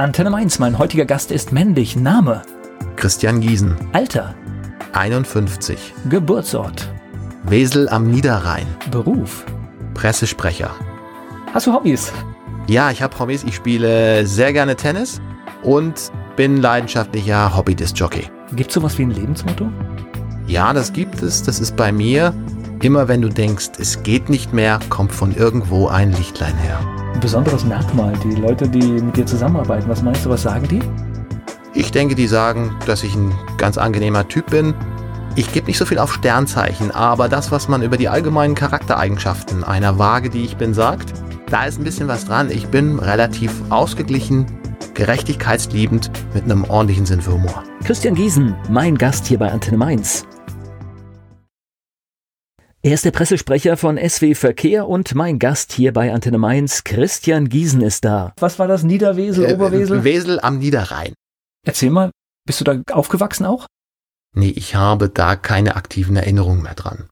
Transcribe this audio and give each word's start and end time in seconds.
Antenne 0.00 0.30
Mainz, 0.30 0.58
mein 0.58 0.78
heutiger 0.78 1.04
Gast 1.04 1.30
ist 1.30 1.52
männlich. 1.52 1.94
Name? 1.94 2.40
Christian 2.96 3.42
Giesen. 3.42 3.76
Alter? 3.92 4.34
51. 4.94 5.92
Geburtsort? 6.08 6.90
Wesel 7.44 7.86
am 7.90 8.10
Niederrhein. 8.10 8.66
Beruf? 8.90 9.44
Pressesprecher. 9.92 10.70
Hast 11.52 11.66
du 11.66 11.74
Hobbys? 11.74 12.14
Ja, 12.66 12.90
ich 12.90 13.02
habe 13.02 13.18
Hobbys. 13.18 13.44
Ich 13.44 13.56
spiele 13.56 14.26
sehr 14.26 14.54
gerne 14.54 14.74
Tennis 14.74 15.20
und 15.62 16.10
bin 16.34 16.56
leidenschaftlicher 16.56 17.54
Hobby-Disc-Jockey. 17.54 18.30
Gibt 18.54 18.70
es 18.70 18.74
sowas 18.74 18.96
wie 18.96 19.02
ein 19.02 19.10
Lebensmotto? 19.10 19.70
Ja, 20.46 20.72
das 20.72 20.94
gibt 20.94 21.20
es. 21.22 21.42
Das 21.42 21.60
ist 21.60 21.76
bei 21.76 21.92
mir. 21.92 22.32
Immer 22.80 23.06
wenn 23.08 23.20
du 23.20 23.28
denkst, 23.28 23.72
es 23.78 24.02
geht 24.02 24.30
nicht 24.30 24.54
mehr, 24.54 24.80
kommt 24.88 25.12
von 25.12 25.36
irgendwo 25.36 25.88
ein 25.88 26.12
Lichtlein 26.12 26.56
her. 26.56 26.80
Besonderes 27.20 27.66
Merkmal, 27.66 28.14
die 28.24 28.34
Leute, 28.34 28.66
die 28.66 28.80
mit 28.80 29.14
dir 29.14 29.26
zusammenarbeiten, 29.26 29.88
was 29.88 30.02
meinst 30.02 30.24
du, 30.24 30.30
was 30.30 30.42
sagen 30.42 30.66
die? 30.66 30.80
Ich 31.74 31.92
denke, 31.92 32.14
die 32.14 32.26
sagen, 32.26 32.74
dass 32.86 33.04
ich 33.04 33.14
ein 33.14 33.32
ganz 33.58 33.76
angenehmer 33.76 34.26
Typ 34.26 34.50
bin. 34.50 34.74
Ich 35.36 35.52
gebe 35.52 35.66
nicht 35.66 35.76
so 35.76 35.84
viel 35.84 35.98
auf 35.98 36.14
Sternzeichen, 36.14 36.90
aber 36.90 37.28
das, 37.28 37.52
was 37.52 37.68
man 37.68 37.82
über 37.82 37.98
die 37.98 38.08
allgemeinen 38.08 38.54
Charaktereigenschaften 38.54 39.64
einer 39.64 39.98
Waage, 39.98 40.30
die 40.30 40.44
ich 40.44 40.56
bin, 40.56 40.72
sagt, 40.72 41.12
da 41.50 41.64
ist 41.64 41.78
ein 41.78 41.84
bisschen 41.84 42.08
was 42.08 42.24
dran. 42.24 42.50
Ich 42.50 42.68
bin 42.68 42.98
relativ 42.98 43.52
ausgeglichen, 43.68 44.46
gerechtigkeitsliebend, 44.94 46.10
mit 46.32 46.44
einem 46.44 46.64
ordentlichen 46.64 47.04
Sinn 47.04 47.20
für 47.20 47.34
Humor. 47.34 47.64
Christian 47.84 48.14
Giesen, 48.14 48.56
mein 48.70 48.96
Gast 48.96 49.26
hier 49.26 49.38
bei 49.38 49.52
Antenne 49.52 49.76
Mainz. 49.76 50.26
Er 52.82 52.94
ist 52.94 53.04
der 53.04 53.10
Pressesprecher 53.10 53.76
von 53.76 53.98
SW 53.98 54.34
Verkehr 54.34 54.88
und 54.88 55.14
mein 55.14 55.38
Gast 55.38 55.72
hier 55.72 55.92
bei 55.92 56.14
Antenne 56.14 56.38
Mainz, 56.38 56.82
Christian 56.82 57.50
Giesen 57.50 57.82
ist 57.82 58.06
da. 58.06 58.32
Was 58.38 58.58
war 58.58 58.68
das? 58.68 58.84
Niederwesel, 58.84 59.44
Äh, 59.44 59.54
Oberwesel? 59.54 60.02
Wesel 60.02 60.40
am 60.40 60.58
Niederrhein. 60.58 61.12
Erzähl 61.66 61.90
mal, 61.90 62.10
bist 62.46 62.60
du 62.60 62.64
da 62.64 62.80
aufgewachsen 62.92 63.44
auch? 63.44 63.66
Nee, 64.34 64.48
ich 64.48 64.76
habe 64.76 65.10
da 65.10 65.36
keine 65.36 65.76
aktiven 65.76 66.16
Erinnerungen 66.16 66.62
mehr 66.62 66.74
dran. 66.74 67.08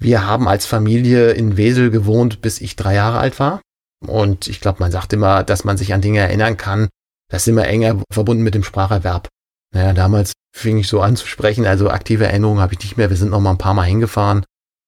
Wir 0.00 0.26
haben 0.26 0.48
als 0.48 0.64
Familie 0.64 1.32
in 1.32 1.58
Wesel 1.58 1.90
gewohnt, 1.90 2.40
bis 2.40 2.62
ich 2.62 2.76
drei 2.76 2.94
Jahre 2.94 3.18
alt 3.18 3.38
war. 3.38 3.60
Und 4.06 4.48
ich 4.48 4.60
glaube, 4.60 4.78
man 4.80 4.90
sagt 4.90 5.12
immer, 5.12 5.44
dass 5.44 5.64
man 5.64 5.76
sich 5.76 5.92
an 5.92 6.00
Dinge 6.00 6.20
erinnern 6.20 6.56
kann. 6.56 6.88
Das 7.30 7.42
ist 7.42 7.48
immer 7.48 7.66
enger 7.66 8.02
verbunden 8.10 8.42
mit 8.42 8.54
dem 8.54 8.64
Spracherwerb. 8.64 9.28
Naja, 9.74 9.92
damals 9.92 10.32
fing 10.56 10.78
ich 10.78 10.88
so 10.88 11.02
an 11.02 11.16
zu 11.16 11.26
sprechen, 11.26 11.66
also 11.66 11.90
aktive 11.90 12.26
Erinnerungen 12.26 12.60
habe 12.62 12.72
ich 12.72 12.80
nicht 12.80 12.96
mehr. 12.96 13.10
Wir 13.10 13.16
sind 13.16 13.30
noch 13.30 13.40
mal 13.40 13.50
ein 13.50 13.58
paar 13.58 13.74
Mal 13.74 13.84
hingefahren. 13.84 14.44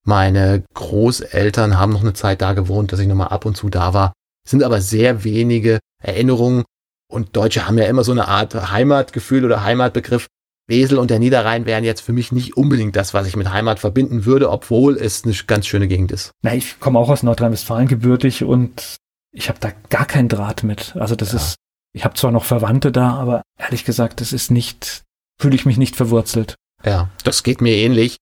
Meine 0.06 0.64
Großeltern 0.74 1.78
haben 1.78 1.92
noch 1.92 2.02
eine 2.02 2.12
Zeit 2.12 2.42
da 2.42 2.52
gewohnt, 2.52 2.92
dass 2.92 3.00
ich 3.00 3.08
noch 3.08 3.14
mal 3.14 3.26
ab 3.28 3.44
und 3.46 3.56
zu 3.56 3.68
da 3.70 3.94
war. 3.94 4.12
Es 4.44 4.50
sind 4.50 4.62
aber 4.62 4.80
sehr 4.80 5.24
wenige 5.24 5.78
Erinnerungen. 6.02 6.64
Und 7.10 7.36
Deutsche 7.36 7.66
haben 7.66 7.78
ja 7.78 7.84
immer 7.86 8.04
so 8.04 8.12
eine 8.12 8.28
Art 8.28 8.54
Heimatgefühl 8.70 9.44
oder 9.44 9.62
Heimatbegriff. 9.64 10.26
Wesel 10.66 10.98
und 10.98 11.10
der 11.10 11.18
Niederrhein 11.18 11.66
wären 11.66 11.84
jetzt 11.84 12.00
für 12.00 12.14
mich 12.14 12.32
nicht 12.32 12.56
unbedingt 12.56 12.96
das, 12.96 13.12
was 13.12 13.26
ich 13.26 13.36
mit 13.36 13.52
Heimat 13.52 13.78
verbinden 13.78 14.24
würde, 14.24 14.50
obwohl 14.50 14.96
es 14.96 15.24
eine 15.24 15.34
ganz 15.46 15.66
schöne 15.66 15.88
Gegend 15.88 16.10
ist. 16.10 16.30
Na, 16.42 16.54
ich 16.54 16.80
komme 16.80 16.98
auch 16.98 17.10
aus 17.10 17.22
Nordrhein-Westfalen 17.22 17.86
gebürtig 17.86 18.44
und 18.44 18.96
ich 19.30 19.48
habe 19.50 19.58
da 19.60 19.72
gar 19.90 20.06
keinen 20.06 20.30
Draht 20.30 20.62
mit. 20.62 20.96
Also 20.96 21.16
das 21.16 21.32
Ja. 21.32 21.36
ist, 21.38 21.56
ich 21.92 22.04
habe 22.06 22.14
zwar 22.14 22.30
noch 22.30 22.44
Verwandte 22.44 22.92
da, 22.92 23.10
aber 23.10 23.42
ehrlich 23.58 23.84
gesagt, 23.84 24.22
das 24.22 24.32
ist 24.32 24.50
nicht, 24.50 25.02
fühle 25.38 25.54
ich 25.54 25.66
mich 25.66 25.76
nicht 25.76 25.96
verwurzelt. 25.96 26.54
Ja, 26.82 27.10
das 27.24 27.42
geht 27.42 27.60
mir 27.60 27.76
ähnlich. 27.76 28.16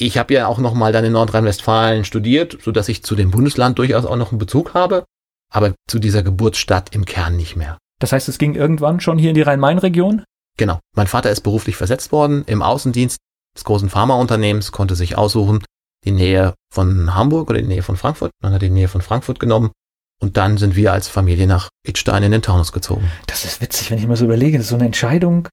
Ich 0.00 0.16
habe 0.16 0.32
ja 0.32 0.46
auch 0.46 0.58
noch 0.58 0.74
mal 0.74 0.92
dann 0.92 1.04
in 1.04 1.12
Nordrhein-Westfalen 1.12 2.04
studiert, 2.04 2.56
so 2.62 2.70
dass 2.70 2.88
ich 2.88 3.02
zu 3.02 3.16
dem 3.16 3.32
Bundesland 3.32 3.78
durchaus 3.78 4.04
auch 4.04 4.16
noch 4.16 4.30
einen 4.30 4.38
Bezug 4.38 4.74
habe, 4.74 5.04
aber 5.52 5.74
zu 5.88 5.98
dieser 5.98 6.22
Geburtsstadt 6.22 6.94
im 6.94 7.04
Kern 7.04 7.36
nicht 7.36 7.56
mehr. 7.56 7.78
Das 7.98 8.12
heißt, 8.12 8.28
es 8.28 8.38
ging 8.38 8.54
irgendwann 8.54 9.00
schon 9.00 9.18
hier 9.18 9.30
in 9.30 9.34
die 9.34 9.42
Rhein-Main-Region? 9.42 10.22
Genau. 10.56 10.78
Mein 10.94 11.08
Vater 11.08 11.30
ist 11.30 11.40
beruflich 11.40 11.74
versetzt 11.76 12.12
worden 12.12 12.44
im 12.46 12.62
Außendienst 12.62 13.18
des 13.56 13.64
großen 13.64 13.90
Pharmaunternehmens, 13.90 14.70
konnte 14.70 14.94
sich 14.94 15.18
aussuchen, 15.18 15.64
die 16.04 16.12
Nähe 16.12 16.54
von 16.72 17.16
Hamburg 17.16 17.50
oder 17.50 17.60
die 17.60 17.66
Nähe 17.66 17.82
von 17.82 17.96
Frankfurt. 17.96 18.30
Dann 18.40 18.52
hat 18.52 18.62
er 18.62 18.68
die 18.68 18.74
Nähe 18.74 18.88
von 18.88 19.02
Frankfurt 19.02 19.40
genommen. 19.40 19.72
Und 20.20 20.36
dann 20.36 20.58
sind 20.58 20.76
wir 20.76 20.92
als 20.92 21.08
Familie 21.08 21.48
nach 21.48 21.70
Idstein 21.84 22.22
in 22.22 22.30
den 22.30 22.42
Taunus 22.42 22.70
gezogen. 22.70 23.10
Das 23.26 23.44
ist 23.44 23.60
witzig, 23.60 23.90
wenn 23.90 23.98
ich 23.98 24.06
mal 24.06 24.16
so 24.16 24.26
überlege. 24.26 24.58
Das 24.58 24.66
ist 24.66 24.70
so 24.70 24.76
eine 24.76 24.86
Entscheidung. 24.86 25.48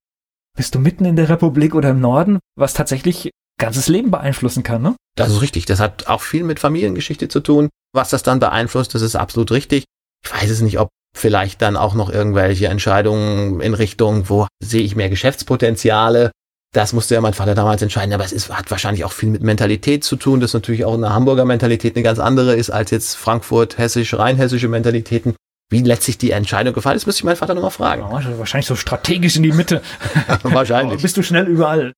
Bist 0.56 0.76
du 0.76 0.80
mitten 0.80 1.06
in 1.06 1.16
der 1.16 1.30
Republik 1.30 1.74
oder 1.74 1.90
im 1.90 2.00
Norden, 2.00 2.40
was 2.56 2.74
tatsächlich 2.74 3.32
ganzes 3.58 3.88
Leben 3.88 4.12
beeinflussen 4.12 4.64
kann, 4.64 4.82
ne? 4.82 4.96
Das 5.16 5.32
ist 5.32 5.42
richtig. 5.42 5.66
Das 5.66 5.80
hat 5.80 6.08
auch 6.08 6.22
viel 6.22 6.44
mit 6.44 6.60
Familiengeschichte 6.60 7.28
zu 7.28 7.40
tun. 7.40 7.70
Was 7.94 8.10
das 8.10 8.24
dann 8.24 8.40
beeinflusst, 8.40 8.94
das 8.94 9.02
ist 9.02 9.16
absolut 9.16 9.52
richtig. 9.52 9.86
Ich 10.26 10.34
weiß 10.34 10.50
es 10.50 10.62
nicht, 10.62 10.80
ob 10.80 10.90
vielleicht 11.16 11.62
dann 11.62 11.78
auch 11.78 11.94
noch 11.94 12.10
irgendwelche 12.10 12.68
Entscheidungen 12.68 13.62
in 13.62 13.74
Richtung, 13.74 14.30
wo 14.30 14.48
sehe 14.62 14.84
ich 14.84 14.96
mehr 14.96 15.10
Geschäftspotenziale. 15.10 16.32
Das 16.74 16.92
musste 16.92 17.16
ja 17.16 17.22
mein 17.22 17.34
Vater 17.34 17.56
damals 17.56 17.82
entscheiden, 17.82 18.14
aber 18.14 18.26
es 18.26 18.34
ist, 18.34 18.50
hat 18.50 18.70
wahrscheinlich 18.70 19.06
auch 19.06 19.14
viel 19.14 19.30
mit 19.30 19.42
Mentalität 19.42 20.04
zu 20.04 20.18
tun, 20.18 20.42
dass 20.42 20.54
natürlich 20.54 20.84
auch 20.84 20.96
eine 20.96 21.14
Hamburger 21.14 21.46
Mentalität 21.46 21.96
eine 21.96 22.04
ganz 22.04 22.20
andere 22.20 22.56
ist 22.56 22.70
als 22.70 22.92
jetzt 22.92 23.16
Frankfurt, 23.16 23.78
hessisch, 23.78 24.14
rheinhessische 24.14 24.68
Mentalitäten. 24.68 25.36
Wie 25.72 25.82
letztlich 25.82 26.18
die 26.18 26.32
Entscheidung 26.32 26.74
gefallen 26.74 26.98
ist, 26.98 27.06
müsste 27.06 27.22
ich 27.22 27.24
meinen 27.24 27.38
Vater 27.38 27.56
nochmal 27.56 27.72
fragen. 27.72 28.02
Ja, 28.02 28.38
wahrscheinlich 28.38 28.68
so 28.68 28.76
strategisch 28.76 29.38
in 29.38 29.44
die 29.44 29.54
Mitte. 29.54 29.82
Wahrscheinlich. 30.44 31.02
Bist 31.02 31.18
du 31.18 31.24
schnell 31.24 31.48
überall. 31.48 31.94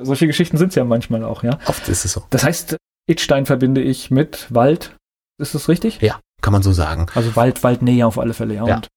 Solche 0.00 0.26
Geschichten 0.26 0.56
sind 0.58 0.68
es 0.68 0.74
ja 0.76 0.84
manchmal 0.84 1.24
auch, 1.24 1.42
ja. 1.42 1.58
Oft 1.66 1.88
ist 1.88 2.04
es 2.04 2.12
so. 2.12 2.24
Das 2.30 2.44
heißt, 2.44 2.76
Itstein 3.08 3.46
verbinde 3.46 3.82
ich 3.82 4.10
mit 4.10 4.46
Wald. 4.54 4.96
Ist 5.40 5.54
das 5.54 5.68
richtig? 5.68 6.00
Ja, 6.00 6.20
kann 6.40 6.52
man 6.52 6.62
so 6.62 6.72
sagen. 6.72 7.06
Also 7.14 7.34
Wald, 7.36 7.62
Waldnähe 7.64 8.06
auf 8.06 8.18
alle 8.18 8.34
Fälle, 8.34 8.54
ja. 8.54 8.66
Ja. 8.66 8.76
Und 8.76 8.88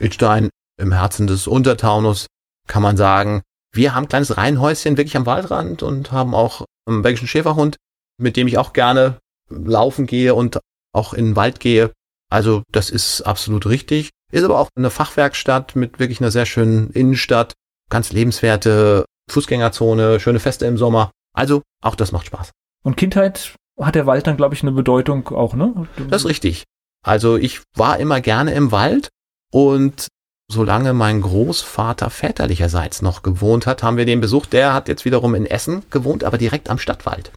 Idstein 0.00 0.50
im 0.80 0.92
Herzen 0.92 1.26
des 1.26 1.46
Untertaunus 1.46 2.26
kann 2.66 2.82
man 2.82 2.96
sagen, 2.96 3.42
wir 3.72 3.94
haben 3.94 4.04
ein 4.04 4.08
kleines 4.08 4.36
Reihenhäuschen 4.36 4.96
wirklich 4.96 5.16
am 5.16 5.26
Waldrand 5.26 5.82
und 5.82 6.10
haben 6.10 6.34
auch 6.34 6.64
einen 6.88 7.02
belgischen 7.02 7.28
Schäferhund, 7.28 7.76
mit 8.18 8.36
dem 8.36 8.48
ich 8.48 8.58
auch 8.58 8.72
gerne 8.72 9.18
laufen 9.48 10.06
gehe 10.06 10.34
und 10.34 10.58
auch 10.92 11.12
in 11.14 11.26
den 11.26 11.36
Wald 11.36 11.60
gehe. 11.60 11.92
Also 12.30 12.62
das 12.72 12.90
ist 12.90 13.22
absolut 13.22 13.66
richtig. 13.66 14.10
Ist 14.32 14.44
aber 14.44 14.58
auch 14.58 14.68
eine 14.76 14.90
Fachwerkstatt 14.90 15.76
mit 15.76 15.98
wirklich 15.98 16.20
einer 16.20 16.30
sehr 16.30 16.46
schönen 16.46 16.90
Innenstadt, 16.90 17.54
ganz 17.90 18.12
lebenswerte 18.12 19.04
Fußgängerzone, 19.28 20.20
schöne 20.20 20.40
Feste 20.40 20.66
im 20.66 20.78
Sommer. 20.78 21.10
Also 21.34 21.62
auch 21.82 21.94
das 21.94 22.12
macht 22.12 22.26
Spaß. 22.26 22.50
Und 22.82 22.96
Kindheit 22.96 23.54
hat 23.80 23.94
der 23.94 24.06
Wald 24.06 24.26
dann, 24.26 24.36
glaube 24.36 24.54
ich, 24.54 24.62
eine 24.62 24.72
Bedeutung 24.72 25.28
auch, 25.28 25.54
ne? 25.54 25.86
Das 26.10 26.22
ist 26.22 26.28
richtig. 26.28 26.64
Also 27.04 27.36
ich 27.36 27.62
war 27.76 27.98
immer 27.98 28.20
gerne 28.20 28.52
im 28.54 28.72
Wald 28.72 29.08
und 29.52 30.08
solange 30.50 30.94
mein 30.94 31.20
Großvater 31.20 32.10
väterlicherseits 32.10 33.02
noch 33.02 33.22
gewohnt 33.22 33.66
hat, 33.66 33.82
haben 33.82 33.96
wir 33.96 34.06
den 34.06 34.20
besucht. 34.20 34.52
Der 34.52 34.72
hat 34.72 34.88
jetzt 34.88 35.04
wiederum 35.04 35.34
in 35.34 35.46
Essen 35.46 35.82
gewohnt, 35.90 36.24
aber 36.24 36.38
direkt 36.38 36.70
am 36.70 36.78
Stadtwald. 36.78 37.32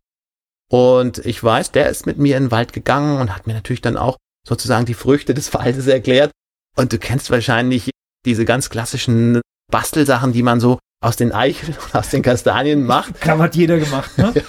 Und 0.69 1.19
ich 1.25 1.43
weiß, 1.43 1.71
der 1.71 1.89
ist 1.89 2.05
mit 2.05 2.17
mir 2.17 2.37
in 2.37 2.45
den 2.45 2.51
Wald 2.51 2.71
gegangen 2.71 3.19
und 3.19 3.35
hat 3.35 3.45
mir 3.45 3.53
natürlich 3.53 3.81
dann 3.81 3.97
auch 3.97 4.17
sozusagen 4.47 4.85
die 4.85 4.93
Früchte 4.93 5.33
des 5.33 5.53
Waldes 5.53 5.87
erklärt. 5.87 6.31
Und 6.77 6.93
du 6.93 6.97
kennst 6.97 7.29
wahrscheinlich 7.29 7.91
diese 8.25 8.45
ganz 8.45 8.69
klassischen 8.69 9.41
Bastelsachen, 9.69 10.31
die 10.31 10.43
man 10.43 10.61
so 10.61 10.79
aus 11.01 11.15
den 11.17 11.31
Eicheln 11.31 11.75
und 11.83 11.95
aus 11.95 12.09
den 12.09 12.21
Kastanien 12.21 12.85
macht. 12.85 13.19
Klar, 13.19 13.39
hat 13.39 13.55
jeder 13.55 13.77
gemacht, 13.79 14.17
ne? 14.17 14.33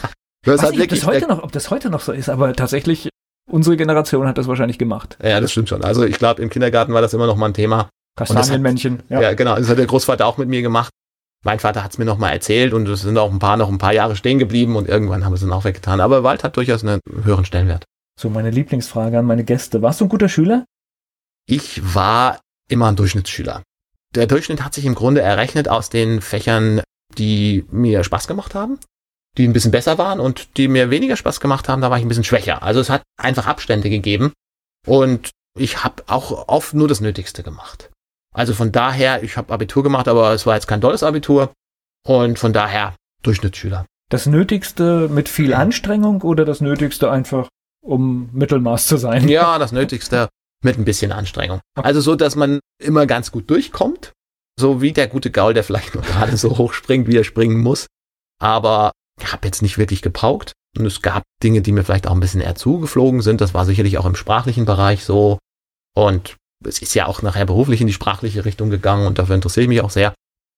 Das 0.45 0.59
Weiß 0.59 0.71
hat 0.71 0.71
nicht, 0.73 0.83
ob, 0.83 0.89
das 0.89 1.07
heute 1.07 1.29
noch, 1.29 1.43
ob 1.45 1.53
das 1.53 1.71
heute 1.71 1.89
noch 1.89 2.01
so 2.01 2.11
ist, 2.11 2.29
aber 2.29 2.53
tatsächlich, 2.55 3.09
unsere 3.49 3.77
Generation 3.77 4.27
hat 4.27 4.39
das 4.39 4.49
wahrscheinlich 4.49 4.77
gemacht. 4.77 5.17
ja, 5.23 5.41
das 5.41 5.53
stimmt 5.53 5.69
schon. 5.69 5.85
Also 5.85 6.05
ich 6.05 6.19
glaube, 6.19 6.43
im 6.43 6.51
Kindergarten 6.51 6.93
war 6.93 7.01
das 7.01 7.15
immer 7.15 7.29
noch 7.29 7.37
mal 7.37 7.47
ein 7.47 7.55
Thema. 7.55 7.91
Kastanienmännchen. 8.17 9.05
Ja. 9.09 9.35
genau. 9.35 9.55
Das 9.55 9.69
hat 9.69 9.79
der 9.79 9.87
Großvater 9.87 10.27
auch 10.27 10.39
mit 10.39 10.49
mir 10.49 10.63
gemacht. 10.63 10.91
Mein 11.45 11.61
Vater 11.61 11.83
hat 11.83 11.93
es 11.93 11.99
mir 11.99 12.05
noch 12.05 12.19
mal 12.19 12.31
erzählt 12.31 12.73
und 12.73 12.89
es 12.89 13.03
sind 13.03 13.19
auch 13.19 13.31
ein 13.31 13.39
paar 13.39 13.57
noch 13.57 13.69
ein 13.69 13.79
paar 13.79 13.93
Jahre 13.93 14.17
stehen 14.17 14.41
geblieben 14.41 14.77
und 14.77 14.89
irgendwann 14.89 15.25
haben 15.25 15.33
wir 15.33 15.37
es 15.37 15.41
dann 15.43 15.53
auch 15.53 15.65
weggetan. 15.65 16.01
Aber 16.01 16.23
Wald 16.25 16.45
hat 16.45 16.57
durchaus 16.57 16.85
einen 16.85 17.01
höheren 17.23 17.45
Stellenwert. 17.45 17.85
So, 18.21 18.29
meine 18.29 18.51
Lieblingsfrage 18.51 19.19
an 19.19 19.25
meine 19.25 19.45
Gäste. 19.45 19.81
Warst 19.81 20.01
du 20.01 20.07
ein 20.07 20.09
guter 20.09 20.29
Schüler? 20.29 20.65
Ich 21.47 21.95
war 21.95 22.41
immer 22.69 22.89
ein 22.89 22.97
Durchschnittsschüler. 22.97 23.63
Der 24.15 24.27
Durchschnitt 24.27 24.63
hat 24.63 24.75
sich 24.75 24.85
im 24.85 24.95
Grunde 24.95 25.23
errechnet 25.23 25.69
aus 25.69 25.89
den 25.89 26.21
Fächern, 26.21 26.83
die 27.17 27.65
mir 27.71 28.05
Spaß 28.05 28.27
gemacht 28.27 28.55
haben, 28.55 28.79
die 29.39 29.47
ein 29.47 29.53
bisschen 29.53 29.71
besser 29.71 29.99
waren 29.99 30.21
und 30.21 30.57
die 30.57 30.69
mir 30.69 30.91
weniger 30.91 31.17
Spaß 31.17 31.41
gemacht 31.41 31.69
haben, 31.69 31.81
da 31.81 31.91
war 31.91 31.99
ich 31.99 32.05
ein 32.05 32.09
bisschen 32.09 32.25
schwächer. 32.25 32.63
Also 32.63 32.81
es 32.81 32.91
hat 32.91 33.03
einfach 33.19 33.47
Abstände 33.47 33.89
gegeben 33.89 34.33
und 34.87 35.31
ich 35.59 35.85
habe 35.85 36.03
auch 36.07 36.49
oft 36.49 36.75
nur 36.75 36.89
das 36.89 37.01
Nötigste 37.01 37.43
gemacht. 37.43 37.91
Also 38.35 38.55
von 38.55 38.73
daher, 38.73 39.23
ich 39.23 39.37
habe 39.37 39.53
Abitur 39.53 39.83
gemacht, 39.83 40.09
aber 40.09 40.33
es 40.33 40.47
war 40.47 40.55
jetzt 40.55 40.67
kein 40.67 40.81
tolles 40.81 41.03
Abitur 41.03 41.53
und 42.07 42.39
von 42.39 42.53
daher 42.53 42.95
Durchschnittsschüler. 43.23 43.87
Das 44.11 44.27
Nötigste 44.27 45.09
mit 45.09 45.29
viel 45.29 45.55
Anstrengung 45.55 46.23
oder 46.23 46.45
das 46.45 46.61
Nötigste 46.61 47.11
einfach, 47.11 47.49
um 47.83 48.31
Mittelmaß 48.33 48.87
zu 48.87 48.97
sein? 48.97 49.29
Ja, 49.29 49.59
das 49.59 49.73
Nötigste 49.73 50.29
mit 50.63 50.79
ein 50.79 50.85
bisschen 50.85 51.13
Anstrengung. 51.13 51.61
Also 51.75 52.01
so, 52.01 52.15
dass 52.15 52.37
man 52.37 52.61
immer 52.83 53.07
ganz 53.07 53.33
gut 53.33 53.51
durchkommt. 53.51 54.13
So 54.59 54.83
wie 54.83 54.93
der 54.93 55.09
gute 55.09 55.31
Gaul, 55.31 55.55
der 55.55 55.65
vielleicht 55.65 55.95
nur 55.95 56.05
gerade 56.05 56.37
so 56.37 56.59
hoch 56.59 56.73
springt, 56.73 57.09
wie 57.09 57.17
er 57.17 57.25
springen 57.25 57.61
muss. 57.61 57.87
Aber 58.41 58.93
ich 59.21 59.33
habe 59.33 59.47
jetzt 59.47 59.63
nicht 59.63 59.79
wirklich 59.79 60.03
gepaukt. 60.03 60.53
Und 60.79 60.87
es 60.87 61.03
gab 61.03 61.23
Dinge, 61.43 61.61
die 61.61 61.73
mir 61.73 61.85
vielleicht 61.85 62.07
auch 62.07 62.13
ein 62.13 62.21
bisschen 62.21 62.41
eher 62.41 62.55
zugeflogen 62.55 63.21
sind. 63.21 63.41
Das 63.41 63.53
war 63.53 63.67
sicherlich 63.67 63.99
auch 63.99 64.07
im 64.07 64.15
sprachlichen 64.15 64.65
Bereich 64.65 65.05
so. 65.05 65.39
Und 65.95 66.37
es 66.67 66.81
ist 66.81 66.95
ja 66.95 67.07
auch 67.07 67.23
nachher 67.23 67.45
beruflich 67.45 67.81
in 67.81 67.87
die 67.87 67.93
sprachliche 67.93 68.45
Richtung 68.45 68.71
gegangen 68.71 69.07
und 69.07 69.19
dafür 69.19 69.35
interessiere 69.35 69.65
ich 69.65 69.69
mich 69.69 69.83
auch 69.83 69.91
sehr. 69.91 70.15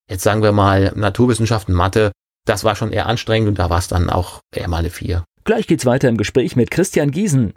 Jetzt 0.08 0.22
sagen 0.22 0.42
wir 0.42 0.52
mal 0.52 0.92
Naturwissenschaften, 0.94 1.74
Mathe, 1.74 2.12
das 2.46 2.62
war 2.62 2.76
schon 2.76 2.92
eher 2.92 3.06
anstrengend 3.06 3.48
und 3.48 3.58
da 3.58 3.70
war 3.70 3.78
es 3.78 3.88
dann 3.88 4.10
auch 4.10 4.40
eher 4.54 4.68
mal 4.68 4.78
eine 4.78 4.90
vier. 4.90 5.24
Gleich 5.44 5.66
geht's 5.66 5.86
weiter 5.86 6.08
im 6.08 6.16
Gespräch 6.16 6.56
mit 6.56 6.70
Christian 6.70 7.10
Giesen. 7.10 7.54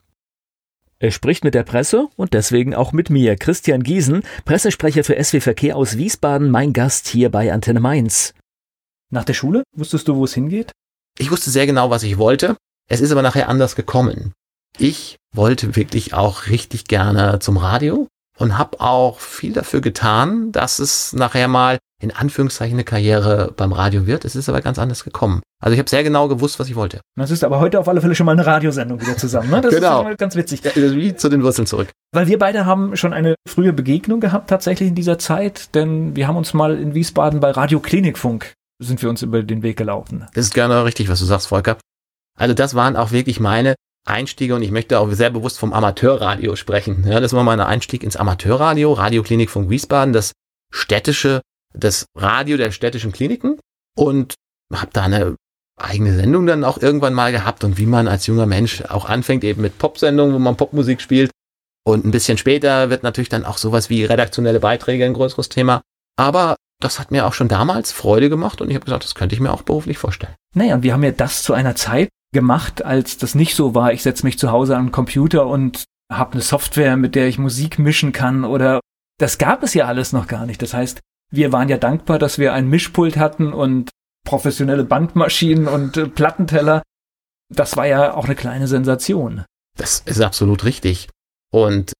Er 1.00 1.12
spricht 1.12 1.44
mit 1.44 1.54
der 1.54 1.64
Presse 1.64 2.08
und 2.16 2.34
deswegen 2.34 2.74
auch 2.74 2.92
mit 2.92 3.12
mir, 3.12 3.36
Christian 3.36 3.84
Giesen, 3.84 4.24
Pressesprecher 4.46 5.04
für 5.04 5.24
SW 5.24 5.42
Verkehr 5.42 5.76
aus 5.76 5.98
Wiesbaden, 5.98 6.50
mein 6.50 6.74
Gast 6.74 7.08
hier 7.08 7.30
bei 7.30 7.54
Antenne 7.54 7.80
Mainz. 7.80 8.34
Nach 9.12 9.24
der 9.24 9.36
Schule 9.36 9.64
wusstest 9.76 10.08
du, 10.08 10.16
wo 10.16 10.26
es 10.26 10.34
hingeht? 10.34 10.72
Ich 11.20 11.30
wusste 11.30 11.52
sehr 11.52 11.68
genau, 11.68 11.92
was 11.92 12.02
ich 12.02 12.18
wollte. 12.18 12.58
Es 12.90 13.02
ist 13.02 13.12
aber 13.12 13.22
nachher 13.22 13.48
anders 13.48 13.76
gekommen. 13.76 14.34
Ich 14.80 15.18
wollte 15.36 15.76
wirklich 15.76 16.14
auch 16.16 16.48
richtig 16.48 16.86
gerne 16.86 17.40
zum 17.40 17.58
Radio 17.58 18.08
und 18.38 18.58
habe 18.58 18.80
auch 18.80 19.20
viel 19.20 19.54
dafür 19.54 19.82
getan, 19.82 20.52
dass 20.52 20.80
es 20.80 21.14
nachher 21.14 21.48
mal 21.48 21.78
in 22.00 22.12
Anführungszeichen 22.12 22.76
eine 22.76 22.84
Karriere 22.84 23.52
beim 23.58 23.74
Radio 23.74 24.06
wird. 24.06 24.24
Es 24.24 24.36
ist 24.36 24.50
aber 24.50 24.62
ganz 24.62 24.78
anders 24.78 25.04
gekommen. 25.04 25.42
Also 25.60 25.74
ich 25.74 25.80
habe 25.80 25.90
sehr 25.90 26.04
genau 26.04 26.28
gewusst, 26.28 26.60
was 26.60 26.70
ich 26.70 26.76
wollte. 26.76 27.02
Das 27.16 27.32
ist 27.32 27.44
aber 27.44 27.60
heute 27.60 27.80
auf 27.80 27.88
alle 27.88 28.02
Fälle 28.02 28.14
schon 28.14 28.28
mal 28.28 28.34
eine 28.34 28.46
Radiosendung 28.46 29.02
wieder 29.02 29.18
zusammen. 29.18 29.50
Ne? 29.50 29.62
Das 29.62 29.74
genau. 29.74 30.08
ist 30.08 30.18
ganz 30.20 30.36
witzig. 30.36 30.64
Ja, 30.64 30.76
wie 30.76 31.16
zu 31.16 31.30
den 31.30 31.42
Wurzeln 31.42 31.66
zurück. 31.66 31.90
Weil 32.14 32.28
wir 32.28 32.38
beide 32.38 32.68
haben 32.68 32.96
schon 32.96 33.14
eine 33.14 33.34
frühe 33.48 33.74
Begegnung 33.74 34.20
gehabt 34.20 34.50
tatsächlich 34.50 34.90
in 34.90 34.96
dieser 34.96 35.18
Zeit, 35.18 35.74
denn 35.74 36.16
wir 36.16 36.28
haben 36.28 36.38
uns 36.38 36.54
mal 36.54 36.78
in 36.78 36.94
Wiesbaden 36.94 37.40
bei 37.40 37.50
Radio 37.52 37.80
Klinikfunk 37.80 38.54
sind 38.80 39.02
wir 39.02 39.10
uns 39.10 39.24
über 39.24 39.42
den 39.42 39.64
Weg 39.64 39.78
gelaufen. 39.78 40.28
Das 40.36 40.46
ist 40.46 40.54
gerne 40.54 40.86
richtig, 40.86 41.10
was 41.10 41.18
du 41.18 41.26
sagst, 41.26 41.48
Volker. 41.48 41.78
Also 42.38 42.54
das 42.54 42.76
waren 42.76 42.96
auch 42.96 43.12
wirklich 43.12 43.40
meine 43.40 43.74
Einstiege 44.08 44.56
und 44.56 44.62
ich 44.62 44.72
möchte 44.72 45.00
auch 45.00 45.12
sehr 45.12 45.30
bewusst 45.30 45.60
vom 45.60 45.74
Amateurradio 45.74 46.56
sprechen. 46.56 47.06
Ja, 47.08 47.20
das 47.20 47.34
war 47.34 47.44
mein 47.44 47.60
Einstieg 47.60 48.04
ins 48.04 48.16
Amateurradio, 48.16 48.94
Radioklinik 48.94 49.50
von 49.50 49.70
Wiesbaden, 49.70 50.14
das 50.14 50.32
städtische, 50.72 51.42
das 51.74 52.06
Radio 52.16 52.58
der 52.58 52.72
städtischen 52.72 53.12
Kliniken 53.12 53.60
und 53.96 54.36
habe 54.74 54.92
da 54.94 55.04
eine 55.04 55.36
eigene 55.78 56.16
Sendung 56.16 56.48
dann 56.48 56.64
auch 56.64 56.80
irgendwann 56.80 57.14
mal 57.14 57.32
gehabt 57.32 57.64
und 57.64 57.78
wie 57.78 57.86
man 57.86 58.08
als 58.08 58.26
junger 58.26 58.46
Mensch 58.46 58.82
auch 58.82 59.06
anfängt, 59.06 59.44
eben 59.44 59.62
mit 59.62 59.78
Popsendungen, 59.78 60.34
wo 60.34 60.40
man 60.40 60.58
Popmusik 60.58 61.02
spielt. 61.02 61.32
Und 61.86 62.06
ein 62.06 62.12
bisschen 62.12 62.38
später 62.38 62.90
wird 62.90 63.04
natürlich 63.04 63.30
dann 63.30 63.46
auch 63.46 63.58
sowas 63.58 63.90
wie 63.90 64.04
redaktionelle 64.04 64.60
Beiträge 64.60 65.06
ein 65.06 65.14
größeres 65.14 65.50
Thema. 65.50 65.82
Aber 66.18 66.58
das 66.82 67.00
hat 67.00 67.12
mir 67.12 67.26
auch 67.26 67.34
schon 67.34 67.48
damals 67.48 67.92
Freude 67.92 68.30
gemacht 68.30 68.60
und 68.60 68.70
ich 68.70 68.76
habe 68.76 68.86
gesagt, 68.86 69.04
das 69.04 69.16
könnte 69.16 69.36
ich 69.36 69.42
mir 69.42 69.52
auch 69.52 69.62
beruflich 69.62 69.98
vorstellen. 69.98 70.36
Naja, 70.54 70.76
und 70.76 70.84
wir 70.84 70.94
haben 70.94 71.04
ja 71.04 71.12
das 71.12 71.44
zu 71.44 71.54
einer 71.54 71.76
Zeit 71.76 72.10
gemacht, 72.34 72.84
als 72.84 73.18
das 73.18 73.36
nicht 73.36 73.56
so 73.56 73.76
war. 73.76 73.94
Ich 73.94 74.04
setze 74.04 74.26
mich 74.26 74.38
zu 74.38 74.52
Hause 74.52 74.76
an 74.76 74.88
den 74.88 74.92
Computer 74.92 75.48
und 75.48 75.86
habe 76.12 76.34
eine 76.34 76.42
Software, 76.42 76.98
mit 76.98 77.16
der 77.16 77.28
ich 77.28 77.38
Musik 77.38 77.80
mischen 77.80 78.12
kann 78.12 78.44
oder 78.46 78.80
das 79.20 79.38
gab 79.38 79.64
es 79.64 79.74
ja 79.74 79.86
alles 79.86 80.14
noch 80.14 80.28
gar 80.28 80.46
nicht. 80.46 80.62
Das 80.62 80.74
heißt, 80.74 81.00
wir 81.32 81.52
waren 81.52 81.70
ja 81.70 81.78
dankbar, 81.78 82.20
dass 82.20 82.38
wir 82.38 82.54
ein 82.54 82.70
Mischpult 82.70 83.18
hatten 83.18 83.52
und 83.52 83.90
professionelle 84.26 84.84
Bandmaschinen 84.84 85.68
und 85.68 85.98
äh, 85.98 86.08
Plattenteller. 86.08 86.84
Das 87.54 87.78
war 87.78 87.88
ja 87.88 88.14
auch 88.14 88.26
eine 88.26 88.36
kleine 88.36 88.68
Sensation. 88.68 89.46
Das 89.78 90.02
ist 90.06 90.22
absolut 90.22 90.66
richtig. 90.66 91.10
Und 91.52 91.94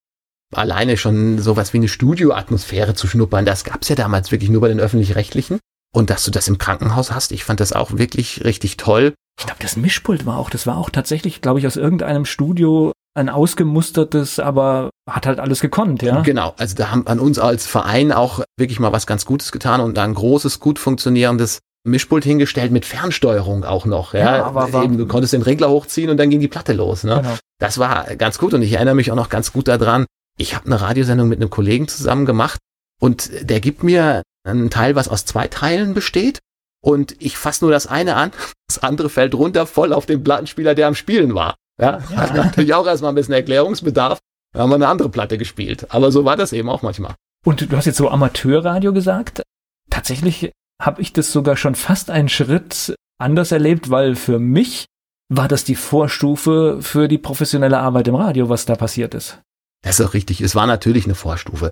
alleine 0.54 0.96
schon 0.96 1.38
sowas 1.38 1.72
wie 1.72 1.78
eine 1.78 1.88
Studioatmosphäre 1.88 2.94
zu 2.94 3.06
schnuppern, 3.06 3.44
das 3.44 3.64
gab's 3.64 3.88
ja 3.88 3.96
damals 3.96 4.30
wirklich 4.30 4.50
nur 4.50 4.60
bei 4.60 4.68
den 4.68 4.80
öffentlich-rechtlichen. 4.80 5.58
Und 5.94 6.10
dass 6.10 6.24
du 6.24 6.30
das 6.30 6.48
im 6.48 6.58
Krankenhaus 6.58 7.12
hast, 7.12 7.32
ich 7.32 7.44
fand 7.44 7.60
das 7.60 7.72
auch 7.72 7.92
wirklich 7.92 8.44
richtig 8.44 8.76
toll. 8.76 9.14
Ich 9.38 9.46
glaube, 9.46 9.60
das 9.62 9.76
Mischpult 9.76 10.26
war 10.26 10.38
auch, 10.38 10.50
das 10.50 10.66
war 10.66 10.76
auch 10.76 10.90
tatsächlich, 10.90 11.40
glaube 11.40 11.60
ich, 11.60 11.66
aus 11.66 11.76
irgendeinem 11.76 12.24
Studio 12.24 12.92
ein 13.14 13.28
ausgemustertes, 13.28 14.38
aber 14.38 14.90
hat 15.08 15.26
halt 15.26 15.40
alles 15.40 15.60
gekonnt, 15.60 16.02
ja. 16.02 16.20
Genau, 16.20 16.54
also 16.56 16.76
da 16.76 16.90
haben 16.90 17.06
an 17.06 17.18
uns 17.18 17.38
als 17.38 17.66
Verein 17.66 18.12
auch 18.12 18.42
wirklich 18.56 18.80
mal 18.80 18.92
was 18.92 19.06
ganz 19.06 19.24
Gutes 19.24 19.52
getan 19.52 19.80
und 19.80 19.96
da 19.96 20.04
ein 20.04 20.14
großes, 20.14 20.60
gut 20.60 20.78
funktionierendes 20.78 21.60
Mischpult 21.84 22.24
hingestellt 22.24 22.72
mit 22.72 22.84
Fernsteuerung 22.84 23.64
auch 23.64 23.86
noch. 23.86 24.12
Ja, 24.12 24.36
ja 24.36 24.44
aber 24.44 24.72
war, 24.72 24.84
Eben, 24.84 24.98
du 24.98 25.06
konntest 25.06 25.32
den 25.32 25.42
Regler 25.42 25.70
hochziehen 25.70 26.10
und 26.10 26.16
dann 26.16 26.30
ging 26.30 26.40
die 26.40 26.48
Platte 26.48 26.72
los. 26.72 27.04
Ne? 27.04 27.16
Genau. 27.16 27.34
Das 27.58 27.78
war 27.78 28.14
ganz 28.16 28.38
gut 28.38 28.54
und 28.54 28.62
ich 28.62 28.74
erinnere 28.74 28.94
mich 28.94 29.10
auch 29.10 29.16
noch 29.16 29.28
ganz 29.28 29.52
gut 29.52 29.68
daran. 29.68 30.06
Ich 30.36 30.54
habe 30.54 30.66
eine 30.66 30.80
Radiosendung 30.80 31.28
mit 31.28 31.40
einem 31.40 31.50
Kollegen 31.50 31.88
zusammen 31.88 32.26
gemacht 32.26 32.60
und 33.00 33.30
der 33.48 33.60
gibt 33.60 33.82
mir 33.82 34.22
einen 34.44 34.70
Teil, 34.70 34.94
was 34.94 35.08
aus 35.08 35.24
zwei 35.24 35.48
Teilen 35.48 35.94
besteht 35.94 36.40
und 36.88 37.16
ich 37.18 37.36
fasse 37.36 37.66
nur 37.66 37.70
das 37.70 37.86
eine 37.86 38.16
an, 38.16 38.32
das 38.66 38.82
andere 38.82 39.10
fällt 39.10 39.34
runter 39.34 39.66
voll 39.66 39.92
auf 39.92 40.06
den 40.06 40.24
Plattenspieler, 40.24 40.74
der 40.74 40.88
am 40.88 40.94
Spielen 40.94 41.34
war. 41.34 41.54
Ja, 41.78 41.98
ja. 42.10 42.16
hat 42.16 42.34
natürlich 42.34 42.72
auch 42.72 42.86
erstmal 42.86 43.12
ein 43.12 43.14
bisschen 43.14 43.34
Erklärungsbedarf. 43.34 44.18
Da 44.54 44.60
haben 44.60 44.70
wir 44.70 44.76
eine 44.76 44.88
andere 44.88 45.10
Platte 45.10 45.36
gespielt. 45.36 45.86
Aber 45.90 46.10
so 46.10 46.24
war 46.24 46.38
das 46.38 46.54
eben 46.54 46.70
auch 46.70 46.80
manchmal. 46.80 47.14
Und 47.44 47.70
du 47.70 47.76
hast 47.76 47.84
jetzt 47.84 47.98
so 47.98 48.08
Amateurradio 48.08 48.94
gesagt. 48.94 49.42
Tatsächlich 49.90 50.50
habe 50.80 51.02
ich 51.02 51.12
das 51.12 51.30
sogar 51.30 51.58
schon 51.58 51.74
fast 51.74 52.08
einen 52.08 52.30
Schritt 52.30 52.94
anders 53.18 53.52
erlebt, 53.52 53.90
weil 53.90 54.16
für 54.16 54.38
mich 54.38 54.86
war 55.28 55.46
das 55.46 55.64
die 55.64 55.74
Vorstufe 55.74 56.78
für 56.80 57.06
die 57.06 57.18
professionelle 57.18 57.80
Arbeit 57.80 58.08
im 58.08 58.14
Radio, 58.14 58.48
was 58.48 58.64
da 58.64 58.76
passiert 58.76 59.12
ist. 59.14 59.42
Das 59.82 60.00
ist 60.00 60.06
auch 60.06 60.14
richtig. 60.14 60.40
Es 60.40 60.54
war 60.54 60.66
natürlich 60.66 61.04
eine 61.04 61.14
Vorstufe. 61.14 61.70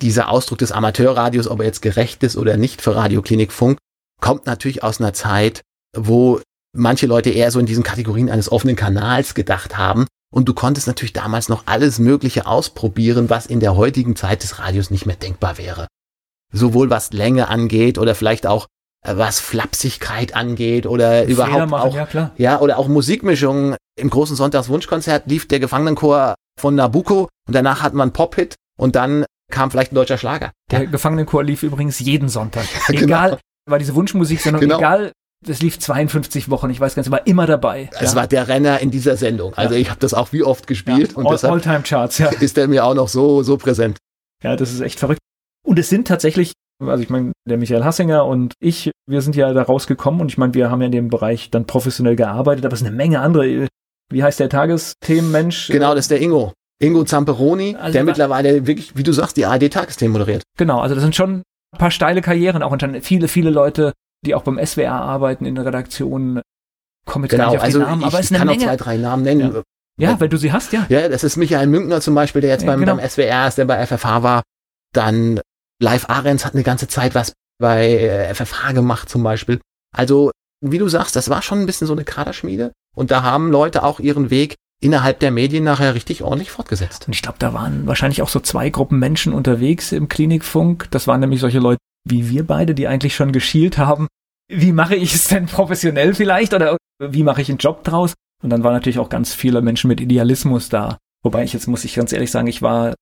Dieser 0.00 0.28
Ausdruck 0.28 0.58
des 0.58 0.70
Amateurradios, 0.70 1.48
ob 1.48 1.58
er 1.58 1.66
jetzt 1.66 1.82
gerecht 1.82 2.22
ist 2.22 2.36
oder 2.36 2.56
nicht 2.56 2.80
für 2.80 2.94
Radioklinik 2.94 3.50
Funk, 3.50 3.78
kommt 4.22 4.46
natürlich 4.46 4.82
aus 4.82 5.00
einer 5.00 5.12
Zeit, 5.12 5.60
wo 5.94 6.40
manche 6.74 7.06
Leute 7.06 7.28
eher 7.28 7.50
so 7.50 7.58
in 7.58 7.66
diesen 7.66 7.82
Kategorien 7.82 8.30
eines 8.30 8.50
offenen 8.50 8.76
Kanals 8.76 9.34
gedacht 9.34 9.76
haben. 9.76 10.06
Und 10.32 10.48
du 10.48 10.54
konntest 10.54 10.86
natürlich 10.86 11.12
damals 11.12 11.50
noch 11.50 11.64
alles 11.66 11.98
Mögliche 11.98 12.46
ausprobieren, 12.46 13.28
was 13.28 13.44
in 13.44 13.60
der 13.60 13.76
heutigen 13.76 14.16
Zeit 14.16 14.42
des 14.42 14.58
Radios 14.58 14.90
nicht 14.90 15.04
mehr 15.04 15.16
denkbar 15.16 15.58
wäre 15.58 15.88
sowohl 16.52 16.90
was 16.90 17.12
Länge 17.12 17.48
angeht 17.48 17.98
oder 17.98 18.14
vielleicht 18.14 18.46
auch 18.46 18.68
äh, 19.04 19.16
was 19.16 19.40
Flapsigkeit 19.40 20.36
angeht 20.36 20.86
oder 20.86 21.24
überhaupt 21.24 21.70
machen, 21.70 21.90
auch, 21.90 22.14
ja, 22.14 22.32
ja, 22.36 22.60
oder 22.60 22.78
auch 22.78 22.88
Musikmischungen. 22.88 23.76
Im 23.98 24.10
großen 24.10 24.36
Sonntagswunschkonzert 24.36 25.26
lief 25.26 25.48
der 25.48 25.60
Gefangenenchor 25.60 26.34
von 26.58 26.74
Nabucco 26.74 27.28
und 27.46 27.54
danach 27.54 27.82
hat 27.82 27.94
man 27.94 28.12
Pop-Hit 28.12 28.54
und 28.78 28.94
dann 28.94 29.24
kam 29.50 29.70
vielleicht 29.70 29.92
ein 29.92 29.96
deutscher 29.96 30.16
Schlager. 30.16 30.52
Der 30.70 30.84
ja. 30.84 30.90
Gefangenenchor 30.90 31.44
lief 31.44 31.62
übrigens 31.62 31.98
jeden 31.98 32.28
Sonntag. 32.28 32.64
Ja, 32.72 32.80
genau. 32.88 33.04
Egal, 33.04 33.38
war 33.66 33.78
diese 33.78 33.94
Wunschmusik, 33.94 34.40
sondern 34.40 34.60
genau. 34.60 34.78
egal, 34.78 35.12
das 35.44 35.60
lief 35.60 35.78
52 35.78 36.50
Wochen, 36.50 36.70
ich 36.70 36.80
weiß 36.80 36.94
ganz, 36.94 37.10
war 37.10 37.26
immer 37.26 37.46
dabei. 37.46 37.90
Es 37.98 38.12
ja. 38.12 38.16
war 38.16 38.26
der 38.26 38.48
Renner 38.48 38.80
in 38.80 38.90
dieser 38.90 39.16
Sendung. 39.16 39.54
Also 39.54 39.74
ich 39.74 39.90
habe 39.90 40.00
das 40.00 40.14
auch 40.14 40.32
wie 40.32 40.42
oft 40.42 40.66
gespielt 40.66 41.12
ja, 41.12 41.16
und 41.16 41.26
all, 41.26 41.32
deshalb 41.32 41.66
All 41.66 41.82
Charts, 41.82 42.18
ja. 42.18 42.28
ist 42.28 42.56
der 42.56 42.68
mir 42.68 42.84
auch 42.84 42.94
noch 42.94 43.08
so 43.08 43.42
so 43.42 43.56
präsent. 43.56 43.98
Ja, 44.42 44.56
das 44.56 44.72
ist 44.72 44.80
echt 44.80 44.98
verrückt. 44.98 45.20
Und 45.64 45.78
es 45.78 45.88
sind 45.88 46.08
tatsächlich, 46.08 46.52
also 46.80 47.02
ich 47.02 47.10
meine, 47.10 47.32
der 47.48 47.58
Michael 47.58 47.84
Hassinger 47.84 48.26
und 48.26 48.54
ich, 48.60 48.90
wir 49.08 49.22
sind 49.22 49.36
ja 49.36 49.52
da 49.52 49.62
rausgekommen 49.62 50.20
und 50.20 50.28
ich 50.28 50.38
meine, 50.38 50.54
wir 50.54 50.70
haben 50.70 50.80
ja 50.80 50.86
in 50.86 50.92
dem 50.92 51.08
Bereich 51.08 51.50
dann 51.50 51.66
professionell 51.66 52.16
gearbeitet, 52.16 52.64
aber 52.64 52.74
es 52.74 52.80
ist 52.80 52.86
eine 52.86 52.96
Menge 52.96 53.20
andere. 53.20 53.68
Wie 54.12 54.22
heißt 54.22 54.40
der 54.40 54.48
Tagesthemenmensch? 54.48 55.68
Genau, 55.68 55.94
das 55.94 56.04
ist 56.04 56.10
der 56.10 56.20
Ingo. 56.20 56.52
Ingo 56.80 57.04
Zamperoni, 57.04 57.76
also 57.76 57.92
der 57.92 58.04
mittlerweile 58.04 58.66
wirklich, 58.66 58.96
wie 58.96 59.04
du 59.04 59.12
sagst, 59.12 59.36
die 59.36 59.46
ARD-Tagesthemen 59.46 60.12
moderiert. 60.12 60.42
Genau, 60.58 60.80
also 60.80 60.96
das 60.96 61.02
sind 61.02 61.14
schon 61.14 61.42
paar 61.78 61.90
steile 61.90 62.22
Karrieren 62.22 62.62
auch 62.62 62.72
und 62.72 62.82
dann 62.82 63.00
viele, 63.02 63.28
viele 63.28 63.50
Leute, 63.50 63.92
die 64.24 64.34
auch 64.34 64.42
beim 64.42 64.64
SWR 64.64 64.92
arbeiten 64.92 65.44
in 65.44 65.54
der 65.54 65.64
Redaktion, 65.64 66.40
kommen 67.06 67.24
jetzt 67.24 67.32
genau, 67.32 67.44
gar 67.44 67.50
nicht 67.50 67.58
auf 67.58 67.64
also 67.64 67.78
die 67.80 67.84
Namen, 67.84 68.00
ich, 68.00 68.06
aber 68.06 68.18
es 68.18 68.24
ist 68.26 68.30
eine 68.32 68.38
kann 68.38 68.48
Menge. 68.48 68.62
auch 68.62 68.66
zwei, 68.66 68.76
drei 68.76 68.96
Namen 68.96 69.22
nennen. 69.22 69.54
Ja. 69.54 69.62
Ja, 69.98 70.18
weil 70.18 70.28
du 70.28 70.38
sie 70.38 70.52
hast, 70.52 70.72
ja. 70.72 70.86
Ja, 70.88 71.08
das 71.08 71.22
ist 71.22 71.36
Michael 71.36 71.66
Münkner 71.66 72.00
zum 72.00 72.14
Beispiel, 72.14 72.40
der 72.40 72.50
jetzt 72.50 72.64
beim, 72.64 72.80
genau. 72.80 72.96
beim 72.96 73.08
SWR 73.08 73.46
ist, 73.46 73.58
der 73.58 73.66
bei 73.66 73.86
FFH 73.86 74.22
war. 74.22 74.42
Dann 74.92 75.40
Live 75.80 76.08
Ahrens 76.08 76.46
hat 76.46 76.54
eine 76.54 76.62
ganze 76.62 76.88
Zeit 76.88 77.14
was 77.14 77.34
bei 77.58 77.86
äh, 77.86 78.34
FFH 78.34 78.72
gemacht 78.72 79.10
zum 79.10 79.22
Beispiel. 79.22 79.60
Also, 79.94 80.30
wie 80.60 80.78
du 80.78 80.88
sagst, 80.88 81.14
das 81.14 81.28
war 81.28 81.42
schon 81.42 81.60
ein 81.60 81.66
bisschen 81.66 81.86
so 81.86 81.92
eine 81.92 82.04
Kaderschmiede. 82.04 82.72
Und 82.94 83.10
da 83.10 83.22
haben 83.22 83.50
Leute 83.50 83.82
auch 83.82 84.00
ihren 84.00 84.30
Weg 84.30 84.56
innerhalb 84.82 85.20
der 85.20 85.30
Medien 85.30 85.64
nachher 85.64 85.94
richtig 85.94 86.22
ordentlich 86.22 86.50
fortgesetzt. 86.50 87.06
Und 87.06 87.14
ich 87.14 87.22
glaube, 87.22 87.38
da 87.38 87.54
waren 87.54 87.86
wahrscheinlich 87.86 88.20
auch 88.20 88.28
so 88.28 88.40
zwei 88.40 88.68
Gruppen 88.68 88.98
Menschen 88.98 89.32
unterwegs 89.32 89.92
im 89.92 90.08
Klinikfunk. 90.08 90.88
Das 90.90 91.06
waren 91.06 91.20
nämlich 91.20 91.40
solche 91.40 91.60
Leute 91.60 91.78
wie 92.04 92.28
wir 92.30 92.46
beide, 92.46 92.74
die 92.74 92.88
eigentlich 92.88 93.14
schon 93.14 93.32
geschielt 93.32 93.78
haben. 93.78 94.08
Wie 94.48 94.72
mache 94.72 94.96
ich 94.96 95.14
es 95.14 95.28
denn 95.28 95.46
professionell 95.46 96.14
vielleicht 96.14 96.52
oder 96.52 96.76
wie 96.98 97.22
mache 97.22 97.42
ich 97.42 97.48
einen 97.48 97.58
Job 97.58 97.84
draus? 97.84 98.14
Und 98.42 98.50
dann 98.50 98.64
waren 98.64 98.74
natürlich 98.74 98.98
auch 98.98 99.08
ganz 99.08 99.34
viele 99.34 99.62
Menschen 99.62 99.88
mit 99.88 100.00
Idealismus 100.00 100.68
da. 100.68 100.98
Wobei 101.22 101.44
ich 101.44 101.52
jetzt 101.52 101.68
muss 101.68 101.84
ich 101.84 101.94
ganz 101.94 102.12
ehrlich 102.12 102.30
sagen, 102.30 102.48
ich 102.48 102.60
war 102.60 102.94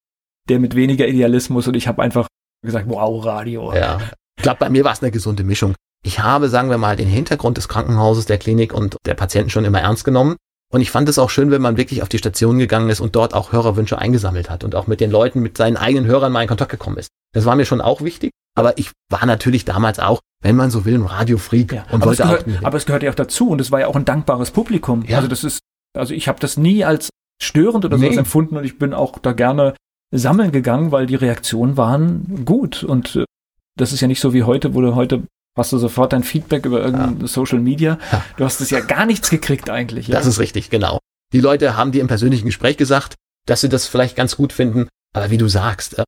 der 0.49 0.59
mit 0.59 0.75
weniger 0.75 1.09
Idealismus 1.09 1.67
und 1.67 1.75
ich 1.75 1.89
habe 1.89 2.03
einfach 2.03 2.29
gesagt, 2.63 2.87
wow, 2.89 3.25
Radio. 3.25 3.73
Ja. 3.73 3.99
Ich 4.37 4.43
glaube, 4.43 4.59
bei 4.59 4.69
mir 4.69 4.85
war 4.85 4.93
es 4.93 5.03
eine 5.03 5.11
gesunde 5.11 5.45
Mischung. 5.45 5.75
Ich 6.05 6.21
habe, 6.21 6.49
sagen 6.49 6.71
wir 6.71 6.79
mal, 6.79 6.97
den 6.97 7.09
Hintergrund 7.09 7.57
des 7.57 7.69
Krankenhauses, 7.69 8.27
der 8.27 8.39
Klinik 8.39 8.73
und 8.73 8.97
der 9.07 9.15
Patienten 9.15 9.51
schon 9.51 9.65
immer 9.65 9.81
ernst 9.81 10.05
genommen. 10.05 10.37
Und 10.73 10.81
ich 10.81 10.91
fand 10.91 11.09
es 11.09 11.19
auch 11.19 11.31
schön, 11.31 11.50
wenn 11.50 11.62
man 11.62 11.77
wirklich 11.77 12.03
auf 12.03 12.09
die 12.09 12.19
Station 12.19 12.59
gegangen 12.59 12.91
ist 12.91 13.00
und 13.00 13.17
dort 13.17 13.35
auch 13.35 13.53
Hörerwünsche 13.53 13.99
eingesammelt 13.99 14.49
hat 14.50 14.62
und 14.62 14.75
auch 14.77 14.87
mit 14.87 15.00
den 15.00 15.11
Leuten, 15.11 15.41
mit 15.41 15.57
seinen 15.57 15.77
eigenen 15.77 16.07
Hörern 16.07 16.33
mal 16.33 16.43
in 16.43 16.49
Kontakt 16.49 16.71
gekommen 16.71 16.97
ist. 16.97 17.11
Das 17.33 17.45
war 17.45 17.57
mir 17.57 17.65
schon 17.65 17.81
auch 17.81 18.03
wichtig. 18.03 18.31
Aber 18.57 18.79
ich 18.79 18.91
war 19.09 19.27
natürlich 19.27 19.65
damals 19.65 19.99
auch, 19.99 20.21
wenn 20.43 20.57
man 20.57 20.71
so 20.71 20.85
will, 20.85 20.95
ein 20.95 21.07
Radiofreak 21.07 21.73
ja, 21.73 21.87
und 21.91 22.05
wollte 22.05 22.23
gehört, 22.23 22.47
auch. 22.47 22.65
Aber 22.65 22.77
es 22.77 22.87
gehört 22.87 23.03
ja 23.03 23.11
auch 23.11 23.15
dazu 23.15 23.49
und 23.49 23.61
es 23.61 23.71
war 23.71 23.81
ja 23.81 23.87
auch 23.87 23.97
ein 23.97 24.05
dankbares 24.05 24.50
Publikum. 24.50 25.05
Ja. 25.07 25.17
Also 25.17 25.29
das 25.29 25.45
ist, 25.45 25.61
also 25.97 26.15
ich 26.15 26.29
habe 26.29 26.41
das 26.41 26.57
nie 26.57 26.85
als 26.85 27.11
störend 27.43 27.85
oder 27.85 27.97
nee. 27.97 28.07
sowas 28.07 28.19
empfunden 28.19 28.57
und 28.57 28.65
ich 28.65 28.79
bin 28.79 28.93
auch 28.93 29.19
da 29.19 29.33
gerne 29.33 29.75
sammeln 30.12 30.53
gegangen, 30.53 30.93
weil 30.93 31.07
die 31.07 31.15
Reaktionen 31.15 31.77
waren 31.77 32.45
gut. 32.45 32.83
Und 32.83 33.17
äh, 33.17 33.25
das 33.77 33.93
ist 33.93 34.00
ja 34.00 34.09
nicht 34.09 34.21
so 34.21 34.35
wie 34.35 34.43
heute, 34.43 34.75
wo 34.75 34.81
du 34.81 34.95
heute 34.95 35.23
hast 35.61 35.73
du 35.73 35.79
sofort 35.79 36.12
dein 36.12 36.25
Feedback 36.25 36.67
über 36.67 36.81
irgendein 36.81 37.21
ja. 37.21 37.26
Social 37.26 37.61
Media. 37.61 37.99
Du 38.37 38.45
hast 38.45 38.61
es 38.61 38.71
ja 38.71 38.81
gar 38.81 39.07
nichts 39.07 39.31
gekriegt 39.31 39.71
eigentlich. 39.71 40.09
Ja? 40.09 40.17
Das 40.17 40.26
ist 40.26 40.40
richtig, 40.40 40.71
genau. 40.71 40.99
Die 41.33 41.40
Leute 41.40 41.76
haben 41.76 41.93
dir 41.93 42.00
im 42.00 42.09
persönlichen 42.09 42.47
Gespräch 42.47 42.76
gesagt, 42.76 43.14
dass 43.47 43.61
sie 43.61 43.69
das 43.69 43.87
vielleicht 43.87 44.17
ganz 44.17 44.37
gut 44.37 44.52
finden. 44.52 44.88
Aber 45.14 45.31
wie 45.31 45.38
du 45.38 45.49
sagst, 45.49 45.99
äh, 45.99 46.05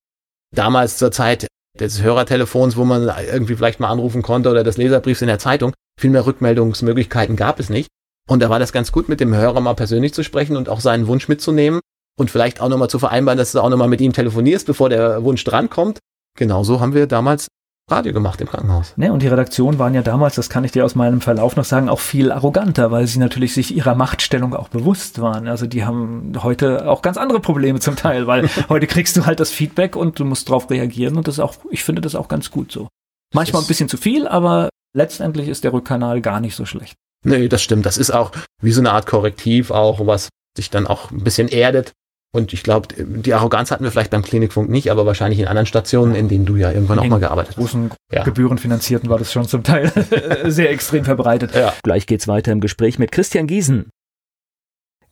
damals 0.54 0.98
zur 0.98 1.12
Zeit 1.12 1.46
des 1.78 2.02
Hörertelefons, 2.02 2.76
wo 2.76 2.84
man 2.84 3.10
irgendwie 3.30 3.56
vielleicht 3.56 3.80
mal 3.80 3.88
anrufen 3.88 4.22
konnte 4.22 4.50
oder 4.50 4.64
des 4.64 4.76
Leserbriefs 4.76 5.22
in 5.22 5.28
der 5.28 5.38
Zeitung, 5.38 5.72
viel 5.98 6.10
mehr 6.10 6.26
Rückmeldungsmöglichkeiten 6.26 7.36
gab 7.36 7.60
es 7.60 7.70
nicht. 7.70 7.88
Und 8.28 8.40
da 8.40 8.50
war 8.50 8.58
das 8.58 8.72
ganz 8.72 8.92
gut, 8.92 9.08
mit 9.08 9.20
dem 9.20 9.34
Hörer 9.34 9.60
mal 9.60 9.74
persönlich 9.74 10.14
zu 10.14 10.22
sprechen 10.22 10.56
und 10.56 10.68
auch 10.68 10.80
seinen 10.80 11.06
Wunsch 11.06 11.28
mitzunehmen 11.28 11.80
und 12.18 12.30
vielleicht 12.30 12.60
auch 12.60 12.68
nochmal 12.68 12.90
zu 12.90 12.98
vereinbaren, 12.98 13.38
dass 13.38 13.52
du 13.52 13.60
auch 13.60 13.68
nochmal 13.68 13.88
mit 13.88 14.00
ihm 14.00 14.12
telefonierst, 14.12 14.66
bevor 14.66 14.88
der 14.88 15.24
Wunsch 15.24 15.42
drankommt. 15.44 15.98
Genauso 16.38 16.80
haben 16.80 16.94
wir 16.94 17.06
damals 17.06 17.48
Radio 17.90 18.12
gemacht 18.12 18.40
im 18.40 18.48
Krankenhaus. 18.48 18.96
Ne, 18.96 19.12
und 19.12 19.22
die 19.22 19.28
Redaktionen 19.28 19.78
waren 19.78 19.94
ja 19.94 20.02
damals, 20.02 20.34
das 20.36 20.48
kann 20.48 20.64
ich 20.64 20.72
dir 20.72 20.84
aus 20.84 20.94
meinem 20.94 21.20
Verlauf 21.20 21.56
noch 21.56 21.64
sagen, 21.64 21.88
auch 21.88 22.00
viel 22.00 22.32
arroganter, 22.32 22.90
weil 22.90 23.06
sie 23.06 23.18
natürlich 23.18 23.54
sich 23.54 23.74
ihrer 23.74 23.94
Machtstellung 23.94 24.54
auch 24.54 24.68
bewusst 24.68 25.20
waren. 25.20 25.48
Also 25.48 25.66
die 25.66 25.84
haben 25.84 26.32
heute 26.42 26.88
auch 26.88 27.02
ganz 27.02 27.16
andere 27.16 27.40
Probleme 27.40 27.80
zum 27.80 27.96
Teil, 27.96 28.26
weil 28.26 28.48
heute 28.68 28.86
kriegst 28.86 29.16
du 29.16 29.26
halt 29.26 29.40
das 29.40 29.50
Feedback 29.50 29.96
und 29.96 30.18
du 30.18 30.24
musst 30.24 30.48
darauf 30.48 30.70
reagieren 30.70 31.16
und 31.16 31.28
das 31.28 31.34
ist 31.34 31.40
auch, 31.40 31.56
ich 31.70 31.84
finde 31.84 32.00
das 32.00 32.14
auch 32.14 32.28
ganz 32.28 32.50
gut 32.50 32.72
so. 32.72 32.88
Manchmal 33.34 33.62
ein 33.62 33.68
bisschen 33.68 33.88
zu 33.88 33.96
viel, 33.96 34.26
aber 34.26 34.68
letztendlich 34.94 35.48
ist 35.48 35.64
der 35.64 35.72
Rückkanal 35.72 36.20
gar 36.20 36.40
nicht 36.40 36.54
so 36.54 36.64
schlecht. 36.64 36.94
Nee, 37.24 37.48
das 37.48 37.62
stimmt. 37.62 37.86
Das 37.86 37.98
ist 37.98 38.10
auch 38.10 38.32
wie 38.60 38.72
so 38.72 38.80
eine 38.80 38.92
Art 38.92 39.06
Korrektiv 39.06 39.70
auch, 39.70 40.06
was 40.06 40.28
sich 40.56 40.70
dann 40.70 40.86
auch 40.86 41.10
ein 41.10 41.24
bisschen 41.24 41.48
erdet 41.48 41.92
und 42.34 42.52
ich 42.54 42.62
glaube, 42.62 42.88
die 42.96 43.34
Arroganz 43.34 43.70
hatten 43.70 43.84
wir 43.84 43.90
vielleicht 43.90 44.10
beim 44.10 44.22
Klinikfunk 44.22 44.70
nicht, 44.70 44.90
aber 44.90 45.04
wahrscheinlich 45.04 45.38
in 45.38 45.46
anderen 45.46 45.66
Stationen, 45.66 46.14
in 46.14 46.28
denen 46.28 46.46
du 46.46 46.56
ja 46.56 46.72
irgendwann 46.72 46.98
in 46.98 47.04
auch 47.04 47.08
mal 47.08 47.20
gearbeitet 47.20 47.50
hast. 47.50 47.58
Großen 47.58 47.90
ja. 48.10 48.22
gebührenfinanzierten 48.22 49.10
war 49.10 49.18
das 49.18 49.30
schon 49.30 49.46
zum 49.46 49.62
Teil 49.62 49.92
sehr 50.46 50.70
extrem 50.70 51.04
verbreitet. 51.04 51.54
Ja. 51.54 51.74
Gleich 51.82 52.06
geht's 52.06 52.26
weiter 52.28 52.50
im 52.52 52.60
Gespräch 52.60 52.98
mit 52.98 53.12
Christian 53.12 53.46
Giesen. 53.46 53.90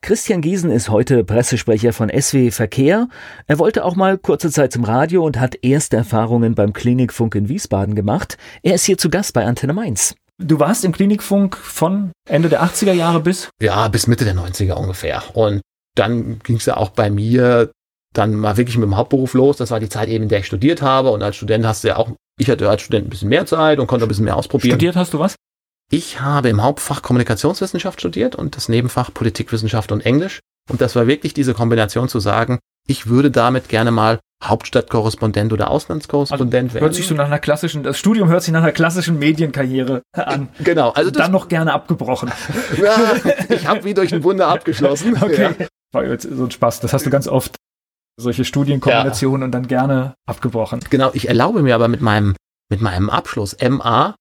Christian 0.03 0.41
Giesen 0.41 0.71
ist 0.71 0.89
heute 0.89 1.23
Pressesprecher 1.25 1.93
von 1.93 2.09
SW 2.09 2.51
Verkehr. 2.51 3.09
Er 3.47 3.59
wollte 3.59 3.85
auch 3.85 3.97
mal 3.97 4.17
kurze 4.17 4.51
Zeit 4.51 4.73
zum 4.73 4.85
Radio 4.85 5.23
und 5.23 5.39
hat 5.39 5.59
erste 5.61 5.99
Erfahrungen 5.99 6.55
beim 6.55 6.73
Klinikfunk 6.73 7.35
in 7.35 7.51
Wiesbaden 7.51 7.95
gemacht. 7.95 8.39
Er 8.63 8.75
ist 8.75 8.85
hier 8.85 8.97
zu 8.97 9.11
Gast 9.11 9.35
bei 9.35 9.45
Antenne 9.45 9.75
Mainz. 9.75 10.15
Du 10.39 10.59
warst 10.59 10.87
im 10.87 10.93
Klinikfunk 10.93 11.55
von 11.59 12.13
Ende 12.27 12.49
der 12.49 12.63
80er 12.63 12.95
Jahre 12.95 13.21
bis? 13.21 13.51
Ja, 13.61 13.89
bis 13.89 14.07
Mitte 14.07 14.25
der 14.25 14.35
90er 14.35 14.73
ungefähr. 14.73 15.23
Und 15.35 15.61
dann 16.01 16.41
ging 16.41 16.57
es 16.57 16.67
ja 16.67 16.77
auch 16.77 16.91
bei 16.91 17.11
mir 17.11 17.71
dann 18.15 18.35
mal 18.35 18.57
wirklich 18.57 18.77
mit 18.77 18.87
dem 18.87 18.97
Hauptberuf 18.97 19.35
los. 19.35 19.59
Das 19.59 19.71
war 19.71 19.79
die 19.79 19.89
Zeit 19.89 20.09
eben, 20.09 20.25
in 20.25 20.29
der 20.29 20.41
ich 20.41 20.47
studiert 20.47 20.83
habe. 20.83 21.11
Und 21.11 21.23
als 21.23 21.37
Student 21.37 21.67
hast 21.67 21.85
du 21.85 21.89
ja 21.89 21.97
auch, 21.97 22.11
ich 22.39 22.51
hatte 22.51 22.69
als 22.69 22.83
Student 22.83 23.07
ein 23.07 23.11
bisschen 23.11 23.29
mehr 23.29 23.47
Zeit 23.47 23.79
und 23.79 23.87
konnte 23.87 24.07
ein 24.07 24.09
bisschen 24.09 24.25
mehr 24.25 24.37
ausprobieren. 24.37 24.73
Studiert 24.73 24.97
hast 24.97 25.15
du 25.15 25.19
was? 25.19 25.37
Ich 25.93 26.21
habe 26.21 26.49
im 26.49 26.63
Hauptfach 26.63 27.03
Kommunikationswissenschaft 27.03 28.01
studiert 28.01 28.35
und 28.35 28.57
das 28.57 28.69
Nebenfach 28.69 29.13
Politikwissenschaft 29.13 29.93
und 29.93 30.01
Englisch. 30.07 30.41
Und 30.71 30.81
das 30.81 30.97
war 30.97 31.07
wirklich 31.07 31.35
diese 31.35 31.53
Kombination 31.53 32.09
zu 32.09 32.21
sagen, 32.21 32.59
ich 32.87 33.09
würde 33.09 33.31
damit 33.31 33.69
gerne 33.69 33.91
mal 33.91 34.21
Hauptstadtkorrespondent 34.43 35.53
oder 35.53 35.71
Auslandskorrespondent 35.71 36.71
also, 36.71 36.75
werden. 36.75 36.85
Hört 36.85 36.95
sich 36.95 37.07
so 37.07 37.15
nach 37.15 37.27
einer 37.27 37.39
klassischen, 37.39 37.83
das 37.83 37.99
Studium 37.99 38.29
hört 38.29 38.43
sich 38.43 38.53
nach 38.53 38.63
einer 38.63 38.73
klassischen 38.73 39.19
Medienkarriere 39.19 40.03
an. 40.13 40.49
Genau. 40.61 40.91
Also 40.91 41.11
dann 41.11 41.33
noch 41.33 41.49
gerne 41.49 41.73
abgebrochen. 41.73 42.33
Ja, 42.83 43.15
ich 43.49 43.67
habe 43.67 43.85
wie 43.85 43.95
durch 43.95 44.15
ein 44.15 44.25
Wunder 44.25 44.49
abgeschlossen. 44.49 45.17
Okay. 45.21 45.51
Ja. 45.59 45.67
War 45.93 46.05
jetzt 46.05 46.29
so 46.31 46.45
ein 46.45 46.51
Spaß. 46.51 46.81
Das 46.81 46.93
hast 46.93 47.07
du 47.07 47.11
ganz 47.11 47.27
oft 47.27 47.57
solche 48.17 48.45
Studienkombinationen 48.45 49.41
ja. 49.41 49.45
und 49.47 49.53
dann 49.53 49.67
gerne 49.67 50.15
abgebrochen. 50.27 50.81
Genau. 50.91 51.11
Ich 51.15 51.29
erlaube 51.29 51.63
mir 51.63 51.75
aber 51.75 51.89
mit 51.89 52.01
meinem 52.01 52.35
mit 52.71 52.81
meinem 52.81 53.11
Abschluss 53.11 53.57
MA 53.61 54.15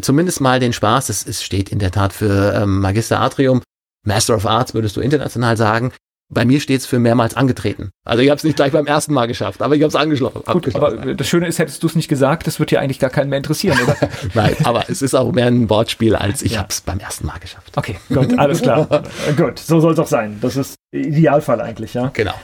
zumindest 0.00 0.40
mal 0.40 0.60
den 0.60 0.72
Spaß. 0.72 1.08
Es, 1.08 1.26
es 1.26 1.42
steht 1.42 1.70
in 1.70 1.78
der 1.78 1.90
Tat 1.90 2.12
für 2.12 2.54
ähm, 2.54 2.80
Magister 2.80 3.20
Atrium. 3.20 3.62
Master 4.06 4.36
of 4.36 4.46
Arts 4.46 4.74
würdest 4.74 4.96
du 4.96 5.00
international 5.00 5.56
sagen. 5.56 5.92
Bei 6.32 6.46
mir 6.46 6.60
steht 6.60 6.80
es 6.80 6.86
für 6.86 6.98
mehrmals 6.98 7.34
angetreten. 7.34 7.90
Also 8.06 8.22
ich 8.22 8.30
habe 8.30 8.38
es 8.38 8.44
nicht 8.44 8.56
gleich 8.56 8.72
beim 8.72 8.86
ersten 8.86 9.12
Mal 9.12 9.26
geschafft, 9.26 9.60
aber 9.60 9.76
ich 9.76 9.82
habe 9.82 9.88
es 9.88 9.96
angeschlossen. 9.96 10.42
Gut, 10.46 10.74
aber 10.74 11.14
das 11.14 11.28
Schöne 11.28 11.46
ist, 11.46 11.58
hättest 11.58 11.82
du 11.82 11.86
es 11.86 11.94
nicht 11.94 12.08
gesagt, 12.08 12.46
das 12.46 12.58
wird 12.58 12.70
ja 12.70 12.80
eigentlich 12.80 12.98
gar 12.98 13.10
keinen 13.10 13.28
mehr 13.28 13.36
interessieren, 13.36 13.78
oder? 13.82 13.96
Nein, 14.34 14.56
aber 14.64 14.88
es 14.88 15.02
ist 15.02 15.14
auch 15.14 15.30
mehr 15.32 15.46
ein 15.46 15.68
Wortspiel, 15.68 16.16
als 16.16 16.40
ich 16.40 16.52
ja. 16.52 16.60
habe 16.60 16.68
es 16.70 16.80
beim 16.80 17.00
ersten 17.00 17.26
Mal 17.26 17.38
geschafft. 17.38 17.76
Okay, 17.76 17.96
gut, 18.08 18.38
alles 18.38 18.62
klar. 18.62 18.86
gut, 19.36 19.58
so 19.58 19.80
soll 19.80 19.92
es 19.92 19.98
auch 19.98 20.06
sein. 20.06 20.38
Das 20.40 20.56
ist 20.56 20.74
Idealfall 20.92 21.60
eigentlich, 21.60 21.94
ja. 21.94 22.08
Genau. 22.12 22.34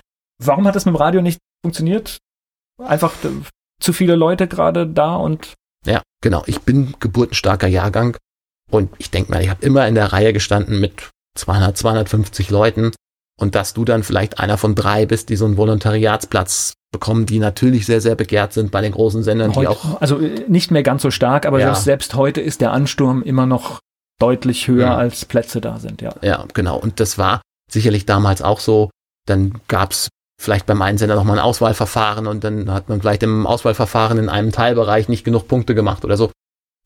Warum 0.43 0.67
hat 0.67 0.77
das 0.77 0.87
mit 0.87 0.95
dem 0.95 0.97
Radio 0.97 1.23
nicht 1.23 1.39
funktioniert? 1.63 2.19
Einfach 2.83 3.13
äh, 3.25 3.29
zu 3.81 3.93
viele 3.93 4.17
Leute 4.17 4.49
gerade 4.49 4.87
da 4.87 5.17
und. 5.17 5.55
Ja, 5.85 6.03
genau. 6.23 6.43
Ich 6.47 6.61
bin 6.63 6.95
geburtenstarker 7.01 7.67
Jahrgang 7.67 8.17
und 8.71 8.91
ich 8.99 9.11
denke 9.11 9.31
mal, 9.31 9.43
ich 9.43 9.51
habe 9.51 9.65
immer 9.65 9.87
in 9.87 9.95
der 9.95 10.13
Reihe 10.13 10.33
gestanden 10.33 10.81
mit 10.81 11.11
200, 11.37 11.77
250 11.77 12.51
Leuten 12.51 12.93
und 13.39 13.55
dass 13.55 13.75
du 13.75 13.85
dann 13.85 14.03
vielleicht 14.03 14.41
einer 14.41 14.59
von 14.59 14.75
drei 14.75 15.07
bist, 15.07 15.29
die 15.29 15.37
so 15.37 15.45
einen 15.45 15.57
Volontariatsplatz 15.57 16.75
bekommen, 16.91 17.27
die 17.27 17.39
natürlich 17.39 17.87
sehr, 17.87 18.01
sehr 18.01 18.15
begehrt 18.15 18.53
sind 18.53 18.71
bei 18.71 18.81
den 18.81 18.93
großen 18.93 19.23
Sendern, 19.23 19.51
heute, 19.51 19.61
die 19.61 19.67
auch. 19.69 20.01
Also 20.01 20.19
äh, 20.19 20.45
nicht 20.49 20.71
mehr 20.71 20.83
ganz 20.83 21.03
so 21.03 21.11
stark, 21.11 21.47
aber 21.47 21.61
ja. 21.61 21.75
selbst 21.75 22.15
heute 22.15 22.41
ist 22.41 22.61
der 22.61 22.73
Ansturm 22.73 23.23
immer 23.23 23.47
noch 23.47 23.81
deutlich 24.19 24.67
höher, 24.67 24.87
ja. 24.87 24.97
als 24.97 25.25
Plätze 25.25 25.61
da 25.61 25.79
sind, 25.79 26.03
ja. 26.03 26.15
Ja, 26.23 26.45
genau. 26.55 26.77
Und 26.79 26.99
das 26.99 27.19
war 27.19 27.41
sicherlich 27.71 28.07
damals 28.07 28.43
auch 28.43 28.61
so. 28.61 28.91
Dann 29.27 29.61
gab's 29.69 30.09
vielleicht 30.41 30.67
beim 30.67 30.83
einen 30.83 30.99
Sender 30.99 31.17
nochmal 31.17 31.39
ein 31.39 31.45
Auswahlverfahren 31.45 32.27
und 32.27 32.45
dann 32.45 32.73
hat 32.73 32.89
man 32.89 33.01
vielleicht 33.01 33.23
im 33.23 33.47
Auswahlverfahren 33.47 34.19
in 34.19 34.29
einem 34.29 34.53
Teilbereich 34.53 35.09
nicht 35.09 35.25
genug 35.25 35.49
Punkte 35.49 35.75
gemacht 35.75 36.05
oder 36.05 36.17
so. 36.17 36.31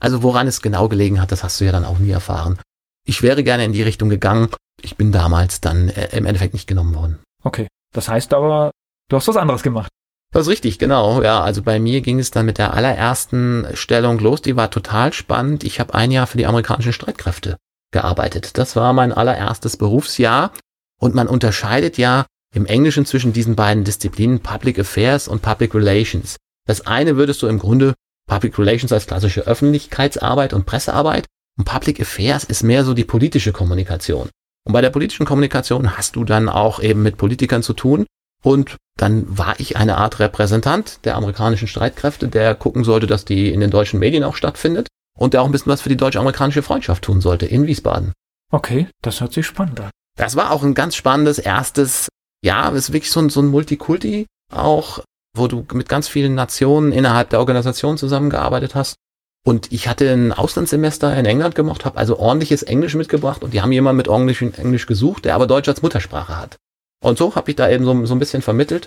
Also 0.00 0.22
woran 0.22 0.48
es 0.48 0.62
genau 0.62 0.88
gelegen 0.88 1.20
hat, 1.20 1.30
das 1.30 1.44
hast 1.44 1.60
du 1.60 1.64
ja 1.64 1.72
dann 1.72 1.84
auch 1.84 1.98
nie 1.98 2.10
erfahren. 2.10 2.58
Ich 3.06 3.22
wäre 3.22 3.44
gerne 3.44 3.64
in 3.64 3.72
die 3.72 3.82
Richtung 3.82 4.08
gegangen, 4.08 4.48
ich 4.80 4.96
bin 4.96 5.12
damals 5.12 5.60
dann 5.60 5.88
äh, 5.90 6.16
im 6.16 6.26
Endeffekt 6.26 6.54
nicht 6.54 6.66
genommen 6.66 6.94
worden. 6.94 7.18
Okay. 7.44 7.68
Das 7.94 8.08
heißt 8.08 8.32
aber, 8.34 8.70
du 9.08 9.16
hast 9.16 9.28
was 9.28 9.36
anderes 9.36 9.62
gemacht. 9.62 9.90
Das 10.32 10.42
ist 10.42 10.48
richtig, 10.48 10.78
genau. 10.78 11.22
Ja, 11.22 11.42
also 11.42 11.62
bei 11.62 11.78
mir 11.78 12.00
ging 12.00 12.18
es 12.18 12.30
dann 12.30 12.46
mit 12.46 12.56
der 12.56 12.72
allerersten 12.72 13.66
Stellung 13.74 14.18
los. 14.18 14.40
Die 14.40 14.56
war 14.56 14.70
total 14.70 15.12
spannend. 15.12 15.62
Ich 15.62 15.78
habe 15.78 15.92
ein 15.92 16.10
Jahr 16.10 16.26
für 16.26 16.38
die 16.38 16.46
amerikanischen 16.46 16.94
Streitkräfte 16.94 17.58
gearbeitet. 17.92 18.56
Das 18.56 18.74
war 18.74 18.94
mein 18.94 19.12
allererstes 19.12 19.76
Berufsjahr. 19.76 20.52
Und 21.02 21.16
man 21.16 21.26
unterscheidet 21.26 21.98
ja 21.98 22.26
im 22.54 22.64
Englischen 22.64 23.04
zwischen 23.06 23.32
diesen 23.32 23.56
beiden 23.56 23.82
Disziplinen 23.82 24.38
Public 24.38 24.78
Affairs 24.78 25.26
und 25.26 25.42
Public 25.42 25.74
Relations. 25.74 26.36
Das 26.68 26.86
eine 26.86 27.16
würdest 27.16 27.42
du 27.42 27.48
im 27.48 27.58
Grunde 27.58 27.94
Public 28.28 28.56
Relations 28.56 28.92
als 28.92 29.08
klassische 29.08 29.40
Öffentlichkeitsarbeit 29.40 30.52
und 30.52 30.64
Pressearbeit 30.64 31.26
und 31.58 31.64
Public 31.64 32.00
Affairs 32.00 32.44
ist 32.44 32.62
mehr 32.62 32.84
so 32.84 32.94
die 32.94 33.02
politische 33.02 33.50
Kommunikation. 33.50 34.28
Und 34.64 34.72
bei 34.72 34.80
der 34.80 34.90
politischen 34.90 35.26
Kommunikation 35.26 35.96
hast 35.96 36.14
du 36.14 36.22
dann 36.22 36.48
auch 36.48 36.80
eben 36.80 37.02
mit 37.02 37.16
Politikern 37.16 37.64
zu 37.64 37.72
tun. 37.72 38.06
Und 38.44 38.76
dann 38.96 39.26
war 39.36 39.58
ich 39.58 39.76
eine 39.76 39.98
Art 39.98 40.20
Repräsentant 40.20 41.04
der 41.04 41.16
amerikanischen 41.16 41.66
Streitkräfte, 41.66 42.28
der 42.28 42.54
gucken 42.54 42.84
sollte, 42.84 43.08
dass 43.08 43.24
die 43.24 43.52
in 43.52 43.58
den 43.58 43.70
deutschen 43.70 43.98
Medien 43.98 44.22
auch 44.22 44.36
stattfindet 44.36 44.86
und 45.18 45.34
der 45.34 45.42
auch 45.42 45.46
ein 45.46 45.52
bisschen 45.52 45.72
was 45.72 45.82
für 45.82 45.88
die 45.88 45.96
deutsch-amerikanische 45.96 46.62
Freundschaft 46.62 47.02
tun 47.02 47.20
sollte 47.20 47.46
in 47.46 47.66
Wiesbaden. 47.66 48.12
Okay, 48.52 48.86
das 49.02 49.20
hört 49.20 49.32
sich 49.32 49.46
spannend 49.46 49.80
an. 49.80 49.90
Das 50.16 50.36
war 50.36 50.50
auch 50.50 50.62
ein 50.62 50.74
ganz 50.74 50.94
spannendes 50.94 51.38
erstes, 51.38 52.08
ja, 52.44 52.70
es 52.70 52.88
ist 52.88 52.92
wirklich 52.92 53.10
so 53.10 53.20
ein, 53.20 53.30
so 53.30 53.40
ein 53.40 53.46
Multikulti 53.46 54.26
auch, 54.52 55.00
wo 55.36 55.48
du 55.48 55.66
mit 55.72 55.88
ganz 55.88 56.08
vielen 56.08 56.34
Nationen 56.34 56.92
innerhalb 56.92 57.30
der 57.30 57.40
Organisation 57.40 57.96
zusammengearbeitet 57.96 58.74
hast. 58.74 58.96
Und 59.44 59.72
ich 59.72 59.88
hatte 59.88 60.12
ein 60.12 60.32
Auslandssemester 60.32 61.16
in 61.16 61.24
England 61.24 61.54
gemacht, 61.54 61.84
habe 61.84 61.98
also 61.98 62.18
ordentliches 62.18 62.62
Englisch 62.62 62.94
mitgebracht 62.94 63.42
und 63.42 63.52
die 63.54 63.60
haben 63.60 63.72
jemanden 63.72 63.96
mit 63.96 64.08
Englisch, 64.08 64.42
Englisch 64.42 64.86
gesucht, 64.86 65.24
der 65.24 65.34
aber 65.34 65.46
Deutsch 65.46 65.68
als 65.68 65.82
Muttersprache 65.82 66.36
hat. 66.36 66.56
Und 67.02 67.18
so 67.18 67.34
habe 67.34 67.50
ich 67.50 67.56
da 67.56 67.68
eben 67.68 67.84
so, 67.84 68.06
so 68.06 68.14
ein 68.14 68.20
bisschen 68.20 68.42
vermittelt. 68.42 68.86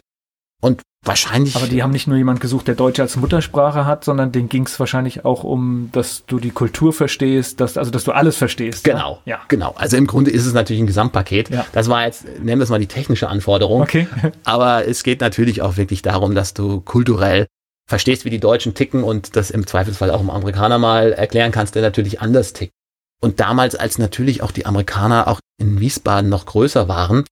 Und 0.65 0.81
wahrscheinlich. 1.03 1.55
Aber 1.55 1.67
die 1.67 1.83
haben 1.83 1.91
nicht 1.91 2.07
nur 2.07 2.17
jemanden 2.17 2.41
gesucht, 2.41 2.67
der 2.67 2.73
Deutsch 2.73 2.99
als 2.99 3.15
Muttersprache 3.17 3.85
hat, 3.85 4.03
sondern 4.03 4.31
denen 4.31 4.49
ging 4.49 4.65
es 4.65 4.79
wahrscheinlich 4.79 5.23
auch 5.23 5.43
um, 5.43 5.89
dass 5.91 6.25
du 6.25 6.39
die 6.39 6.49
Kultur 6.49 6.91
verstehst, 6.91 7.61
dass, 7.61 7.77
also 7.77 7.91
dass 7.91 8.03
du 8.03 8.11
alles 8.11 8.35
verstehst. 8.35 8.83
Genau, 8.83 9.19
ja. 9.25 9.41
genau. 9.47 9.75
Also 9.77 9.95
im 9.95 10.07
Grunde 10.07 10.31
ist 10.31 10.47
es 10.47 10.53
natürlich 10.53 10.81
ein 10.81 10.87
Gesamtpaket. 10.87 11.51
Ja. 11.51 11.67
Das 11.73 11.87
war 11.87 12.05
jetzt, 12.05 12.25
nennen 12.39 12.59
wir 12.59 12.63
es 12.63 12.71
mal 12.71 12.79
die 12.79 12.87
technische 12.87 13.29
Anforderung. 13.29 13.83
Okay. 13.83 14.07
Aber 14.43 14.87
es 14.87 15.03
geht 15.03 15.21
natürlich 15.21 15.61
auch 15.61 15.77
wirklich 15.77 16.01
darum, 16.01 16.33
dass 16.33 16.55
du 16.55 16.81
kulturell 16.81 17.45
verstehst, 17.87 18.25
wie 18.25 18.31
die 18.31 18.39
Deutschen 18.39 18.73
ticken 18.73 19.03
und 19.03 19.35
das 19.35 19.51
im 19.51 19.67
Zweifelsfall 19.67 20.09
auch 20.09 20.21
im 20.21 20.31
Amerikaner 20.31 20.79
mal 20.79 21.13
erklären 21.13 21.51
kannst, 21.51 21.75
der 21.75 21.83
natürlich 21.83 22.21
anders 22.21 22.53
tickt. 22.53 22.73
Und 23.21 23.39
damals, 23.39 23.75
als 23.75 23.99
natürlich 23.99 24.41
auch 24.41 24.51
die 24.51 24.65
Amerikaner 24.65 25.27
auch 25.27 25.39
in 25.61 25.79
Wiesbaden 25.79 26.27
noch 26.27 26.47
größer 26.47 26.87
waren, 26.87 27.23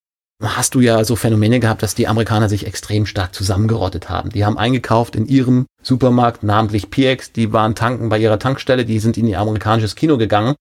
hast 0.44 0.76
du 0.76 0.82
ja 0.82 1.04
so 1.04 1.16
Phänomene 1.16 1.60
gehabt, 1.60 1.84
dass 1.84 1.96
die 1.96 2.08
Amerikaner 2.08 2.50
sich 2.50 2.68
extrem 2.68 3.06
stark 3.06 3.34
zusammengerottet 3.34 4.10
haben. 4.10 4.30
Die 4.30 4.46
haben 4.46 4.58
eingekauft 4.58 5.16
in 5.16 5.26
ihrem 5.26 5.66
Supermarkt, 5.82 6.44
namentlich 6.44 6.90
PX, 6.90 7.32
die 7.32 7.54
waren 7.54 7.76
tanken 7.76 8.10
bei 8.10 8.20
ihrer 8.20 8.40
Tankstelle, 8.40 8.86
die 8.86 9.00
sind 9.00 9.18
in 9.18 9.28
ihr 9.28 9.40
amerikanisches 9.40 9.96
Kino 9.96 10.18
gegangen. 10.18 10.56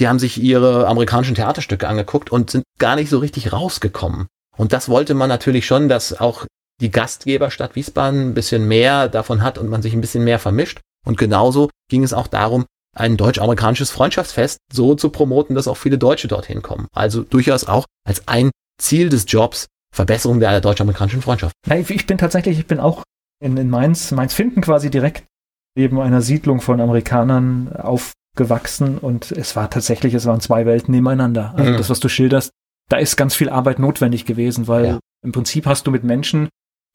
Die 0.00 0.08
haben 0.08 0.18
sich 0.18 0.40
ihre 0.40 0.86
amerikanischen 0.86 1.34
Theaterstücke 1.34 1.86
angeguckt 1.86 2.30
und 2.30 2.50
sind 2.50 2.64
gar 2.78 2.96
nicht 2.96 3.10
so 3.10 3.18
richtig 3.18 3.52
rausgekommen. 3.52 4.26
Und 4.56 4.72
das 4.72 4.88
wollte 4.88 5.14
man 5.14 5.28
natürlich 5.28 5.66
schon, 5.66 5.88
dass 5.88 6.18
auch 6.18 6.46
die 6.80 6.90
Gastgeberstadt 6.90 7.76
Wiesbaden 7.76 8.30
ein 8.30 8.34
bisschen 8.34 8.66
mehr 8.66 9.08
davon 9.08 9.42
hat 9.42 9.58
und 9.58 9.68
man 9.68 9.82
sich 9.82 9.92
ein 9.92 10.00
bisschen 10.00 10.24
mehr 10.24 10.38
vermischt. 10.38 10.80
Und 11.06 11.18
genauso 11.18 11.70
ging 11.90 12.02
es 12.02 12.12
auch 12.14 12.26
darum, 12.26 12.64
ein 12.96 13.16
deutsch-amerikanisches 13.16 13.90
Freundschaftsfest 13.90 14.58
so 14.72 14.94
zu 14.94 15.10
promoten, 15.10 15.54
dass 15.54 15.68
auch 15.68 15.76
viele 15.76 15.98
Deutsche 15.98 16.28
dorthin 16.28 16.62
kommen. 16.62 16.88
Also 16.92 17.22
durchaus 17.22 17.64
auch 17.64 17.84
als 18.04 18.26
ein 18.26 18.50
Ziel 18.80 19.08
des 19.08 19.24
Jobs 19.28 19.66
Verbesserung 19.92 20.40
der 20.40 20.60
deutsch-amerikanischen 20.60 21.22
Freundschaft. 21.22 21.54
Ich 21.88 22.06
bin 22.06 22.18
tatsächlich, 22.18 22.58
ich 22.58 22.66
bin 22.66 22.78
auch 22.78 23.02
in, 23.42 23.56
in 23.56 23.68
Mainz, 23.70 24.12
Mainz 24.12 24.34
finden 24.34 24.60
quasi 24.60 24.90
direkt 24.90 25.24
neben 25.76 26.00
einer 26.00 26.22
Siedlung 26.22 26.60
von 26.60 26.80
Amerikanern 26.80 27.72
aufgewachsen 27.74 28.98
und 28.98 29.32
es 29.32 29.56
war 29.56 29.70
tatsächlich, 29.70 30.14
es 30.14 30.26
waren 30.26 30.40
zwei 30.40 30.66
Welten 30.66 30.92
nebeneinander. 30.92 31.54
Also 31.56 31.72
mhm. 31.72 31.76
das, 31.76 31.90
was 31.90 32.00
du 32.00 32.08
schilderst, 32.08 32.50
da 32.88 32.98
ist 32.98 33.16
ganz 33.16 33.34
viel 33.34 33.48
Arbeit 33.48 33.78
notwendig 33.78 34.26
gewesen, 34.26 34.68
weil 34.68 34.84
ja. 34.84 34.98
im 35.24 35.32
Prinzip 35.32 35.66
hast 35.66 35.86
du 35.86 35.90
mit 35.90 36.04
Menschen 36.04 36.48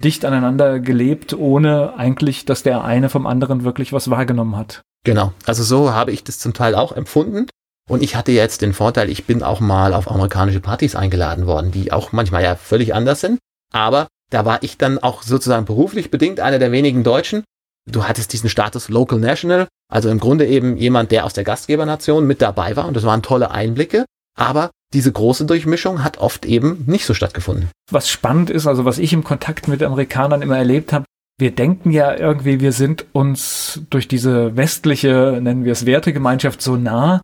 dicht 0.03 0.25
aneinander 0.25 0.79
gelebt, 0.79 1.33
ohne 1.33 1.95
eigentlich, 1.97 2.45
dass 2.45 2.63
der 2.63 2.83
eine 2.83 3.09
vom 3.09 3.25
anderen 3.25 3.63
wirklich 3.63 3.93
was 3.93 4.09
wahrgenommen 4.09 4.57
hat. 4.57 4.81
Genau. 5.05 5.33
Also 5.45 5.63
so 5.63 5.93
habe 5.93 6.11
ich 6.11 6.23
das 6.23 6.39
zum 6.39 6.53
Teil 6.53 6.75
auch 6.75 6.91
empfunden. 6.91 7.47
Und 7.89 8.01
ich 8.01 8.15
hatte 8.15 8.31
jetzt 8.31 8.61
den 8.61 8.73
Vorteil, 8.73 9.09
ich 9.09 9.25
bin 9.25 9.43
auch 9.43 9.59
mal 9.59 9.93
auf 9.93 10.09
amerikanische 10.09 10.59
Partys 10.59 10.95
eingeladen 10.95 11.45
worden, 11.45 11.71
die 11.71 11.91
auch 11.91 12.11
manchmal 12.11 12.43
ja 12.43 12.55
völlig 12.55 12.95
anders 12.95 13.21
sind. 13.21 13.39
Aber 13.71 14.07
da 14.31 14.45
war 14.45 14.63
ich 14.63 14.77
dann 14.77 14.97
auch 14.99 15.21
sozusagen 15.21 15.65
beruflich 15.65 16.09
bedingt 16.09 16.39
einer 16.39 16.59
der 16.59 16.71
wenigen 16.71 17.03
Deutschen. 17.03 17.43
Du 17.89 18.05
hattest 18.05 18.33
diesen 18.33 18.49
Status 18.49 18.89
Local 18.89 19.19
National, 19.19 19.67
also 19.91 20.09
im 20.09 20.19
Grunde 20.19 20.47
eben 20.47 20.77
jemand, 20.77 21.11
der 21.11 21.25
aus 21.25 21.33
der 21.33 21.43
Gastgebernation 21.43 22.25
mit 22.25 22.41
dabei 22.41 22.75
war. 22.75 22.87
Und 22.87 22.95
das 22.95 23.03
waren 23.03 23.21
tolle 23.21 23.51
Einblicke. 23.51 24.05
Aber 24.37 24.71
diese 24.93 25.11
große 25.11 25.45
Durchmischung 25.45 26.03
hat 26.03 26.17
oft 26.17 26.45
eben 26.45 26.83
nicht 26.87 27.05
so 27.05 27.13
stattgefunden. 27.13 27.69
Was 27.91 28.09
spannend 28.09 28.49
ist, 28.49 28.65
also 28.65 28.85
was 28.85 28.97
ich 28.97 29.13
im 29.13 29.23
Kontakt 29.23 29.67
mit 29.67 29.83
Amerikanern 29.83 30.41
immer 30.41 30.57
erlebt 30.57 30.91
habe, 30.91 31.05
wir 31.37 31.51
denken 31.51 31.91
ja 31.91 32.15
irgendwie, 32.15 32.61
wir 32.61 32.71
sind 32.71 33.05
uns 33.11 33.81
durch 33.89 34.07
diese 34.07 34.55
westliche, 34.55 35.37
nennen 35.41 35.65
wir 35.65 35.73
es 35.73 35.85
Wertegemeinschaft, 35.85 36.61
so 36.61 36.77
nah. 36.77 37.21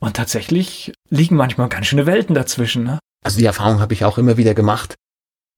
Und 0.00 0.16
tatsächlich 0.16 0.92
liegen 1.08 1.36
manchmal 1.36 1.68
ganz 1.68 1.86
schöne 1.86 2.06
Welten 2.06 2.34
dazwischen. 2.34 2.84
Ne? 2.84 2.98
Also 3.24 3.38
die 3.38 3.46
Erfahrung 3.46 3.80
habe 3.80 3.94
ich 3.94 4.04
auch 4.04 4.18
immer 4.18 4.36
wieder 4.36 4.54
gemacht, 4.54 4.94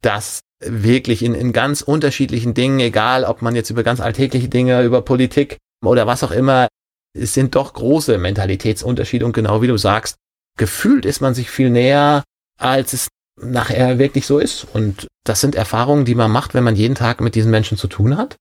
dass 0.03 0.41
wirklich 0.61 1.23
in, 1.23 1.35
in 1.35 1.53
ganz 1.53 1.83
unterschiedlichen 1.83 2.55
Dingen, 2.55 2.81
egal 2.81 3.25
ob 3.25 3.43
man 3.43 3.57
jetzt 3.57 3.71
über 3.71 3.83
ganz 3.83 4.01
alltägliche 4.01 4.49
Dinge, 4.49 4.83
über 4.83 5.03
Politik 5.03 5.59
oder 5.85 6.07
was 6.07 6.23
auch 6.23 6.31
immer, 6.31 6.69
es 7.13 7.35
sind 7.35 7.55
doch 7.55 7.73
große 7.73 8.19
Mentalitätsunterschiede 8.19 9.25
und 9.25 9.33
genau 9.33 9.63
wie 9.63 9.67
du 9.67 9.77
sagst, 9.77 10.17
gefühlt 10.59 11.05
ist 11.05 11.21
man 11.21 11.35
sich 11.35 11.51
viel 11.51 11.71
näher, 11.71 12.23
als 12.59 12.93
es 12.93 13.09
nachher 13.41 13.99
wirklich 13.99 14.27
so 14.27 14.39
ist. 14.39 14.67
Und 14.73 15.07
das 15.25 15.41
sind 15.41 15.55
Erfahrungen, 15.55 16.05
die 16.05 16.15
man 16.15 16.31
macht, 16.31 16.55
wenn 16.55 16.65
man 16.65 16.77
jeden 16.77 16.95
Tag 16.95 17.21
mit 17.21 17.35
diesen 17.35 17.51
Menschen 17.51 17.77
zu 17.77 17.89
tun 17.89 18.17
hat. 18.17 18.37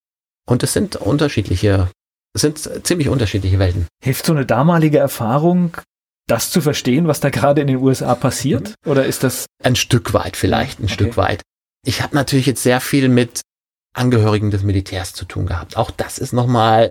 Und 0.47 0.63
es 0.63 0.73
sind 0.73 0.95
unterschiedliche, 0.95 1.89
es 2.35 2.41
sind 2.41 2.85
ziemlich 2.85 3.07
unterschiedliche 3.07 3.59
Welten. 3.59 3.87
Hilft 4.03 4.25
so 4.25 4.33
eine 4.33 4.45
damalige 4.45 4.97
Erfahrung, 4.97 5.77
das 6.27 6.51
zu 6.51 6.59
verstehen, 6.59 7.07
was 7.07 7.21
da 7.21 7.29
gerade 7.29 7.61
in 7.61 7.67
den 7.67 7.77
USA 7.77 8.13
passiert? 8.13 8.69
Mhm. 8.69 8.91
Oder 8.91 9.05
ist 9.05 9.23
das? 9.23 9.45
Ein 9.63 9.77
Stück 9.77 10.13
weit 10.13 10.35
vielleicht, 10.35 10.79
ein 10.79 10.85
okay. 10.85 10.93
Stück 10.93 11.17
weit. 11.17 11.41
Ich 11.87 12.01
habe 12.01 12.13
natürlich 12.13 12.45
jetzt 12.45 12.61
sehr 12.61 12.81
viel 12.81 13.07
mit 13.07 13.41
Angehörigen 13.93 14.51
des 14.51 14.63
Militärs 14.63 15.13
zu 15.13 15.23
tun 15.23 15.45
gehabt. 15.45 15.77
Auch 15.77 15.91
das 15.91 16.19
ist 16.19 16.33
nochmal 16.33 16.89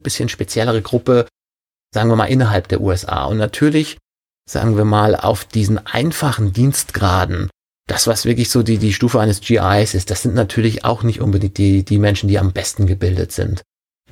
ein 0.00 0.02
bisschen 0.02 0.30
speziellere 0.30 0.80
Gruppe, 0.80 1.26
sagen 1.92 2.08
wir 2.08 2.16
mal, 2.16 2.26
innerhalb 2.26 2.68
der 2.68 2.80
USA. 2.80 3.26
Und 3.26 3.36
natürlich 3.36 3.98
sagen 4.48 4.78
wir 4.78 4.84
mal, 4.84 5.14
auf 5.14 5.44
diesen 5.44 5.84
einfachen 5.84 6.52
Dienstgraden, 6.54 7.50
das, 7.86 8.06
was 8.06 8.24
wirklich 8.24 8.48
so 8.48 8.62
die, 8.62 8.78
die 8.78 8.94
Stufe 8.94 9.20
eines 9.20 9.40
GIs 9.40 9.94
ist, 9.94 10.10
das 10.10 10.22
sind 10.22 10.34
natürlich 10.34 10.84
auch 10.84 11.02
nicht 11.02 11.20
unbedingt 11.20 11.58
die, 11.58 11.84
die 11.84 11.98
Menschen, 11.98 12.28
die 12.28 12.38
am 12.38 12.52
besten 12.52 12.86
gebildet 12.86 13.32
sind. 13.32 13.62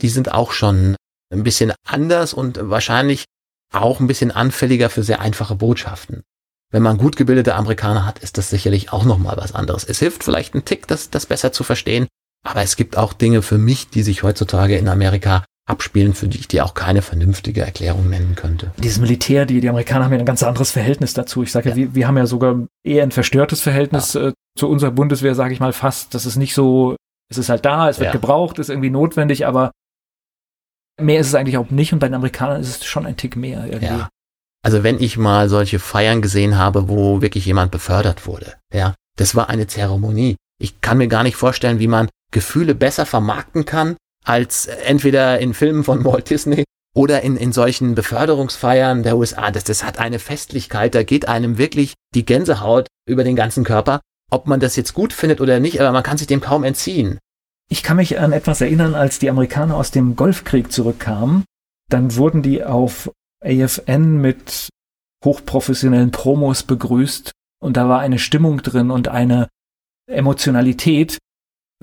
Die 0.00 0.08
sind 0.08 0.32
auch 0.32 0.52
schon 0.52 0.96
ein 1.32 1.44
bisschen 1.44 1.72
anders 1.86 2.34
und 2.34 2.58
wahrscheinlich 2.62 3.24
auch 3.72 4.00
ein 4.00 4.06
bisschen 4.06 4.30
anfälliger 4.30 4.90
für 4.90 5.02
sehr 5.02 5.20
einfache 5.20 5.54
Botschaften. 5.54 6.22
Wenn 6.70 6.82
man 6.82 6.98
gut 6.98 7.16
gebildete 7.16 7.54
Amerikaner 7.54 8.04
hat, 8.04 8.18
ist 8.18 8.38
das 8.38 8.50
sicherlich 8.50 8.92
auch 8.92 9.04
nochmal 9.04 9.36
was 9.36 9.54
anderes. 9.54 9.84
Es 9.84 9.98
hilft 10.00 10.24
vielleicht 10.24 10.54
einen 10.54 10.64
Tick, 10.64 10.86
das, 10.88 11.10
das 11.10 11.26
besser 11.26 11.52
zu 11.52 11.62
verstehen, 11.62 12.08
aber 12.44 12.62
es 12.62 12.76
gibt 12.76 12.96
auch 12.96 13.12
Dinge 13.12 13.42
für 13.42 13.58
mich, 13.58 13.90
die 13.90 14.02
sich 14.02 14.22
heutzutage 14.22 14.76
in 14.76 14.88
Amerika 14.88 15.44
abspielen, 15.66 16.14
für 16.14 16.28
die 16.28 16.38
ich 16.38 16.48
dir 16.48 16.64
auch 16.64 16.74
keine 16.74 17.00
vernünftige 17.00 17.62
Erklärung 17.62 18.10
nennen 18.10 18.34
könnte. 18.34 18.72
Dieses 18.78 18.98
Militär, 18.98 19.46
die, 19.46 19.60
die 19.60 19.68
Amerikaner 19.68 20.04
haben 20.04 20.12
ja 20.12 20.18
ein 20.18 20.26
ganz 20.26 20.42
anderes 20.42 20.70
Verhältnis 20.70 21.14
dazu. 21.14 21.42
Ich 21.42 21.52
sage 21.52 21.70
ja, 21.70 21.74
ja 21.74 21.76
wir, 21.76 21.94
wir 21.94 22.08
haben 22.08 22.18
ja 22.18 22.26
sogar 22.26 22.66
eher 22.84 23.02
ein 23.02 23.12
verstörtes 23.12 23.60
Verhältnis 23.60 24.12
ja. 24.12 24.28
äh, 24.28 24.32
zu 24.58 24.68
unserer 24.68 24.90
Bundeswehr, 24.90 25.34
sage 25.34 25.54
ich 25.54 25.60
mal 25.60 25.72
fast. 25.72 26.14
Das 26.14 26.26
ist 26.26 26.36
nicht 26.36 26.54
so, 26.54 26.96
es 27.30 27.38
ist 27.38 27.48
halt 27.48 27.64
da, 27.64 27.88
es 27.88 27.98
wird 27.98 28.08
ja. 28.08 28.12
gebraucht, 28.12 28.58
ist 28.58 28.68
irgendwie 28.68 28.90
notwendig, 28.90 29.46
aber 29.46 29.70
mehr 31.00 31.20
ist 31.20 31.28
es 31.28 31.34
eigentlich 31.34 31.58
auch 31.58 31.70
nicht 31.70 31.92
und 31.92 31.98
bei 31.98 32.08
den 32.08 32.14
Amerikanern 32.14 32.60
ist 32.60 32.82
es 32.82 32.84
schon 32.84 33.06
ein 33.06 33.16
Tick 33.16 33.36
mehr 33.36 33.64
irgendwie. 33.66 33.86
Ja. 33.86 34.08
Also 34.62 34.82
wenn 34.82 35.00
ich 35.00 35.18
mal 35.18 35.48
solche 35.48 35.78
Feiern 35.78 36.22
gesehen 36.22 36.56
habe, 36.56 36.88
wo 36.88 37.20
wirklich 37.20 37.44
jemand 37.44 37.70
befördert 37.70 38.26
wurde, 38.26 38.54
ja, 38.72 38.94
das 39.16 39.34
war 39.34 39.50
eine 39.50 39.66
Zeremonie. 39.66 40.36
Ich 40.58 40.80
kann 40.80 40.98
mir 40.98 41.08
gar 41.08 41.22
nicht 41.22 41.36
vorstellen, 41.36 41.80
wie 41.80 41.88
man 41.88 42.08
Gefühle 42.32 42.74
besser 42.74 43.06
vermarkten 43.06 43.64
kann, 43.64 43.96
als 44.24 44.66
entweder 44.66 45.38
in 45.38 45.52
Filmen 45.52 45.84
von 45.84 46.04
Walt 46.04 46.30
Disney 46.30 46.64
oder 46.94 47.22
in, 47.22 47.36
in 47.36 47.52
solchen 47.52 47.94
Beförderungsfeiern 47.94 49.02
der 49.02 49.16
USA. 49.16 49.50
Das, 49.50 49.64
das 49.64 49.84
hat 49.84 49.98
eine 49.98 50.18
Festlichkeit, 50.18 50.94
da 50.94 51.02
geht 51.02 51.28
einem 51.28 51.58
wirklich 51.58 51.94
die 52.14 52.24
Gänsehaut 52.24 52.86
über 53.06 53.24
den 53.24 53.36
ganzen 53.36 53.64
Körper. 53.64 54.00
Ob 54.30 54.46
man 54.46 54.60
das 54.60 54.76
jetzt 54.76 54.94
gut 54.94 55.12
findet 55.12 55.40
oder 55.40 55.60
nicht, 55.60 55.80
aber 55.80 55.92
man 55.92 56.02
kann 56.02 56.16
sich 56.16 56.26
dem 56.26 56.40
kaum 56.40 56.64
entziehen. 56.64 57.18
Ich 57.70 57.82
kann 57.82 57.96
mich 57.96 58.18
an 58.18 58.32
etwas 58.32 58.60
erinnern, 58.60 58.94
als 58.94 59.18
die 59.18 59.30
Amerikaner 59.30 59.76
aus 59.76 59.90
dem 59.90 60.16
Golfkrieg 60.16 60.70
zurückkamen, 60.70 61.44
dann 61.90 62.16
wurden 62.16 62.42
die 62.42 62.64
auf 62.64 63.10
AFN 63.42 64.20
mit 64.20 64.68
hochprofessionellen 65.24 66.10
Promos 66.10 66.62
begrüßt 66.62 67.32
und 67.62 67.76
da 67.76 67.88
war 67.88 68.00
eine 68.00 68.18
Stimmung 68.18 68.62
drin 68.62 68.90
und 68.90 69.08
eine 69.08 69.48
Emotionalität. 70.06 71.18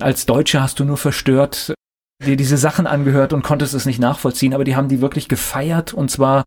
Als 0.00 0.26
Deutsche 0.26 0.62
hast 0.62 0.78
du 0.78 0.84
nur 0.84 0.96
verstört 0.96 1.74
dir 2.24 2.36
diese 2.36 2.56
Sachen 2.56 2.86
angehört 2.86 3.32
und 3.32 3.42
konntest 3.42 3.74
es 3.74 3.86
nicht 3.86 3.98
nachvollziehen, 3.98 4.54
aber 4.54 4.64
die 4.64 4.76
haben 4.76 4.88
die 4.88 5.00
wirklich 5.00 5.28
gefeiert 5.28 5.92
und 5.92 6.10
zwar 6.10 6.44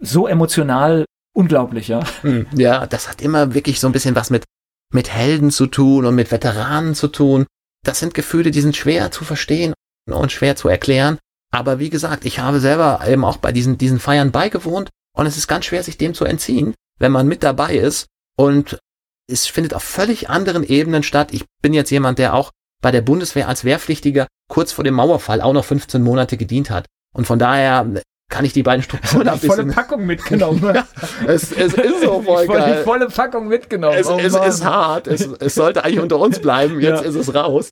so 0.00 0.26
emotional 0.26 1.04
unglaublich, 1.36 1.88
ja. 1.88 2.00
Hm, 2.22 2.46
ja, 2.54 2.86
das 2.86 3.08
hat 3.08 3.20
immer 3.22 3.54
wirklich 3.54 3.80
so 3.80 3.86
ein 3.86 3.92
bisschen 3.92 4.14
was 4.14 4.30
mit, 4.30 4.44
mit 4.92 5.10
Helden 5.12 5.50
zu 5.50 5.66
tun 5.66 6.04
und 6.04 6.14
mit 6.14 6.30
Veteranen 6.30 6.94
zu 6.94 7.08
tun. 7.08 7.46
Das 7.84 7.98
sind 7.98 8.14
Gefühle, 8.14 8.50
die 8.50 8.60
sind 8.60 8.76
schwer 8.76 9.10
zu 9.10 9.24
verstehen 9.24 9.74
und 10.06 10.32
schwer 10.32 10.56
zu 10.56 10.68
erklären. 10.68 11.18
Aber 11.52 11.78
wie 11.78 11.90
gesagt, 11.90 12.24
ich 12.24 12.38
habe 12.38 12.60
selber 12.60 13.00
eben 13.06 13.24
auch 13.24 13.38
bei 13.38 13.52
diesen, 13.52 13.78
diesen 13.78 13.98
Feiern 13.98 14.30
beigewohnt 14.30 14.90
und 15.16 15.26
es 15.26 15.36
ist 15.36 15.48
ganz 15.48 15.64
schwer, 15.64 15.82
sich 15.82 15.98
dem 15.98 16.14
zu 16.14 16.24
entziehen, 16.24 16.74
wenn 16.98 17.12
man 17.12 17.26
mit 17.26 17.42
dabei 17.42 17.76
ist 17.76 18.06
und 18.36 18.78
es 19.26 19.46
findet 19.46 19.74
auf 19.74 19.82
völlig 19.82 20.28
anderen 20.28 20.64
Ebenen 20.64 21.02
statt. 21.02 21.32
Ich 21.32 21.44
bin 21.62 21.72
jetzt 21.72 21.90
jemand, 21.90 22.18
der 22.18 22.34
auch 22.34 22.50
bei 22.82 22.90
der 22.90 23.02
Bundeswehr 23.02 23.48
als 23.48 23.64
Wehrpflichtiger 23.64 24.26
kurz 24.48 24.72
vor 24.72 24.84
dem 24.84 24.94
Mauerfall 24.94 25.40
auch 25.40 25.52
noch 25.52 25.64
15 25.64 26.02
Monate 26.02 26.36
gedient 26.36 26.70
hat. 26.70 26.86
Und 27.14 27.26
von 27.26 27.38
daher 27.38 28.02
kann 28.30 28.44
ich 28.44 28.52
die 28.52 28.62
beiden 28.62 28.82
Strukturen 28.82 29.28
ein 29.28 29.38
bisschen... 29.38 29.50
volle 29.50 29.72
Packung 29.72 30.06
mitgenommen. 30.06 30.62
ja, 30.74 30.86
es, 31.26 31.52
es 31.52 31.74
ist 31.74 32.02
so 32.02 32.22
voll 32.22 32.46
geil. 32.46 32.78
Die 32.78 32.84
volle 32.84 33.08
Packung 33.08 33.48
mitgenommen. 33.48 33.98
Es, 33.98 34.08
oh 34.08 34.18
es 34.18 34.34
ist 34.34 34.64
hart. 34.64 35.06
Es, 35.06 35.26
es 35.26 35.54
sollte 35.54 35.84
eigentlich 35.84 36.00
unter 36.00 36.18
uns 36.18 36.40
bleiben. 36.40 36.80
Jetzt 36.80 37.02
ja. 37.02 37.08
ist 37.08 37.16
es 37.16 37.34
raus. 37.34 37.68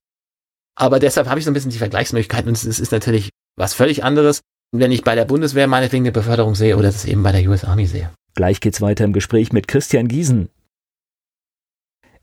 Aber 0.77 0.99
deshalb 1.01 1.29
habe 1.29 1.39
ich 1.39 1.45
so 1.45 1.51
ein 1.51 1.55
bisschen 1.55 1.71
die 1.71 1.79
Vergleichsmöglichkeiten 1.79 2.49
und 2.49 2.55
es 2.55 2.65
ist 2.65 2.93
natürlich 2.93 3.31
was 3.57 3.75
völlig 3.75 4.05
anderes, 4.05 4.43
wenn 4.73 4.93
ich 4.93 5.03
bei 5.03 5.15
der 5.15 5.25
Bundeswehr 5.25 5.67
meinetwegen 5.67 6.05
eine 6.05 6.13
Beförderung 6.13 6.55
sehe 6.55 6.77
oder 6.77 6.89
das 6.89 7.05
eben 7.05 7.23
bei 7.23 7.33
der 7.33 7.49
US 7.49 7.65
Army 7.65 7.87
sehe. 7.87 8.11
Gleich 8.35 8.61
geht's 8.61 8.81
weiter 8.81 9.05
im 9.05 9.13
Gespräch 9.13 9.53
mit 9.53 9.67
Christian 9.67 10.07
Giesen. 10.07 10.51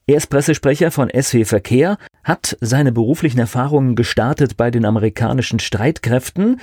Er 0.07 0.17
ist 0.17 0.27
Pressesprecher 0.27 0.91
von 0.91 1.09
SW 1.09 1.45
Verkehr, 1.45 1.97
hat 2.23 2.55
seine 2.61 2.91
beruflichen 2.91 3.39
Erfahrungen 3.39 3.95
gestartet 3.95 4.55
bei 4.55 4.69
den 4.69 4.85
amerikanischen 4.85 5.59
Streitkräften 5.59 6.61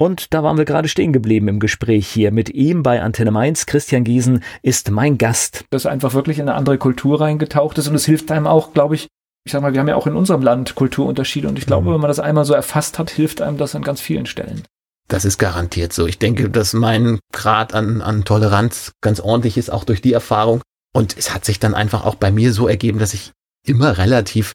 und 0.00 0.32
da 0.32 0.42
waren 0.42 0.56
wir 0.56 0.64
gerade 0.64 0.88
stehen 0.88 1.12
geblieben 1.12 1.46
im 1.48 1.60
Gespräch 1.60 2.08
hier 2.08 2.32
mit 2.32 2.48
ihm 2.48 2.82
bei 2.82 3.02
Antenne 3.02 3.30
Mainz. 3.30 3.66
Christian 3.66 4.02
Giesen 4.02 4.42
ist 4.62 4.90
mein 4.90 5.18
Gast. 5.18 5.66
Das 5.68 5.84
einfach 5.84 6.14
wirklich 6.14 6.38
in 6.38 6.48
eine 6.48 6.56
andere 6.56 6.78
Kultur 6.78 7.20
reingetaucht 7.20 7.76
ist 7.76 7.86
und 7.86 7.94
es 7.94 8.06
hilft 8.06 8.30
einem 8.30 8.46
auch, 8.46 8.72
glaube 8.72 8.94
ich, 8.94 9.08
ich 9.44 9.52
sag 9.52 9.60
mal, 9.60 9.74
wir 9.74 9.80
haben 9.80 9.88
ja 9.88 9.96
auch 9.96 10.06
in 10.06 10.16
unserem 10.16 10.40
Land 10.40 10.74
Kulturunterschiede 10.74 11.46
und 11.48 11.58
ich 11.58 11.66
glaube, 11.66 11.90
mhm. 11.90 11.94
wenn 11.94 12.00
man 12.00 12.08
das 12.08 12.18
einmal 12.18 12.46
so 12.46 12.54
erfasst 12.54 12.98
hat, 12.98 13.10
hilft 13.10 13.42
einem 13.42 13.58
das 13.58 13.74
an 13.74 13.82
ganz 13.82 14.00
vielen 14.00 14.24
Stellen. 14.24 14.62
Das 15.08 15.26
ist 15.26 15.36
garantiert 15.36 15.92
so. 15.92 16.06
Ich 16.06 16.18
denke, 16.18 16.48
dass 16.48 16.72
mein 16.72 17.18
Grad 17.34 17.74
an, 17.74 18.00
an 18.00 18.24
Toleranz 18.24 18.92
ganz 19.02 19.20
ordentlich 19.20 19.58
ist, 19.58 19.70
auch 19.70 19.84
durch 19.84 20.00
die 20.00 20.14
Erfahrung. 20.14 20.62
Und 20.94 21.18
es 21.18 21.34
hat 21.34 21.44
sich 21.44 21.58
dann 21.58 21.74
einfach 21.74 22.06
auch 22.06 22.14
bei 22.14 22.30
mir 22.30 22.54
so 22.54 22.68
ergeben, 22.68 22.98
dass 22.98 23.12
ich 23.12 23.32
immer 23.66 23.98
relativ, 23.98 24.52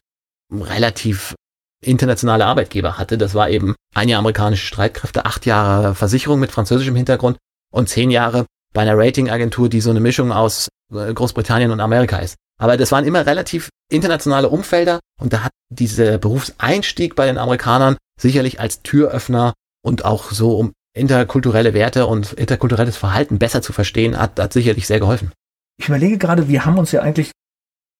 relativ 0.52 1.36
internationale 1.86 2.46
Arbeitgeber 2.46 2.98
hatte. 2.98 3.18
Das 3.18 3.34
war 3.34 3.50
eben 3.50 3.74
ein 3.94 4.08
Jahr 4.08 4.20
amerikanische 4.20 4.66
Streitkräfte, 4.66 5.24
acht 5.24 5.46
Jahre 5.46 5.94
Versicherung 5.94 6.40
mit 6.40 6.50
französischem 6.50 6.96
Hintergrund 6.96 7.38
und 7.72 7.88
zehn 7.88 8.10
Jahre 8.10 8.46
bei 8.72 8.82
einer 8.82 8.96
Ratingagentur, 8.96 9.68
die 9.68 9.80
so 9.80 9.90
eine 9.90 10.00
Mischung 10.00 10.32
aus 10.32 10.68
äh, 10.92 11.12
Großbritannien 11.12 11.70
und 11.70 11.80
Amerika 11.80 12.18
ist. 12.18 12.36
Aber 12.58 12.76
das 12.76 12.92
waren 12.92 13.04
immer 13.04 13.26
relativ 13.26 13.68
internationale 13.90 14.48
Umfelder 14.48 15.00
und 15.20 15.32
da 15.32 15.44
hat 15.44 15.52
dieser 15.70 16.18
Berufseinstieg 16.18 17.14
bei 17.14 17.26
den 17.26 17.38
Amerikanern 17.38 17.96
sicherlich 18.20 18.60
als 18.60 18.82
Türöffner 18.82 19.52
und 19.82 20.04
auch 20.04 20.30
so 20.30 20.56
um 20.56 20.72
interkulturelle 20.94 21.74
Werte 21.74 22.06
und 22.06 22.32
interkulturelles 22.32 22.96
Verhalten 22.96 23.38
besser 23.38 23.60
zu 23.60 23.72
verstehen, 23.72 24.18
hat, 24.18 24.40
hat 24.40 24.52
sicherlich 24.52 24.86
sehr 24.86 24.98
geholfen. 25.00 25.32
Ich 25.78 25.88
überlege 25.88 26.16
gerade, 26.16 26.48
wir 26.48 26.64
haben 26.64 26.78
uns 26.78 26.92
ja 26.92 27.02
eigentlich, 27.02 27.30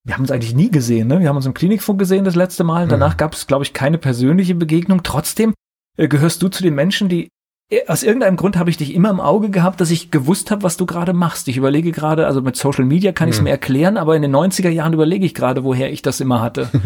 wir 0.06 0.14
haben 0.14 0.22
uns 0.22 0.30
eigentlich 0.30 0.54
nie 0.54 0.70
gesehen, 0.70 1.08
ne? 1.08 1.18
Wir 1.18 1.28
haben 1.28 1.36
uns 1.36 1.46
im 1.46 1.54
Klinikfunk 1.54 1.98
gesehen 1.98 2.24
das 2.24 2.36
letzte 2.36 2.62
Mal. 2.62 2.86
Danach 2.86 3.14
mhm. 3.14 3.18
gab 3.18 3.34
es, 3.34 3.48
glaube 3.48 3.64
ich, 3.64 3.72
keine 3.72 3.98
persönliche 3.98 4.54
Begegnung. 4.54 5.02
Trotzdem 5.02 5.52
äh, 5.98 6.06
gehörst 6.06 6.42
du 6.42 6.48
zu 6.48 6.62
den 6.62 6.76
Menschen, 6.76 7.08
die 7.08 7.28
äh, 7.72 7.88
aus 7.88 8.04
irgendeinem 8.04 8.36
Grund 8.36 8.56
habe 8.56 8.70
ich 8.70 8.76
dich 8.76 8.94
immer 8.94 9.10
im 9.10 9.18
Auge 9.18 9.50
gehabt, 9.50 9.80
dass 9.80 9.90
ich 9.90 10.12
gewusst 10.12 10.52
habe, 10.52 10.62
was 10.62 10.76
du 10.76 10.86
gerade 10.86 11.12
machst. 11.12 11.48
Ich 11.48 11.56
überlege 11.56 11.90
gerade, 11.90 12.28
also 12.28 12.40
mit 12.40 12.54
Social 12.54 12.84
Media 12.84 13.10
kann 13.10 13.28
ich 13.28 13.34
es 13.34 13.40
mhm. 13.40 13.44
mir 13.44 13.50
erklären, 13.50 13.96
aber 13.96 14.14
in 14.14 14.22
den 14.22 14.34
90er 14.34 14.68
Jahren 14.68 14.92
überlege 14.92 15.26
ich 15.26 15.34
gerade, 15.34 15.64
woher 15.64 15.92
ich 15.92 16.02
das 16.02 16.20
immer 16.20 16.40
hatte. 16.40 16.70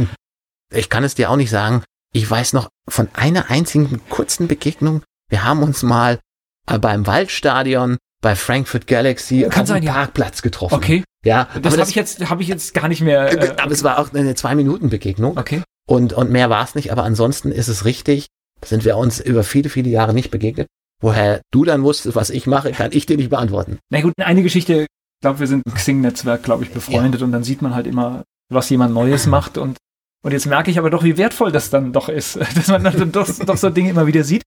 Ich 0.73 0.89
kann 0.89 1.03
es 1.03 1.17
dir 1.17 1.31
auch 1.31 1.37
nicht 1.37 1.51
sagen. 1.51 1.83
Ich 2.13 2.31
weiß 2.31 2.53
noch 2.53 2.69
von 2.89 3.09
einer 3.15 3.51
einzigen 3.51 4.01
kurzen 4.09 4.47
Begegnung. 4.47 5.03
Wir 5.29 5.43
haben 5.43 5.65
uns 5.65 5.83
mal 5.83 6.21
äh, 6.69 6.79
beim 6.79 7.09
Waldstadion 7.09 7.97
bei 8.23 8.37
Frankfurt 8.37 8.87
Galaxy 8.87 9.49
Kann 9.51 9.63
auf 9.63 9.67
sein, 9.67 9.85
Parkplatz 9.85 10.43
getroffen. 10.43 10.77
Okay. 10.77 11.03
Ja, 11.25 11.49
das 11.61 11.77
habe 11.77 11.89
ich 11.89 11.95
jetzt 11.95 12.31
habe 12.31 12.43
ich 12.43 12.49
jetzt 12.49 12.73
gar 12.75 12.89
nicht 12.89 13.03
mehr. 13.03 13.33
Äh, 13.33 13.57
aber 13.61 13.73
es 13.73 13.85
war 13.85 13.99
auch 13.99 14.13
eine 14.13 14.35
zwei 14.35 14.55
Minuten 14.55 14.89
Begegnung. 14.89 15.37
Okay. 15.37 15.63
Und 15.87 16.13
und 16.13 16.31
mehr 16.31 16.51
war 16.51 16.65
es 16.65 16.75
nicht. 16.75 16.93
Aber 16.93 17.05
ansonsten 17.05 17.53
ist 17.53 17.69
es 17.69 17.85
richtig 17.85 18.29
sind 18.65 18.85
wir 18.85 18.97
uns 18.97 19.21
über 19.21 19.45
viele, 19.45 19.69
viele 19.69 19.91
Jahre 19.91 20.15
nicht 20.15 20.31
begegnet. 20.31 20.69
Woher 21.01 21.41
du 21.51 21.65
dann 21.65 21.83
wusstest, 21.83 22.15
was 22.15 22.31
ich 22.31 22.47
mache, 22.47 22.73
kann 22.73 22.93
ich 22.93 23.07
dir 23.07 23.17
nicht 23.17 23.31
beantworten. 23.31 23.79
Na 23.91 24.01
gut, 24.03 24.13
eine 24.19 24.43
Geschichte, 24.43 24.83
ich 24.83 25.23
glaube, 25.23 25.41
wir 25.41 25.47
sind 25.47 25.63
im 25.67 25.75
Xing-Netzwerk, 25.75 26.43
glaube 26.43 26.65
ich, 26.65 26.71
befreundet 26.71 27.21
ja. 27.21 27.27
und 27.27 27.33
dann 27.33 27.45
sieht 27.45 27.63
man 27.63 27.75
halt 27.75 27.87
immer, 27.87 28.25
was 28.51 28.69
jemand 28.69 28.93
Neues 28.93 29.27
macht 29.27 29.57
und, 29.57 29.79
und 30.23 30.33
jetzt 30.33 30.47
merke 30.47 30.71
ich 30.71 30.79
aber 30.79 30.91
doch, 30.91 31.03
wie 31.03 31.17
wertvoll 31.17 31.53
das 31.53 31.71
dann 31.71 31.93
doch 31.93 32.09
ist, 32.09 32.37
dass 32.55 32.69
man 32.69 32.85
dann 32.85 33.13
doch, 33.13 33.29
doch 33.47 33.57
so 33.57 33.71
Dinge 33.71 33.91
immer 33.91 34.07
wieder 34.07 34.25
sieht. 34.25 34.43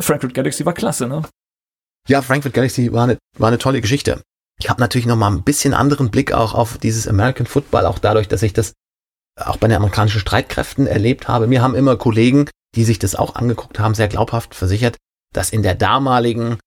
Frankfurt 0.00 0.34
Galaxy 0.34 0.66
war 0.66 0.74
klasse, 0.74 1.06
ne? 1.06 1.22
Ja, 2.08 2.20
Frankfurt 2.20 2.52
Galaxy 2.52 2.92
war 2.92 3.04
eine, 3.04 3.18
war 3.38 3.48
eine 3.48 3.58
tolle 3.58 3.80
Geschichte. 3.80 4.20
Ich 4.58 4.70
habe 4.70 4.80
natürlich 4.80 5.06
noch 5.06 5.16
mal 5.16 5.30
ein 5.30 5.42
bisschen 5.42 5.74
anderen 5.74 6.10
Blick 6.10 6.32
auch 6.32 6.54
auf 6.54 6.78
dieses 6.78 7.06
American 7.06 7.46
Football, 7.46 7.86
auch 7.86 7.98
dadurch, 7.98 8.28
dass 8.28 8.42
ich 8.42 8.52
das 8.52 8.72
auch 9.38 9.58
bei 9.58 9.68
den 9.68 9.76
amerikanischen 9.76 10.20
Streitkräften 10.20 10.86
erlebt 10.86 11.28
habe. 11.28 11.46
Mir 11.46 11.62
haben 11.62 11.74
immer 11.74 11.96
Kollegen 11.96 12.48
die 12.76 12.84
sich 12.84 12.98
das 12.98 13.16
auch 13.16 13.34
angeguckt 13.34 13.78
haben, 13.78 13.94
sehr 13.94 14.08
glaubhaft 14.08 14.54
versichert, 14.54 14.96
dass 15.32 15.50
in 15.50 15.62
der 15.62 15.74
damaligen 15.74 16.58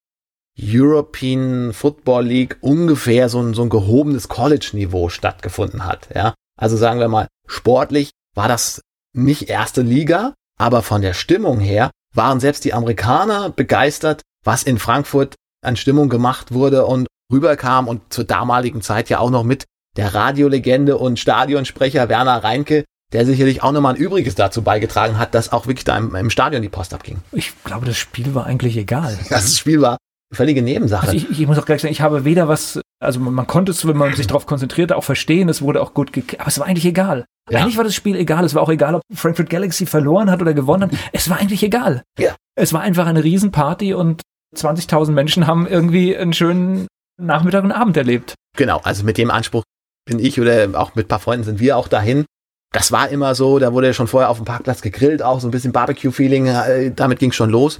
European 0.59 1.71
Football 1.71 2.25
League 2.25 2.57
ungefähr 2.61 3.29
so 3.29 3.41
ein, 3.41 3.53
so 3.53 3.61
ein 3.61 3.69
gehobenes 3.69 4.27
College-Niveau 4.27 5.09
stattgefunden 5.09 5.85
hat. 5.85 6.09
Ja? 6.13 6.33
Also 6.59 6.75
sagen 6.75 6.99
wir 6.99 7.07
mal, 7.07 7.27
sportlich 7.47 8.11
war 8.35 8.47
das 8.47 8.81
nicht 9.13 9.49
erste 9.49 9.81
Liga, 9.81 10.33
aber 10.57 10.81
von 10.81 11.01
der 11.01 11.13
Stimmung 11.13 11.59
her 11.59 11.91
waren 12.13 12.39
selbst 12.39 12.65
die 12.65 12.73
Amerikaner 12.73 13.49
begeistert, 13.49 14.21
was 14.43 14.63
in 14.63 14.79
Frankfurt 14.79 15.35
an 15.63 15.77
Stimmung 15.77 16.09
gemacht 16.09 16.51
wurde 16.51 16.85
und 16.85 17.07
rüberkam 17.31 17.87
und 17.87 18.13
zur 18.13 18.23
damaligen 18.23 18.81
Zeit 18.81 19.09
ja 19.09 19.19
auch 19.19 19.29
noch 19.29 19.43
mit 19.43 19.65
der 19.97 20.13
Radiolegende 20.13 20.97
und 20.97 21.19
Stadionsprecher 21.19 22.09
Werner 22.09 22.43
Reinke, 22.43 22.85
der 23.11 23.25
sicherlich 23.25 23.63
auch 23.63 23.71
nochmal 23.71 23.95
ein 23.95 24.01
Übriges 24.01 24.35
dazu 24.35 24.61
beigetragen 24.61 25.17
hat, 25.17 25.33
dass 25.33 25.51
auch 25.51 25.67
wirklich 25.67 25.83
da 25.83 25.97
im, 25.97 26.15
im 26.15 26.29
Stadion 26.29 26.61
die 26.61 26.69
Post 26.69 26.93
abging. 26.93 27.17
Ich 27.31 27.53
glaube, 27.63 27.85
das 27.85 27.97
Spiel 27.97 28.35
war 28.35 28.45
eigentlich 28.45 28.77
egal. 28.77 29.17
Das 29.29 29.57
Spiel 29.57 29.81
war 29.81 29.97
völlige 30.31 30.61
Nebensache. 30.61 31.07
Also 31.07 31.17
ich, 31.17 31.39
ich, 31.39 31.47
muss 31.47 31.57
auch 31.57 31.65
gleich 31.65 31.81
sagen, 31.81 31.91
ich 31.91 32.01
habe 32.01 32.23
weder 32.23 32.47
was, 32.47 32.79
also 32.99 33.19
man, 33.19 33.33
man 33.33 33.47
konnte 33.47 33.71
es, 33.71 33.87
wenn 33.87 33.97
man 33.97 34.13
sich 34.15 34.27
darauf 34.27 34.45
konzentrierte, 34.45 34.95
auch 34.95 35.03
verstehen, 35.03 35.49
es 35.49 35.61
wurde 35.61 35.81
auch 35.81 35.95
gut 35.95 36.11
aber 36.37 36.47
es 36.47 36.59
war 36.59 36.67
eigentlich 36.67 36.85
egal. 36.85 37.25
Ja. 37.49 37.61
Eigentlich 37.61 37.77
war 37.77 37.83
das 37.83 37.95
Spiel 37.95 38.15
egal. 38.15 38.45
Es 38.45 38.53
war 38.53 38.61
auch 38.61 38.69
egal, 38.69 38.93
ob 38.93 39.01
Frankfurt 39.11 39.49
Galaxy 39.49 39.87
verloren 39.87 40.29
hat 40.29 40.41
oder 40.41 40.53
gewonnen 40.53 40.83
hat. 40.83 40.91
Es 41.13 41.29
war 41.31 41.39
eigentlich 41.39 41.63
egal. 41.63 42.03
Ja. 42.19 42.35
Es 42.55 42.73
war 42.73 42.81
einfach 42.81 43.07
eine 43.07 43.23
Riesenparty 43.23 43.95
und 43.95 44.21
20.000 44.55 45.11
Menschen 45.11 45.47
haben 45.47 45.65
irgendwie 45.65 46.15
einen 46.15 46.33
schönen 46.33 46.87
Nachmittag 47.19 47.63
und 47.63 47.71
Abend 47.71 47.97
erlebt. 47.97 48.35
Genau, 48.57 48.79
also 48.83 49.03
mit 49.03 49.17
dem 49.17 49.31
Anspruch 49.31 49.63
bin 50.05 50.19
ich 50.19 50.39
oder 50.39 50.69
auch 50.73 50.95
mit 50.95 51.05
ein 51.05 51.09
paar 51.09 51.19
Freunden 51.19 51.43
sind 51.43 51.59
wir 51.59 51.77
auch 51.77 51.87
dahin 51.87 52.25
das 52.71 52.91
war 52.91 53.09
immer 53.09 53.35
so, 53.35 53.59
da 53.59 53.73
wurde 53.73 53.93
schon 53.93 54.07
vorher 54.07 54.29
auf 54.29 54.37
dem 54.37 54.45
Parkplatz 54.45 54.81
gegrillt, 54.81 55.23
auch 55.23 55.39
so 55.39 55.47
ein 55.47 55.51
bisschen 55.51 55.71
Barbecue-Feeling, 55.71 56.47
äh, 56.47 56.91
damit 56.91 57.19
ging 57.19 57.31
schon 57.31 57.49
los. 57.49 57.79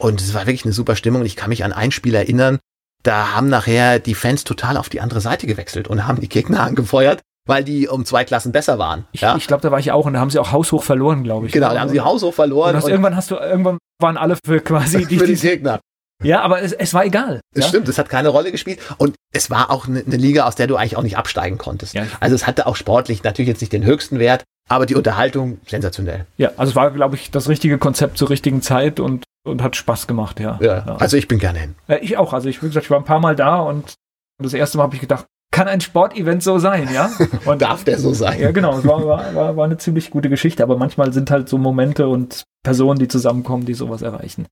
Und 0.00 0.20
es 0.20 0.34
war 0.34 0.42
wirklich 0.42 0.64
eine 0.64 0.74
super 0.74 0.96
Stimmung. 0.96 1.24
Ich 1.24 1.36
kann 1.36 1.50
mich 1.50 1.64
an 1.64 1.72
ein 1.72 1.92
Spiel 1.92 2.14
erinnern, 2.14 2.58
da 3.04 3.34
haben 3.34 3.48
nachher 3.48 4.00
die 4.00 4.14
Fans 4.14 4.44
total 4.44 4.76
auf 4.76 4.88
die 4.88 5.00
andere 5.00 5.20
Seite 5.20 5.46
gewechselt 5.46 5.88
und 5.88 6.06
haben 6.06 6.20
die 6.20 6.28
Gegner 6.28 6.62
angefeuert, 6.64 7.20
weil 7.46 7.62
die 7.62 7.86
um 7.86 8.04
zwei 8.04 8.24
Klassen 8.24 8.50
besser 8.50 8.78
waren. 8.78 9.06
Ich, 9.12 9.20
ja? 9.20 9.36
ich 9.36 9.46
glaube, 9.46 9.62
da 9.62 9.70
war 9.70 9.78
ich 9.78 9.92
auch 9.92 10.06
und 10.06 10.14
da 10.14 10.20
haben 10.20 10.30
sie 10.30 10.40
auch 10.40 10.50
haushoch 10.50 10.82
verloren, 10.82 11.22
glaube 11.22 11.46
ich. 11.46 11.52
Genau, 11.52 11.72
da 11.72 11.80
haben 11.80 11.90
sie 11.90 12.00
haushoch 12.00 12.34
verloren. 12.34 12.74
Und, 12.74 12.84
und 12.84 12.90
irgendwann 12.90 13.14
hast 13.14 13.30
du, 13.30 13.36
irgendwann 13.36 13.78
waren 14.00 14.16
alle 14.16 14.36
für 14.44 14.60
quasi 14.60 15.06
die, 15.06 15.18
für 15.18 15.26
die 15.26 15.36
Gegner. 15.36 15.80
Ja, 16.22 16.40
aber 16.42 16.62
es, 16.62 16.72
es 16.72 16.94
war 16.94 17.04
egal. 17.04 17.40
Es 17.54 17.64
ja? 17.64 17.68
stimmt, 17.68 17.88
es 17.88 17.98
hat 17.98 18.08
keine 18.08 18.28
Rolle 18.28 18.52
gespielt. 18.52 18.80
Und 18.98 19.16
es 19.32 19.50
war 19.50 19.70
auch 19.70 19.88
eine, 19.88 20.04
eine 20.04 20.16
Liga, 20.16 20.46
aus 20.46 20.54
der 20.54 20.66
du 20.66 20.76
eigentlich 20.76 20.96
auch 20.96 21.02
nicht 21.02 21.18
absteigen 21.18 21.58
konntest. 21.58 21.94
Ja, 21.94 22.06
also 22.20 22.34
es 22.34 22.46
hatte 22.46 22.66
auch 22.66 22.76
sportlich 22.76 23.22
natürlich 23.24 23.48
jetzt 23.48 23.60
nicht 23.60 23.72
den 23.72 23.84
höchsten 23.84 24.18
Wert, 24.18 24.44
aber 24.68 24.86
die 24.86 24.94
Unterhaltung 24.94 25.58
sensationell. 25.66 26.26
Ja, 26.36 26.52
also 26.56 26.70
es 26.70 26.76
war, 26.76 26.90
glaube 26.90 27.16
ich, 27.16 27.30
das 27.30 27.48
richtige 27.48 27.78
Konzept 27.78 28.18
zur 28.18 28.30
richtigen 28.30 28.62
Zeit 28.62 29.00
und, 29.00 29.24
und 29.44 29.62
hat 29.62 29.76
Spaß 29.76 30.06
gemacht, 30.06 30.40
ja. 30.40 30.58
Ja, 30.60 30.84
ja. 30.86 30.96
also 30.96 31.16
ich 31.16 31.28
bin 31.28 31.38
gerne 31.38 31.58
hin. 31.58 31.74
Ja, 31.88 31.96
ich 32.00 32.16
auch. 32.16 32.32
Also 32.32 32.48
ich, 32.48 32.62
wie 32.62 32.66
gesagt, 32.66 32.86
ich 32.86 32.90
war 32.90 32.98
ein 32.98 33.04
paar 33.04 33.20
Mal 33.20 33.36
da 33.36 33.58
und 33.58 33.94
das 34.42 34.54
erste 34.54 34.78
Mal 34.78 34.84
habe 34.84 34.94
ich 34.94 35.00
gedacht, 35.00 35.26
kann 35.54 35.68
ein 35.68 35.80
Sportevent 35.80 36.42
so 36.42 36.58
sein, 36.58 36.88
ja? 36.92 37.12
Und 37.44 37.62
Darf 37.62 37.84
der 37.84 37.96
so 38.00 38.12
sein? 38.12 38.40
Ja, 38.40 38.50
genau. 38.50 38.76
Es 38.76 38.84
war, 38.84 39.06
war, 39.06 39.34
war, 39.36 39.56
war 39.56 39.64
eine 39.64 39.76
ziemlich 39.76 40.10
gute 40.10 40.28
Geschichte, 40.28 40.64
aber 40.64 40.76
manchmal 40.76 41.12
sind 41.12 41.30
halt 41.30 41.48
so 41.48 41.58
Momente 41.58 42.08
und 42.08 42.42
Personen, 42.64 42.98
die 42.98 43.06
zusammenkommen, 43.06 43.64
die 43.64 43.74
sowas 43.74 44.02
erreichen. 44.02 44.46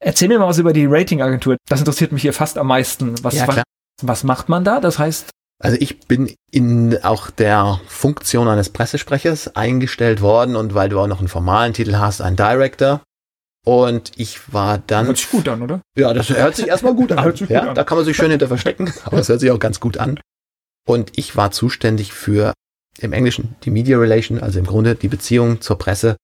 Erzähl 0.00 0.28
mir 0.28 0.38
mal 0.38 0.48
was 0.48 0.58
über 0.58 0.72
die 0.72 0.86
Ratingagentur. 0.86 1.56
Das 1.68 1.80
interessiert 1.80 2.12
mich 2.12 2.22
hier 2.22 2.32
fast 2.32 2.56
am 2.56 2.68
meisten. 2.68 3.22
Was, 3.24 3.34
ja, 3.34 3.48
was, 3.48 3.62
was 4.02 4.24
macht 4.24 4.48
man 4.48 4.64
da? 4.64 4.80
Das 4.80 4.98
heißt, 4.98 5.30
also 5.60 5.76
ich 5.80 5.98
bin 6.00 6.34
in 6.50 7.02
auch 7.02 7.30
der 7.30 7.80
Funktion 7.88 8.46
eines 8.46 8.70
Pressesprechers 8.70 9.56
eingestellt 9.56 10.20
worden 10.20 10.54
und 10.54 10.74
weil 10.74 10.88
du 10.88 11.00
auch 11.00 11.08
noch 11.08 11.18
einen 11.18 11.28
formalen 11.28 11.72
Titel 11.72 11.96
hast, 11.96 12.20
ein 12.20 12.36
Director. 12.36 13.02
Und 13.66 14.12
ich 14.16 14.52
war 14.52 14.78
dann. 14.78 15.06
Hört 15.06 15.18
sich 15.18 15.30
gut 15.30 15.48
an, 15.48 15.62
oder? 15.62 15.80
Ja, 15.96 16.14
das 16.14 16.30
hört 16.30 16.54
sich 16.54 16.68
erstmal 16.68 16.94
gut 16.94 17.10
an. 17.12 17.24
Gut 17.24 17.50
ja, 17.50 17.62
an. 17.62 17.74
Da 17.74 17.84
kann 17.84 17.98
man 17.98 18.04
sich 18.04 18.16
schön 18.16 18.30
hinter 18.30 18.46
verstecken, 18.46 18.92
aber 19.04 19.18
es 19.18 19.28
hört 19.28 19.40
sich 19.40 19.50
auch 19.50 19.58
ganz 19.58 19.80
gut 19.80 19.98
an. 19.98 20.20
Und 20.86 21.12
ich 21.16 21.36
war 21.36 21.50
zuständig 21.50 22.12
für 22.12 22.54
im 23.00 23.12
Englischen 23.12 23.56
die 23.64 23.70
Media 23.70 23.98
Relation, 23.98 24.40
also 24.40 24.58
im 24.58 24.64
Grunde 24.64 24.94
die 24.94 25.08
Beziehung 25.08 25.60
zur 25.60 25.76
Presse, 25.76 26.16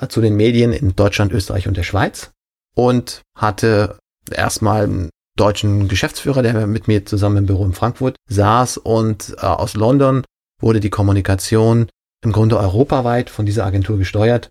äh, 0.00 0.06
zu 0.06 0.20
den 0.20 0.36
Medien 0.36 0.72
in 0.72 0.94
Deutschland, 0.96 1.32
Österreich 1.32 1.68
und 1.68 1.76
der 1.76 1.82
Schweiz 1.82 2.30
und 2.76 3.22
hatte 3.36 3.98
erstmal 4.30 4.84
einen 4.84 5.10
deutschen 5.36 5.88
Geschäftsführer, 5.88 6.42
der 6.42 6.66
mit 6.66 6.88
mir 6.88 7.04
zusammen 7.04 7.38
im 7.38 7.46
Büro 7.46 7.64
in 7.64 7.72
Frankfurt 7.72 8.16
saß 8.28 8.78
und 8.78 9.34
äh, 9.38 9.46
aus 9.46 9.74
London 9.74 10.24
wurde 10.60 10.80
die 10.80 10.90
Kommunikation 10.90 11.88
im 12.24 12.32
Grunde 12.32 12.58
europaweit 12.58 13.28
von 13.28 13.44
dieser 13.44 13.66
Agentur 13.66 13.98
gesteuert 13.98 14.48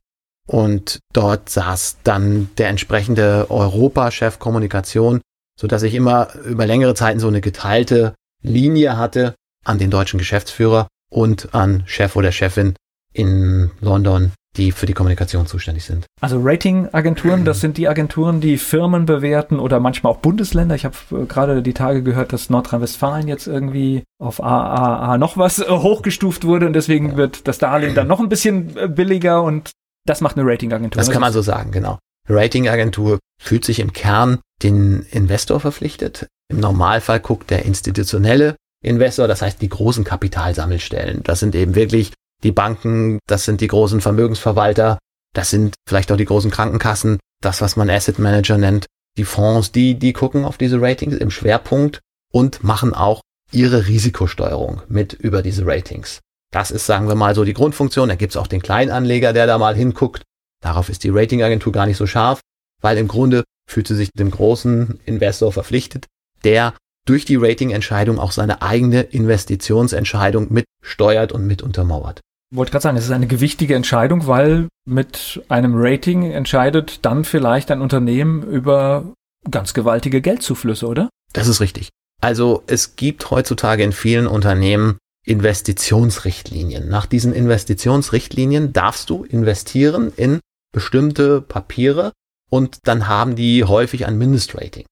und 0.47 0.99
dort 1.13 1.49
saß 1.49 1.97
dann 2.03 2.49
der 2.57 2.69
entsprechende 2.69 3.47
Europachef 3.49 4.37
Kommunikation, 4.37 5.21
so 5.59 5.67
dass 5.67 5.83
ich 5.83 5.95
immer 5.95 6.35
über 6.45 6.67
längere 6.67 6.93
Zeiten 6.93 7.19
so 7.19 7.27
eine 7.27 7.41
geteilte 7.41 8.13
Linie 8.43 8.97
hatte 8.97 9.33
an 9.63 9.79
den 9.79 9.89
deutschen 9.89 10.19
Geschäftsführer 10.19 10.87
und 11.09 11.55
an 11.55 11.83
Chef 11.87 12.15
oder 12.15 12.31
Chefin 12.31 12.75
in 13.13 13.71
London 13.81 14.33
die 14.57 14.71
für 14.71 14.85
die 14.85 14.93
Kommunikation 14.93 15.47
zuständig 15.47 15.85
sind. 15.85 16.05
Also 16.21 16.39
Ratingagenturen, 16.41 17.45
das 17.45 17.59
sind 17.59 17.77
die 17.77 17.87
Agenturen, 17.87 18.41
die 18.41 18.57
Firmen 18.57 19.05
bewerten 19.05 19.59
oder 19.59 19.79
manchmal 19.79 20.13
auch 20.13 20.17
Bundesländer. 20.17 20.75
Ich 20.75 20.85
habe 20.85 20.95
äh, 21.11 21.25
gerade 21.25 21.61
die 21.61 21.73
Tage 21.73 22.03
gehört, 22.03 22.33
dass 22.33 22.49
Nordrhein-Westfalen 22.49 23.27
jetzt 23.27 23.47
irgendwie 23.47 24.03
auf 24.19 24.41
AAA 24.41 25.17
noch 25.17 25.37
was 25.37 25.59
äh, 25.59 25.65
hochgestuft 25.69 26.45
wurde 26.45 26.67
und 26.67 26.73
deswegen 26.73 27.11
ja. 27.11 27.17
wird 27.17 27.47
das 27.47 27.57
Darlehen 27.57 27.95
dann 27.95 28.07
noch 28.07 28.19
ein 28.19 28.29
bisschen 28.29 28.75
äh, 28.77 28.87
billiger 28.87 29.43
und 29.43 29.71
das 30.05 30.21
macht 30.21 30.37
eine 30.37 30.49
Ratingagentur. 30.49 30.99
Das 30.99 31.09
kann 31.09 31.21
man 31.21 31.33
so 31.33 31.41
sagen, 31.41 31.71
genau. 31.71 31.99
Ratingagentur 32.27 33.19
fühlt 33.41 33.65
sich 33.65 33.79
im 33.79 33.93
Kern 33.93 34.39
den 34.63 35.05
Investor 35.11 35.59
verpflichtet. 35.59 36.27
Im 36.49 36.59
Normalfall 36.59 37.19
guckt 37.19 37.49
der 37.49 37.65
institutionelle 37.65 38.55
Investor, 38.83 39.27
das 39.27 39.41
heißt 39.41 39.61
die 39.61 39.69
großen 39.69 40.03
Kapitalsammelstellen. 40.03 41.23
Das 41.23 41.39
sind 41.39 41.55
eben 41.55 41.75
wirklich 41.75 42.13
die 42.45 42.51
Banken, 42.51 43.19
das 43.27 43.43
sind 43.43 43.59
die 43.59 43.67
großen 43.67 43.99
Vermögensverwalter, 44.01 44.99
das 45.33 45.49
sind 45.49 45.75
vielleicht 45.87 46.11
auch 46.11 46.17
die 46.17 46.25
großen 46.25 46.51
Krankenkassen, 46.51 47.19
das, 47.41 47.59
was 47.59 47.75
man 47.75 47.89
Asset 47.89 48.19
Manager 48.19 48.57
nennt, 48.57 48.85
die 49.17 49.25
Fonds, 49.25 49.71
die, 49.71 49.95
die 49.95 50.13
gucken 50.13 50.45
auf 50.45 50.57
diese 50.57 50.79
Ratings 50.79 51.15
im 51.15 51.31
Schwerpunkt 51.31 52.01
und 52.31 52.63
machen 52.63 52.93
auch 52.93 53.21
ihre 53.51 53.87
Risikosteuerung 53.87 54.81
mit 54.87 55.13
über 55.13 55.41
diese 55.41 55.65
Ratings. 55.65 56.21
Das 56.51 56.71
ist, 56.71 56.85
sagen 56.85 57.07
wir 57.07 57.15
mal, 57.15 57.35
so 57.35 57.43
die 57.43 57.53
Grundfunktion. 57.53 58.09
Da 58.09 58.15
gibt's 58.15 58.37
auch 58.37 58.47
den 58.47 58.61
Kleinanleger, 58.61 59.33
der 59.33 59.47
da 59.47 59.57
mal 59.57 59.75
hinguckt. 59.75 60.23
Darauf 60.61 60.89
ist 60.89 61.03
die 61.03 61.09
Ratingagentur 61.09 61.73
gar 61.73 61.85
nicht 61.85 61.97
so 61.97 62.07
scharf, 62.07 62.41
weil 62.81 62.97
im 62.97 63.07
Grunde 63.07 63.43
fühlt 63.69 63.87
sie 63.87 63.95
sich 63.95 64.11
dem 64.11 64.31
großen 64.31 64.99
Investor 65.05 65.51
verpflichtet, 65.51 66.05
der 66.43 66.73
durch 67.05 67.25
die 67.25 67.35
Ratingentscheidung 67.35 68.19
auch 68.19 68.31
seine 68.31 68.61
eigene 68.61 69.01
Investitionsentscheidung 69.01 70.51
mit 70.51 70.65
steuert 70.81 71.31
und 71.31 71.45
mit 71.45 71.61
untermauert. 71.61 72.21
Ich 72.55 72.57
wollte 72.57 72.71
gerade 72.71 72.83
sagen, 72.83 72.95
es 72.95 73.03
ist 73.03 73.11
eine 73.11 73.27
gewichtige 73.27 73.75
Entscheidung, 73.75 74.27
weil 74.27 74.69
mit 74.87 75.43
einem 75.49 75.73
Rating 75.75 76.31
entscheidet 76.31 77.03
dann 77.03 77.25
vielleicht 77.25 77.69
ein 77.69 77.81
Unternehmen 77.81 78.43
über 78.43 79.11
ganz 79.51 79.73
gewaltige 79.73 80.21
Geldzuflüsse, 80.21 80.87
oder? 80.87 81.09
Das 81.33 81.49
ist 81.49 81.59
richtig. 81.59 81.89
Also 82.21 82.63
es 82.65 82.95
gibt 82.95 83.29
heutzutage 83.29 83.83
in 83.83 83.91
vielen 83.91 84.25
Unternehmen 84.25 84.99
Investitionsrichtlinien. 85.25 86.87
Nach 86.87 87.05
diesen 87.05 87.33
Investitionsrichtlinien 87.33 88.71
darfst 88.71 89.09
du 89.09 89.25
investieren 89.25 90.13
in 90.15 90.39
bestimmte 90.73 91.41
Papiere 91.41 92.13
und 92.49 92.77
dann 92.85 93.09
haben 93.09 93.35
die 93.35 93.65
häufig 93.65 94.05
ein 94.05 94.17
Mindestrating. 94.17 94.85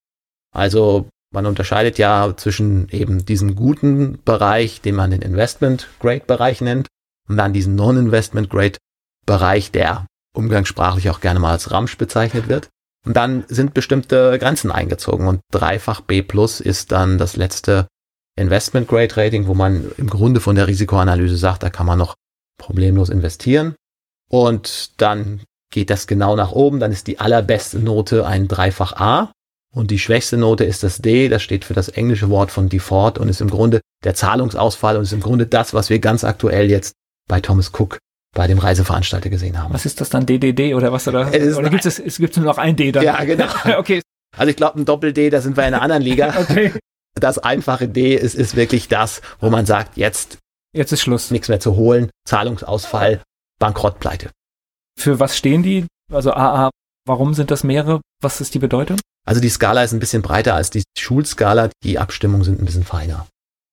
Also 0.53 1.07
man 1.33 1.45
unterscheidet 1.45 1.97
ja 1.97 2.33
zwischen 2.35 2.89
eben 2.89 3.23
diesem 3.23 3.55
guten 3.55 4.19
Bereich, 4.25 4.81
den 4.81 4.95
man 4.95 5.11
den 5.11 5.21
Investment 5.21 5.87
Grade 6.01 6.23
Bereich 6.27 6.59
nennt, 6.59 6.89
und 7.27 7.37
dann 7.37 7.53
diesen 7.53 7.75
Non-Investment 7.75 8.49
Grade 8.49 8.77
Bereich, 9.25 9.71
der 9.71 10.05
umgangssprachlich 10.35 11.09
auch 11.09 11.21
gerne 11.21 11.39
mal 11.39 11.51
als 11.51 11.71
Ramsch 11.71 11.97
bezeichnet 11.97 12.49
wird. 12.49 12.69
Und 13.05 13.15
dann 13.15 13.45
sind 13.47 13.73
bestimmte 13.73 14.37
Grenzen 14.39 14.71
eingezogen 14.71 15.27
und 15.27 15.41
dreifach 15.51 16.01
B 16.01 16.21
plus 16.21 16.59
ist 16.59 16.91
dann 16.91 17.17
das 17.17 17.35
letzte 17.35 17.87
Investment 18.37 18.87
Grade 18.87 19.15
Rating, 19.15 19.47
wo 19.47 19.53
man 19.53 19.91
im 19.97 20.09
Grunde 20.09 20.39
von 20.39 20.55
der 20.55 20.67
Risikoanalyse 20.67 21.37
sagt, 21.37 21.63
da 21.63 21.69
kann 21.69 21.85
man 21.85 21.99
noch 21.99 22.15
problemlos 22.57 23.09
investieren. 23.09 23.75
Und 24.29 24.99
dann 25.01 25.41
geht 25.71 25.89
das 25.89 26.07
genau 26.07 26.35
nach 26.35 26.51
oben, 26.51 26.79
dann 26.79 26.91
ist 26.91 27.07
die 27.07 27.19
allerbeste 27.19 27.79
Note 27.79 28.25
ein 28.25 28.47
Dreifach 28.47 28.93
A 28.93 29.31
und 29.73 29.89
die 29.89 29.99
schwächste 29.99 30.37
Note 30.37 30.63
ist 30.63 30.83
das 30.83 30.99
D, 30.99 31.29
das 31.29 31.41
steht 31.41 31.65
für 31.65 31.73
das 31.73 31.89
englische 31.89 32.29
Wort 32.29 32.51
von 32.51 32.69
Default 32.69 33.17
und 33.17 33.27
ist 33.27 33.41
im 33.41 33.49
Grunde 33.49 33.81
der 34.03 34.13
Zahlungsausfall 34.13 34.97
und 34.97 35.03
ist 35.03 35.13
im 35.13 35.19
Grunde 35.19 35.47
das, 35.47 35.73
was 35.73 35.89
wir 35.89 35.99
ganz 35.99 36.23
aktuell 36.23 36.69
jetzt 36.69 36.93
bei 37.27 37.41
Thomas 37.41 37.71
Cook 37.73 37.99
bei 38.33 38.47
dem 38.47 38.57
Reiseveranstalter 38.57 39.29
gesehen 39.29 39.61
haben. 39.61 39.73
Was 39.73 39.85
ist 39.85 40.01
das 40.01 40.09
dann 40.09 40.25
DDD 40.25 40.73
oder 40.73 40.91
was 40.91 41.07
oder, 41.07 41.27
oder 41.27 41.69
gibt 41.69 41.85
es 41.85 41.99
es 41.99 42.17
gibt 42.17 42.35
nur 42.35 42.45
noch 42.45 42.57
ein 42.57 42.75
D 42.75 42.91
dann? 42.91 43.03
Ja, 43.03 43.23
genau. 43.23 43.47
okay. 43.77 44.01
Also 44.35 44.49
ich 44.49 44.55
glaube 44.55 44.79
ein 44.79 44.85
Doppel 44.85 45.13
D, 45.13 45.29
da 45.29 45.39
sind 45.39 45.55
wir 45.55 45.67
in 45.67 45.73
einer 45.73 45.83
anderen 45.83 46.01
Liga. 46.01 46.33
okay. 46.39 46.73
Das 47.19 47.37
einfache 47.37 47.87
D 47.87 48.15
ist 48.15 48.33
ist 48.33 48.55
wirklich 48.55 48.87
das, 48.87 49.21
wo 49.39 49.49
man 49.49 49.65
sagt, 49.67 49.97
jetzt 49.97 50.39
jetzt 50.73 50.91
ist 50.91 51.01
Schluss. 51.01 51.29
Nichts 51.29 51.47
mehr 51.47 51.59
zu 51.59 51.75
holen, 51.75 52.09
Zahlungsausfall, 52.27 53.21
Bankrottpleite. 53.59 54.31
Für 54.99 55.19
was 55.19 55.37
stehen 55.37 55.61
die? 55.61 55.85
Also 56.11 56.33
AA, 56.33 56.71
warum 57.05 57.35
sind 57.35 57.51
das 57.51 57.63
mehrere? 57.63 58.01
Was 58.21 58.41
ist 58.41 58.55
die 58.55 58.59
Bedeutung? 58.59 58.99
Also 59.25 59.41
die 59.41 59.49
Skala 59.49 59.83
ist 59.83 59.93
ein 59.93 59.99
bisschen 59.99 60.21
breiter 60.21 60.55
als 60.55 60.71
die 60.71 60.83
Schulskala, 60.97 61.69
die 61.83 61.99
Abstimmungen 61.99 62.43
sind 62.43 62.61
ein 62.61 62.65
bisschen 62.65 62.83
feiner. 62.83 63.27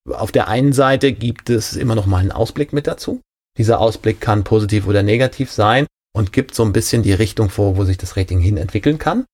Auf 0.08 0.32
der 0.32 0.48
einen 0.48 0.72
Seite 0.72 1.12
gibt 1.12 1.50
es 1.50 1.76
immer 1.76 1.94
noch 1.94 2.06
mal 2.06 2.18
einen 2.18 2.32
Ausblick 2.32 2.72
mit 2.72 2.86
dazu. 2.86 3.20
Dieser 3.60 3.78
Ausblick 3.78 4.22
kann 4.22 4.42
positiv 4.42 4.86
oder 4.86 5.02
negativ 5.02 5.52
sein 5.52 5.86
und 6.14 6.32
gibt 6.32 6.54
so 6.54 6.64
ein 6.64 6.72
bisschen 6.72 7.02
die 7.02 7.12
Richtung 7.12 7.50
vor, 7.50 7.76
wo 7.76 7.84
sich 7.84 7.98
das 7.98 8.16
Rating 8.16 8.40
hin 8.40 8.56
entwickeln 8.56 8.96
kann. 8.96 9.26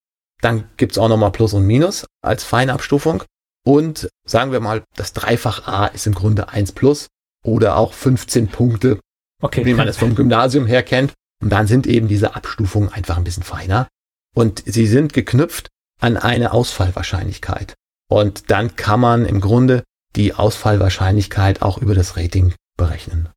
Dann 0.43 0.65
gibt's 0.79 0.99
auch 0.99 1.09
nochmal 1.09 1.31
Plus 1.31 1.55
und 1.55 1.65
Minus 1.65 2.07
als 2.25 2.43
Feinabstufung. 2.43 3.23
Und 3.65 4.09
sagen 4.27 4.51
wir 4.51 4.59
mal, 4.59 4.83
das 4.97 5.13
Dreifach 5.13 5.69
A 5.69 5.87
ist 5.87 6.09
im 6.09 6.15
Grunde 6.17 6.49
1 6.49 6.73
plus 6.73 7.07
oder 7.45 7.77
auch 7.77 7.93
15 7.93 8.49
Punkte, 8.49 8.99
okay. 9.41 9.65
wie 9.65 9.75
man 9.75 9.87
es 9.87 9.97
vom 9.97 10.17
Gymnasium 10.17 10.67
her 10.67 10.83
kennt. 10.83 11.15
Und 11.41 11.51
dann 11.51 11.69
sind 11.69 11.87
eben 11.87 12.09
diese 12.09 12.35
Abstufungen 12.35 12.93
einfach 12.93 13.17
ein 13.17 13.23
bisschen 13.23 13.45
feiner. 13.45 13.87
Und 14.35 14.61
sie 14.67 14.89
sind 14.89 15.13
geknüpft 15.13 15.69
an 16.01 16.17
eine 16.17 16.53
Ausfallwahrscheinlichkeit. 16.53 17.75
Und 18.11 18.51
dann 18.51 18.75
kann 18.75 18.99
man 18.99 19.25
im 19.25 19.41
Grunde 19.41 19.85
die 20.17 20.35
Ausfallwahrscheinlichkeit 20.35 21.63
auch 21.63 21.79
über 21.79 21.95
das 21.95 22.17
Rating 22.17 22.55
berechnen. 22.77 23.29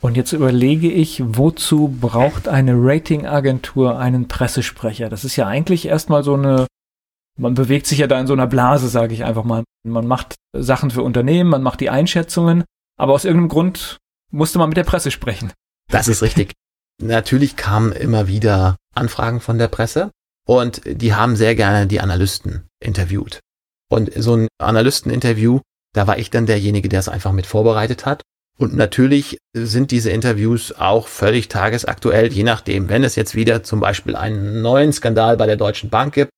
Und 0.00 0.16
jetzt 0.16 0.32
überlege 0.32 0.90
ich, 0.90 1.22
wozu 1.24 1.88
braucht 1.88 2.46
eine 2.46 2.74
Ratingagentur 2.76 3.98
einen 3.98 4.28
Pressesprecher? 4.28 5.08
Das 5.08 5.24
ist 5.24 5.36
ja 5.36 5.46
eigentlich 5.46 5.86
erstmal 5.86 6.22
so 6.22 6.34
eine, 6.34 6.66
man 7.36 7.54
bewegt 7.54 7.86
sich 7.86 7.98
ja 7.98 8.06
da 8.06 8.20
in 8.20 8.28
so 8.28 8.32
einer 8.32 8.46
Blase, 8.46 8.88
sage 8.88 9.12
ich 9.12 9.24
einfach 9.24 9.42
mal. 9.42 9.64
Man 9.84 10.06
macht 10.06 10.36
Sachen 10.56 10.92
für 10.92 11.02
Unternehmen, 11.02 11.50
man 11.50 11.62
macht 11.62 11.80
die 11.80 11.90
Einschätzungen, 11.90 12.64
aber 12.96 13.12
aus 13.12 13.24
irgendeinem 13.24 13.48
Grund 13.48 13.98
musste 14.30 14.58
man 14.58 14.68
mit 14.68 14.76
der 14.76 14.84
Presse 14.84 15.10
sprechen. 15.10 15.52
Das 15.90 16.06
ist 16.06 16.22
richtig. 16.22 16.52
Natürlich 17.02 17.56
kamen 17.56 17.92
immer 17.92 18.28
wieder 18.28 18.76
Anfragen 18.94 19.40
von 19.40 19.58
der 19.58 19.68
Presse 19.68 20.10
und 20.46 20.82
die 20.84 21.14
haben 21.14 21.34
sehr 21.34 21.56
gerne 21.56 21.88
die 21.88 22.00
Analysten 22.00 22.68
interviewt. 22.80 23.40
Und 23.90 24.12
so 24.14 24.36
ein 24.36 24.48
Analysteninterview, 24.58 25.60
da 25.92 26.06
war 26.06 26.18
ich 26.18 26.30
dann 26.30 26.46
derjenige, 26.46 26.88
der 26.88 27.00
es 27.00 27.08
einfach 27.08 27.32
mit 27.32 27.46
vorbereitet 27.46 28.06
hat 28.06 28.22
und 28.60 28.74
natürlich 28.74 29.38
sind 29.54 29.92
diese 29.92 30.10
Interviews 30.10 30.72
auch 30.72 31.06
völlig 31.06 31.48
tagesaktuell, 31.48 32.32
je 32.32 32.42
nachdem, 32.42 32.88
wenn 32.88 33.04
es 33.04 33.14
jetzt 33.14 33.36
wieder 33.36 33.62
zum 33.62 33.78
Beispiel 33.78 34.16
einen 34.16 34.62
neuen 34.62 34.92
Skandal 34.92 35.36
bei 35.36 35.46
der 35.46 35.56
Deutschen 35.56 35.90
Bank 35.90 36.14
gibt 36.14 36.30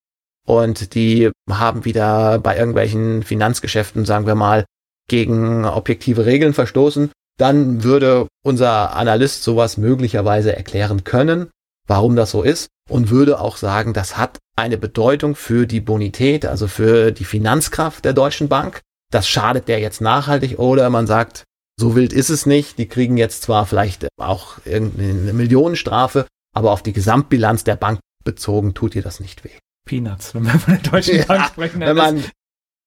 und 0.46 0.94
die 0.94 1.30
haben 1.50 1.86
wieder 1.86 2.38
bei 2.38 2.58
irgendwelchen 2.58 3.22
Finanzgeschäften, 3.22 4.04
sagen 4.04 4.26
wir 4.26 4.34
mal, 4.34 4.66
gegen 5.08 5.64
objektive 5.64 6.26
Regeln 6.26 6.52
verstoßen, 6.52 7.10
dann 7.38 7.82
würde 7.84 8.28
unser 8.44 8.94
Analyst 8.94 9.42
sowas 9.42 9.78
möglicherweise 9.78 10.54
erklären 10.54 11.04
können, 11.04 11.48
warum 11.86 12.16
das 12.16 12.32
so 12.32 12.42
ist 12.42 12.68
und 12.90 13.08
würde 13.08 13.40
auch 13.40 13.56
sagen, 13.56 13.94
das 13.94 14.18
hat 14.18 14.38
eine 14.56 14.76
Bedeutung 14.76 15.34
für 15.34 15.66
die 15.66 15.80
Bonität, 15.80 16.44
also 16.44 16.68
für 16.68 17.12
die 17.12 17.24
Finanzkraft 17.24 18.04
der 18.04 18.12
Deutschen 18.12 18.48
Bank. 18.48 18.80
Das 19.10 19.26
schadet 19.26 19.68
der 19.68 19.80
jetzt 19.80 20.02
nachhaltig 20.02 20.58
oder 20.58 20.90
man 20.90 21.06
sagt, 21.06 21.44
so 21.80 21.96
wild 21.96 22.12
ist 22.12 22.30
es 22.30 22.46
nicht. 22.46 22.78
Die 22.78 22.86
kriegen 22.86 23.16
jetzt 23.16 23.42
zwar 23.42 23.66
vielleicht 23.66 24.06
auch 24.18 24.58
irgendeine 24.64 25.32
Millionenstrafe, 25.32 26.26
aber 26.54 26.70
auf 26.70 26.82
die 26.82 26.92
Gesamtbilanz 26.92 27.64
der 27.64 27.76
Bank 27.76 27.98
bezogen 28.22 28.74
tut 28.74 28.94
ihr 28.94 29.02
das 29.02 29.18
nicht 29.18 29.44
weh. 29.44 29.58
Peanuts, 29.86 30.34
wenn 30.34 30.44
wir 30.44 30.52
von 30.52 30.74
der 30.74 30.90
Deutschen 30.90 31.16
ja, 31.18 31.24
Bank 31.24 31.46
sprechen. 31.46 31.80
Wenn 31.80 31.96
man 31.96 32.24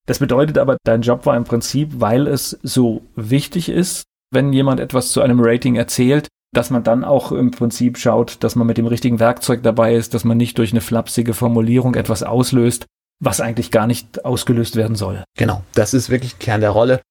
das 0.06 0.19
bedeutet 0.19 0.58
aber, 0.58 0.77
dein 0.84 1.01
Job 1.01 1.25
war 1.25 1.38
im 1.38 1.45
Prinzip, 1.45 1.89
weil 1.95 2.27
es 2.27 2.60
so 2.62 3.03
wichtig 3.15 3.69
ist, 3.69 4.03
wenn 4.32 4.51
jemand 4.51 4.79
etwas 4.79 5.12
zu 5.12 5.21
einem 5.21 5.39
Rating 5.41 5.75
erzählt, 5.75 6.27
dass 6.53 6.69
man 6.69 6.84
dann 6.84 7.03
auch 7.03 7.32
im 7.32 7.51
Prinzip 7.51 7.97
schaut, 7.97 8.43
dass 8.43 8.56
man 8.56 8.67
mit 8.67 8.77
dem 8.77 8.86
richtigen 8.86 9.19
Werkzeug 9.19 9.63
dabei 9.63 9.95
ist, 9.95 10.13
dass 10.13 10.23
man 10.23 10.38
nicht 10.38 10.58
durch 10.58 10.71
eine 10.71 10.82
flapsige 10.82 11.34
Formulierung 11.34 11.95
etwas 11.95 12.21
auslöst, 12.21 12.86
was 13.19 13.41
eigentlich 13.41 13.71
gar 13.71 13.88
nicht 13.88 14.25
ausgelöst 14.25 14.75
werden 14.75 14.95
soll. 14.95 15.23
Genau, 15.38 15.63
das 15.73 15.93
ist 15.93 16.10
wirklich 16.10 16.38
Kern 16.38 16.62
der 16.62 16.71
Rolle. 16.71 17.01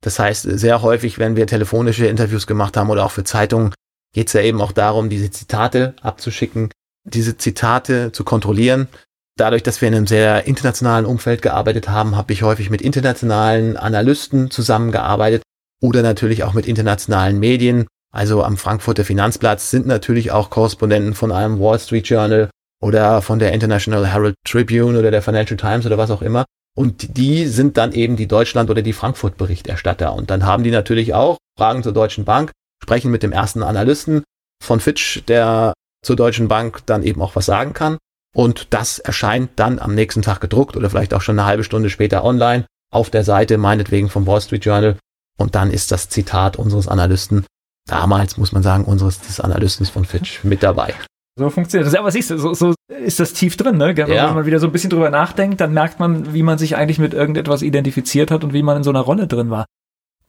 Das 0.00 0.18
heißt, 0.18 0.42
sehr 0.42 0.82
häufig, 0.82 1.18
wenn 1.18 1.36
wir 1.36 1.46
telefonische 1.46 2.06
Interviews 2.06 2.46
gemacht 2.46 2.76
haben 2.76 2.90
oder 2.90 3.04
auch 3.04 3.10
für 3.10 3.24
Zeitungen, 3.24 3.74
geht 4.14 4.28
es 4.28 4.32
ja 4.32 4.42
eben 4.42 4.60
auch 4.60 4.72
darum, 4.72 5.08
diese 5.10 5.30
Zitate 5.30 5.94
abzuschicken, 6.02 6.70
diese 7.04 7.36
Zitate 7.36 8.12
zu 8.12 8.24
kontrollieren. 8.24 8.88
Dadurch, 9.36 9.62
dass 9.62 9.80
wir 9.80 9.88
in 9.88 9.94
einem 9.94 10.06
sehr 10.06 10.46
internationalen 10.46 11.06
Umfeld 11.06 11.42
gearbeitet 11.42 11.88
haben, 11.88 12.16
habe 12.16 12.32
ich 12.32 12.42
häufig 12.42 12.70
mit 12.70 12.82
internationalen 12.82 13.76
Analysten 13.76 14.50
zusammengearbeitet 14.50 15.42
oder 15.80 16.02
natürlich 16.02 16.42
auch 16.42 16.54
mit 16.54 16.66
internationalen 16.66 17.38
Medien. 17.38 17.86
Also 18.12 18.42
am 18.42 18.56
Frankfurter 18.56 19.04
Finanzplatz 19.04 19.70
sind 19.70 19.86
natürlich 19.86 20.32
auch 20.32 20.50
Korrespondenten 20.50 21.14
von 21.14 21.30
einem 21.30 21.60
Wall 21.60 21.78
Street 21.78 22.08
Journal 22.08 22.50
oder 22.80 23.22
von 23.22 23.38
der 23.38 23.52
International 23.52 24.06
Herald 24.06 24.34
Tribune 24.44 24.98
oder 24.98 25.10
der 25.10 25.22
Financial 25.22 25.56
Times 25.56 25.86
oder 25.86 25.98
was 25.98 26.10
auch 26.10 26.22
immer. 26.22 26.44
Und 26.76 27.16
die 27.16 27.46
sind 27.46 27.76
dann 27.76 27.92
eben 27.92 28.16
die 28.16 28.28
Deutschland- 28.28 28.70
oder 28.70 28.82
die 28.82 28.92
Frankfurt-Berichterstatter. 28.92 30.12
Und 30.14 30.30
dann 30.30 30.46
haben 30.46 30.62
die 30.62 30.70
natürlich 30.70 31.14
auch 31.14 31.38
Fragen 31.58 31.82
zur 31.82 31.92
Deutschen 31.92 32.24
Bank, 32.24 32.52
sprechen 32.82 33.10
mit 33.10 33.22
dem 33.22 33.32
ersten 33.32 33.62
Analysten 33.62 34.22
von 34.62 34.80
Fitch, 34.80 35.24
der 35.26 35.72
zur 36.04 36.16
Deutschen 36.16 36.48
Bank 36.48 36.86
dann 36.86 37.02
eben 37.02 37.20
auch 37.20 37.34
was 37.34 37.46
sagen 37.46 37.72
kann. 37.72 37.98
Und 38.34 38.68
das 38.70 38.98
erscheint 38.98 39.50
dann 39.56 39.78
am 39.78 39.94
nächsten 39.94 40.22
Tag 40.22 40.40
gedruckt 40.40 40.76
oder 40.76 40.90
vielleicht 40.90 41.14
auch 41.14 41.22
schon 41.22 41.38
eine 41.38 41.46
halbe 41.46 41.64
Stunde 41.64 41.90
später 41.90 42.24
online 42.24 42.66
auf 42.92 43.10
der 43.10 43.24
Seite 43.24 43.58
meinetwegen 43.58 44.08
vom 44.08 44.26
Wall 44.26 44.40
Street 44.40 44.64
Journal. 44.64 44.96
Und 45.38 45.54
dann 45.54 45.70
ist 45.70 45.92
das 45.92 46.08
Zitat 46.08 46.56
unseres 46.56 46.88
Analysten, 46.88 47.46
damals 47.86 48.36
muss 48.36 48.52
man 48.52 48.62
sagen, 48.62 48.84
unseres 48.84 49.20
des 49.20 49.40
Analysten 49.40 49.86
von 49.86 50.04
Fitch 50.04 50.44
mit 50.44 50.62
dabei. 50.62 50.94
So 51.38 51.50
funktioniert 51.50 51.86
das. 51.86 51.94
Aber 51.94 52.10
siehst 52.10 52.30
du, 52.30 52.38
so, 52.38 52.52
so 52.52 52.74
ist 52.88 53.20
das 53.20 53.32
tief 53.32 53.56
drin, 53.56 53.78
ne? 53.78 53.96
Wenn 53.96 54.08
ja. 54.08 54.32
man 54.32 54.44
wieder 54.44 54.58
so 54.58 54.66
ein 54.66 54.72
bisschen 54.72 54.90
drüber 54.90 55.08
nachdenkt, 55.08 55.60
dann 55.60 55.72
merkt 55.72 56.00
man, 56.00 56.34
wie 56.34 56.42
man 56.42 56.58
sich 56.58 56.76
eigentlich 56.76 56.98
mit 56.98 57.14
irgendetwas 57.14 57.62
identifiziert 57.62 58.32
hat 58.32 58.42
und 58.42 58.52
wie 58.52 58.62
man 58.64 58.78
in 58.78 58.82
so 58.82 58.90
einer 58.90 59.00
Rolle 59.00 59.28
drin 59.28 59.48
war. 59.48 59.64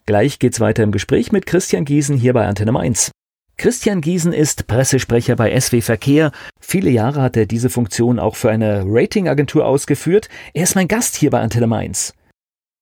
Gleich 0.06 0.38
geht's 0.38 0.60
weiter 0.60 0.84
im 0.84 0.92
Gespräch 0.92 1.32
mit 1.32 1.48
Christian 1.48 1.84
Giesen 1.84 2.16
hier 2.16 2.34
bei 2.34 2.46
Antenne 2.46 2.72
Mainz. 2.72 3.12
Christian 3.58 4.02
Giesen 4.02 4.34
ist 4.34 4.68
Pressesprecher 4.68 5.36
bei 5.36 5.60
SW 5.60 5.82
Verkehr. 5.82 6.32
Viele 6.62 6.92
Jahre 6.92 7.22
hat 7.22 7.36
er 7.36 7.46
diese 7.46 7.70
Funktion 7.70 8.20
auch 8.20 8.36
für 8.36 8.50
eine 8.52 8.84
Ratingagentur 8.86 9.66
ausgeführt. 9.66 10.30
Er 10.54 10.64
ist 10.64 10.76
mein 10.76 10.88
Gast 10.88 11.16
hier 11.16 11.32
bei 11.32 11.42
Antenne 11.42 11.68
Mainz. 11.68 12.14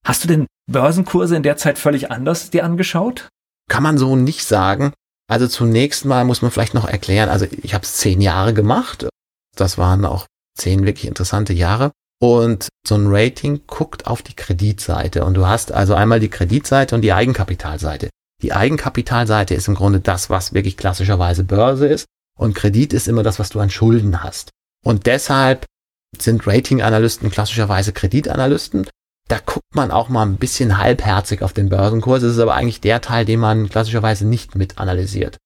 Hast 0.06 0.24
du 0.24 0.28
denn 0.28 0.48
Börsenkurse 0.70 1.36
in 1.36 1.44
der 1.44 1.58
Zeit 1.58 1.78
völlig 1.78 2.12
anders 2.12 2.50
dir 2.50 2.64
angeschaut? 2.64 3.30
Kann 3.70 3.84
man 3.84 3.98
so 3.98 4.16
nicht 4.16 4.44
sagen. 4.44 4.94
Also 5.30 5.48
zunächst 5.48 6.06
mal 6.06 6.24
muss 6.24 6.42
man 6.42 6.52
vielleicht 6.52 6.74
noch 6.74 6.88
erklären, 6.88 7.30
also 7.30 7.46
ich 7.62 7.74
habe 7.74 7.84
es 7.84 7.96
zehn 7.98 8.22
Jahre 8.22 8.54
gemacht. 8.54 9.08
Das 9.56 9.78
waren 9.78 10.06
auch 10.06 10.26
zehn 10.58 10.86
wirklich 10.86 11.06
interessante 11.06 11.54
Jahre. 11.54 11.92
Und 12.20 12.70
so 12.88 12.96
ein 12.96 13.08
Rating 13.08 13.62
guckt 13.68 14.08
auf 14.08 14.22
die 14.24 14.36
Kreditseite. 14.36 15.24
Und 15.26 15.36
du 15.36 15.46
hast 15.46 15.72
also 15.72 15.94
einmal 15.94 16.20
die 16.20 16.30
Kreditseite 16.30 16.96
und 16.96 17.02
die 17.02 17.14
Eigenkapitalseite. 17.14 18.10
Die 18.42 18.54
Eigenkapitalseite 18.54 19.54
ist 19.54 19.68
im 19.68 19.76
Grunde 19.76 20.00
das, 20.00 20.30
was 20.30 20.54
wirklich 20.54 20.78
klassischerweise 20.78 21.44
Börse 21.44 21.88
ist. 21.88 22.06
Und 22.38 22.56
Kredit 22.56 22.94
ist 22.94 23.08
immer 23.08 23.24
das, 23.24 23.40
was 23.40 23.50
du 23.50 23.60
an 23.60 23.70
Schulden 23.70 24.24
hast. 24.24 24.50
Und 24.84 25.06
deshalb 25.06 25.66
sind 26.18 26.48
Ratinganalysten 26.48 27.30
klassischerweise 27.30 27.94
Kreditanalysten. 27.94 28.88
Da 29.28 29.40
guckt 29.46 29.76
man 29.76 29.92
auch 29.92 30.10
mal 30.10 30.26
ein 30.26 30.38
bisschen 30.38 30.78
halbherzig 30.78 31.42
auf 31.42 31.54
den 31.54 31.70
Börsenkurs. 31.70 32.24
Es 32.24 32.36
ist 32.36 32.42
aber 32.42 32.56
eigentlich 32.56 32.82
der 32.82 33.02
Teil, 33.02 33.26
den 33.26 33.40
man 33.40 33.70
klassischerweise 33.70 34.26
nicht 34.26 34.56
mit 34.56 34.78
analysiert. 34.78 35.38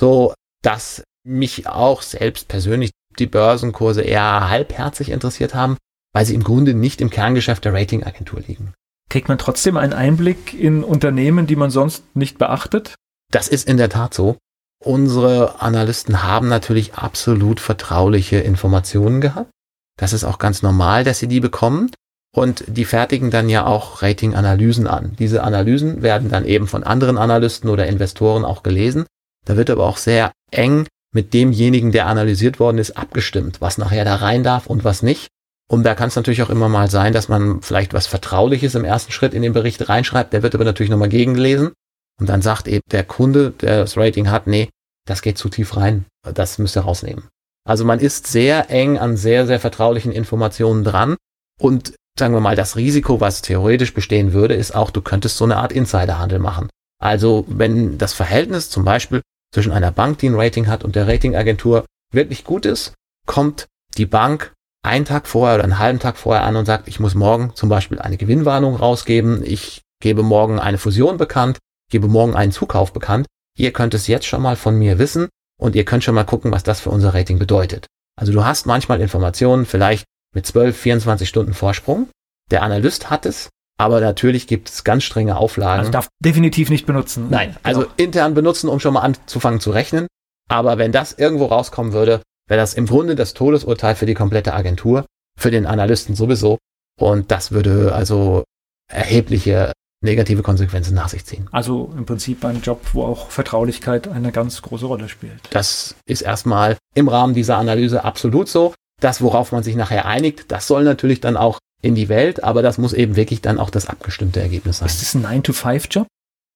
So, 0.00 0.34
dass 0.62 1.04
mich 1.24 1.68
auch 1.68 2.02
selbst 2.02 2.48
persönlich 2.48 2.90
die 3.18 3.26
Börsenkurse 3.26 4.02
eher 4.02 4.48
halbherzig 4.48 5.10
interessiert 5.10 5.54
haben, 5.54 5.76
weil 6.12 6.24
sie 6.24 6.34
im 6.34 6.42
Grunde 6.42 6.74
nicht 6.74 7.00
im 7.00 7.10
Kerngeschäft 7.10 7.64
der 7.64 7.74
Ratingagentur 7.74 8.40
liegen. 8.40 8.74
Kriegt 9.08 9.28
man 9.28 9.38
trotzdem 9.38 9.76
einen 9.76 9.92
Einblick 9.92 10.52
in 10.54 10.84
Unternehmen, 10.84 11.46
die 11.46 11.56
man 11.56 11.70
sonst 11.70 12.04
nicht 12.14 12.38
beachtet? 12.38 12.94
Das 13.30 13.48
ist 13.48 13.68
in 13.68 13.76
der 13.76 13.88
Tat 13.88 14.14
so. 14.14 14.36
Unsere 14.84 15.60
Analysten 15.60 16.22
haben 16.22 16.48
natürlich 16.48 16.94
absolut 16.94 17.60
vertrauliche 17.60 18.38
Informationen 18.38 19.20
gehabt. 19.20 19.50
Das 19.98 20.12
ist 20.12 20.24
auch 20.24 20.38
ganz 20.38 20.62
normal, 20.62 21.04
dass 21.04 21.18
sie 21.18 21.26
die 21.26 21.40
bekommen. 21.40 21.90
Und 22.38 22.62
die 22.68 22.84
fertigen 22.84 23.32
dann 23.32 23.48
ja 23.48 23.66
auch 23.66 24.00
Ratinganalysen 24.00 24.86
an. 24.86 25.16
Diese 25.18 25.42
Analysen 25.42 26.02
werden 26.02 26.30
dann 26.30 26.44
eben 26.44 26.68
von 26.68 26.84
anderen 26.84 27.18
Analysten 27.18 27.68
oder 27.68 27.88
Investoren 27.88 28.44
auch 28.44 28.62
gelesen. 28.62 29.06
Da 29.44 29.56
wird 29.56 29.70
aber 29.70 29.84
auch 29.84 29.96
sehr 29.96 30.30
eng 30.52 30.86
mit 31.12 31.34
demjenigen, 31.34 31.90
der 31.90 32.06
analysiert 32.06 32.60
worden 32.60 32.78
ist, 32.78 32.96
abgestimmt, 32.96 33.60
was 33.60 33.76
nachher 33.76 34.04
da 34.04 34.14
rein 34.14 34.44
darf 34.44 34.68
und 34.68 34.84
was 34.84 35.02
nicht. 35.02 35.26
Und 35.68 35.82
da 35.82 35.96
kann 35.96 36.10
es 36.10 36.14
natürlich 36.14 36.40
auch 36.44 36.48
immer 36.48 36.68
mal 36.68 36.88
sein, 36.88 37.12
dass 37.12 37.28
man 37.28 37.60
vielleicht 37.60 37.92
was 37.92 38.06
Vertrauliches 38.06 38.76
im 38.76 38.84
ersten 38.84 39.10
Schritt 39.10 39.34
in 39.34 39.42
den 39.42 39.52
Bericht 39.52 39.88
reinschreibt. 39.88 40.32
Der 40.32 40.44
wird 40.44 40.54
aber 40.54 40.64
natürlich 40.64 40.90
nochmal 40.90 41.08
gegengelesen. 41.08 41.72
Und 42.20 42.28
dann 42.28 42.40
sagt 42.40 42.68
eben 42.68 42.84
der 42.92 43.02
Kunde, 43.02 43.50
der 43.50 43.80
das 43.80 43.96
Rating 43.96 44.30
hat, 44.30 44.46
nee, 44.46 44.68
das 45.08 45.22
geht 45.22 45.38
zu 45.38 45.48
tief 45.48 45.76
rein. 45.76 46.04
Das 46.22 46.58
müsst 46.58 46.76
ihr 46.76 46.82
rausnehmen. 46.82 47.24
Also 47.64 47.84
man 47.84 47.98
ist 47.98 48.28
sehr 48.28 48.70
eng 48.70 48.96
an 48.96 49.16
sehr, 49.16 49.48
sehr 49.48 49.58
vertraulichen 49.58 50.12
Informationen 50.12 50.84
dran. 50.84 51.16
Und 51.60 51.94
sagen 52.18 52.34
wir 52.34 52.40
mal, 52.40 52.56
das 52.56 52.76
Risiko, 52.76 53.20
was 53.20 53.42
theoretisch 53.42 53.94
bestehen 53.94 54.32
würde, 54.32 54.54
ist 54.54 54.74
auch, 54.74 54.90
du 54.90 55.00
könntest 55.00 55.36
so 55.36 55.44
eine 55.44 55.56
Art 55.56 55.72
Insiderhandel 55.72 56.38
machen. 56.38 56.68
Also 57.00 57.44
wenn 57.48 57.98
das 57.98 58.12
Verhältnis 58.12 58.70
zum 58.70 58.84
Beispiel 58.84 59.22
zwischen 59.52 59.72
einer 59.72 59.90
Bank, 59.90 60.18
die 60.18 60.28
ein 60.28 60.34
Rating 60.34 60.66
hat, 60.66 60.84
und 60.84 60.96
der 60.96 61.08
Ratingagentur 61.08 61.84
wirklich 62.12 62.44
gut 62.44 62.66
ist, 62.66 62.94
kommt 63.26 63.66
die 63.96 64.06
Bank 64.06 64.52
einen 64.82 65.04
Tag 65.04 65.26
vorher 65.26 65.56
oder 65.56 65.64
einen 65.64 65.78
halben 65.78 65.98
Tag 65.98 66.16
vorher 66.16 66.44
an 66.44 66.56
und 66.56 66.66
sagt, 66.66 66.88
ich 66.88 67.00
muss 67.00 67.14
morgen 67.14 67.52
zum 67.54 67.68
Beispiel 67.68 67.98
eine 67.98 68.16
Gewinnwarnung 68.16 68.76
rausgeben, 68.76 69.42
ich 69.44 69.82
gebe 70.00 70.22
morgen 70.22 70.58
eine 70.58 70.78
Fusion 70.78 71.16
bekannt, 71.16 71.58
gebe 71.90 72.08
morgen 72.08 72.34
einen 72.34 72.52
Zukauf 72.52 72.92
bekannt. 72.92 73.26
Ihr 73.56 73.72
könnt 73.72 73.94
es 73.94 74.06
jetzt 74.06 74.26
schon 74.26 74.42
mal 74.42 74.56
von 74.56 74.76
mir 74.76 74.98
wissen 74.98 75.28
und 75.58 75.74
ihr 75.74 75.84
könnt 75.84 76.04
schon 76.04 76.14
mal 76.14 76.24
gucken, 76.24 76.52
was 76.52 76.62
das 76.62 76.80
für 76.80 76.90
unser 76.90 77.14
Rating 77.14 77.38
bedeutet. 77.38 77.86
Also 78.16 78.32
du 78.32 78.44
hast 78.44 78.66
manchmal 78.66 79.00
Informationen 79.00 79.66
vielleicht 79.66 80.04
mit 80.34 80.46
12, 80.46 80.76
24 80.76 81.28
Stunden 81.28 81.54
Vorsprung. 81.54 82.08
Der 82.50 82.62
Analyst 82.62 83.10
hat 83.10 83.26
es, 83.26 83.50
aber 83.78 84.00
natürlich 84.00 84.46
gibt 84.46 84.68
es 84.68 84.84
ganz 84.84 85.04
strenge 85.04 85.36
Auflagen. 85.36 85.80
Also 85.80 85.92
darf 85.92 86.08
definitiv 86.20 86.70
nicht 86.70 86.86
benutzen. 86.86 87.28
Nein, 87.30 87.56
also 87.62 87.82
genau. 87.82 87.92
intern 87.96 88.34
benutzen, 88.34 88.68
um 88.68 88.80
schon 88.80 88.94
mal 88.94 89.00
anzufangen 89.00 89.60
zu 89.60 89.70
rechnen. 89.70 90.06
Aber 90.48 90.78
wenn 90.78 90.92
das 90.92 91.12
irgendwo 91.12 91.46
rauskommen 91.46 91.92
würde, 91.92 92.22
wäre 92.48 92.60
das 92.60 92.74
im 92.74 92.86
Grunde 92.86 93.14
das 93.14 93.34
Todesurteil 93.34 93.94
für 93.94 94.06
die 94.06 94.14
komplette 94.14 94.54
Agentur, 94.54 95.04
für 95.38 95.50
den 95.50 95.66
Analysten 95.66 96.14
sowieso. 96.14 96.58
Und 96.98 97.30
das 97.30 97.52
würde 97.52 97.94
also 97.94 98.44
erhebliche 98.90 99.72
negative 100.00 100.42
Konsequenzen 100.42 100.94
nach 100.94 101.08
sich 101.08 101.24
ziehen. 101.24 101.48
Also 101.50 101.92
im 101.96 102.06
Prinzip 102.06 102.44
ein 102.44 102.60
Job, 102.62 102.80
wo 102.92 103.04
auch 103.04 103.30
Vertraulichkeit 103.30 104.08
eine 104.08 104.32
ganz 104.32 104.62
große 104.62 104.86
Rolle 104.86 105.08
spielt. 105.08 105.40
Das 105.50 105.96
ist 106.06 106.22
erstmal 106.22 106.76
im 106.94 107.08
Rahmen 107.08 107.34
dieser 107.34 107.58
Analyse 107.58 108.04
absolut 108.04 108.48
so. 108.48 108.74
Das, 109.00 109.22
worauf 109.22 109.52
man 109.52 109.62
sich 109.62 109.76
nachher 109.76 110.06
einigt, 110.06 110.50
das 110.50 110.66
soll 110.66 110.84
natürlich 110.84 111.20
dann 111.20 111.36
auch 111.36 111.58
in 111.82 111.94
die 111.94 112.08
Welt, 112.08 112.42
aber 112.42 112.62
das 112.62 112.78
muss 112.78 112.92
eben 112.92 113.16
wirklich 113.16 113.40
dann 113.40 113.58
auch 113.58 113.70
das 113.70 113.88
abgestimmte 113.88 114.40
Ergebnis 114.40 114.78
sein. 114.78 114.88
Ist 114.88 115.02
das 115.02 115.14
ein 115.14 115.24
9-to-5-Job? 115.24 116.06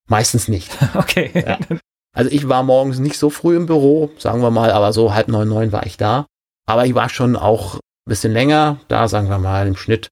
Meistens 0.08 0.48
nicht. 0.48 0.70
okay. 0.94 1.30
Ja. 1.34 1.58
Also 2.14 2.30
ich 2.30 2.48
war 2.48 2.62
morgens 2.62 2.98
nicht 2.98 3.18
so 3.18 3.30
früh 3.30 3.56
im 3.56 3.66
Büro, 3.66 4.10
sagen 4.18 4.42
wir 4.42 4.50
mal, 4.50 4.72
aber 4.72 4.92
so 4.92 5.14
halb 5.14 5.28
neun, 5.28 5.48
neun 5.48 5.72
war 5.72 5.86
ich 5.86 5.96
da. 5.96 6.26
Aber 6.66 6.86
ich 6.86 6.94
war 6.94 7.08
schon 7.08 7.36
auch 7.36 7.76
ein 7.76 7.80
bisschen 8.10 8.32
länger 8.32 8.78
da, 8.88 9.08
sagen 9.08 9.28
wir 9.28 9.38
mal 9.38 9.66
im 9.66 9.76
Schnitt. 9.76 10.08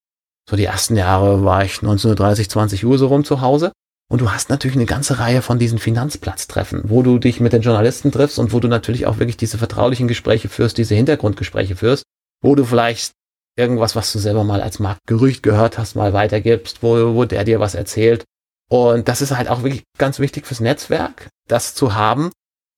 So 0.49 0.57
die 0.57 0.65
ersten 0.65 0.97
Jahre 0.97 1.45
war 1.45 1.65
ich 1.65 1.75
19.30, 1.75 2.49
20 2.49 2.87
Uhr 2.87 2.99
so 2.99 3.09
rum 3.09 3.25
zu 3.25 3.41
Hause. 3.41 3.73
Und 4.11 4.21
du 4.21 4.33
hast 4.33 4.51
natürlich 4.51 4.77
eine 4.77 4.87
ganze 4.87 5.21
Reihe 5.21 5.43
von 5.43 5.61
diesen 5.61 5.79
Finanzplatztreffen, 5.79 6.83
wo 6.87 7.03
du 7.03 7.19
dich 7.19 7.39
mit 7.39 7.53
den 7.53 7.63
Journalisten 7.63 8.11
triffst 8.11 8.41
und 8.41 8.53
wo 8.53 8.59
du 8.59 8.67
natürlich 8.67 9.07
auch 9.07 9.19
wirklich 9.19 9.37
diese 9.37 9.59
vertraulichen 9.59 10.09
Gespräche 10.09 10.49
führst, 10.49 10.79
diese 10.79 10.97
Hintergrundgespräche 10.97 11.77
führst, 11.77 12.03
wo 12.43 12.55
du 12.55 12.65
vielleicht 12.65 13.13
irgendwas, 13.57 13.97
was 13.97 14.13
du 14.13 14.19
selber 14.19 14.45
mal 14.45 14.63
als 14.63 14.79
Marktgerücht 14.79 15.43
gehört 15.43 15.79
hast, 15.79 15.95
mal 15.95 16.13
weitergibst, 16.13 16.83
wo, 16.83 17.15
wo 17.15 17.25
der 17.25 17.45
dir 17.45 17.61
was 17.61 17.75
erzählt. 17.75 18.25
Und 18.69 19.09
das 19.09 19.21
ist 19.21 19.37
halt 19.37 19.49
auch 19.49 19.63
wirklich 19.63 19.83
ganz 19.99 20.19
wichtig 20.19 20.47
fürs 20.47 20.61
Netzwerk, 20.61 21.29
das 21.49 21.75
zu 21.75 21.95
haben. 21.95 22.31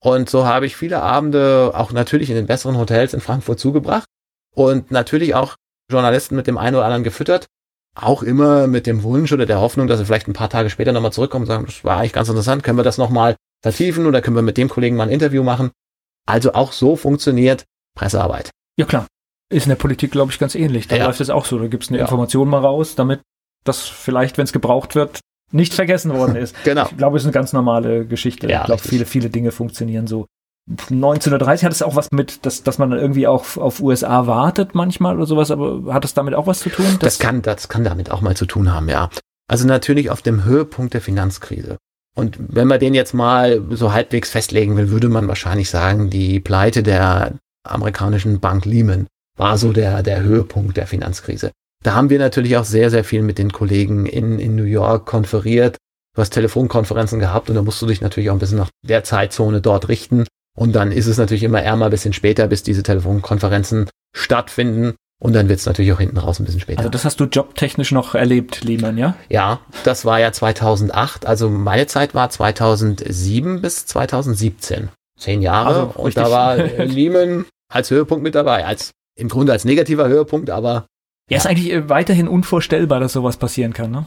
Und 0.03 0.29
so 0.29 0.46
habe 0.46 0.66
ich 0.66 0.75
viele 0.75 1.03
Abende 1.03 1.72
auch 1.75 1.92
natürlich 1.92 2.31
in 2.31 2.37
den 2.37 2.46
besseren 2.46 2.79
Hotels 2.79 3.14
in 3.14 3.20
Frankfurt 3.20 3.61
zugebracht 3.61 4.07
und 4.55 4.90
natürlich 4.90 5.35
auch 5.35 5.55
Journalisten 5.90 6.35
mit 6.35 6.46
dem 6.46 6.59
einen 6.59 6.77
oder 6.77 6.87
anderen 6.87 7.05
gefüttert. 7.05 7.46
Auch 7.94 8.22
immer 8.22 8.66
mit 8.66 8.87
dem 8.87 9.03
Wunsch 9.03 9.33
oder 9.33 9.44
der 9.44 9.61
Hoffnung, 9.61 9.87
dass 9.87 9.98
sie 9.98 10.07
vielleicht 10.07 10.27
ein 10.27 10.33
paar 10.33 10.48
Tage 10.48 10.70
später 10.70 10.92
nochmal 10.92 11.12
zurückkommen 11.12 11.42
und 11.42 11.48
sagen, 11.48 11.66
das 11.66 11.85
war 11.85 11.98
eigentlich 11.98 12.14
ganz 12.14 12.29
interessant, 12.29 12.64
können 12.64 12.79
wir 12.79 12.85
das 12.85 12.98
nochmal 12.98 13.37
vertiefen 13.62 14.07
oder 14.07 14.22
können 14.22 14.35
wir 14.35 14.42
mit 14.42 14.57
dem 14.57 14.70
Kollegen 14.70 14.96
mal 14.96 15.05
ein 15.05 15.11
Interview 15.11 15.42
machen. 15.42 15.70
Also 16.27 16.55
auch 16.55 16.72
so 16.72 16.96
funktioniert 16.96 17.64
Pressearbeit. 17.94 18.51
Ja 18.79 18.87
klar. 18.87 19.07
Ist 19.52 19.64
in 19.64 19.70
der 19.70 19.76
Politik, 19.76 20.10
glaube 20.12 20.32
ich, 20.32 20.38
ganz 20.38 20.54
ähnlich. 20.54 20.88
Da 20.88 20.96
ja. 20.96 21.06
läuft 21.06 21.20
es 21.20 21.30
auch 21.30 21.44
so. 21.44 21.58
Da 21.58 21.66
gibt 21.66 21.84
es 21.84 21.90
eine 21.90 21.98
ja. 21.98 22.04
Information 22.04 22.48
mal 22.48 22.60
raus, 22.60 22.94
damit 22.94 23.20
das 23.64 23.80
vielleicht, 23.80 24.38
wenn 24.38 24.44
es 24.44 24.52
gebraucht 24.52 24.94
wird, 24.94 25.20
nicht 25.52 25.74
vergessen 25.74 26.12
worden 26.14 26.36
ist. 26.36 26.56
genau. 26.64 26.86
Ich 26.90 26.96
glaube, 26.96 27.16
es 27.16 27.22
ist 27.22 27.26
eine 27.26 27.34
ganz 27.34 27.52
normale 27.52 28.06
Geschichte. 28.06 28.48
Ja, 28.48 28.60
ich 28.60 28.66
glaube, 28.66 28.82
viele, 28.82 29.04
viele 29.04 29.30
Dinge 29.30 29.52
funktionieren 29.52 30.06
so. 30.06 30.26
1930 30.68 31.64
hat 31.64 31.72
es 31.72 31.82
auch 31.82 31.96
was 31.96 32.12
mit, 32.12 32.46
dass, 32.46 32.62
dass 32.62 32.78
man 32.78 32.90
dann 32.90 33.00
irgendwie 33.00 33.26
auch 33.26 33.56
auf 33.56 33.80
USA 33.80 34.26
wartet 34.26 34.74
manchmal 34.74 35.16
oder 35.16 35.26
sowas, 35.26 35.50
aber 35.50 35.92
hat 35.92 36.04
es 36.04 36.14
damit 36.14 36.34
auch 36.34 36.46
was 36.46 36.60
zu 36.60 36.70
tun? 36.70 36.86
Das 37.00 37.18
kann, 37.18 37.42
das 37.42 37.68
kann 37.68 37.82
damit 37.82 38.10
auch 38.10 38.20
mal 38.20 38.36
zu 38.36 38.46
tun 38.46 38.72
haben, 38.72 38.88
ja. 38.88 39.10
Also 39.48 39.66
natürlich 39.66 40.10
auf 40.10 40.22
dem 40.22 40.44
Höhepunkt 40.44 40.94
der 40.94 41.00
Finanzkrise. 41.00 41.78
Und 42.14 42.36
wenn 42.38 42.68
man 42.68 42.78
den 42.78 42.94
jetzt 42.94 43.12
mal 43.12 43.62
so 43.70 43.92
halbwegs 43.92 44.30
festlegen 44.30 44.76
will, 44.76 44.90
würde 44.90 45.08
man 45.08 45.28
wahrscheinlich 45.28 45.68
sagen, 45.68 46.10
die 46.10 46.40
Pleite 46.40 46.82
der 46.82 47.34
amerikanischen 47.64 48.38
Bank 48.38 48.64
Lehman 48.64 49.06
war 49.37 49.59
so 49.59 49.73
der, 49.73 50.03
der 50.03 50.23
Höhepunkt 50.23 50.77
der 50.77 50.87
Finanzkrise. 50.87 51.53
Da 51.83 51.95
haben 51.95 52.11
wir 52.11 52.18
natürlich 52.18 52.57
auch 52.57 52.64
sehr, 52.64 52.90
sehr 52.90 53.05
viel 53.05 53.23
mit 53.23 53.38
den 53.38 53.53
Kollegen 53.53 54.07
in, 54.07 54.38
in 54.38 54.55
New 54.55 54.64
York 54.64 55.07
konferiert. 55.07 55.79
Du 56.14 56.21
hast 56.21 56.31
Telefonkonferenzen 56.31 57.18
gehabt 57.18 57.49
und 57.49 57.57
da 57.57 57.62
musst 57.62 57.81
du 57.81 57.87
dich 57.87 58.01
natürlich 58.01 58.31
auch 58.31 58.35
ein 58.35 58.38
bisschen 58.38 58.59
nach 58.59 58.71
der 58.87 59.03
Zeitzone 59.03 59.61
dort 59.61 59.88
richten. 59.88 60.27
Und 60.57 60.75
dann 60.75 60.92
ist 60.92 61.07
es 61.07 61.16
natürlich 61.16 61.42
immer 61.42 61.62
eher 61.62 61.77
mal 61.77 61.87
ein 61.87 61.90
bisschen 61.90 62.12
später, 62.12 62.47
bis 62.47 62.62
diese 62.62 62.83
Telefonkonferenzen 62.83 63.88
stattfinden. 64.14 64.95
Und 65.18 65.35
dann 65.35 65.49
wird 65.49 65.61
es 65.61 65.66
natürlich 65.66 65.92
auch 65.92 66.01
hinten 66.01 66.18
raus 66.18 66.40
ein 66.40 66.45
bisschen 66.45 66.61
später. 66.61 66.81
Also 66.81 66.90
das 66.90 67.05
hast 67.05 67.21
du 67.21 67.25
jobtechnisch 67.25 67.92
noch 67.92 68.14
erlebt, 68.14 68.64
Lehman, 68.64 68.99
ja? 68.99 69.14
Ja, 69.29 69.61
das 69.85 70.05
war 70.05 70.18
ja 70.18 70.33
2008. 70.33 71.27
Also 71.27 71.49
meine 71.49 71.87
Zeit 71.87 72.14
war 72.14 72.29
2007 72.29 73.62
bis 73.62 73.87
2017. 73.87 74.88
Zehn 75.18 75.40
Jahre. 75.40 75.68
Also 75.68 76.01
und 76.01 76.16
da 76.16 76.31
war 76.31 76.57
Lehman 76.85 77.47
als 77.73 77.90
Höhepunkt 77.90 78.25
mit 78.25 78.35
dabei. 78.35 78.66
Als 78.66 78.90
im 79.16 79.29
Grunde 79.29 79.53
als 79.53 79.64
negativer 79.64 80.09
Höhepunkt, 80.09 80.51
aber. 80.51 80.87
Ja, 81.31 81.38
ist 81.38 81.46
eigentlich 81.46 81.72
äh, 81.72 81.88
weiterhin 81.88 82.29
unvorstellbar, 82.29 83.01
dass 83.01 83.12
sowas 83.12 83.37
passieren 83.37 83.72
kann, 83.72 83.90
ne? 83.90 84.07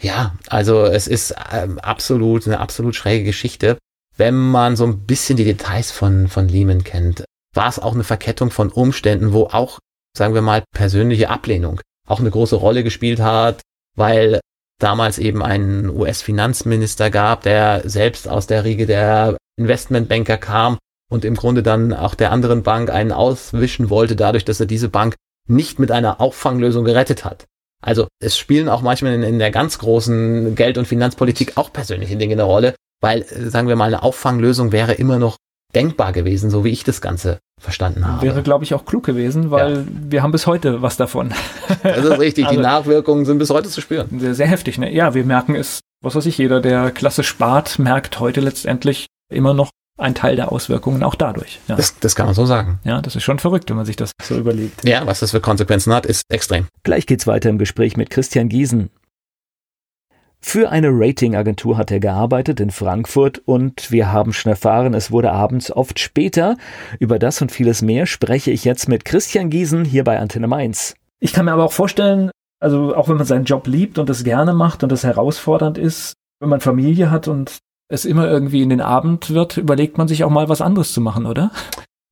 Ja, 0.00 0.34
also 0.48 0.84
es 0.84 1.06
ist 1.06 1.34
ähm, 1.52 1.78
absolut 1.78 2.46
eine 2.46 2.58
absolut 2.58 2.96
schräge 2.96 3.24
Geschichte. 3.24 3.78
Wenn 4.16 4.34
man 4.34 4.76
so 4.76 4.84
ein 4.84 5.06
bisschen 5.06 5.36
die 5.36 5.44
Details 5.44 5.90
von, 5.90 6.28
von 6.28 6.48
Lehman 6.48 6.84
kennt, 6.84 7.24
war 7.54 7.68
es 7.68 7.78
auch 7.78 7.94
eine 7.94 8.04
Verkettung 8.04 8.50
von 8.50 8.70
Umständen, 8.70 9.32
wo 9.32 9.44
auch, 9.44 9.78
sagen 10.16 10.34
wir 10.34 10.42
mal, 10.42 10.64
persönliche 10.74 11.30
Ablehnung 11.30 11.80
auch 12.08 12.20
eine 12.20 12.30
große 12.30 12.56
Rolle 12.56 12.82
gespielt 12.82 13.20
hat, 13.20 13.60
weil 13.96 14.40
damals 14.80 15.18
eben 15.18 15.42
einen 15.42 15.88
US-Finanzminister 15.88 17.10
gab, 17.10 17.42
der 17.42 17.88
selbst 17.88 18.28
aus 18.28 18.46
der 18.46 18.64
Riege 18.64 18.86
der 18.86 19.36
Investmentbanker 19.56 20.38
kam 20.38 20.78
und 21.12 21.24
im 21.24 21.34
Grunde 21.34 21.62
dann 21.62 21.92
auch 21.92 22.14
der 22.14 22.32
anderen 22.32 22.62
Bank 22.62 22.90
einen 22.90 23.12
auswischen 23.12 23.90
wollte, 23.90 24.16
dadurch, 24.16 24.44
dass 24.44 24.60
er 24.60 24.66
diese 24.66 24.88
Bank 24.88 25.14
nicht 25.46 25.78
mit 25.78 25.90
einer 25.90 26.20
Auffanglösung 26.20 26.84
gerettet 26.84 27.24
hat. 27.24 27.46
Also 27.82 28.08
es 28.20 28.38
spielen 28.38 28.68
auch 28.68 28.80
manchmal 28.80 29.12
in, 29.12 29.22
in 29.22 29.38
der 29.38 29.50
ganz 29.50 29.78
großen 29.78 30.54
Geld- 30.54 30.78
und 30.78 30.86
Finanzpolitik 30.86 31.56
auch 31.56 31.72
persönliche 31.72 32.16
Dinge 32.16 32.32
eine 32.32 32.44
Rolle, 32.44 32.74
weil, 33.00 33.22
äh, 33.22 33.50
sagen 33.50 33.68
wir 33.68 33.76
mal, 33.76 33.86
eine 33.86 34.02
Auffanglösung 34.02 34.72
wäre 34.72 34.94
immer 34.94 35.18
noch 35.18 35.36
denkbar 35.74 36.12
gewesen, 36.12 36.50
so 36.50 36.64
wie 36.64 36.70
ich 36.70 36.84
das 36.84 37.00
Ganze 37.00 37.40
verstanden 37.60 38.06
habe. 38.06 38.22
Wäre, 38.22 38.42
glaube 38.42 38.64
ich, 38.64 38.74
auch 38.74 38.84
klug 38.84 39.04
gewesen, 39.04 39.50
weil 39.50 39.72
ja. 39.74 39.84
wir 39.86 40.22
haben 40.22 40.32
bis 40.32 40.46
heute 40.46 40.80
was 40.80 40.96
davon. 40.96 41.34
Das 41.82 42.04
ist 42.04 42.18
richtig, 42.18 42.46
also, 42.46 42.56
die 42.56 42.62
Nachwirkungen 42.62 43.24
sind 43.24 43.38
bis 43.38 43.50
heute 43.50 43.68
zu 43.68 43.80
spüren. 43.80 44.20
Sehr, 44.20 44.34
sehr 44.34 44.46
heftig, 44.46 44.78
ne? 44.78 44.92
Ja, 44.92 45.14
wir 45.14 45.24
merken 45.24 45.54
es, 45.54 45.80
was 46.02 46.14
weiß 46.14 46.26
ich, 46.26 46.38
jeder, 46.38 46.60
der 46.60 46.90
Klasse 46.90 47.22
spart, 47.22 47.78
merkt 47.78 48.20
heute 48.20 48.40
letztendlich 48.40 49.06
immer 49.30 49.54
noch 49.54 49.70
ein 49.98 50.14
Teil 50.14 50.36
der 50.36 50.52
Auswirkungen 50.52 51.02
auch 51.02 51.14
dadurch. 51.14 51.60
Ja. 51.68 51.76
Das, 51.76 51.98
das 51.98 52.14
kann 52.14 52.26
man 52.26 52.34
so 52.34 52.46
sagen. 52.46 52.80
Ja, 52.84 53.00
das 53.02 53.16
ist 53.16 53.22
schon 53.22 53.38
verrückt, 53.38 53.68
wenn 53.70 53.76
man 53.76 53.86
sich 53.86 53.96
das 53.96 54.12
so 54.22 54.36
überlegt. 54.36 54.86
Ja, 54.86 55.06
was 55.06 55.20
das 55.20 55.32
für 55.32 55.40
Konsequenzen 55.40 55.92
hat, 55.92 56.06
ist 56.06 56.22
extrem. 56.28 56.66
Gleich 56.82 57.06
geht's 57.06 57.26
weiter 57.26 57.50
im 57.50 57.58
Gespräch 57.58 57.96
mit 57.96 58.10
Christian 58.10 58.48
Giesen. 58.48 58.90
Für 60.44 60.70
eine 60.70 60.88
Ratingagentur 60.90 61.78
hat 61.78 61.92
er 61.92 62.00
gearbeitet 62.00 62.58
in 62.58 62.72
Frankfurt 62.72 63.40
und 63.44 63.92
wir 63.92 64.10
haben 64.10 64.32
schon 64.32 64.50
erfahren, 64.50 64.92
es 64.92 65.12
wurde 65.12 65.30
abends 65.30 65.70
oft 65.70 66.00
später. 66.00 66.56
Über 66.98 67.20
das 67.20 67.40
und 67.40 67.52
vieles 67.52 67.80
mehr 67.80 68.06
spreche 68.06 68.50
ich 68.50 68.64
jetzt 68.64 68.88
mit 68.88 69.04
Christian 69.04 69.50
Giesen 69.50 69.84
hier 69.84 70.02
bei 70.02 70.18
Antenne 70.18 70.48
Mainz. 70.48 70.94
Ich 71.20 71.32
kann 71.32 71.44
mir 71.44 71.52
aber 71.52 71.64
auch 71.64 71.72
vorstellen, 71.72 72.32
also 72.58 72.96
auch 72.96 73.08
wenn 73.08 73.16
man 73.16 73.26
seinen 73.26 73.44
Job 73.44 73.68
liebt 73.68 73.98
und 73.98 74.08
das 74.08 74.24
gerne 74.24 74.52
macht 74.52 74.82
und 74.82 74.90
das 74.90 75.04
herausfordernd 75.04 75.78
ist, 75.78 76.14
wenn 76.40 76.48
man 76.48 76.60
Familie 76.60 77.12
hat 77.12 77.28
und 77.28 77.58
es 77.88 78.04
immer 78.04 78.28
irgendwie 78.28 78.62
in 78.62 78.70
den 78.70 78.80
Abend 78.80 79.30
wird, 79.30 79.56
überlegt 79.56 79.98
man 79.98 80.08
sich 80.08 80.24
auch 80.24 80.30
mal 80.30 80.48
was 80.48 80.60
anderes 80.60 80.92
zu 80.92 81.00
machen, 81.00 81.26
oder? 81.26 81.50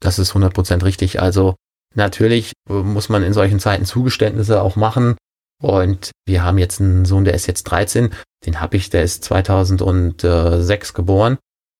Das 0.00 0.18
ist 0.18 0.32
100% 0.32 0.84
richtig. 0.84 1.20
Also 1.20 1.54
natürlich 1.94 2.52
muss 2.68 3.08
man 3.08 3.22
in 3.22 3.32
solchen 3.32 3.60
Zeiten 3.60 3.84
Zugeständnisse 3.84 4.62
auch 4.62 4.76
machen. 4.76 5.16
Und 5.62 6.10
wir 6.26 6.42
haben 6.42 6.58
jetzt 6.58 6.80
einen 6.80 7.04
Sohn, 7.04 7.24
der 7.24 7.34
ist 7.34 7.46
jetzt 7.46 7.64
13, 7.64 8.10
den 8.46 8.60
habe 8.60 8.76
ich, 8.76 8.88
der 8.88 9.02
ist 9.02 9.24
2006 9.24 10.94
geboren, 10.94 11.36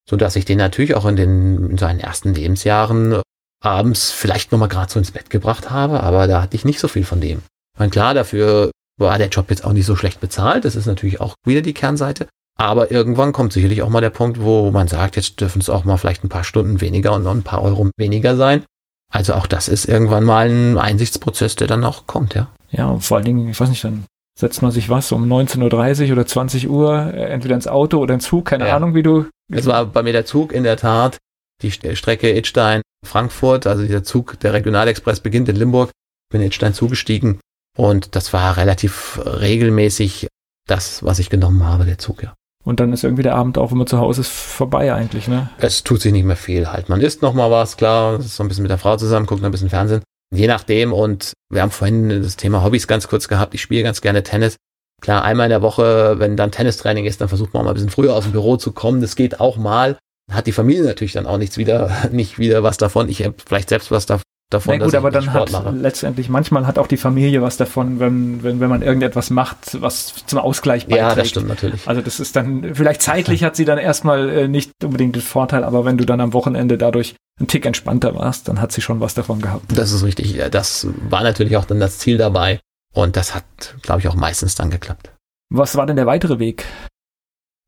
so 0.09 0.17
dass 0.17 0.37
ich 0.37 0.45
den 0.45 0.59
natürlich 0.59 0.95
auch 0.95 1.07
in 1.07 1.17
den 1.17 1.71
in 1.71 1.79
seinen 1.79 2.01
ersten 2.01 2.35
Lebensjahren 2.35 3.23
abends 3.63 4.11
vielleicht 4.11 4.53
nochmal 4.53 4.69
gerade 4.69 4.93
so 4.93 4.99
ins 4.99 5.13
Bett 5.13 5.31
gebracht 5.31 5.71
habe, 5.71 6.03
aber 6.03 6.27
da 6.27 6.43
hatte 6.43 6.57
ich 6.57 6.65
nicht 6.65 6.81
so 6.81 6.89
viel 6.89 7.05
von 7.05 7.21
dem. 7.21 7.43
Und 7.79 7.91
klar, 7.91 8.13
dafür 8.13 8.71
war 8.99 9.17
der 9.17 9.29
Job 9.29 9.49
jetzt 9.49 9.65
auch 9.65 9.73
nicht 9.73 9.87
so 9.87 9.97
schlecht 9.97 10.21
bezahlt, 10.21 10.67
das 10.67 10.77
ist 10.77 10.87
natürlich 10.87 11.21
auch 11.21 11.35
wieder 11.47 11.63
die 11.63 11.75
Kernseite. 11.75 12.29
Aber 12.61 12.91
irgendwann 12.91 13.33
kommt 13.33 13.55
sicherlich 13.55 13.81
auch 13.81 13.89
mal 13.89 14.03
der 14.03 14.11
Punkt, 14.11 14.43
wo 14.43 14.71
man 14.71 14.87
sagt, 14.87 15.17
jetzt 15.17 15.41
dürfen 15.41 15.63
es 15.63 15.71
auch 15.71 15.85
mal 15.85 15.97
vielleicht 15.97 16.25
ein 16.25 16.29
paar 16.29 16.45
Stunden 16.45 16.83
weniger 16.83 17.15
und 17.15 17.23
noch 17.23 17.35
ein 17.35 17.43
paar 17.43 17.63
Euro 17.63 17.89
weniger 17.97 18.37
sein. 18.37 18.65
Also 19.11 19.33
auch 19.33 19.47
das 19.47 19.67
ist 19.67 19.87
irgendwann 19.87 20.25
mal 20.25 20.51
ein 20.51 20.77
Einsichtsprozess, 20.77 21.57
der 21.57 21.69
dann 21.69 21.85
auch 21.85 22.07
kommt, 22.07 22.35
ja. 22.35 22.49
Ja, 22.71 22.91
und 22.91 23.01
vor 23.01 23.17
allen 23.17 23.25
Dingen, 23.25 23.49
ich 23.49 23.59
weiß 23.59 23.71
nicht, 23.71 23.83
dann 23.83 24.05
setzt 24.39 24.61
man 24.61 24.73
sich 24.73 24.91
was 24.91 25.11
um 25.11 25.25
19.30 25.25 26.09
Uhr 26.09 26.13
oder 26.13 26.27
20 26.27 26.69
Uhr 26.69 27.15
äh, 27.15 27.31
entweder 27.31 27.55
ins 27.55 27.67
Auto 27.67 27.97
oder 27.97 28.13
ins 28.13 28.27
Zug, 28.27 28.45
keine 28.45 28.69
ja. 28.69 28.77
Ahnung, 28.77 28.95
wie 28.95 29.03
du. 29.03 29.25
Es 29.51 29.65
war 29.65 29.87
bei 29.87 30.03
mir 30.03 30.13
der 30.13 30.27
Zug 30.27 30.53
in 30.53 30.63
der 30.63 30.77
Tat, 30.77 31.17
die 31.63 31.71
Strecke 31.71 32.37
Idstein-Frankfurt, 32.37 33.67
also 33.67 33.85
dieser 33.85 34.05
Zug, 34.05 34.39
der 34.41 34.53
Regionalexpress 34.53 35.21
beginnt 35.21 35.49
in 35.49 35.57
Limburg, 35.57 35.93
bin 36.31 36.43
in 36.43 36.49
Idstein 36.49 36.75
zugestiegen 36.75 37.41
und 37.75 38.15
das 38.17 38.35
war 38.35 38.59
relativ 38.59 39.19
regelmäßig 39.25 40.29
das, 40.69 41.03
was 41.03 41.21
ich 41.21 41.31
genommen 41.31 41.65
habe, 41.65 41.87
der 41.87 41.97
Zug, 41.97 42.23
ja. 42.23 42.35
Und 42.65 42.79
dann 42.81 42.93
ist 42.93 43.05
irgendwie 43.05 43.23
der 43.23 43.37
Abend 43.37 43.57
auch, 43.57 43.71
wenn 43.71 43.79
man 43.79 43.87
zu 43.87 43.99
Hause 43.99 44.21
ist, 44.21 44.31
vorbei 44.31 44.93
eigentlich, 44.93 45.29
ne? 45.29 45.49
Es 45.59 45.83
tut 45.83 46.03
sich 46.03 46.13
nicht 46.13 46.25
mehr 46.25 46.37
viel 46.37 46.71
halt. 46.71 46.89
Man 46.89 47.01
isst 47.01 47.23
noch 47.23 47.33
mal 47.33 47.51
was, 47.51 47.77
klar, 47.77 48.21
ist 48.21 48.37
so 48.37 48.45
ein 48.45 48.49
bisschen 48.49 48.63
mit 48.63 48.71
der 48.71 48.79
Frau 48.79 48.97
zusammen, 48.97 49.27
guckt 49.27 49.41
noch 49.41 49.49
ein 49.49 49.53
bisschen 49.53 49.71
Fernsehen. 49.71 50.03
Je 50.33 50.47
nachdem 50.47 50.93
und 50.93 51.33
wir 51.51 51.63
haben 51.63 51.71
vorhin 51.71 52.23
das 52.23 52.37
Thema 52.37 52.63
Hobbys 52.63 52.87
ganz 52.87 53.09
kurz 53.09 53.29
gehabt. 53.29 53.55
Ich 53.55 53.63
spiele 53.63 53.83
ganz 53.83 54.01
gerne 54.01 54.23
Tennis. 54.23 54.57
Klar, 55.01 55.25
einmal 55.25 55.47
in 55.47 55.51
der 55.51 55.63
Woche, 55.63 56.19
wenn 56.19 56.37
dann 56.37 56.53
Tennistraining 56.53 57.07
ist, 57.07 57.21
dann 57.21 57.29
versucht 57.29 57.55
man 57.55 57.63
auch 57.63 57.65
mal 57.65 57.71
ein 57.71 57.75
bisschen 57.75 57.91
früher 57.91 58.15
aus 58.15 58.25
dem 58.25 58.33
Büro 58.33 58.57
zu 58.57 58.73
kommen. 58.73 59.01
Das 59.01 59.17
geht 59.17 59.41
auch 59.41 59.57
mal. 59.57 59.97
Hat 60.31 60.47
die 60.47 60.53
Familie 60.53 60.85
natürlich 60.85 61.13
dann 61.13 61.27
auch 61.27 61.39
nichts 61.39 61.57
wieder, 61.57 61.91
nicht 62.13 62.39
wieder 62.39 62.63
was 62.63 62.77
davon. 62.77 63.09
Ich 63.09 63.25
habe 63.25 63.35
vielleicht 63.45 63.71
selbst 63.71 63.91
was 63.91 64.07
da, 64.07 64.21
davon. 64.51 64.79
Na 64.79 64.85
gut, 64.85 64.95
aber 64.95 65.11
dann 65.11 65.25
Sport 65.25 65.53
hat 65.53 65.65
mache. 65.65 65.75
letztendlich, 65.77 66.29
manchmal 66.29 66.67
hat 66.67 66.79
auch 66.79 66.87
die 66.87 66.97
Familie 66.97 67.41
was 67.41 67.57
davon, 67.57 68.01
wenn, 68.01 68.43
wenn, 68.43 68.61
wenn 68.61 68.69
man 68.69 68.83
irgendetwas 68.83 69.31
macht, 69.31 69.81
was 69.81 70.15
zum 70.27 70.39
Ausgleich 70.39 70.87
beiträgt. 70.87 71.09
Ja, 71.09 71.15
das 71.15 71.29
stimmt 71.29 71.49
natürlich. 71.49 71.89
Also 71.89 72.03
das 72.03 72.21
ist 72.21 72.37
dann, 72.37 72.75
vielleicht 72.75 73.03
zeitlich 73.03 73.45
hat 73.45 73.57
sie 73.57 73.65
dann 73.65 73.79
erstmal 73.79 74.29
äh, 74.29 74.49
nicht 74.49 74.73
unbedingt 74.85 75.15
den 75.15 75.23
Vorteil, 75.23 75.65
aber 75.65 75.85
wenn 75.85 75.97
du 75.97 76.05
dann 76.05 76.21
am 76.21 76.33
Wochenende 76.33 76.77
dadurch 76.77 77.15
ein 77.41 77.47
Tick 77.47 77.65
entspannter 77.65 78.15
warst, 78.15 78.49
dann 78.49 78.61
hat 78.61 78.73
sie 78.73 78.83
schon 78.83 79.01
was 79.01 79.15
davon 79.15 79.41
gehabt. 79.41 79.65
Das 79.75 79.93
ist 79.93 80.05
richtig. 80.05 80.39
Das 80.51 80.87
war 81.09 81.23
natürlich 81.23 81.57
auch 81.57 81.65
dann 81.65 81.81
das 81.81 81.99
Ziel 81.99 82.19
dabei. 82.19 82.61
Und 82.93 83.17
das 83.17 83.35
hat, 83.35 83.45
glaube 83.83 84.01
ich, 84.01 84.09
auch 84.09 84.15
meistens 84.15 84.57
dann 84.57 84.71
geklappt. 84.71 85.13
Was 85.49 85.77
war 85.77 85.87
denn 85.87 85.97
der 85.97 86.07
weitere 86.07 86.39
Weg? 86.39 86.65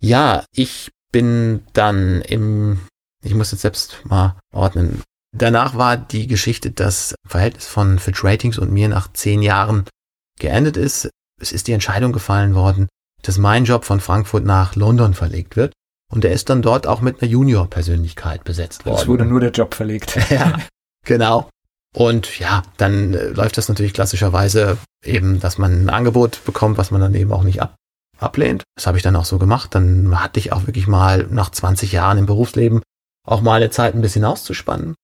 Ja, 0.01 0.45
ich 0.53 0.91
bin 1.13 1.63
dann 1.75 2.23
im, 2.23 2.81
ich 3.23 3.35
muss 3.35 3.53
jetzt 3.53 3.61
selbst 3.61 4.01
mal 4.05 4.37
ordnen. 4.53 5.03
Danach 5.37 5.77
war 5.77 5.97
die 5.97 6.27
Geschichte, 6.27 6.71
das 6.71 7.15
Verhältnis 7.27 7.67
von 7.67 7.99
Fitch 7.99 8.23
Ratings 8.23 8.59
und 8.59 8.71
mir 8.71 8.89
nach 8.89 9.13
zehn 9.13 9.43
Jahren 9.43 9.85
geendet 10.39 10.77
ist. 10.77 11.09
Es 11.41 11.53
ist 11.53 11.69
die 11.69 11.73
Entscheidung 11.73 12.13
gefallen 12.13 12.55
worden, 12.55 12.89
dass 13.23 13.39
mein 13.39 13.65
Job 13.65 13.85
von 13.85 14.01
Frankfurt 14.01 14.45
nach 14.45 14.77
London 14.77 15.15
verlegt 15.15 15.57
wird. 15.57 15.73
Und 16.13 16.27
er 16.27 16.33
ist 16.33 16.51
dann 16.51 16.61
dort 16.61 16.87
auch 16.87 17.01
mit 17.01 17.23
einer 17.23 17.31
Junior-Persönlichkeit 17.31 18.45
besetzt 18.45 18.85
worden. 18.85 18.99
Es 19.01 19.09
wurde 19.09 19.25
nur 19.25 19.41
der 19.41 19.51
Job 19.51 19.75
verlegt. 19.75 20.19
ja, 20.31 20.59
genau. 21.07 21.49
Und 21.95 22.39
ja, 22.39 22.63
dann 22.77 23.15
äh, 23.15 23.29
läuft 23.29 23.57
das 23.57 23.69
natürlich 23.69 23.95
klassischerweise 23.95 24.77
eben, 25.03 25.41
dass 25.41 25.57
man 25.57 25.85
ein 25.85 25.91
Angebot 25.91 26.45
bekommt, 26.45 26.77
was 26.77 26.91
man 26.91 27.01
dann 27.01 27.15
eben 27.15 27.33
auch 27.33 27.43
nicht 27.43 27.63
ab, 27.63 27.77
ablehnt. 28.19 28.65
Das 28.77 28.87
habe 28.87 28.99
ich 28.99 29.03
dann 29.03 29.17
auch 29.17 29.25
so 29.25 29.39
gemacht. 29.39 29.75
Dann 29.75 30.21
hatte 30.21 30.39
ich 30.39 30.53
auch 30.53 30.67
wirklich 30.67 30.87
mal 30.87 31.27
nach 31.31 31.51
20 31.51 31.93
Jahren 31.93 32.19
im 32.19 32.27
Berufsleben 32.27 32.83
auch 33.27 33.41
mal 33.41 33.57
eine 33.57 33.71
Zeit 33.71 33.95
ein 33.95 34.03
bisschen 34.03 34.25
auszuspannen. 34.25 34.95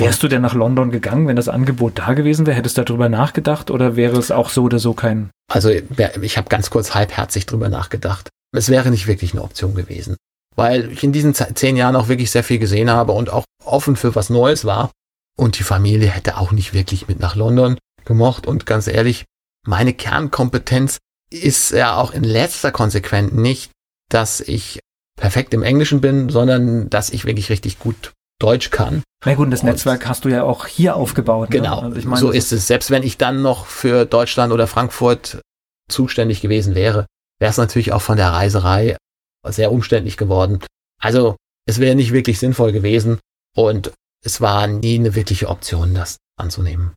Wärst 0.00 0.22
du 0.22 0.28
denn 0.28 0.42
nach 0.42 0.54
London 0.54 0.90
gegangen, 0.90 1.26
wenn 1.26 1.36
das 1.36 1.48
Angebot 1.48 1.98
da 1.98 2.14
gewesen 2.14 2.46
wäre? 2.46 2.56
Hättest 2.56 2.78
du 2.78 2.84
darüber 2.84 3.08
nachgedacht 3.08 3.70
oder 3.70 3.96
wäre 3.96 4.16
es 4.16 4.30
auch 4.30 4.48
so 4.48 4.64
oder 4.64 4.78
so 4.78 4.94
kein? 4.94 5.30
Also 5.52 5.70
ich 5.70 6.36
habe 6.36 6.48
ganz 6.48 6.70
kurz 6.70 6.94
halbherzig 6.94 7.46
drüber 7.46 7.68
nachgedacht. 7.68 8.30
Es 8.56 8.68
wäre 8.68 8.90
nicht 8.90 9.06
wirklich 9.06 9.32
eine 9.32 9.42
Option 9.42 9.74
gewesen 9.74 10.16
weil 10.56 10.92
ich 10.92 11.02
in 11.02 11.12
diesen 11.12 11.34
zehn 11.34 11.76
Jahren 11.76 11.96
auch 11.96 12.08
wirklich 12.08 12.30
sehr 12.30 12.44
viel 12.44 12.58
gesehen 12.58 12.90
habe 12.90 13.12
und 13.12 13.30
auch 13.30 13.44
offen 13.64 13.96
für 13.96 14.14
was 14.14 14.30
Neues 14.30 14.64
war. 14.64 14.90
Und 15.36 15.58
die 15.58 15.64
Familie 15.64 16.08
hätte 16.08 16.36
auch 16.36 16.52
nicht 16.52 16.74
wirklich 16.74 17.08
mit 17.08 17.18
nach 17.18 17.34
London 17.34 17.76
gemocht. 18.04 18.46
Und 18.46 18.66
ganz 18.66 18.86
ehrlich, 18.86 19.24
meine 19.66 19.92
Kernkompetenz 19.92 20.98
ist 21.30 21.72
ja 21.72 21.96
auch 21.96 22.12
in 22.12 22.22
letzter 22.22 22.70
Konsequenz 22.70 23.32
nicht, 23.32 23.72
dass 24.08 24.40
ich 24.40 24.78
perfekt 25.18 25.54
im 25.54 25.62
Englischen 25.62 26.00
bin, 26.00 26.28
sondern 26.28 26.88
dass 26.90 27.10
ich 27.10 27.24
wirklich 27.24 27.50
richtig 27.50 27.78
gut 27.78 28.12
Deutsch 28.40 28.70
kann. 28.70 29.02
Na 29.24 29.34
gut, 29.34 29.52
das 29.52 29.60
und 29.60 29.66
Netzwerk 29.66 30.06
hast 30.06 30.24
du 30.24 30.28
ja 30.28 30.42
auch 30.42 30.66
hier 30.66 30.96
aufgebaut. 30.96 31.50
Ne? 31.50 31.60
Genau, 31.60 31.80
also 31.80 31.96
ich 31.96 32.04
meine, 32.04 32.20
so 32.20 32.30
ist 32.30 32.52
es. 32.52 32.66
Selbst 32.66 32.90
wenn 32.90 33.02
ich 33.02 33.16
dann 33.16 33.42
noch 33.42 33.66
für 33.66 34.04
Deutschland 34.04 34.52
oder 34.52 34.66
Frankfurt 34.66 35.40
zuständig 35.88 36.40
gewesen 36.40 36.74
wäre, 36.74 37.06
wäre 37.40 37.50
es 37.50 37.56
natürlich 37.56 37.92
auch 37.92 38.02
von 38.02 38.16
der 38.16 38.30
Reiserei 38.32 38.96
sehr 39.46 39.72
umständlich 39.72 40.16
geworden. 40.16 40.60
Also 41.00 41.36
es 41.66 41.80
wäre 41.80 41.94
nicht 41.94 42.12
wirklich 42.12 42.38
sinnvoll 42.38 42.72
gewesen 42.72 43.18
und 43.56 43.92
es 44.24 44.40
war 44.40 44.66
nie 44.66 44.98
eine 44.98 45.14
wirkliche 45.14 45.48
Option, 45.48 45.94
das 45.94 46.18
anzunehmen. 46.38 46.94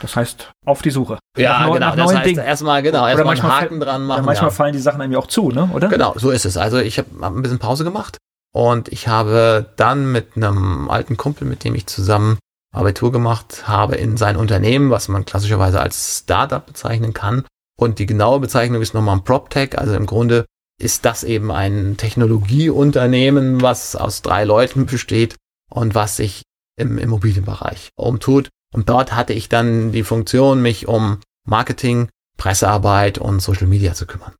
Das 0.00 0.16
heißt, 0.16 0.50
auf 0.64 0.80
die 0.82 0.90
Suche. 0.90 1.18
Ja, 1.36 1.60
nach, 1.60 1.66
genau. 1.66 1.78
Nach 1.78 1.96
das 1.96 2.14
heißt, 2.14 2.26
Dingen. 2.26 2.44
erstmal, 2.44 2.82
genau, 2.82 3.06
erstmal 3.06 3.36
einen 3.36 3.42
Haken 3.42 3.80
dran 3.80 4.04
machen. 4.04 4.24
Manchmal 4.24 4.50
ja. 4.50 4.54
fallen 4.54 4.72
die 4.72 4.78
Sachen 4.78 5.00
einem 5.00 5.12
ja 5.12 5.18
auch 5.18 5.26
zu, 5.26 5.50
ne, 5.50 5.68
oder? 5.74 5.88
Genau, 5.88 6.14
so 6.16 6.30
ist 6.30 6.46
es. 6.46 6.56
Also 6.56 6.78
ich 6.78 6.98
habe 6.98 7.08
hab 7.20 7.34
ein 7.34 7.42
bisschen 7.42 7.58
Pause 7.58 7.84
gemacht 7.84 8.16
und 8.52 8.88
ich 8.88 9.08
habe 9.08 9.70
dann 9.76 10.10
mit 10.10 10.36
einem 10.36 10.90
alten 10.90 11.16
Kumpel, 11.16 11.46
mit 11.46 11.64
dem 11.64 11.74
ich 11.74 11.86
zusammen 11.86 12.38
Abitur 12.72 13.12
gemacht 13.12 13.68
habe, 13.68 13.96
in 13.96 14.16
sein 14.16 14.36
Unternehmen, 14.36 14.90
was 14.90 15.08
man 15.08 15.24
klassischerweise 15.24 15.80
als 15.80 16.18
Startup 16.18 16.64
bezeichnen 16.64 17.12
kann. 17.12 17.44
Und 17.76 17.98
die 17.98 18.06
genaue 18.06 18.40
Bezeichnung 18.40 18.82
ist 18.82 18.94
nochmal 18.94 19.16
ein 19.16 19.24
PropTech, 19.24 19.78
also 19.78 19.94
im 19.94 20.06
Grunde 20.06 20.44
ist 20.80 21.04
das 21.04 21.24
eben 21.24 21.50
ein 21.50 21.96
Technologieunternehmen, 21.96 23.60
was 23.60 23.96
aus 23.96 24.22
drei 24.22 24.44
Leuten 24.44 24.86
besteht 24.86 25.36
und 25.70 25.94
was 25.94 26.16
sich 26.16 26.42
im 26.76 26.98
Immobilienbereich 26.98 27.90
umtut. 27.96 28.48
Und 28.72 28.88
dort 28.88 29.14
hatte 29.14 29.32
ich 29.32 29.48
dann 29.48 29.92
die 29.92 30.04
Funktion, 30.04 30.62
mich 30.62 30.88
um 30.88 31.20
Marketing, 31.46 32.08
Pressearbeit 32.38 33.18
und 33.18 33.40
Social 33.40 33.66
Media 33.66 33.94
zu 33.94 34.06
kümmern. 34.06 34.34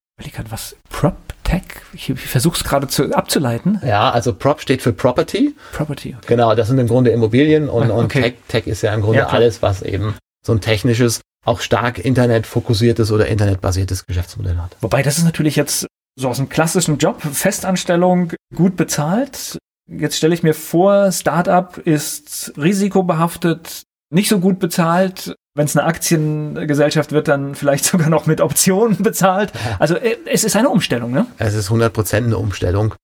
Was? 0.51 0.77
PropTech? 0.89 1.63
Ich, 1.93 2.11
ich 2.11 2.21
versuche 2.21 2.57
es 2.57 2.65
gerade 2.65 2.89
zu, 2.89 3.13
abzuleiten. 3.15 3.81
Ja, 3.85 4.11
also 4.11 4.35
Prop 4.35 4.61
steht 4.61 4.83
für 4.83 4.93
Property. 4.93 5.55
Property, 5.73 6.15
okay. 6.17 6.27
Genau, 6.27 6.55
das 6.55 6.69
sind 6.69 6.79
im 6.79 6.89
Grunde 6.89 7.11
Immobilien 7.11 7.69
und, 7.69 7.91
okay. 7.91 8.01
und 8.01 8.09
Tech, 8.11 8.35
Tech 8.49 8.67
ist 8.67 8.83
ja 8.83 8.95
im 8.95 9.03
Grunde 9.03 9.21
ja, 9.21 9.29
alles, 9.29 9.63
was 9.63 9.83
eben 9.83 10.15
so 10.45 10.53
ein 10.53 10.61
technisches, 10.61 11.21
auch 11.45 11.61
stark 11.61 11.99
internetfokussiertes 11.99 13.13
oder 13.13 13.27
internetbasiertes 13.27 14.07
Geschäftsmodell 14.07 14.59
hat. 14.59 14.77
Wobei 14.81 15.03
das 15.03 15.19
ist 15.19 15.25
natürlich 15.25 15.57
jetzt 15.57 15.87
so 16.17 16.29
aus 16.29 16.39
einem 16.39 16.49
klassischen 16.49 16.99
Job, 16.99 17.21
Festanstellung, 17.23 18.33
gut 18.55 18.77
bezahlt. 18.77 19.59
Jetzt 19.89 20.17
stelle 20.17 20.35
ich 20.35 20.43
mir 20.43 20.55
vor, 20.55 21.11
Startup 21.13 21.77
ist 21.79 22.53
risikobehaftet, 22.57 23.83
nicht 24.13 24.29
so 24.29 24.39
gut 24.39 24.59
bezahlt. 24.59 25.35
Wenn 25.55 25.65
es 25.65 25.77
eine 25.77 25.87
Aktiengesellschaft 25.87 27.13
wird, 27.13 27.29
dann 27.29 27.55
vielleicht 27.55 27.85
sogar 27.87 28.09
noch 28.09 28.27
mit 28.27 28.41
Optionen 28.41 29.03
bezahlt. 29.03 29.53
Also 29.79 29.97
äh, 29.97 30.17
es 30.27 30.45
ist 30.45 30.57
eine 30.57 30.69
Umstellung, 30.69 31.11
ne? 31.13 31.27
Es 31.39 31.55
ist 31.55 31.71
100% 31.71 32.17
eine 32.17 32.39
Umstellung. 32.39 32.95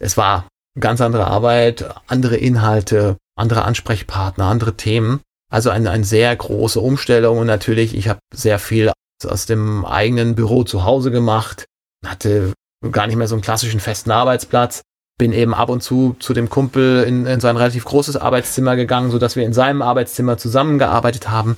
Es 0.00 0.16
war 0.16 0.46
ganz 0.78 1.00
andere 1.00 1.26
Arbeit, 1.26 1.84
andere 2.06 2.36
Inhalte, 2.36 3.16
andere 3.36 3.64
Ansprechpartner, 3.64 4.44
andere 4.44 4.76
Themen. 4.76 5.20
Also 5.50 5.70
eine, 5.70 5.90
eine 5.90 6.04
sehr 6.04 6.34
große 6.34 6.78
Umstellung 6.78 7.38
und 7.38 7.46
natürlich, 7.46 7.96
ich 7.96 8.08
habe 8.08 8.20
sehr 8.32 8.58
viel 8.58 8.92
aus 9.26 9.46
dem 9.46 9.84
eigenen 9.84 10.34
Büro 10.34 10.62
zu 10.64 10.84
Hause 10.84 11.10
gemacht, 11.10 11.64
hatte 12.06 12.52
gar 12.92 13.06
nicht 13.06 13.16
mehr 13.16 13.26
so 13.26 13.34
einen 13.34 13.42
klassischen 13.42 13.80
festen 13.80 14.10
Arbeitsplatz, 14.10 14.82
bin 15.18 15.32
eben 15.32 15.54
ab 15.54 15.68
und 15.68 15.82
zu 15.82 16.14
zu 16.20 16.34
dem 16.34 16.48
Kumpel 16.48 17.02
in, 17.02 17.26
in 17.26 17.40
sein 17.40 17.56
relativ 17.56 17.84
großes 17.84 18.16
Arbeitszimmer 18.16 18.76
gegangen, 18.76 19.10
so 19.10 19.18
dass 19.18 19.34
wir 19.34 19.44
in 19.44 19.52
seinem 19.52 19.82
Arbeitszimmer 19.82 20.38
zusammengearbeitet 20.38 21.28
haben. 21.30 21.56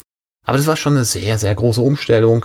Aber 0.50 0.56
das 0.56 0.66
war 0.66 0.74
schon 0.74 0.94
eine 0.96 1.04
sehr, 1.04 1.38
sehr 1.38 1.54
große 1.54 1.80
Umstellung 1.80 2.44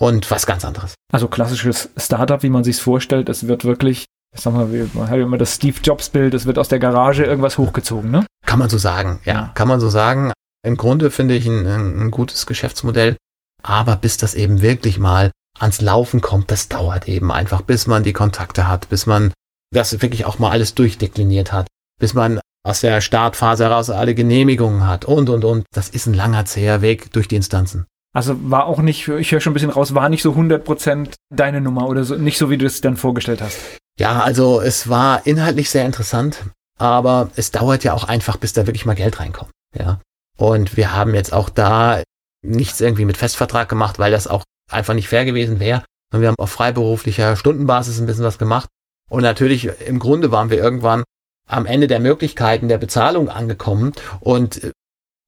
und 0.00 0.30
was 0.30 0.46
ganz 0.46 0.64
anderes. 0.64 0.94
Also 1.12 1.28
klassisches 1.28 1.90
Startup, 1.98 2.42
wie 2.42 2.48
man 2.48 2.64
sich 2.64 2.80
vorstellt, 2.80 3.28
es 3.28 3.46
wird 3.46 3.66
wirklich, 3.66 4.06
ich 4.34 4.40
sag 4.40 4.54
mal, 4.54 4.66
man 4.94 5.10
hat 5.10 5.18
immer 5.18 5.36
das 5.36 5.56
Steve 5.56 5.76
Jobs 5.84 6.08
Bild, 6.08 6.32
es 6.32 6.46
wird 6.46 6.58
aus 6.58 6.68
der 6.68 6.78
Garage 6.78 7.24
irgendwas 7.24 7.58
hochgezogen, 7.58 8.10
ne? 8.10 8.24
Kann 8.46 8.58
man 8.58 8.70
so 8.70 8.78
sagen, 8.78 9.20
ja, 9.26 9.34
ja. 9.34 9.50
kann 9.54 9.68
man 9.68 9.80
so 9.80 9.90
sagen. 9.90 10.32
Im 10.66 10.78
Grunde 10.78 11.10
finde 11.10 11.34
ich 11.34 11.44
ein, 11.44 11.66
ein 11.66 12.10
gutes 12.10 12.46
Geschäftsmodell, 12.46 13.18
aber 13.62 13.96
bis 13.96 14.16
das 14.16 14.32
eben 14.32 14.62
wirklich 14.62 14.98
mal 14.98 15.30
ans 15.58 15.82
Laufen 15.82 16.22
kommt, 16.22 16.50
das 16.50 16.68
dauert 16.68 17.06
eben 17.06 17.30
einfach, 17.30 17.60
bis 17.60 17.86
man 17.86 18.02
die 18.02 18.14
Kontakte 18.14 18.66
hat, 18.66 18.88
bis 18.88 19.04
man 19.04 19.30
das 19.74 20.00
wirklich 20.00 20.24
auch 20.24 20.38
mal 20.38 20.52
alles 20.52 20.74
durchdekliniert 20.74 21.52
hat, 21.52 21.66
bis 22.00 22.14
man 22.14 22.40
aus 22.64 22.80
der 22.80 23.00
Startphase 23.00 23.64
heraus 23.64 23.90
alle 23.90 24.14
Genehmigungen 24.14 24.86
hat 24.86 25.04
und, 25.04 25.28
und, 25.28 25.44
und. 25.44 25.64
Das 25.72 25.88
ist 25.88 26.06
ein 26.06 26.14
langer, 26.14 26.44
zäher 26.44 26.82
Weg 26.82 27.12
durch 27.12 27.28
die 27.28 27.36
Instanzen. 27.36 27.86
Also 28.14 28.36
war 28.50 28.66
auch 28.66 28.78
nicht, 28.78 29.08
ich 29.08 29.32
höre 29.32 29.40
schon 29.40 29.52
ein 29.52 29.54
bisschen 29.54 29.70
raus, 29.70 29.94
war 29.94 30.08
nicht 30.08 30.22
so 30.22 30.32
100% 30.32 31.14
deine 31.30 31.60
Nummer 31.60 31.88
oder 31.88 32.04
so, 32.04 32.14
nicht 32.16 32.36
so, 32.36 32.50
wie 32.50 32.58
du 32.58 32.66
es 32.66 32.80
dann 32.80 32.96
vorgestellt 32.96 33.40
hast. 33.40 33.58
Ja, 33.98 34.20
also 34.20 34.60
es 34.60 34.88
war 34.88 35.26
inhaltlich 35.26 35.70
sehr 35.70 35.86
interessant, 35.86 36.44
aber 36.78 37.30
es 37.36 37.50
dauert 37.50 37.84
ja 37.84 37.94
auch 37.94 38.04
einfach, 38.04 38.36
bis 38.36 38.52
da 38.52 38.66
wirklich 38.66 38.84
mal 38.84 38.94
Geld 38.94 39.18
reinkommt. 39.18 39.50
Ja. 39.78 40.00
Und 40.36 40.76
wir 40.76 40.94
haben 40.94 41.14
jetzt 41.14 41.32
auch 41.32 41.48
da 41.48 42.02
nichts 42.44 42.80
irgendwie 42.80 43.04
mit 43.04 43.16
Festvertrag 43.16 43.68
gemacht, 43.68 43.98
weil 43.98 44.12
das 44.12 44.26
auch 44.26 44.44
einfach 44.70 44.94
nicht 44.94 45.08
fair 45.08 45.24
gewesen 45.24 45.60
wäre. 45.60 45.84
Und 46.12 46.20
wir 46.20 46.28
haben 46.28 46.36
auf 46.38 46.50
freiberuflicher 46.50 47.36
Stundenbasis 47.36 47.98
ein 47.98 48.06
bisschen 48.06 48.24
was 48.24 48.38
gemacht. 48.38 48.68
Und 49.08 49.22
natürlich, 49.22 49.66
im 49.86 49.98
Grunde 49.98 50.30
waren 50.32 50.50
wir 50.50 50.58
irgendwann 50.58 51.04
am 51.48 51.66
Ende 51.66 51.86
der 51.86 52.00
Möglichkeiten 52.00 52.68
der 52.68 52.78
Bezahlung 52.78 53.28
angekommen 53.28 53.92
und 54.20 54.72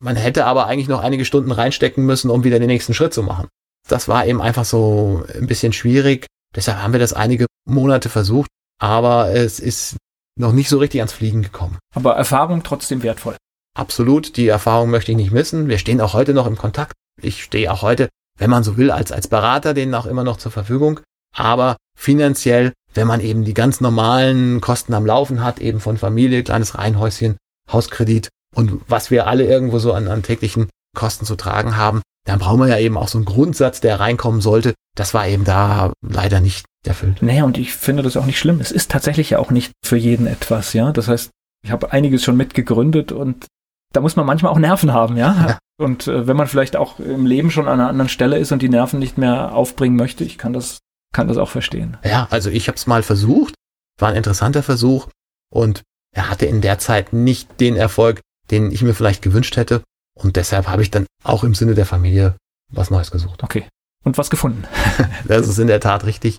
man 0.00 0.16
hätte 0.16 0.44
aber 0.44 0.66
eigentlich 0.66 0.88
noch 0.88 1.00
einige 1.00 1.24
Stunden 1.24 1.52
reinstecken 1.52 2.04
müssen, 2.04 2.30
um 2.30 2.44
wieder 2.44 2.58
den 2.58 2.68
nächsten 2.68 2.94
Schritt 2.94 3.14
zu 3.14 3.22
machen. 3.22 3.48
Das 3.88 4.08
war 4.08 4.26
eben 4.26 4.40
einfach 4.40 4.64
so 4.64 5.24
ein 5.34 5.46
bisschen 5.46 5.72
schwierig. 5.72 6.26
Deshalb 6.54 6.78
haben 6.78 6.92
wir 6.92 7.00
das 7.00 7.12
einige 7.12 7.46
Monate 7.66 8.08
versucht, 8.08 8.50
aber 8.80 9.30
es 9.30 9.60
ist 9.60 9.96
noch 10.38 10.52
nicht 10.52 10.68
so 10.68 10.78
richtig 10.78 11.00
ans 11.00 11.12
Fliegen 11.12 11.42
gekommen. 11.42 11.78
Aber 11.94 12.16
Erfahrung 12.16 12.62
trotzdem 12.62 13.02
wertvoll. 13.02 13.36
Absolut, 13.76 14.36
die 14.36 14.48
Erfahrung 14.48 14.90
möchte 14.90 15.12
ich 15.12 15.16
nicht 15.16 15.32
missen. 15.32 15.68
Wir 15.68 15.78
stehen 15.78 16.00
auch 16.00 16.14
heute 16.14 16.34
noch 16.34 16.46
im 16.46 16.56
Kontakt. 16.56 16.92
Ich 17.20 17.42
stehe 17.42 17.72
auch 17.72 17.82
heute, 17.82 18.08
wenn 18.38 18.50
man 18.50 18.64
so 18.64 18.76
will, 18.76 18.90
als, 18.90 19.12
als 19.12 19.28
Berater 19.28 19.74
denen 19.74 19.94
auch 19.94 20.06
immer 20.06 20.24
noch 20.24 20.36
zur 20.36 20.52
Verfügung. 20.52 21.00
Aber 21.36 21.76
finanziell, 21.96 22.72
wenn 22.94 23.06
man 23.06 23.20
eben 23.20 23.44
die 23.44 23.54
ganz 23.54 23.80
normalen 23.80 24.60
Kosten 24.60 24.94
am 24.94 25.06
Laufen 25.06 25.42
hat, 25.42 25.58
eben 25.58 25.80
von 25.80 25.96
Familie, 25.98 26.42
kleines 26.42 26.76
Reihenhäuschen, 26.76 27.36
Hauskredit 27.70 28.28
und 28.54 28.80
was 28.88 29.10
wir 29.10 29.26
alle 29.26 29.44
irgendwo 29.44 29.78
so 29.78 29.92
an, 29.92 30.08
an 30.08 30.22
täglichen 30.22 30.68
Kosten 30.96 31.24
zu 31.24 31.36
tragen 31.36 31.76
haben, 31.76 32.02
dann 32.24 32.38
brauchen 32.38 32.60
wir 32.60 32.68
ja 32.68 32.78
eben 32.78 32.96
auch 32.96 33.08
so 33.08 33.18
einen 33.18 33.24
Grundsatz, 33.24 33.80
der 33.80 34.00
reinkommen 34.00 34.40
sollte. 34.40 34.74
Das 34.96 35.12
war 35.12 35.26
eben 35.26 35.44
da 35.44 35.92
leider 36.00 36.40
nicht 36.40 36.64
erfüllt. 36.86 37.20
Naja, 37.20 37.44
und 37.44 37.58
ich 37.58 37.74
finde 37.74 38.02
das 38.02 38.16
auch 38.16 38.26
nicht 38.26 38.38
schlimm. 38.38 38.60
Es 38.60 38.70
ist 38.70 38.90
tatsächlich 38.90 39.30
ja 39.30 39.38
auch 39.38 39.50
nicht 39.50 39.72
für 39.84 39.96
jeden 39.96 40.26
etwas, 40.26 40.72
ja. 40.72 40.92
Das 40.92 41.08
heißt, 41.08 41.30
ich 41.64 41.70
habe 41.70 41.92
einiges 41.92 42.22
schon 42.22 42.36
mitgegründet 42.36 43.12
und 43.12 43.46
da 43.92 44.00
muss 44.00 44.16
man 44.16 44.26
manchmal 44.26 44.52
auch 44.52 44.58
Nerven 44.58 44.92
haben, 44.92 45.16
ja. 45.16 45.46
ja. 45.48 45.58
Und 45.78 46.06
äh, 46.06 46.26
wenn 46.26 46.36
man 46.36 46.46
vielleicht 46.46 46.76
auch 46.76 46.98
im 46.98 47.26
Leben 47.26 47.50
schon 47.50 47.66
an 47.66 47.80
einer 47.80 47.88
anderen 47.88 48.08
Stelle 48.08 48.38
ist 48.38 48.52
und 48.52 48.62
die 48.62 48.68
Nerven 48.68 48.98
nicht 48.98 49.18
mehr 49.18 49.54
aufbringen 49.54 49.96
möchte, 49.96 50.24
ich 50.24 50.38
kann 50.38 50.52
das, 50.52 50.78
kann 51.14 51.28
das 51.28 51.38
auch 51.38 51.48
verstehen. 51.48 51.96
Ja, 52.04 52.26
also 52.30 52.50
ich 52.50 52.68
habe 52.68 52.76
es 52.76 52.86
mal 52.86 53.02
versucht, 53.02 53.54
war 53.98 54.10
ein 54.10 54.16
interessanter 54.16 54.62
Versuch 54.62 55.08
und 55.50 55.82
er 56.14 56.28
hatte 56.28 56.44
in 56.44 56.60
der 56.60 56.78
Zeit 56.78 57.12
nicht 57.12 57.60
den 57.60 57.76
Erfolg, 57.76 58.20
den 58.50 58.70
ich 58.70 58.82
mir 58.82 58.94
vielleicht 58.94 59.22
gewünscht 59.22 59.56
hätte. 59.56 59.82
Und 60.14 60.36
deshalb 60.36 60.68
habe 60.68 60.82
ich 60.82 60.90
dann 60.90 61.06
auch 61.22 61.44
im 61.44 61.54
Sinne 61.54 61.74
der 61.74 61.86
Familie 61.86 62.36
was 62.70 62.90
Neues 62.90 63.10
gesucht. 63.10 63.42
Okay. 63.42 63.66
Und 64.04 64.18
was 64.18 64.30
gefunden? 64.30 64.64
das 65.24 65.48
ist 65.48 65.58
in 65.58 65.66
der 65.66 65.80
Tat 65.80 66.04
richtig. 66.04 66.38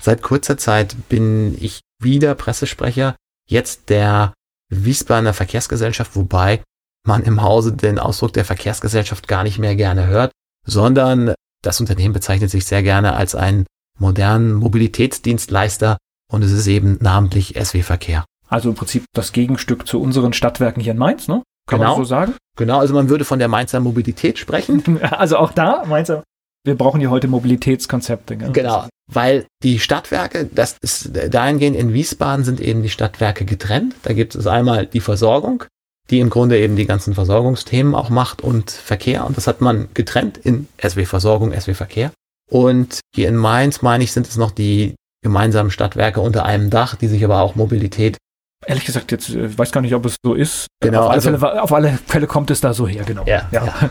Seit 0.00 0.22
kurzer 0.22 0.58
Zeit 0.58 0.96
bin 1.08 1.56
ich 1.62 1.80
wieder 2.02 2.34
Pressesprecher, 2.34 3.14
jetzt 3.48 3.88
der 3.88 4.34
Wiesbadener 4.68 5.34
Verkehrsgesellschaft, 5.34 6.16
wobei 6.16 6.62
man 7.06 7.22
im 7.22 7.42
Hause 7.42 7.72
den 7.72 7.98
Ausdruck 7.98 8.32
der 8.32 8.44
Verkehrsgesellschaft 8.44 9.28
gar 9.28 9.44
nicht 9.44 9.58
mehr 9.58 9.76
gerne 9.76 10.06
hört, 10.06 10.32
sondern 10.66 11.34
das 11.62 11.80
Unternehmen 11.80 12.14
bezeichnet 12.14 12.50
sich 12.50 12.64
sehr 12.64 12.82
gerne 12.82 13.14
als 13.14 13.34
einen 13.34 13.66
modernen 13.98 14.54
Mobilitätsdienstleister 14.54 15.96
und 16.30 16.42
es 16.42 16.52
ist 16.52 16.66
eben 16.66 16.98
namentlich 17.00 17.54
SW 17.60 17.82
Verkehr. 17.82 18.24
Also 18.48 18.68
im 18.68 18.74
Prinzip 18.74 19.04
das 19.14 19.32
Gegenstück 19.32 19.86
zu 19.86 20.00
unseren 20.00 20.32
Stadtwerken 20.32 20.82
hier 20.82 20.92
in 20.92 20.98
Mainz, 20.98 21.28
ne? 21.28 21.42
Kann 21.66 21.80
genau, 21.80 21.92
man 21.92 21.98
so 21.98 22.04
sagen? 22.04 22.34
Genau, 22.56 22.78
also 22.78 22.94
man 22.94 23.08
würde 23.08 23.24
von 23.24 23.38
der 23.38 23.48
Mainzer 23.48 23.80
Mobilität 23.80 24.38
sprechen. 24.38 25.00
Also 25.10 25.38
auch 25.38 25.52
da, 25.52 25.84
Mainzer, 25.86 26.22
wir 26.64 26.76
brauchen 26.76 27.00
hier 27.00 27.10
heute 27.10 27.28
Mobilitätskonzepte. 27.28 28.36
Gell? 28.36 28.52
Genau, 28.52 28.86
weil 29.10 29.46
die 29.62 29.78
Stadtwerke, 29.78 30.46
das 30.46 30.76
ist 30.80 31.10
dahingehend 31.30 31.76
in 31.76 31.92
Wiesbaden 31.92 32.44
sind 32.44 32.60
eben 32.60 32.82
die 32.82 32.90
Stadtwerke 32.90 33.44
getrennt. 33.44 33.94
Da 34.02 34.12
gibt 34.12 34.34
es 34.34 34.46
einmal 34.46 34.86
die 34.86 35.00
Versorgung, 35.00 35.64
die 36.10 36.20
im 36.20 36.30
Grunde 36.30 36.58
eben 36.58 36.76
die 36.76 36.86
ganzen 36.86 37.14
Versorgungsthemen 37.14 37.94
auch 37.94 38.08
macht 38.08 38.42
und 38.42 38.70
Verkehr. 38.70 39.26
Und 39.26 39.36
das 39.36 39.46
hat 39.46 39.60
man 39.60 39.88
getrennt 39.94 40.38
in 40.38 40.68
SW 40.82 41.04
Versorgung, 41.04 41.52
SW 41.52 41.74
Verkehr. 41.74 42.12
Und 42.50 43.00
hier 43.14 43.28
in 43.28 43.36
Mainz, 43.36 43.82
meine 43.82 44.04
ich, 44.04 44.12
sind 44.12 44.26
es 44.26 44.36
noch 44.36 44.50
die 44.50 44.94
gemeinsamen 45.22 45.70
Stadtwerke 45.70 46.20
unter 46.20 46.44
einem 46.44 46.70
Dach, 46.70 46.96
die 46.96 47.08
sich 47.08 47.24
aber 47.24 47.40
auch 47.40 47.54
Mobilität 47.54 48.18
Ehrlich 48.66 48.84
gesagt, 48.84 49.12
jetzt 49.12 49.28
ich 49.28 49.36
äh, 49.36 49.58
weiß 49.58 49.72
gar 49.72 49.80
nicht, 49.80 49.94
ob 49.94 50.06
es 50.06 50.16
so 50.24 50.34
ist. 50.34 50.66
Genau. 50.80 51.02
Auf 51.02 51.10
alle, 51.10 51.14
also, 51.14 51.38
Fälle, 51.38 51.62
auf 51.62 51.72
alle 51.72 51.98
Fälle 52.06 52.26
kommt 52.26 52.50
es 52.50 52.60
da 52.60 52.74
so 52.74 52.88
her, 52.88 53.04
genau. 53.04 53.24
Ja, 53.26 53.48
ja. 53.50 53.66
ja. 53.66 53.90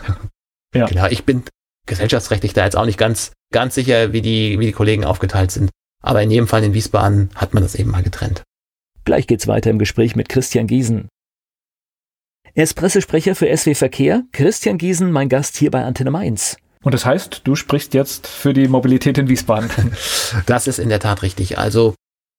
ja. 0.74 0.86
Genau, 0.86 1.06
ich 1.06 1.24
bin 1.24 1.44
gesellschaftsrechtlich 1.86 2.54
da 2.54 2.64
jetzt 2.64 2.76
auch 2.76 2.86
nicht 2.86 2.98
ganz, 2.98 3.32
ganz 3.52 3.74
sicher, 3.74 4.12
wie 4.12 4.22
die, 4.22 4.58
wie 4.58 4.66
die 4.66 4.72
Kollegen 4.72 5.04
aufgeteilt 5.04 5.50
sind. 5.50 5.70
Aber 6.02 6.22
in 6.22 6.30
jedem 6.30 6.48
Fall 6.48 6.64
in 6.64 6.74
Wiesbaden 6.74 7.30
hat 7.34 7.54
man 7.54 7.62
das 7.62 7.74
eben 7.74 7.90
mal 7.90 8.02
getrennt. 8.02 8.42
Gleich 9.04 9.26
geht's 9.26 9.46
weiter 9.46 9.70
im 9.70 9.78
Gespräch 9.78 10.16
mit 10.16 10.28
Christian 10.28 10.66
Giesen. 10.66 11.08
Er 12.54 12.64
ist 12.64 12.74
Pressesprecher 12.74 13.34
für 13.34 13.54
SW 13.54 13.74
Verkehr. 13.74 14.22
Christian 14.32 14.78
Giesen, 14.78 15.12
mein 15.12 15.28
Gast 15.28 15.56
hier 15.56 15.70
bei 15.70 15.84
Antenne 15.84 16.10
Mainz. 16.10 16.56
Und 16.84 16.92
das 16.92 17.06
heißt, 17.06 17.40
du 17.44 17.56
sprichst 17.56 17.94
jetzt 17.94 18.26
für 18.26 18.52
die 18.52 18.68
Mobilität 18.68 19.18
in 19.18 19.28
Wiesbaden. 19.28 19.70
Das 20.46 20.66
ist 20.66 20.78
in 20.78 20.90
der 20.90 21.00
Tat 21.00 21.22
richtig. 21.22 21.58
Also, 21.58 21.94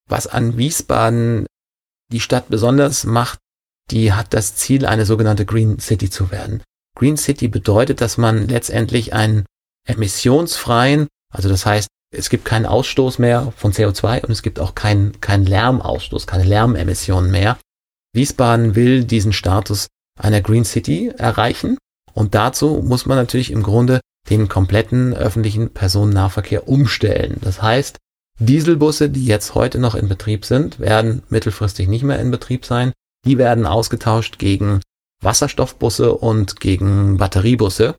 was 0.08 0.28
an 0.28 0.58
Wiesbaden 0.58 1.46
die 2.12 2.20
Stadt 2.20 2.50
besonders 2.50 3.04
macht, 3.06 3.40
die 3.92 4.14
hat 4.14 4.34
das 4.34 4.56
Ziel, 4.56 4.86
eine 4.86 5.06
sogenannte 5.06 5.46
Green 5.46 5.80
City 5.80 6.10
zu 6.10 6.32
werden. 6.32 6.62
Green 6.96 7.18
City 7.18 7.48
bedeutet, 7.48 8.02
dass 8.02 8.18
man 8.18 8.48
letztendlich 8.48 9.14
einen 9.14 9.46
emissionsfreien, 9.88 11.08
also 11.34 11.50
das 11.50 11.66
heißt, 11.66 11.88
es 12.16 12.30
gibt 12.30 12.46
keinen 12.46 12.66
Ausstoß 12.66 13.20
mehr 13.20 13.52
von 13.58 13.74
CO2 13.74 14.24
und 14.24 14.32
es 14.32 14.42
gibt 14.42 14.60
auch 14.60 14.76
keinen 14.76 15.20
keinen 15.22 15.46
Lärmausstoß, 15.46 16.28
keine 16.28 16.44
Lärmemissionen 16.44 17.32
mehr. 17.32 17.58
Wiesbaden 18.14 18.76
will 18.76 19.04
diesen 19.04 19.34
Status 19.34 19.88
einer 20.18 20.42
Green 20.42 20.66
City 20.66 21.12
erreichen. 21.18 21.78
Und 22.14 22.34
dazu 22.34 22.82
muss 22.86 23.06
man 23.06 23.18
natürlich 23.18 23.52
im 23.52 23.64
Grunde 23.64 24.00
den 24.30 24.48
kompletten 24.48 25.14
öffentlichen 25.14 25.72
Personennahverkehr 25.72 26.68
umstellen. 26.68 27.38
Das 27.42 27.62
heißt, 27.62 27.98
Dieselbusse, 28.40 29.10
die 29.10 29.26
jetzt 29.26 29.56
heute 29.56 29.80
noch 29.80 29.96
in 29.96 30.10
Betrieb 30.10 30.46
sind, 30.46 30.80
werden 30.80 31.24
mittelfristig 31.30 31.88
nicht 31.88 32.04
mehr 32.04 32.20
in 32.20 32.32
Betrieb 32.32 32.66
sein. 32.66 32.92
Die 33.26 33.38
werden 33.38 33.66
ausgetauscht 33.66 34.40
gegen 34.40 34.82
Wasserstoffbusse 35.22 36.14
und 36.14 36.60
gegen 36.60 37.18
Batteriebusse. 37.18 37.96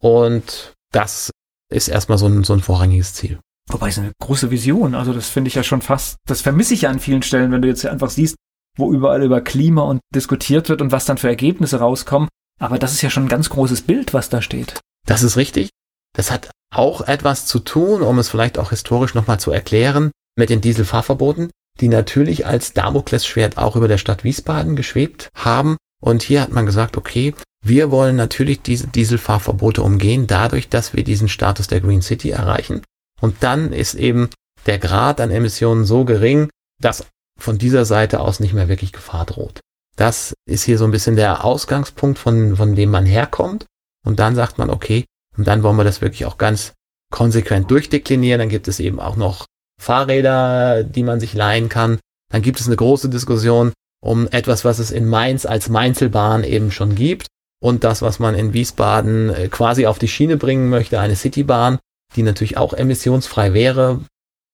Und 0.00 0.74
das 0.92 1.30
ist 1.72 1.88
erstmal 1.88 2.18
so 2.18 2.26
ein, 2.26 2.44
so 2.44 2.52
ein 2.52 2.60
vorrangiges 2.60 3.14
Ziel. 3.14 3.38
Wobei 3.70 3.88
es 3.88 3.98
eine 3.98 4.12
große 4.20 4.50
Vision, 4.50 4.94
also 4.94 5.12
das 5.12 5.28
finde 5.28 5.48
ich 5.48 5.54
ja 5.54 5.62
schon 5.62 5.82
fast, 5.82 6.16
das 6.26 6.40
vermisse 6.40 6.74
ich 6.74 6.82
ja 6.82 6.90
an 6.90 7.00
vielen 7.00 7.22
Stellen, 7.22 7.52
wenn 7.52 7.60
du 7.60 7.68
jetzt 7.68 7.84
einfach 7.84 8.10
siehst, 8.10 8.36
wo 8.76 8.92
überall 8.92 9.22
über 9.22 9.40
Klima 9.40 9.82
und 9.82 10.00
diskutiert 10.14 10.68
wird 10.68 10.80
und 10.80 10.92
was 10.92 11.04
dann 11.04 11.18
für 11.18 11.28
Ergebnisse 11.28 11.78
rauskommen. 11.78 12.28
Aber 12.60 12.78
das 12.78 12.92
ist 12.92 13.02
ja 13.02 13.10
schon 13.10 13.24
ein 13.24 13.28
ganz 13.28 13.50
großes 13.50 13.82
Bild, 13.82 14.14
was 14.14 14.30
da 14.30 14.40
steht. 14.40 14.80
Das 15.08 15.22
ist 15.22 15.38
richtig. 15.38 15.70
Das 16.14 16.30
hat 16.30 16.50
auch 16.70 17.00
etwas 17.00 17.46
zu 17.46 17.60
tun, 17.60 18.02
um 18.02 18.18
es 18.18 18.28
vielleicht 18.28 18.58
auch 18.58 18.70
historisch 18.70 19.14
nochmal 19.14 19.40
zu 19.40 19.50
erklären, 19.50 20.10
mit 20.36 20.50
den 20.50 20.60
Dieselfahrverboten, 20.60 21.50
die 21.80 21.88
natürlich 21.88 22.46
als 22.46 22.74
Damoklesschwert 22.74 23.56
auch 23.56 23.74
über 23.74 23.88
der 23.88 23.96
Stadt 23.96 24.22
Wiesbaden 24.22 24.76
geschwebt 24.76 25.30
haben. 25.34 25.78
Und 26.02 26.22
hier 26.22 26.42
hat 26.42 26.52
man 26.52 26.66
gesagt, 26.66 26.98
okay, 26.98 27.34
wir 27.64 27.90
wollen 27.90 28.16
natürlich 28.16 28.60
diese 28.60 28.86
Dieselfahrverbote 28.86 29.82
umgehen, 29.82 30.26
dadurch, 30.26 30.68
dass 30.68 30.92
wir 30.92 31.04
diesen 31.04 31.28
Status 31.28 31.68
der 31.68 31.80
Green 31.80 32.02
City 32.02 32.30
erreichen. 32.30 32.82
Und 33.18 33.36
dann 33.40 33.72
ist 33.72 33.94
eben 33.94 34.28
der 34.66 34.78
Grad 34.78 35.22
an 35.22 35.30
Emissionen 35.30 35.86
so 35.86 36.04
gering, 36.04 36.50
dass 36.82 37.06
von 37.40 37.56
dieser 37.56 37.86
Seite 37.86 38.20
aus 38.20 38.40
nicht 38.40 38.52
mehr 38.52 38.68
wirklich 38.68 38.92
Gefahr 38.92 39.24
droht. 39.24 39.60
Das 39.96 40.34
ist 40.46 40.64
hier 40.64 40.76
so 40.76 40.84
ein 40.84 40.90
bisschen 40.90 41.16
der 41.16 41.44
Ausgangspunkt, 41.44 42.18
von, 42.18 42.56
von 42.56 42.74
dem 42.74 42.90
man 42.90 43.06
herkommt. 43.06 43.64
Und 44.06 44.18
dann 44.18 44.34
sagt 44.34 44.58
man, 44.58 44.70
okay, 44.70 45.04
und 45.36 45.46
dann 45.46 45.62
wollen 45.62 45.76
wir 45.76 45.84
das 45.84 46.00
wirklich 46.00 46.26
auch 46.26 46.38
ganz 46.38 46.74
konsequent 47.12 47.70
durchdeklinieren. 47.70 48.38
Dann 48.38 48.48
gibt 48.48 48.68
es 48.68 48.80
eben 48.80 49.00
auch 49.00 49.16
noch 49.16 49.46
Fahrräder, 49.80 50.82
die 50.82 51.02
man 51.02 51.20
sich 51.20 51.34
leihen 51.34 51.68
kann. 51.68 51.98
Dann 52.30 52.42
gibt 52.42 52.60
es 52.60 52.66
eine 52.66 52.76
große 52.76 53.08
Diskussion 53.08 53.72
um 54.00 54.28
etwas, 54.28 54.64
was 54.64 54.78
es 54.78 54.90
in 54.90 55.08
Mainz 55.08 55.46
als 55.46 55.68
Mainzelbahn 55.68 56.44
eben 56.44 56.70
schon 56.70 56.94
gibt 56.94 57.26
und 57.60 57.84
das, 57.84 58.02
was 58.02 58.18
man 58.18 58.34
in 58.34 58.52
Wiesbaden 58.52 59.30
äh, 59.30 59.48
quasi 59.48 59.86
auf 59.86 59.98
die 59.98 60.08
Schiene 60.08 60.36
bringen 60.36 60.68
möchte, 60.68 61.00
eine 61.00 61.16
Citybahn, 61.16 61.78
die 62.14 62.22
natürlich 62.22 62.56
auch 62.56 62.72
emissionsfrei 62.72 63.54
wäre. 63.54 64.00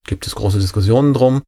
Gibt 0.06 0.26
es 0.26 0.34
große 0.34 0.58
Diskussionen 0.58 1.14
drum. 1.14 1.42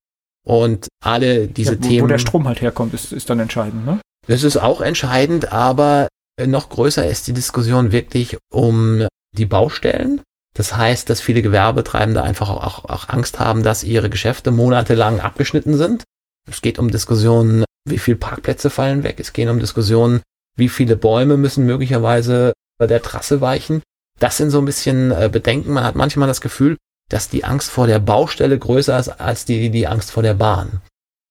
Und 0.46 0.88
alle 1.02 1.48
diese 1.48 1.74
ja, 1.74 1.78
wo, 1.82 1.88
Themen. 1.88 2.02
Wo 2.02 2.06
der 2.08 2.18
Strom 2.18 2.46
halt 2.46 2.60
herkommt, 2.60 2.94
ist, 2.94 3.12
ist 3.12 3.28
dann 3.30 3.40
entscheidend, 3.40 3.84
ne? 3.84 4.00
Das 4.28 4.42
ist 4.42 4.56
auch 4.56 4.80
entscheidend, 4.80 5.52
aber 5.52 6.08
noch 6.44 6.68
größer 6.68 7.06
ist 7.06 7.26
die 7.26 7.32
Diskussion 7.32 7.92
wirklich 7.92 8.36
um 8.50 9.06
die 9.32 9.46
Baustellen. 9.46 10.20
Das 10.54 10.76
heißt, 10.76 11.08
dass 11.10 11.20
viele 11.20 11.42
Gewerbetreibende 11.42 12.22
einfach 12.22 12.48
auch, 12.48 12.84
auch 12.86 13.08
Angst 13.08 13.38
haben, 13.38 13.62
dass 13.62 13.84
ihre 13.84 14.10
Geschäfte 14.10 14.50
monatelang 14.50 15.20
abgeschnitten 15.20 15.76
sind. 15.76 16.04
Es 16.50 16.62
geht 16.62 16.78
um 16.78 16.90
Diskussionen, 16.90 17.64
wie 17.86 17.98
viele 17.98 18.16
Parkplätze 18.16 18.70
fallen 18.70 19.02
weg. 19.02 19.16
Es 19.18 19.32
geht 19.32 19.48
um 19.48 19.58
Diskussionen, 19.58 20.22
wie 20.56 20.68
viele 20.68 20.96
Bäume 20.96 21.36
müssen 21.36 21.66
möglicherweise 21.66 22.52
bei 22.78 22.86
der 22.86 23.02
Trasse 23.02 23.40
weichen. 23.40 23.82
Das 24.18 24.36
sind 24.38 24.50
so 24.50 24.58
ein 24.58 24.64
bisschen 24.64 25.10
äh, 25.10 25.28
Bedenken. 25.30 25.72
Man 25.72 25.84
hat 25.84 25.94
manchmal 25.94 26.28
das 26.28 26.40
Gefühl, 26.40 26.76
dass 27.10 27.28
die 27.28 27.44
Angst 27.44 27.70
vor 27.70 27.86
der 27.86 27.98
Baustelle 27.98 28.58
größer 28.58 28.98
ist 28.98 29.08
als 29.08 29.44
die, 29.44 29.70
die 29.70 29.86
Angst 29.86 30.10
vor 30.10 30.22
der 30.22 30.34
Bahn. 30.34 30.80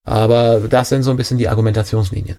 Aber 0.06 0.60
das 0.60 0.88
sind 0.88 1.02
so 1.02 1.10
ein 1.10 1.16
bisschen 1.16 1.38
die 1.38 1.48
Argumentationslinien. 1.48 2.36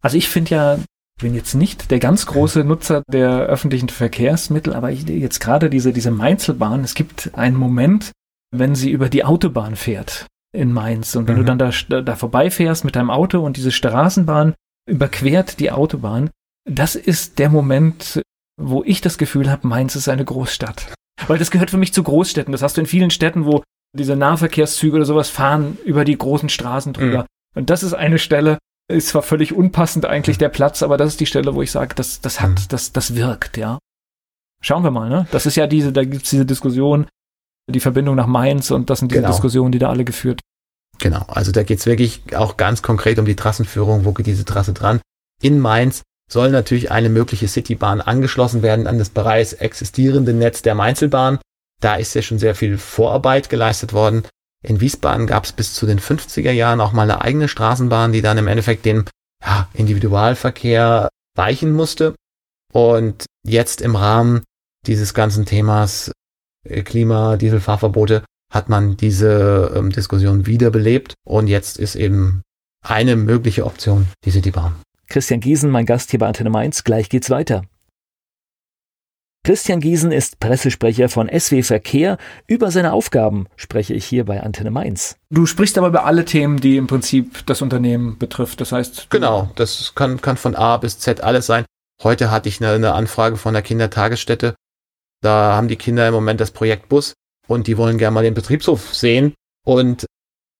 Also 0.00 0.16
ich 0.16 0.28
finde 0.28 0.50
ja, 0.54 0.78
bin 1.18 1.34
jetzt 1.34 1.54
nicht 1.54 1.90
der 1.90 1.98
ganz 1.98 2.26
große 2.26 2.64
Nutzer 2.64 3.02
der 3.08 3.40
öffentlichen 3.40 3.88
Verkehrsmittel, 3.88 4.74
aber 4.74 4.90
ich, 4.90 5.06
jetzt 5.08 5.40
gerade 5.40 5.68
diese, 5.68 5.92
diese 5.92 6.10
Mainzelbahn, 6.10 6.84
es 6.84 6.94
gibt 6.94 7.30
einen 7.34 7.56
Moment, 7.56 8.12
wenn 8.50 8.74
sie 8.74 8.90
über 8.90 9.08
die 9.08 9.24
Autobahn 9.24 9.76
fährt 9.76 10.26
in 10.52 10.72
Mainz 10.72 11.14
und 11.14 11.28
wenn 11.28 11.34
mhm. 11.34 11.46
du 11.46 11.56
dann 11.56 11.58
da, 11.58 12.00
da 12.02 12.16
vorbeifährst 12.16 12.84
mit 12.84 12.96
deinem 12.96 13.10
Auto 13.10 13.40
und 13.40 13.56
diese 13.56 13.72
Straßenbahn 13.72 14.54
überquert 14.88 15.60
die 15.60 15.70
Autobahn, 15.70 16.30
das 16.64 16.94
ist 16.94 17.38
der 17.38 17.50
Moment, 17.50 18.22
wo 18.60 18.82
ich 18.84 19.00
das 19.00 19.18
Gefühl 19.18 19.50
habe, 19.50 19.66
Mainz 19.66 19.96
ist 19.96 20.08
eine 20.08 20.24
Großstadt. 20.24 20.92
Weil 21.26 21.38
das 21.38 21.50
gehört 21.50 21.70
für 21.70 21.78
mich 21.78 21.92
zu 21.92 22.02
Großstädten. 22.02 22.52
Das 22.52 22.62
hast 22.62 22.76
du 22.76 22.80
in 22.80 22.86
vielen 22.86 23.10
Städten, 23.10 23.44
wo 23.44 23.62
diese 23.96 24.16
Nahverkehrszüge 24.16 24.96
oder 24.96 25.04
sowas 25.04 25.30
fahren 25.30 25.78
über 25.84 26.04
die 26.04 26.16
großen 26.16 26.48
Straßen 26.48 26.92
drüber. 26.92 27.22
Mhm. 27.22 27.26
Und 27.54 27.70
das 27.70 27.82
ist 27.82 27.94
eine 27.94 28.18
Stelle, 28.18 28.58
ist 28.88 29.08
zwar 29.08 29.22
völlig 29.22 29.52
unpassend 29.54 30.06
eigentlich 30.06 30.36
mhm. 30.36 30.40
der 30.40 30.48
Platz, 30.48 30.82
aber 30.82 30.96
das 30.96 31.08
ist 31.08 31.20
die 31.20 31.26
Stelle, 31.26 31.54
wo 31.54 31.62
ich 31.62 31.70
sage, 31.70 31.94
das, 31.94 32.20
das 32.20 32.40
hat, 32.40 32.50
mhm. 32.50 32.68
das, 32.68 32.92
das 32.92 33.14
wirkt, 33.14 33.56
ja. 33.56 33.78
Schauen 34.60 34.82
wir 34.82 34.90
mal, 34.90 35.08
ne? 35.08 35.26
Das 35.30 35.46
ist 35.46 35.56
ja 35.56 35.66
diese, 35.66 35.92
da 35.92 36.04
gibt's 36.04 36.30
diese 36.30 36.46
Diskussion, 36.46 37.06
die 37.70 37.80
Verbindung 37.80 38.16
nach 38.16 38.26
Mainz 38.26 38.70
und 38.70 38.90
das 38.90 38.98
sind 39.00 39.12
diese 39.12 39.20
genau. 39.20 39.32
Diskussionen, 39.32 39.72
die 39.72 39.78
da 39.78 39.90
alle 39.90 40.04
geführt. 40.04 40.40
Genau, 40.98 41.24
also 41.28 41.52
da 41.52 41.62
geht's 41.62 41.86
wirklich 41.86 42.22
auch 42.34 42.56
ganz 42.56 42.82
konkret 42.82 43.18
um 43.18 43.24
die 43.24 43.36
Trassenführung, 43.36 44.04
wo 44.04 44.12
geht 44.12 44.26
diese 44.26 44.44
Trasse 44.44 44.72
dran. 44.72 45.00
In 45.40 45.60
Mainz 45.60 46.02
soll 46.30 46.50
natürlich 46.50 46.90
eine 46.90 47.08
mögliche 47.08 47.46
Citybahn 47.46 48.00
angeschlossen 48.00 48.62
werden 48.62 48.86
an 48.86 48.98
das 48.98 49.10
bereits 49.10 49.52
existierende 49.52 50.34
Netz 50.34 50.62
der 50.62 50.74
Mainzelbahn. 50.74 51.38
Da 51.80 51.94
ist 51.94 52.14
ja 52.14 52.22
schon 52.22 52.38
sehr 52.38 52.54
viel 52.54 52.78
Vorarbeit 52.78 53.48
geleistet 53.48 53.92
worden. 53.92 54.24
In 54.62 54.80
Wiesbaden 54.80 55.26
gab 55.26 55.44
es 55.44 55.52
bis 55.52 55.74
zu 55.74 55.86
den 55.86 56.00
50er 56.00 56.50
Jahren 56.50 56.80
auch 56.80 56.92
mal 56.92 57.02
eine 57.02 57.22
eigene 57.22 57.48
Straßenbahn, 57.48 58.12
die 58.12 58.22
dann 58.22 58.38
im 58.38 58.48
Endeffekt 58.48 58.84
dem 58.84 59.04
ja, 59.44 59.68
Individualverkehr 59.74 61.08
weichen 61.36 61.72
musste. 61.72 62.14
Und 62.72 63.26
jetzt 63.46 63.80
im 63.80 63.96
Rahmen 63.96 64.42
dieses 64.86 65.14
ganzen 65.14 65.46
Themas 65.46 66.10
äh, 66.64 66.82
Klima, 66.82 67.36
Dieselfahrverbote 67.36 68.24
hat 68.52 68.68
man 68.68 68.96
diese 68.96 69.72
ähm, 69.76 69.90
Diskussion 69.90 70.46
wiederbelebt 70.46 71.14
und 71.24 71.48
jetzt 71.48 71.78
ist 71.78 71.96
eben 71.96 72.42
eine 72.82 73.16
mögliche 73.16 73.66
Option 73.66 74.08
die 74.24 74.30
Citybahn. 74.30 74.74
Christian 75.08 75.40
Giesen, 75.40 75.70
mein 75.70 75.86
Gast 75.86 76.10
hier 76.10 76.18
bei 76.18 76.26
Antenne 76.26 76.50
Mainz. 76.50 76.84
Gleich 76.84 77.08
geht's 77.08 77.30
weiter. 77.30 77.62
Christian 79.48 79.80
Giesen 79.80 80.12
ist 80.12 80.40
Pressesprecher 80.40 81.08
von 81.08 81.26
SW 81.26 81.62
Verkehr. 81.62 82.18
Über 82.46 82.70
seine 82.70 82.92
Aufgaben 82.92 83.46
spreche 83.56 83.94
ich 83.94 84.04
hier 84.04 84.26
bei 84.26 84.42
Antenne 84.42 84.70
Mainz. 84.70 85.16
Du 85.30 85.46
sprichst 85.46 85.78
aber 85.78 85.86
über 85.86 86.04
alle 86.04 86.26
Themen, 86.26 86.60
die 86.60 86.76
im 86.76 86.86
Prinzip 86.86 87.46
das 87.46 87.62
Unternehmen 87.62 88.18
betrifft. 88.18 88.60
Das 88.60 88.72
heißt. 88.72 89.08
Genau, 89.08 89.50
das 89.54 89.94
kann, 89.94 90.20
kann 90.20 90.36
von 90.36 90.54
A 90.54 90.76
bis 90.76 90.98
Z 90.98 91.22
alles 91.22 91.46
sein. 91.46 91.64
Heute 92.02 92.30
hatte 92.30 92.50
ich 92.50 92.60
eine, 92.60 92.72
eine 92.72 92.92
Anfrage 92.92 93.38
von 93.38 93.54
der 93.54 93.62
Kindertagesstätte. 93.62 94.54
Da 95.22 95.54
haben 95.54 95.68
die 95.68 95.76
Kinder 95.76 96.06
im 96.06 96.12
Moment 96.12 96.42
das 96.42 96.50
Projekt 96.50 96.90
Bus 96.90 97.14
und 97.46 97.68
die 97.68 97.78
wollen 97.78 97.96
gerne 97.96 98.12
mal 98.12 98.24
den 98.24 98.34
Betriebshof 98.34 98.94
sehen 98.94 99.32
und 99.64 100.04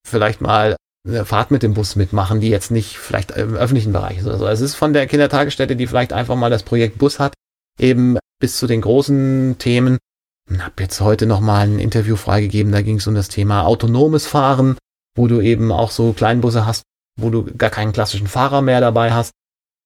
vielleicht 0.06 0.40
mal 0.40 0.76
eine 1.06 1.26
Fahrt 1.26 1.50
mit 1.50 1.62
dem 1.62 1.74
Bus 1.74 1.94
mitmachen, 1.94 2.40
die 2.40 2.48
jetzt 2.48 2.70
nicht 2.70 2.96
vielleicht 2.96 3.32
im 3.32 3.54
öffentlichen 3.54 3.92
Bereich 3.92 4.16
ist 4.16 4.26
oder 4.26 4.38
so. 4.38 4.46
Es 4.46 4.62
ist 4.62 4.76
von 4.76 4.94
der 4.94 5.06
Kindertagesstätte, 5.06 5.76
die 5.76 5.86
vielleicht 5.86 6.14
einfach 6.14 6.36
mal 6.36 6.48
das 6.48 6.62
Projekt 6.62 6.96
Bus 6.96 7.18
hat, 7.18 7.34
eben 7.78 8.18
bis 8.40 8.58
zu 8.58 8.66
den 8.66 8.80
großen 8.80 9.56
Themen. 9.58 9.98
Ich 10.50 10.60
habe 10.60 10.82
jetzt 10.82 11.00
heute 11.00 11.26
nochmal 11.26 11.66
ein 11.66 11.78
Interview 11.78 12.16
freigegeben, 12.16 12.72
da 12.72 12.82
ging 12.82 12.96
es 12.96 13.06
um 13.06 13.14
das 13.14 13.28
Thema 13.28 13.66
autonomes 13.66 14.26
Fahren, 14.26 14.78
wo 15.14 15.26
du 15.26 15.40
eben 15.40 15.72
auch 15.72 15.90
so 15.90 16.12
Kleinbusse 16.12 16.64
hast, 16.64 16.82
wo 17.18 17.30
du 17.30 17.44
gar 17.44 17.70
keinen 17.70 17.92
klassischen 17.92 18.28
Fahrer 18.28 18.62
mehr 18.62 18.80
dabei 18.80 19.12
hast. 19.12 19.32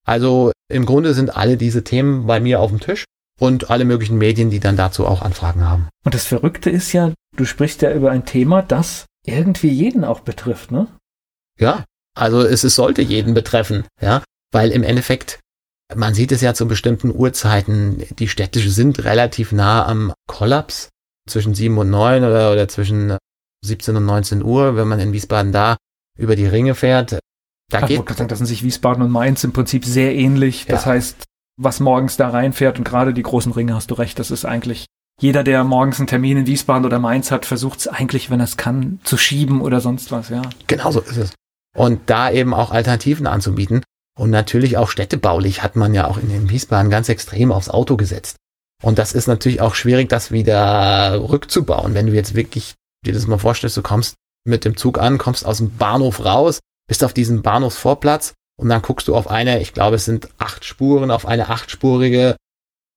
Also 0.07 0.53
im 0.71 0.87
Grunde 0.87 1.15
sind 1.15 1.37
alle 1.37 1.57
diese 1.57 1.85
Themen 1.85 2.27
bei 2.27 2.41
mir 2.41 2.61
auf 2.61 2.71
dem 2.71 2.81
Tisch 2.81 3.05
und 3.39 3.71
alle 3.71 3.85
möglichen 3.85 4.19
Medien, 4.19 4.51
die 4.51 4.61
dann 4.61 4.77
dazu 4.77 5.07
auch 5.07 5.23
Anfragen 5.23 5.69
haben. 5.69 5.89
Und 6.05 6.15
das 6.15 6.27
Verrückte 6.27 6.71
ist 6.71 6.93
ja, 6.93 7.13
du 7.37 7.45
sprichst 7.45 7.83
ja 7.83 7.93
über 7.93 8.11
ein 8.11 8.25
Thema, 8.25 8.63
das 8.63 9.07
irgendwie 9.25 9.71
jeden 9.71 10.05
auch 10.05 10.21
betrifft, 10.21 10.71
ne? 10.71 10.89
Ja, 11.59 11.85
also 12.15 12.43
es, 12.43 12.65
es 12.65 12.75
sollte 12.75 13.03
jeden 13.03 13.35
betreffen, 13.35 13.85
ja, 14.01 14.23
weil 14.53 14.71
im 14.71 14.83
Endeffekt, 14.83 15.41
man 15.97 16.15
sieht 16.15 16.33
es 16.33 16.41
ja 16.41 16.55
zu 16.55 16.67
bestimmten 16.67 17.15
Uhrzeiten, 17.15 18.03
die 18.19 18.29
städtische 18.29 18.71
sind 18.71 19.05
relativ 19.05 19.53
nah 19.53 19.87
am 19.87 20.13
Kollaps 20.27 20.89
zwischen 21.29 21.55
7 21.55 21.77
und 21.79 21.91
9 21.91 22.25
oder, 22.25 22.53
oder 22.53 22.69
zwischen 22.69 23.17
17 23.65 23.97
und 23.97 24.07
19 24.07 24.43
Uhr, 24.43 24.77
wenn 24.77 24.89
man 24.89 25.01
in 25.01 25.13
Wiesbaden 25.13 25.53
da 25.53 25.77
über 26.19 26.37
die 26.37 26.47
Ringe 26.47 26.75
fährt. 26.75 27.19
Da 27.71 27.81
Ach, 27.83 27.89
geht, 27.89 28.09
sagen, 28.09 28.29
da 28.29 28.37
sind 28.37 28.47
sich 28.47 28.63
Wiesbaden 28.63 29.03
und 29.03 29.11
Mainz 29.11 29.45
im 29.45 29.53
Prinzip 29.53 29.85
sehr 29.85 30.15
ähnlich. 30.15 30.67
Das 30.67 30.85
ja. 30.85 30.93
heißt, 30.93 31.25
was 31.57 31.81
morgens 31.81 32.17
da 32.17 32.29
reinfährt 32.29 32.79
und 32.79 32.85
gerade 32.85 33.15
die 33.15 33.23
großen 33.23 33.53
Ringe, 33.53 33.75
hast 33.75 33.91
du 33.91 33.95
recht, 33.95 34.19
das 34.19 34.31
ist 34.31 34.45
eigentlich 34.45 34.87
jeder, 35.21 35.45
der 35.45 35.63
morgens 35.63 35.99
einen 35.99 36.09
Termin 36.09 36.39
in 36.39 36.47
Wiesbaden 36.47 36.85
oder 36.85 36.99
Mainz 36.99 37.31
hat, 37.31 37.47
versucht 37.47 37.81
es 37.81 37.89
eigentlich, 37.89 38.31
wenn 38.31 38.41
er 38.41 38.45
es 38.45 38.57
kann, 38.57 38.99
zu 39.05 39.17
schieben 39.17 39.61
oder 39.61 39.81
sonst 39.81 40.11
was, 40.11 40.31
ja. 40.31 40.43
Genau 40.67 40.91
so 40.91 41.01
ist 41.01 41.17
es 41.17 41.33
und 41.77 42.11
da 42.11 42.31
eben 42.31 42.55
auch 42.55 42.71
Alternativen 42.71 43.27
anzubieten. 43.27 43.83
Und 44.19 44.31
natürlich 44.31 44.77
auch 44.77 44.89
städtebaulich 44.89 45.63
hat 45.63 45.77
man 45.77 45.95
ja 45.95 46.07
auch 46.07 46.19
in 46.19 46.29
den 46.29 46.51
Wiesbaden 46.51 46.91
ganz 46.91 47.09
extrem 47.09 47.51
aufs 47.51 47.71
Auto 47.71 47.97
gesetzt. 47.97 48.37
Und 48.83 48.99
das 48.99 49.13
ist 49.13 49.27
natürlich 49.27 49.61
auch 49.61 49.75
schwierig, 49.75 50.09
das 50.09 50.33
wieder 50.33 51.29
rückzubauen. 51.31 51.95
Wenn 51.95 52.07
du 52.07 52.13
jetzt 52.13 52.35
wirklich 52.35 52.75
dir 53.07 53.13
das 53.13 53.27
mal 53.27 53.39
vorstellst, 53.39 53.77
du 53.77 53.83
kommst 53.83 54.15
mit 54.45 54.65
dem 54.65 54.77
Zug 54.77 54.99
an, 54.99 55.19
kommst 55.19 55.47
aus 55.47 55.59
dem 55.59 55.77
Bahnhof 55.77 56.25
raus, 56.25 56.61
bist 56.89 57.05
auf 57.05 57.15
diesem 57.15 57.43
Bahnhofsvorplatz 57.43 58.35
und 58.61 58.69
dann 58.69 58.83
guckst 58.83 59.09
du 59.09 59.15
auf 59.15 59.31
eine, 59.31 59.61
ich 59.61 59.73
glaube, 59.73 59.97
es 59.97 60.05
sind 60.05 60.29
acht 60.39 60.65
Spuren, 60.65 61.11
auf 61.11 61.27
eine 61.27 61.49
achtspurige 61.49 62.37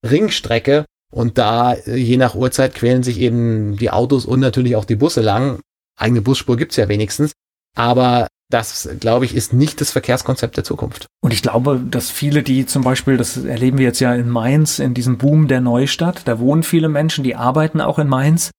Ringstrecke 0.03 0.85
und 1.11 1.37
da, 1.37 1.75
je 1.75 2.17
nach 2.17 2.35
Uhrzeit, 2.35 2.75
quälen 2.75 3.03
sich 3.03 3.19
eben 3.19 3.77
die 3.77 3.91
Autos 3.91 4.25
und 4.25 4.39
natürlich 4.39 4.75
auch 4.75 4.85
die 4.85 4.95
Busse 4.95 5.21
lang. 5.21 5.59
Eigene 5.97 6.21
Busspur 6.21 6.57
gibt's 6.57 6.75
ja 6.75 6.89
wenigstens. 6.89 7.31
Aber 7.77 8.27
das, 8.49 8.87
glaube 8.99 9.25
ich, 9.25 9.35
ist 9.35 9.53
nicht 9.53 9.81
das 9.81 9.91
Verkehrskonzept 9.91 10.57
der 10.57 10.63
Zukunft. 10.63 11.07
Und 11.21 11.33
ich 11.33 11.41
glaube, 11.41 11.79
dass 11.79 12.11
viele, 12.11 12.43
die 12.43 12.65
zum 12.65 12.83
Beispiel, 12.83 13.17
das 13.17 13.37
erleben 13.37 13.77
wir 13.77 13.85
jetzt 13.85 13.99
ja 13.99 14.13
in 14.13 14.29
Mainz, 14.29 14.79
in 14.79 14.93
diesem 14.93 15.17
Boom 15.17 15.47
der 15.47 15.61
Neustadt, 15.61 16.27
da 16.27 16.39
wohnen 16.39 16.63
viele 16.63 16.89
Menschen, 16.89 17.23
die 17.23 17.35
arbeiten 17.35 17.81
auch 17.81 17.97
in 17.97 18.07
Mainz 18.07 18.51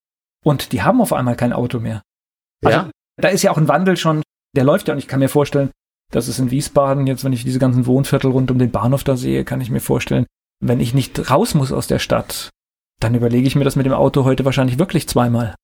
und 0.45 0.72
die 0.72 0.82
haben 0.82 1.01
auf 1.01 1.12
einmal 1.12 1.37
kein 1.37 1.53
Auto 1.53 1.78
mehr. 1.78 2.03
Also, 2.64 2.78
ja. 2.78 2.91
Da 3.18 3.28
ist 3.28 3.43
ja 3.43 3.53
auch 3.53 3.59
ein 3.59 3.68
Wandel 3.68 3.97
schon, 3.97 4.22
der 4.57 4.64
läuft 4.64 4.89
ja 4.89 4.95
und 4.95 4.99
ich 4.99 5.09
kann 5.09 5.20
mir 5.20 5.28
vorstellen, 5.28 5.70
dass 6.12 6.28
es 6.28 6.39
in 6.39 6.51
Wiesbaden, 6.51 7.07
jetzt 7.07 7.24
wenn 7.24 7.32
ich 7.32 7.45
diese 7.45 7.59
ganzen 7.59 7.87
Wohnviertel 7.87 8.30
rund 8.30 8.51
um 8.51 8.59
den 8.59 8.70
Bahnhof 8.70 9.05
da 9.05 9.16
sehe, 9.16 9.45
kann 9.45 9.61
ich 9.61 9.70
mir 9.70 9.80
vorstellen, 9.80 10.26
wenn 10.61 10.80
ich 10.80 10.95
nicht 10.95 11.30
raus 11.30 11.55
muss 11.55 11.72
aus 11.72 11.87
der 11.87 11.99
Stadt, 11.99 12.51
dann 13.01 13.14
überlege 13.14 13.47
ich 13.47 13.57
mir 13.57 13.64
das 13.64 13.76
mit 13.76 13.87
dem 13.87 13.93
Auto 13.93 14.24
heute 14.24 14.45
wahrscheinlich 14.45 14.78
wirklich 14.78 15.09
zweimal. 15.09 15.55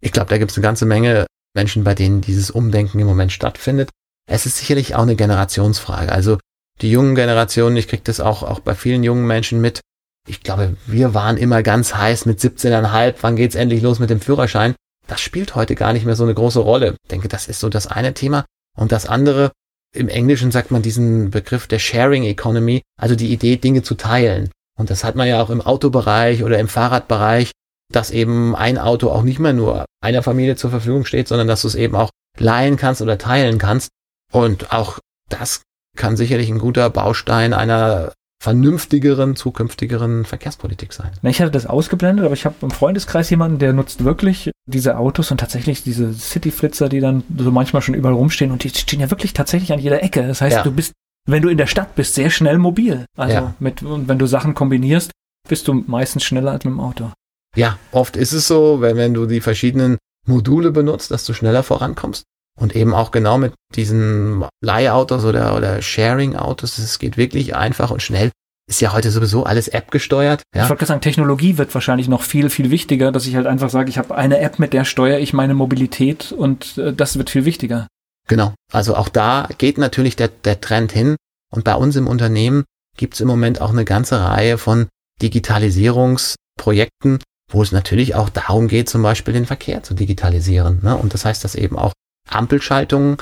Ich 0.00 0.12
glaube, 0.12 0.30
da 0.30 0.38
gibt 0.38 0.50
es 0.50 0.56
eine 0.56 0.62
ganze 0.62 0.86
Menge 0.86 1.26
Menschen, 1.54 1.84
bei 1.84 1.94
denen 1.94 2.20
dieses 2.20 2.50
Umdenken 2.50 2.98
im 2.98 3.06
Moment 3.06 3.32
stattfindet. 3.32 3.90
Es 4.28 4.46
ist 4.46 4.58
sicherlich 4.58 4.94
auch 4.94 5.02
eine 5.02 5.16
Generationsfrage. 5.16 6.12
Also 6.12 6.38
die 6.80 6.90
jungen 6.90 7.14
Generationen, 7.14 7.76
ich 7.76 7.88
kriege 7.88 8.02
das 8.04 8.20
auch, 8.20 8.42
auch 8.42 8.60
bei 8.60 8.74
vielen 8.74 9.02
jungen 9.02 9.26
Menschen 9.26 9.60
mit. 9.60 9.80
Ich 10.28 10.42
glaube, 10.42 10.76
wir 10.86 11.14
waren 11.14 11.36
immer 11.36 11.62
ganz 11.62 11.94
heiß 11.94 12.26
mit 12.26 12.38
17,5, 12.38 13.16
wann 13.20 13.36
geht's 13.36 13.54
endlich 13.54 13.82
los 13.82 13.98
mit 13.98 14.10
dem 14.10 14.20
Führerschein? 14.20 14.74
Das 15.06 15.20
spielt 15.20 15.56
heute 15.56 15.74
gar 15.74 15.92
nicht 15.92 16.06
mehr 16.06 16.14
so 16.14 16.24
eine 16.24 16.34
große 16.34 16.60
Rolle. 16.60 16.94
Ich 17.02 17.08
denke, 17.10 17.28
das 17.28 17.48
ist 17.48 17.60
so 17.60 17.68
das 17.68 17.88
eine 17.88 18.14
Thema. 18.14 18.44
Und 18.76 18.92
das 18.92 19.06
andere, 19.06 19.50
im 19.92 20.08
Englischen 20.08 20.52
sagt 20.52 20.70
man 20.70 20.82
diesen 20.82 21.30
Begriff 21.30 21.66
der 21.66 21.80
Sharing 21.80 22.22
Economy, 22.22 22.82
also 22.96 23.16
die 23.16 23.32
Idee, 23.32 23.56
Dinge 23.56 23.82
zu 23.82 23.96
teilen. 23.96 24.50
Und 24.78 24.90
das 24.90 25.02
hat 25.02 25.16
man 25.16 25.26
ja 25.26 25.42
auch 25.42 25.50
im 25.50 25.60
Autobereich 25.60 26.44
oder 26.44 26.58
im 26.58 26.68
Fahrradbereich, 26.68 27.50
dass 27.90 28.10
eben 28.10 28.54
ein 28.54 28.78
Auto 28.78 29.10
auch 29.10 29.22
nicht 29.22 29.38
mehr 29.38 29.52
nur 29.52 29.84
einer 30.02 30.22
Familie 30.22 30.56
zur 30.56 30.70
Verfügung 30.70 31.04
steht, 31.04 31.28
sondern 31.28 31.48
dass 31.48 31.62
du 31.62 31.68
es 31.68 31.74
eben 31.74 31.96
auch 31.96 32.10
leihen 32.38 32.76
kannst 32.76 33.02
oder 33.02 33.18
teilen 33.18 33.58
kannst. 33.58 33.90
Und 34.32 34.72
auch 34.72 34.98
das 35.28 35.62
kann 35.96 36.16
sicherlich 36.16 36.48
ein 36.48 36.58
guter 36.58 36.88
Baustein 36.90 37.52
einer 37.52 38.12
vernünftigeren, 38.42 39.36
zukünftigeren 39.36 40.24
Verkehrspolitik 40.24 40.94
sein. 40.94 41.10
Ich 41.22 41.40
hatte 41.42 41.50
das 41.50 41.66
ausgeblendet, 41.66 42.24
aber 42.24 42.32
ich 42.32 42.46
habe 42.46 42.54
im 42.62 42.70
Freundeskreis 42.70 43.28
jemanden, 43.28 43.58
der 43.58 43.74
nutzt 43.74 44.02
wirklich 44.02 44.50
diese 44.66 44.96
Autos 44.96 45.30
und 45.30 45.38
tatsächlich 45.38 45.82
diese 45.82 46.14
Cityflitzer, 46.14 46.88
die 46.88 47.00
dann 47.00 47.22
so 47.36 47.50
manchmal 47.50 47.82
schon 47.82 47.94
überall 47.94 48.14
rumstehen 48.14 48.50
und 48.50 48.64
die 48.64 48.70
stehen 48.70 49.00
ja 49.00 49.10
wirklich 49.10 49.34
tatsächlich 49.34 49.74
an 49.74 49.78
jeder 49.78 50.02
Ecke. 50.02 50.26
Das 50.26 50.40
heißt, 50.40 50.56
ja. 50.56 50.62
du 50.62 50.72
bist, 50.72 50.92
wenn 51.28 51.42
du 51.42 51.50
in 51.50 51.58
der 51.58 51.66
Stadt 51.66 51.94
bist, 51.96 52.14
sehr 52.14 52.30
schnell 52.30 52.56
mobil. 52.56 53.04
Also 53.14 53.34
ja. 53.34 53.54
mit, 53.58 53.82
und 53.82 54.08
wenn 54.08 54.18
du 54.18 54.26
Sachen 54.26 54.54
kombinierst, 54.54 55.10
bist 55.46 55.68
du 55.68 55.74
meistens 55.74 56.24
schneller 56.24 56.52
als 56.52 56.64
mit 56.64 56.72
dem 56.72 56.80
Auto. 56.80 57.12
Ja, 57.56 57.78
oft 57.92 58.16
ist 58.16 58.32
es 58.32 58.46
so, 58.46 58.80
wenn, 58.80 58.96
wenn 58.96 59.14
du 59.14 59.26
die 59.26 59.40
verschiedenen 59.40 59.98
Module 60.26 60.70
benutzt, 60.70 61.10
dass 61.10 61.24
du 61.24 61.32
schneller 61.32 61.62
vorankommst. 61.62 62.24
Und 62.58 62.76
eben 62.76 62.94
auch 62.94 63.10
genau 63.10 63.38
mit 63.38 63.54
diesen 63.74 64.44
Leihautos 64.62 65.24
oder, 65.24 65.56
oder 65.56 65.80
Sharing-Autos, 65.80 66.78
es 66.78 66.98
geht 66.98 67.16
wirklich 67.16 67.56
einfach 67.56 67.90
und 67.90 68.02
schnell. 68.02 68.30
Ist 68.68 68.80
ja 68.80 68.92
heute 68.92 69.10
sowieso 69.10 69.44
alles 69.44 69.68
App 69.68 69.90
gesteuert. 69.90 70.42
Ja? 70.54 70.64
Ich 70.64 70.70
wollte 70.70 70.86
sagen, 70.86 71.00
Technologie 71.00 71.58
wird 71.58 71.74
wahrscheinlich 71.74 72.06
noch 72.06 72.22
viel, 72.22 72.50
viel 72.50 72.70
wichtiger, 72.70 73.10
dass 73.12 73.26
ich 73.26 73.34
halt 73.34 73.46
einfach 73.46 73.70
sage, 73.70 73.88
ich 73.88 73.98
habe 73.98 74.14
eine 74.14 74.38
App, 74.40 74.58
mit 74.58 74.72
der 74.72 74.84
steuere 74.84 75.18
ich 75.18 75.32
meine 75.32 75.54
Mobilität 75.54 76.32
und 76.32 76.78
äh, 76.78 76.92
das 76.92 77.16
wird 77.18 77.30
viel 77.30 77.44
wichtiger. 77.44 77.86
Genau. 78.28 78.54
Also 78.72 78.94
auch 78.94 79.08
da 79.08 79.48
geht 79.58 79.78
natürlich 79.78 80.14
der, 80.14 80.28
der 80.28 80.60
Trend 80.60 80.92
hin. 80.92 81.16
Und 81.50 81.64
bei 81.64 81.74
uns 81.74 81.96
im 81.96 82.06
Unternehmen 82.06 82.64
gibt 82.96 83.14
es 83.14 83.20
im 83.20 83.26
Moment 83.26 83.60
auch 83.60 83.70
eine 83.70 83.84
ganze 83.84 84.22
Reihe 84.22 84.56
von 84.56 84.86
Digitalisierungsprojekten, 85.20 87.18
wo 87.50 87.62
es 87.62 87.72
natürlich 87.72 88.14
auch 88.14 88.28
darum 88.28 88.68
geht, 88.68 88.88
zum 88.88 89.02
Beispiel 89.02 89.34
den 89.34 89.46
Verkehr 89.46 89.82
zu 89.82 89.94
digitalisieren. 89.94 90.80
Ne? 90.82 90.96
Und 90.96 91.14
das 91.14 91.24
heißt, 91.24 91.44
dass 91.44 91.54
eben 91.54 91.76
auch 91.76 91.92
Ampelschaltungen 92.28 93.16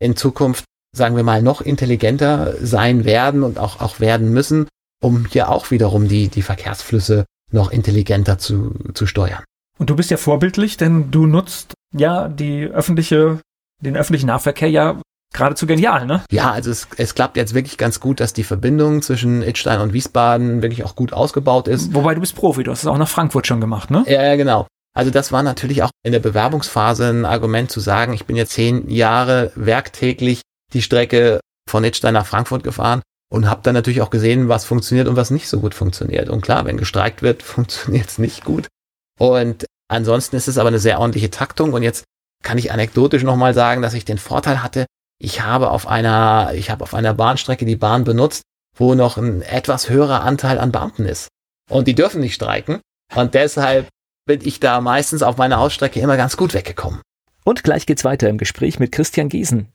in 0.00 0.16
Zukunft, 0.16 0.64
sagen 0.96 1.16
wir 1.16 1.24
mal, 1.24 1.42
noch 1.42 1.60
intelligenter 1.60 2.54
sein 2.60 3.04
werden 3.04 3.42
und 3.42 3.58
auch, 3.58 3.80
auch 3.80 4.00
werden 4.00 4.32
müssen, 4.32 4.68
um 5.02 5.26
hier 5.26 5.48
auch 5.48 5.70
wiederum 5.70 6.08
die, 6.08 6.28
die 6.28 6.42
Verkehrsflüsse 6.42 7.24
noch 7.52 7.70
intelligenter 7.70 8.38
zu, 8.38 8.74
zu 8.94 9.06
steuern. 9.06 9.44
Und 9.78 9.90
du 9.90 9.96
bist 9.96 10.10
ja 10.10 10.16
vorbildlich, 10.16 10.76
denn 10.76 11.10
du 11.10 11.26
nutzt 11.26 11.74
ja 11.92 12.28
die 12.28 12.64
öffentliche, 12.64 13.40
den 13.80 13.96
öffentlichen 13.96 14.26
Nahverkehr 14.26 14.70
ja 14.70 15.00
geradezu 15.34 15.66
genial, 15.66 16.06
ne? 16.06 16.24
Ja, 16.30 16.52
also 16.52 16.70
es, 16.70 16.88
es 16.96 17.14
klappt 17.14 17.36
jetzt 17.36 17.54
wirklich 17.54 17.76
ganz 17.76 18.00
gut, 18.00 18.20
dass 18.20 18.32
die 18.32 18.44
Verbindung 18.44 19.02
zwischen 19.02 19.42
Itstein 19.42 19.80
und 19.80 19.92
Wiesbaden 19.92 20.62
wirklich 20.62 20.84
auch 20.84 20.96
gut 20.96 21.12
ausgebaut 21.12 21.68
ist. 21.68 21.92
Wobei 21.92 22.14
du 22.14 22.20
bist 22.20 22.34
Profi, 22.34 22.62
du 22.62 22.70
hast 22.70 22.80
es 22.80 22.86
auch 22.86 22.96
nach 22.96 23.08
Frankfurt 23.08 23.46
schon 23.46 23.60
gemacht, 23.60 23.90
ne? 23.90 24.04
Ja, 24.06 24.22
ja, 24.22 24.36
genau. 24.36 24.66
Also 24.96 25.10
das 25.10 25.32
war 25.32 25.42
natürlich 25.42 25.82
auch 25.82 25.90
in 26.04 26.12
der 26.12 26.20
Bewerbungsphase 26.20 27.10
ein 27.10 27.24
Argument 27.24 27.70
zu 27.70 27.80
sagen, 27.80 28.14
ich 28.14 28.26
bin 28.26 28.36
jetzt 28.36 28.52
zehn 28.52 28.88
Jahre 28.88 29.50
werktäglich 29.56 30.42
die 30.72 30.82
Strecke 30.82 31.40
von 31.68 31.82
Itstein 31.82 32.14
nach 32.14 32.26
Frankfurt 32.26 32.62
gefahren 32.62 33.02
und 33.30 33.50
habe 33.50 33.60
dann 33.64 33.74
natürlich 33.74 34.02
auch 34.02 34.10
gesehen, 34.10 34.48
was 34.48 34.64
funktioniert 34.64 35.08
und 35.08 35.16
was 35.16 35.32
nicht 35.32 35.48
so 35.48 35.58
gut 35.58 35.74
funktioniert. 35.74 36.28
Und 36.28 36.42
klar, 36.42 36.64
wenn 36.64 36.76
gestreikt 36.76 37.22
wird, 37.22 37.42
funktioniert 37.42 38.08
es 38.08 38.18
nicht 38.18 38.44
gut. 38.44 38.68
Und 39.18 39.66
ansonsten 39.88 40.36
ist 40.36 40.48
es 40.48 40.58
aber 40.58 40.68
eine 40.68 40.78
sehr 40.78 41.00
ordentliche 41.00 41.30
Taktung. 41.30 41.72
Und 41.72 41.82
jetzt 41.82 42.04
kann 42.44 42.58
ich 42.58 42.70
anekdotisch 42.70 43.24
nochmal 43.24 43.54
sagen, 43.54 43.82
dass 43.82 43.94
ich 43.94 44.04
den 44.04 44.18
Vorteil 44.18 44.62
hatte, 44.62 44.86
ich 45.24 45.40
habe 45.40 45.70
auf 45.70 45.88
einer, 45.88 46.52
ich 46.54 46.70
habe 46.70 46.84
auf 46.84 46.92
einer 46.92 47.14
Bahnstrecke 47.14 47.64
die 47.64 47.76
Bahn 47.76 48.04
benutzt, 48.04 48.42
wo 48.76 48.94
noch 48.94 49.16
ein 49.16 49.40
etwas 49.42 49.88
höherer 49.88 50.22
Anteil 50.22 50.58
an 50.58 50.70
Beamten 50.70 51.06
ist. 51.06 51.28
Und 51.70 51.88
die 51.88 51.94
dürfen 51.94 52.20
nicht 52.20 52.34
streiken. 52.34 52.80
Und 53.14 53.34
deshalb 53.34 53.88
bin 54.26 54.40
ich 54.44 54.60
da 54.60 54.80
meistens 54.80 55.22
auf 55.22 55.38
meiner 55.38 55.58
Ausstrecke 55.58 56.00
immer 56.00 56.18
ganz 56.18 56.36
gut 56.36 56.52
weggekommen. 56.52 57.00
Und 57.44 57.64
gleich 57.64 57.86
geht's 57.86 58.04
weiter 58.04 58.28
im 58.28 58.38
Gespräch 58.38 58.78
mit 58.78 58.92
Christian 58.92 59.28
Giesen. 59.28 59.68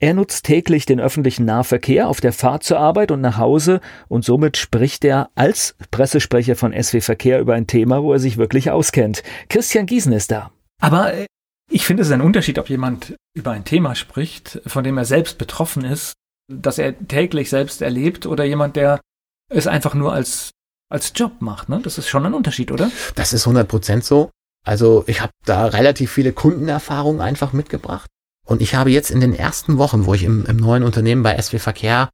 Er 0.00 0.14
nutzt 0.14 0.44
täglich 0.44 0.86
den 0.86 1.00
öffentlichen 1.00 1.44
Nahverkehr 1.44 2.08
auf 2.08 2.20
der 2.20 2.32
Fahrt 2.32 2.62
zur 2.62 2.78
Arbeit 2.78 3.10
und 3.10 3.20
nach 3.20 3.36
Hause 3.36 3.80
und 4.06 4.24
somit 4.24 4.56
spricht 4.56 5.04
er 5.04 5.28
als 5.34 5.74
Pressesprecher 5.90 6.54
von 6.54 6.72
SW 6.72 7.00
Verkehr 7.00 7.40
über 7.40 7.54
ein 7.54 7.66
Thema, 7.66 8.02
wo 8.02 8.12
er 8.12 8.20
sich 8.20 8.36
wirklich 8.38 8.70
auskennt. 8.70 9.24
Christian 9.48 9.86
Giesen 9.86 10.12
ist 10.12 10.30
da. 10.30 10.52
Aber 10.80 11.14
äh, 11.14 11.26
ich 11.70 11.84
finde 11.84 12.02
es 12.02 12.08
ist 12.08 12.14
ein 12.14 12.20
Unterschied, 12.20 12.58
ob 12.58 12.70
jemand 12.70 13.16
über 13.34 13.52
ein 13.52 13.64
Thema 13.64 13.94
spricht, 13.94 14.60
von 14.66 14.84
dem 14.84 14.96
er 14.96 15.04
selbst 15.04 15.38
betroffen 15.38 15.84
ist, 15.84 16.14
das 16.50 16.78
er 16.78 16.98
täglich 17.06 17.50
selbst 17.50 17.82
erlebt, 17.82 18.26
oder 18.26 18.44
jemand, 18.44 18.76
der 18.76 19.00
es 19.50 19.66
einfach 19.66 19.94
nur 19.94 20.12
als, 20.12 20.50
als 20.90 21.12
Job 21.14 21.40
macht. 21.40 21.68
Ne? 21.68 21.80
Das 21.82 21.98
ist 21.98 22.08
schon 22.08 22.24
ein 22.24 22.34
Unterschied, 22.34 22.72
oder? 22.72 22.90
Das 23.14 23.32
ist 23.32 23.46
100 23.46 23.68
Prozent 23.68 24.04
so. 24.04 24.30
Also 24.64 25.04
ich 25.06 25.20
habe 25.20 25.32
da 25.44 25.66
relativ 25.66 26.12
viele 26.12 26.32
Kundenerfahrungen 26.32 27.20
einfach 27.20 27.52
mitgebracht. 27.52 28.08
Und 28.46 28.62
ich 28.62 28.74
habe 28.74 28.90
jetzt 28.90 29.10
in 29.10 29.20
den 29.20 29.34
ersten 29.34 29.76
Wochen, 29.76 30.06
wo 30.06 30.14
ich 30.14 30.22
im, 30.22 30.46
im 30.46 30.56
neuen 30.56 30.82
Unternehmen 30.82 31.22
bei 31.22 31.40
SW 31.40 31.58
Verkehr 31.58 32.08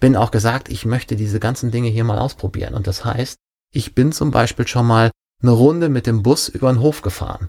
bin, 0.00 0.16
auch 0.16 0.30
gesagt, 0.30 0.68
ich 0.68 0.84
möchte 0.84 1.16
diese 1.16 1.40
ganzen 1.40 1.70
Dinge 1.70 1.88
hier 1.88 2.04
mal 2.04 2.18
ausprobieren. 2.18 2.74
Und 2.74 2.86
das 2.86 3.04
heißt, 3.04 3.36
ich 3.72 3.94
bin 3.94 4.12
zum 4.12 4.30
Beispiel 4.30 4.66
schon 4.66 4.86
mal 4.86 5.10
eine 5.42 5.52
Runde 5.52 5.88
mit 5.88 6.06
dem 6.06 6.22
Bus 6.22 6.48
über 6.48 6.70
den 6.72 6.80
Hof 6.80 7.02
gefahren. 7.02 7.48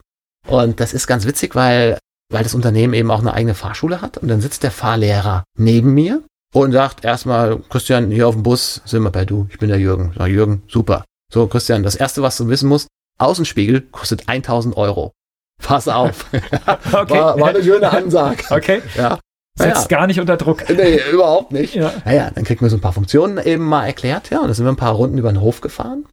Und 0.50 0.80
das 0.80 0.93
ist 0.93 1.08
ganz 1.08 1.26
witzig, 1.26 1.56
weil, 1.56 2.00
weil 2.32 2.43
das 2.43 2.56
Unternehmen 2.56 2.93
eben 2.93 3.12
auch 3.12 3.20
eine 3.20 3.34
eigene 3.34 3.54
Fahrschule 3.54 4.02
hat. 4.02 4.18
Und 4.18 4.28
dann 4.28 4.41
sitzt 4.41 4.64
der 4.64 4.72
Fahrlehrer 4.72 5.43
neben 5.58 5.93
mir 5.93 6.24
und 6.54 6.72
sagt 6.72 7.06
erstmal, 7.06 7.60
Christian, 7.70 8.10
hier 8.10 8.28
auf 8.28 8.34
dem 8.34 8.43
Bus 8.43 8.82
sind 8.86 9.04
wir 9.04 9.12
bei 9.12 9.26
du, 9.26 9.47
ich 9.52 9.60
bin 9.60 9.70
der 9.70 9.80
Jürgen. 9.80 10.14
Sag, 10.18 10.28
Jürgen, 10.28 10.64
super. 10.68 11.06
So, 11.32 11.45
Christian, 11.45 11.84
das 11.84 11.95
erste, 11.95 12.24
was 12.24 12.38
du 12.38 12.47
wissen 12.47 12.68
musst, 12.68 12.88
Außenspiegel 13.20 13.82
kostet 13.82 14.28
1000 14.28 14.76
Euro. 14.76 15.12
Pass 15.62 15.88
auf. 15.88 16.26
okay. 16.34 17.14
war, 17.14 17.39
war 17.39 17.50
eine 17.50 17.64
schöne 17.64 17.91
Ansage. 17.91 18.43
Okay. 18.50 18.82
Ja. 18.95 19.20
Setzt 19.56 19.91
ja. 19.91 19.97
gar 19.97 20.08
nicht 20.08 20.20
unter 20.20 20.38
Druck. 20.38 20.68
Nee, 20.70 21.00
überhaupt 21.12 21.52
nicht. 21.52 21.76
Ja. 21.76 21.93
Naja, 22.06 22.32
dann 22.34 22.45
kriegt 22.45 22.62
man 22.62 22.70
so 22.70 22.78
ein 22.78 22.82
paar 22.82 22.93
Funktionen 22.93 23.38
eben 23.45 23.66
mal 23.66 23.86
erklärt, 23.86 24.30
ja, 24.30 24.39
und 24.39 24.45
dann 24.45 24.54
sind 24.54 24.66
wir 24.66 24.72
ein 24.72 24.78
paar 24.78 24.93
Runden 24.93 25.18
über 25.18 25.32
den 25.32 25.41
Hof 25.41 25.60
gefahren. 25.60 26.06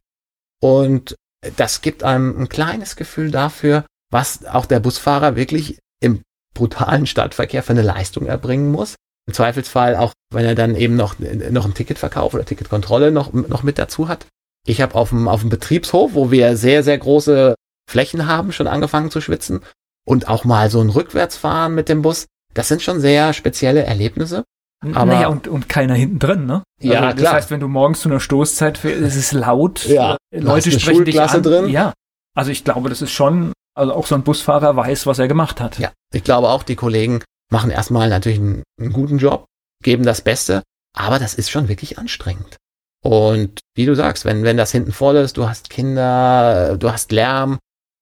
Und 0.61 1.15
das 1.55 1.81
gibt 1.81 2.03
einem 2.03 2.37
ein 2.41 2.49
kleines 2.49 2.97
Gefühl 2.97 3.31
dafür, 3.31 3.85
was 4.17 4.47
auch 4.47 4.65
der 4.65 4.79
Busfahrer 4.79 5.35
wirklich 5.35 5.77
im 6.01 6.21
brutalen 6.55 7.05
Stadtverkehr 7.05 7.61
für 7.61 7.73
eine 7.73 7.83
Leistung 7.83 8.25
erbringen 8.25 8.71
muss. 8.71 8.95
Im 9.27 9.35
Zweifelsfall 9.35 9.95
auch, 9.95 10.13
wenn 10.33 10.43
er 10.43 10.55
dann 10.55 10.75
eben 10.75 10.95
noch, 10.95 11.19
noch 11.19 11.65
ein 11.65 11.75
Ticketverkauf 11.75 12.33
oder 12.33 12.43
Ticketkontrolle 12.43 13.11
noch, 13.11 13.31
noch 13.31 13.61
mit 13.61 13.77
dazu 13.77 14.07
hat. 14.07 14.25
Ich 14.65 14.81
habe 14.81 14.95
auf 14.95 15.09
dem, 15.09 15.27
auf 15.27 15.41
dem 15.41 15.51
Betriebshof, 15.51 16.15
wo 16.15 16.31
wir 16.31 16.57
sehr, 16.57 16.81
sehr 16.83 16.97
große 16.97 17.53
Flächen 17.87 18.25
haben, 18.25 18.51
schon 18.51 18.65
angefangen 18.65 19.11
zu 19.11 19.21
schwitzen. 19.21 19.61
Und 20.03 20.27
auch 20.27 20.45
mal 20.45 20.71
so 20.71 20.81
ein 20.81 20.89
Rückwärtsfahren 20.89 21.75
mit 21.75 21.87
dem 21.87 22.01
Bus. 22.01 22.25
Das 22.55 22.69
sind 22.69 22.81
schon 22.81 22.99
sehr 22.99 23.33
spezielle 23.33 23.83
Erlebnisse. 23.83 24.45
Aber 24.93 25.13
naja, 25.13 25.27
und, 25.27 25.47
und 25.47 25.69
keiner 25.69 25.93
hinten 25.93 26.17
drin, 26.17 26.47
ne? 26.47 26.63
Ja, 26.81 27.01
also, 27.01 27.11
das 27.11 27.21
klar. 27.21 27.33
heißt, 27.33 27.51
wenn 27.51 27.59
du 27.59 27.67
morgens 27.67 28.01
zu 28.01 28.09
einer 28.09 28.19
Stoßzeit 28.19 28.79
fährst, 28.79 29.01
es 29.01 29.15
ist 29.15 29.31
laut, 29.33 29.85
ja, 29.85 30.17
Leute 30.31 30.71
sprechen 30.71 31.05
dich 31.05 31.21
an. 31.21 31.43
drin. 31.43 31.69
Ja, 31.69 31.93
also 32.35 32.51
ich 32.51 32.63
glaube, 32.63 32.89
das 32.89 33.01
ist 33.01 33.11
schon, 33.11 33.53
also 33.77 33.93
auch 33.93 34.07
so 34.07 34.15
ein 34.15 34.23
Busfahrer 34.23 34.75
weiß, 34.75 35.05
was 35.05 35.19
er 35.19 35.27
gemacht 35.27 35.61
hat. 35.61 35.79
Ja, 35.79 35.91
ich 36.13 36.23
glaube 36.23 36.49
auch, 36.49 36.63
die 36.63 36.75
Kollegen 36.75 37.21
machen 37.51 37.71
erstmal 37.71 38.09
natürlich 38.09 38.39
einen, 38.39 38.63
einen 38.79 38.91
guten 38.91 39.17
Job, 39.17 39.45
geben 39.83 40.03
das 40.03 40.21
Beste, 40.21 40.63
aber 40.95 41.19
das 41.19 41.33
ist 41.33 41.49
schon 41.49 41.69
wirklich 41.69 41.97
anstrengend. 41.97 42.57
Und 43.03 43.59
wie 43.75 43.85
du 43.85 43.95
sagst, 43.95 44.25
wenn, 44.25 44.43
wenn 44.43 44.57
das 44.57 44.71
hinten 44.71 44.91
voll 44.91 45.15
ist, 45.17 45.37
du 45.37 45.47
hast 45.47 45.69
Kinder, 45.69 46.77
du 46.77 46.91
hast 46.91 47.11
Lärm, 47.11 47.59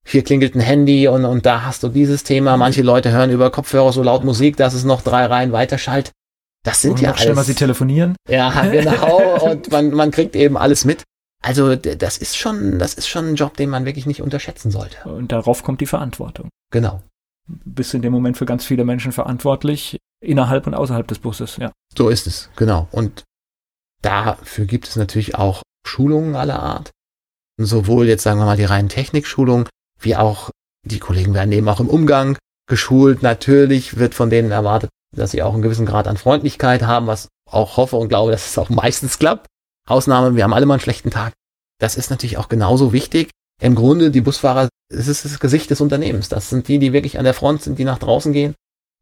hier 0.08 0.24
klingelt 0.24 0.56
ein 0.56 0.62
Handy 0.62 1.08
und, 1.08 1.26
und 1.26 1.46
da 1.46 1.64
hast 1.64 1.84
du 1.84 1.90
dieses 1.90 2.24
Thema. 2.24 2.58
Manche 2.58 2.84
Leute 2.84 3.12
hören 3.12 3.32
über 3.32 3.50
Kopfhörer 3.50 3.92
so 3.92 4.04
laut 4.04 4.24
Musik, 4.24 4.56
dass 4.56 4.74
es 4.74 4.84
noch 4.84 5.02
drei 5.02 5.26
Reihen 5.26 5.52
weiterschallt. 5.52 6.12
Das 6.64 6.82
sind 6.82 6.94
und 6.94 7.02
ja 7.02 7.12
alles. 7.12 7.36
mal 7.36 7.44
sie 7.44 7.56
telefonieren. 7.56 8.16
Ja, 8.30 8.50
genau. 8.72 9.52
und 9.52 9.72
man, 9.72 9.92
man 9.92 10.12
kriegt 10.12 10.36
eben 10.36 10.58
alles 10.58 10.86
mit. 10.86 11.04
Also 11.42 11.76
das 11.76 12.18
ist 12.18 12.38
schon, 12.38 12.80
das 12.80 12.96
ist 12.96 13.08
schon 13.08 13.30
ein 13.30 13.36
Job, 13.36 13.56
den 13.56 13.70
man 13.70 13.86
wirklich 13.86 14.06
nicht 14.06 14.22
unterschätzen 14.22 14.72
sollte. 14.72 15.08
Und 15.08 15.32
darauf 15.32 15.64
kommt 15.64 15.82
die 15.82 15.86
Verantwortung. 15.86 16.50
Genau 16.72 17.02
bist 17.48 17.94
in 17.94 18.02
dem 18.02 18.12
Moment 18.12 18.38
für 18.38 18.46
ganz 18.46 18.66
viele 18.66 18.86
Menschen 18.86 19.12
verantwortlich, 19.12 19.98
innerhalb 20.22 20.68
und 20.68 20.74
außerhalb 20.74 21.08
des 21.08 21.20
Busses, 21.20 21.58
ja. 21.58 21.72
So 21.98 22.10
ist 22.10 22.28
es, 22.28 22.50
genau. 22.56 22.88
Und 22.92 23.24
dafür 24.02 24.66
gibt 24.66 24.88
es 24.88 24.96
natürlich 24.96 25.36
auch 25.36 25.62
Schulungen 25.88 26.36
aller 26.36 26.60
Art. 26.60 26.92
Sowohl 27.58 28.08
jetzt 28.08 28.24
sagen 28.24 28.40
wir 28.40 28.46
mal 28.46 28.58
die 28.58 28.66
reinen 28.66 28.90
Technikschulungen, 28.90 29.68
wie 30.00 30.16
auch 30.16 30.50
die 30.84 31.00
Kollegen 31.00 31.34
werden 31.34 31.52
eben 31.52 31.70
auch 31.70 31.80
im 31.80 31.90
Umgang 31.90 32.38
geschult. 32.68 33.22
Natürlich 33.22 33.98
wird 33.98 34.14
von 34.14 34.30
denen 34.30 34.52
erwartet, 34.52 34.90
dass 35.16 35.32
sie 35.32 35.42
auch 35.42 35.54
einen 35.54 35.62
gewissen 35.62 35.86
Grad 35.86 36.08
an 36.08 36.18
Freundlichkeit 36.18 36.84
haben, 36.84 37.08
was 37.08 37.30
auch 37.50 37.78
hoffe 37.78 37.96
und 37.96 38.10
glaube, 38.10 38.32
dass 38.32 38.48
es 38.48 38.58
auch 38.58 38.70
meistens 38.70 39.20
klappt. 39.20 39.48
Ausnahme, 39.88 40.36
wir 40.36 40.44
haben 40.44 40.54
alle 40.54 40.66
mal 40.66 40.76
einen 40.76 40.82
schlechten 40.82 41.12
Tag. 41.12 41.34
Das 41.80 41.96
ist 41.96 42.10
natürlich 42.10 42.38
auch 42.38 42.50
genauso 42.50 42.94
wichtig. 42.94 43.30
Im 43.62 43.76
Grunde, 43.76 44.12
die 44.12 44.22
Busfahrer 44.22 44.70
es 44.90 45.08
ist 45.08 45.26
das 45.26 45.40
Gesicht 45.40 45.70
des 45.72 45.82
Unternehmens. 45.82 46.30
Das 46.30 46.50
sind 46.50 46.68
die, 46.68 46.80
die 46.80 46.94
wirklich 46.94 47.18
an 47.18 47.26
der 47.26 47.34
Front 47.34 47.64
sind, 47.64 47.80
die 47.80 47.86
nach 47.86 47.98
draußen 47.98 48.34
gehen. 48.34 48.56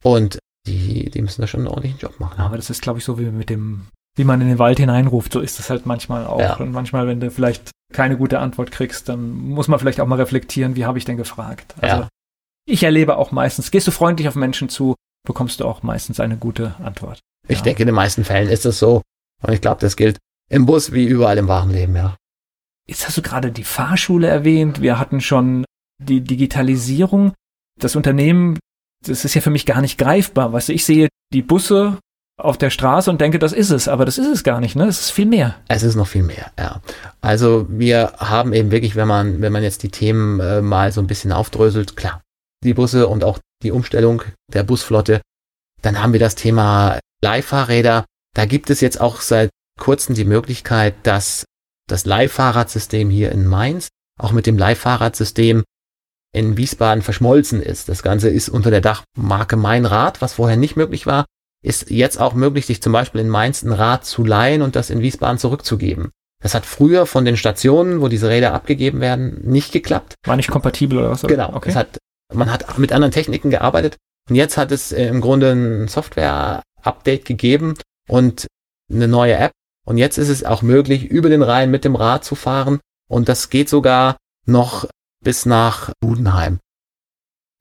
Und 0.03 0.39
die, 0.65 1.09
die 1.09 1.21
müssen 1.21 1.41
da 1.41 1.47
schon 1.47 1.61
einen 1.61 1.67
ordentlichen 1.67 1.99
Job 1.99 2.19
machen. 2.19 2.39
Aber 2.39 2.55
das 2.55 2.69
ist, 2.69 2.81
glaube 2.81 2.99
ich, 2.99 3.05
so 3.05 3.19
wie 3.19 3.25
mit 3.25 3.49
dem, 3.49 3.87
wie 4.15 4.23
man 4.23 4.39
in 4.41 4.47
den 4.47 4.59
Wald 4.59 4.79
hineinruft. 4.79 5.33
So 5.33 5.41
ist 5.41 5.59
es 5.59 5.69
halt 5.69 5.85
manchmal 5.85 6.25
auch. 6.25 6.39
Ja. 6.39 6.55
Und 6.55 6.71
manchmal, 6.71 7.07
wenn 7.07 7.19
du 7.19 7.29
vielleicht 7.31 7.71
keine 7.91 8.17
gute 8.17 8.39
Antwort 8.39 8.71
kriegst, 8.71 9.09
dann 9.09 9.33
muss 9.33 9.67
man 9.67 9.79
vielleicht 9.79 9.99
auch 9.99 10.07
mal 10.07 10.15
reflektieren, 10.15 10.75
wie 10.75 10.85
habe 10.85 10.97
ich 10.97 11.05
denn 11.05 11.17
gefragt. 11.17 11.75
Also 11.81 12.03
ja. 12.03 12.09
ich 12.65 12.83
erlebe 12.83 13.17
auch 13.17 13.31
meistens, 13.31 13.71
gehst 13.71 13.87
du 13.87 13.91
freundlich 13.91 14.27
auf 14.27 14.35
Menschen 14.35 14.69
zu, 14.69 14.95
bekommst 15.27 15.59
du 15.59 15.65
auch 15.65 15.83
meistens 15.83 16.19
eine 16.19 16.37
gute 16.37 16.75
Antwort. 16.81 17.19
Ich 17.47 17.59
ja. 17.59 17.63
denke, 17.65 17.83
in 17.83 17.87
den 17.87 17.95
meisten 17.95 18.23
Fällen 18.23 18.49
ist 18.49 18.65
es 18.65 18.79
so. 18.79 19.01
Und 19.41 19.53
ich 19.53 19.59
glaube, 19.59 19.81
das 19.81 19.97
gilt 19.97 20.17
im 20.53 20.67
Bus 20.67 20.91
wie 20.91 21.05
überall 21.05 21.39
im 21.39 21.47
wahren 21.47 21.71
Leben, 21.71 21.95
ja. 21.95 22.15
Jetzt 22.87 23.07
hast 23.07 23.17
du 23.17 23.23
gerade 23.23 23.51
die 23.51 23.63
Fahrschule 23.63 24.27
erwähnt. 24.27 24.81
Wir 24.81 24.99
hatten 24.99 25.19
schon 25.19 25.65
die 25.99 26.21
Digitalisierung. 26.21 27.33
Das 27.79 27.95
Unternehmen, 27.95 28.59
das 29.03 29.25
ist 29.25 29.33
ja 29.33 29.41
für 29.41 29.49
mich 29.49 29.65
gar 29.65 29.81
nicht 29.81 29.97
greifbar. 29.97 30.53
Weißt 30.53 30.69
du, 30.69 30.73
ich 30.73 30.85
sehe 30.85 31.09
die 31.33 31.41
Busse 31.41 31.97
auf 32.39 32.57
der 32.57 32.69
Straße 32.69 33.09
und 33.09 33.19
denke, 33.19 33.39
das 33.39 33.51
ist 33.51 33.71
es, 33.71 33.87
aber 33.87 34.05
das 34.05 34.19
ist 34.19 34.27
es 34.27 34.43
gar 34.43 34.59
nicht, 34.59 34.75
ne? 34.75 34.85
Es 34.85 34.99
ist 34.99 35.11
viel 35.11 35.25
mehr. 35.25 35.55
Es 35.69 35.81
ist 35.81 35.95
noch 35.95 36.07
viel 36.07 36.23
mehr, 36.23 36.51
ja. 36.59 36.81
Also 37.21 37.65
wir 37.69 38.13
haben 38.17 38.53
eben 38.53 38.69
wirklich, 38.69 38.95
wenn 38.95 39.07
man, 39.07 39.41
wenn 39.41 39.53
man 39.53 39.63
jetzt 39.63 39.81
die 39.81 39.89
Themen 39.89 40.39
äh, 40.39 40.61
mal 40.61 40.91
so 40.91 41.01
ein 41.01 41.07
bisschen 41.07 41.31
aufdröselt, 41.31 41.95
klar, 41.95 42.21
die 42.63 42.73
Busse 42.75 43.07
und 43.07 43.23
auch 43.23 43.39
die 43.63 43.71
Umstellung 43.71 44.21
der 44.51 44.63
Busflotte, 44.63 45.21
dann 45.81 46.01
haben 46.01 46.13
wir 46.13 46.19
das 46.19 46.35
Thema 46.35 46.99
Leihfahrräder. 47.23 48.05
Da 48.35 48.45
gibt 48.45 48.69
es 48.69 48.81
jetzt 48.81 48.99
auch 48.99 49.21
seit 49.21 49.49
kurzem 49.79 50.15
die 50.15 50.25
Möglichkeit, 50.25 50.95
dass 51.03 51.45
das 51.87 52.05
Leihfahrradsystem 52.05 53.09
hier 53.09 53.31
in 53.31 53.45
Mainz 53.45 53.89
auch 54.19 54.31
mit 54.31 54.45
dem 54.45 54.57
Leihfahrradsystem 54.57 55.63
in 56.33 56.57
Wiesbaden 56.57 57.03
verschmolzen 57.03 57.61
ist. 57.61 57.89
Das 57.89 58.03
Ganze 58.03 58.29
ist 58.29 58.49
unter 58.49 58.71
der 58.71 58.81
Dachmarke 58.81 59.55
Mein 59.57 59.85
Rad, 59.85 60.21
was 60.21 60.33
vorher 60.33 60.57
nicht 60.57 60.75
möglich 60.75 61.05
war 61.05 61.25
ist 61.63 61.89
jetzt 61.89 62.19
auch 62.19 62.33
möglich, 62.33 62.65
sich 62.65 62.81
zum 62.81 62.93
Beispiel 62.93 63.21
in 63.21 63.29
Mainz 63.29 63.63
ein 63.63 63.71
Rad 63.71 64.05
zu 64.05 64.23
leihen 64.23 64.61
und 64.61 64.75
das 64.75 64.89
in 64.89 65.01
Wiesbaden 65.01 65.39
zurückzugeben. 65.39 66.11
Das 66.41 66.53
hat 66.53 66.65
früher 66.65 67.05
von 67.05 67.23
den 67.23 67.37
Stationen, 67.37 68.01
wo 68.01 68.09
diese 68.09 68.29
Räder 68.29 68.53
abgegeben 68.53 68.99
werden, 68.99 69.39
nicht 69.43 69.71
geklappt. 69.71 70.15
War 70.25 70.35
nicht 70.35 70.51
kompatibel 70.51 70.99
oder 70.99 71.11
was? 71.11 71.21
Genau. 71.21 71.53
Okay. 71.53 71.73
Hat, 71.73 71.97
man 72.33 72.51
hat 72.51 72.77
mit 72.77 72.91
anderen 72.91 73.13
Techniken 73.13 73.49
gearbeitet 73.49 73.95
und 74.29 74.35
jetzt 74.35 74.57
hat 74.57 74.73
es 74.73 74.91
im 74.91 75.21
Grunde 75.21 75.51
ein 75.51 75.87
Software-Update 75.87 77.23
gegeben 77.23 77.75
und 78.09 78.47
eine 78.91 79.07
neue 79.07 79.35
App. 79.37 79.53
Und 79.85 79.97
jetzt 79.97 80.17
ist 80.17 80.29
es 80.29 80.43
auch 80.43 80.61
möglich, 80.61 81.05
über 81.05 81.29
den 81.29 81.41
Rhein 81.41 81.71
mit 81.71 81.83
dem 81.85 81.95
Rad 81.95 82.23
zu 82.23 82.35
fahren. 82.35 82.79
Und 83.09 83.29
das 83.29 83.49
geht 83.49 83.69
sogar 83.69 84.17
noch 84.45 84.87
bis 85.23 85.45
nach 85.45 85.91
Budenheim. 85.99 86.59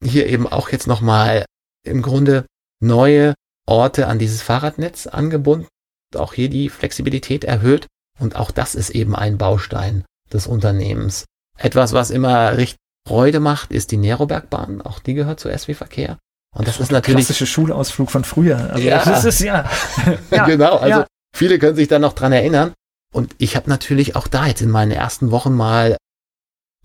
Hier 0.03 0.27
eben 0.27 0.47
auch 0.47 0.69
jetzt 0.69 0.87
nochmal 0.87 1.45
im 1.85 2.01
Grunde 2.01 2.45
neue 2.81 3.33
Orte 3.65 4.07
an 4.07 4.19
dieses 4.19 4.41
Fahrradnetz 4.41 5.07
angebunden. 5.07 5.67
Auch 6.15 6.33
hier 6.33 6.49
die 6.49 6.69
Flexibilität 6.69 7.43
erhöht. 7.43 7.87
Und 8.19 8.35
auch 8.35 8.51
das 8.51 8.75
ist 8.75 8.91
eben 8.91 9.15
ein 9.15 9.37
Baustein 9.37 10.05
des 10.31 10.47
Unternehmens. 10.47 11.25
Etwas, 11.57 11.93
was 11.93 12.09
immer 12.09 12.57
richtig 12.57 12.77
Freude 13.07 13.39
macht, 13.39 13.71
ist 13.71 13.91
die 13.91 13.97
Nerobergbahn. 13.97 14.81
Auch 14.81 14.99
die 14.99 15.13
gehört 15.13 15.39
zu 15.39 15.49
SW 15.49 15.73
Verkehr. 15.73 16.17
Und 16.55 16.67
das, 16.67 16.77
das 16.77 16.85
ist 16.87 16.91
natürlich. 16.91 17.25
Klassische 17.25 17.47
Schulausflug 17.47 18.11
von 18.11 18.23
früher. 18.23 18.71
Also 18.71 18.87
ja. 18.87 19.03
das 19.03 19.25
ist 19.25 19.39
ja. 19.39 19.69
ja. 20.31 20.45
genau. 20.45 20.77
Also 20.77 20.99
ja. 20.99 21.07
Viele 21.35 21.59
können 21.59 21.75
sich 21.75 21.87
da 21.87 21.99
noch 21.99 22.13
dran 22.13 22.31
erinnern. 22.31 22.73
Und 23.13 23.35
ich 23.37 23.55
habe 23.55 23.69
natürlich 23.69 24.15
auch 24.15 24.27
da 24.27 24.47
jetzt 24.47 24.61
in 24.61 24.71
meinen 24.71 24.91
ersten 24.91 25.31
Wochen 25.31 25.53
mal 25.53 25.97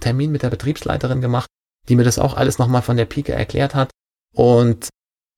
Termin 0.01 0.31
mit 0.31 0.43
der 0.43 0.51
Betriebsleiterin 0.51 1.21
gemacht, 1.21 1.49
die 1.89 1.97
mir 1.97 2.05
das 2.05 2.19
auch 2.19 2.37
alles 2.37 2.59
nochmal 2.59 2.83
von 2.83 2.97
der 2.97 3.07
Pike 3.07 3.33
erklärt 3.33 3.75
hat. 3.75 3.91
Und 4.35 4.89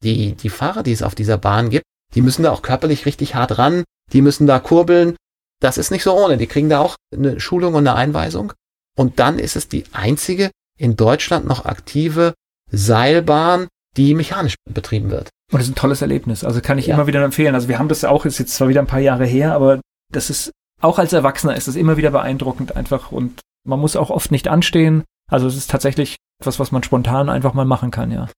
die, 0.02 0.32
die 0.32 0.48
Fahrer, 0.48 0.82
die 0.82 0.92
es 0.92 1.02
auf 1.02 1.14
dieser 1.14 1.38
Bahn 1.38 1.70
gibt, 1.70 1.84
die 2.14 2.22
müssen 2.22 2.42
da 2.42 2.50
auch 2.50 2.62
körperlich 2.62 3.06
richtig 3.06 3.34
hart 3.34 3.58
ran, 3.58 3.84
die 4.12 4.22
müssen 4.22 4.46
da 4.46 4.58
kurbeln. 4.58 5.16
Das 5.60 5.78
ist 5.78 5.90
nicht 5.90 6.02
so 6.02 6.12
ohne. 6.16 6.36
Die 6.36 6.46
kriegen 6.46 6.68
da 6.68 6.80
auch 6.80 6.96
eine 7.14 7.38
Schulung 7.38 7.74
und 7.74 7.86
eine 7.86 7.96
Einweisung. 7.96 8.52
Und 8.96 9.18
dann 9.18 9.38
ist 9.38 9.56
es 9.56 9.68
die 9.68 9.84
einzige 9.92 10.50
in 10.76 10.96
Deutschland 10.96 11.46
noch 11.46 11.64
aktive 11.64 12.34
Seilbahn, 12.72 13.68
die 13.96 14.14
mechanisch 14.14 14.54
betrieben 14.68 15.10
wird. 15.10 15.30
Und 15.52 15.58
das 15.58 15.66
ist 15.66 15.72
ein 15.72 15.76
tolles 15.76 16.02
Erlebnis. 16.02 16.44
Also 16.44 16.60
kann 16.60 16.78
ich 16.78 16.86
ja. 16.86 16.94
immer 16.94 17.06
wieder 17.06 17.22
empfehlen. 17.24 17.54
Also 17.54 17.68
wir 17.68 17.78
haben 17.78 17.88
das 17.88 18.04
auch, 18.04 18.24
ist 18.24 18.38
jetzt 18.38 18.54
zwar 18.54 18.68
wieder 18.68 18.80
ein 18.80 18.86
paar 18.86 19.00
Jahre 19.00 19.26
her, 19.26 19.52
aber 19.54 19.80
das 20.12 20.30
ist, 20.30 20.52
auch 20.80 20.98
als 20.98 21.12
Erwachsener 21.12 21.56
ist 21.56 21.68
es 21.68 21.76
immer 21.76 21.96
wieder 21.96 22.10
beeindruckend 22.10 22.76
einfach 22.76 23.12
und 23.12 23.40
man 23.66 23.80
muss 23.80 23.96
auch 23.96 24.10
oft 24.10 24.30
nicht 24.30 24.48
anstehen. 24.48 25.04
Also 25.30 25.46
es 25.46 25.56
ist 25.56 25.70
tatsächlich 25.70 26.16
etwas, 26.40 26.58
was 26.58 26.72
man 26.72 26.82
spontan 26.82 27.28
einfach 27.28 27.52
mal 27.52 27.64
machen 27.64 27.90
kann, 27.90 28.10
ja 28.10 28.28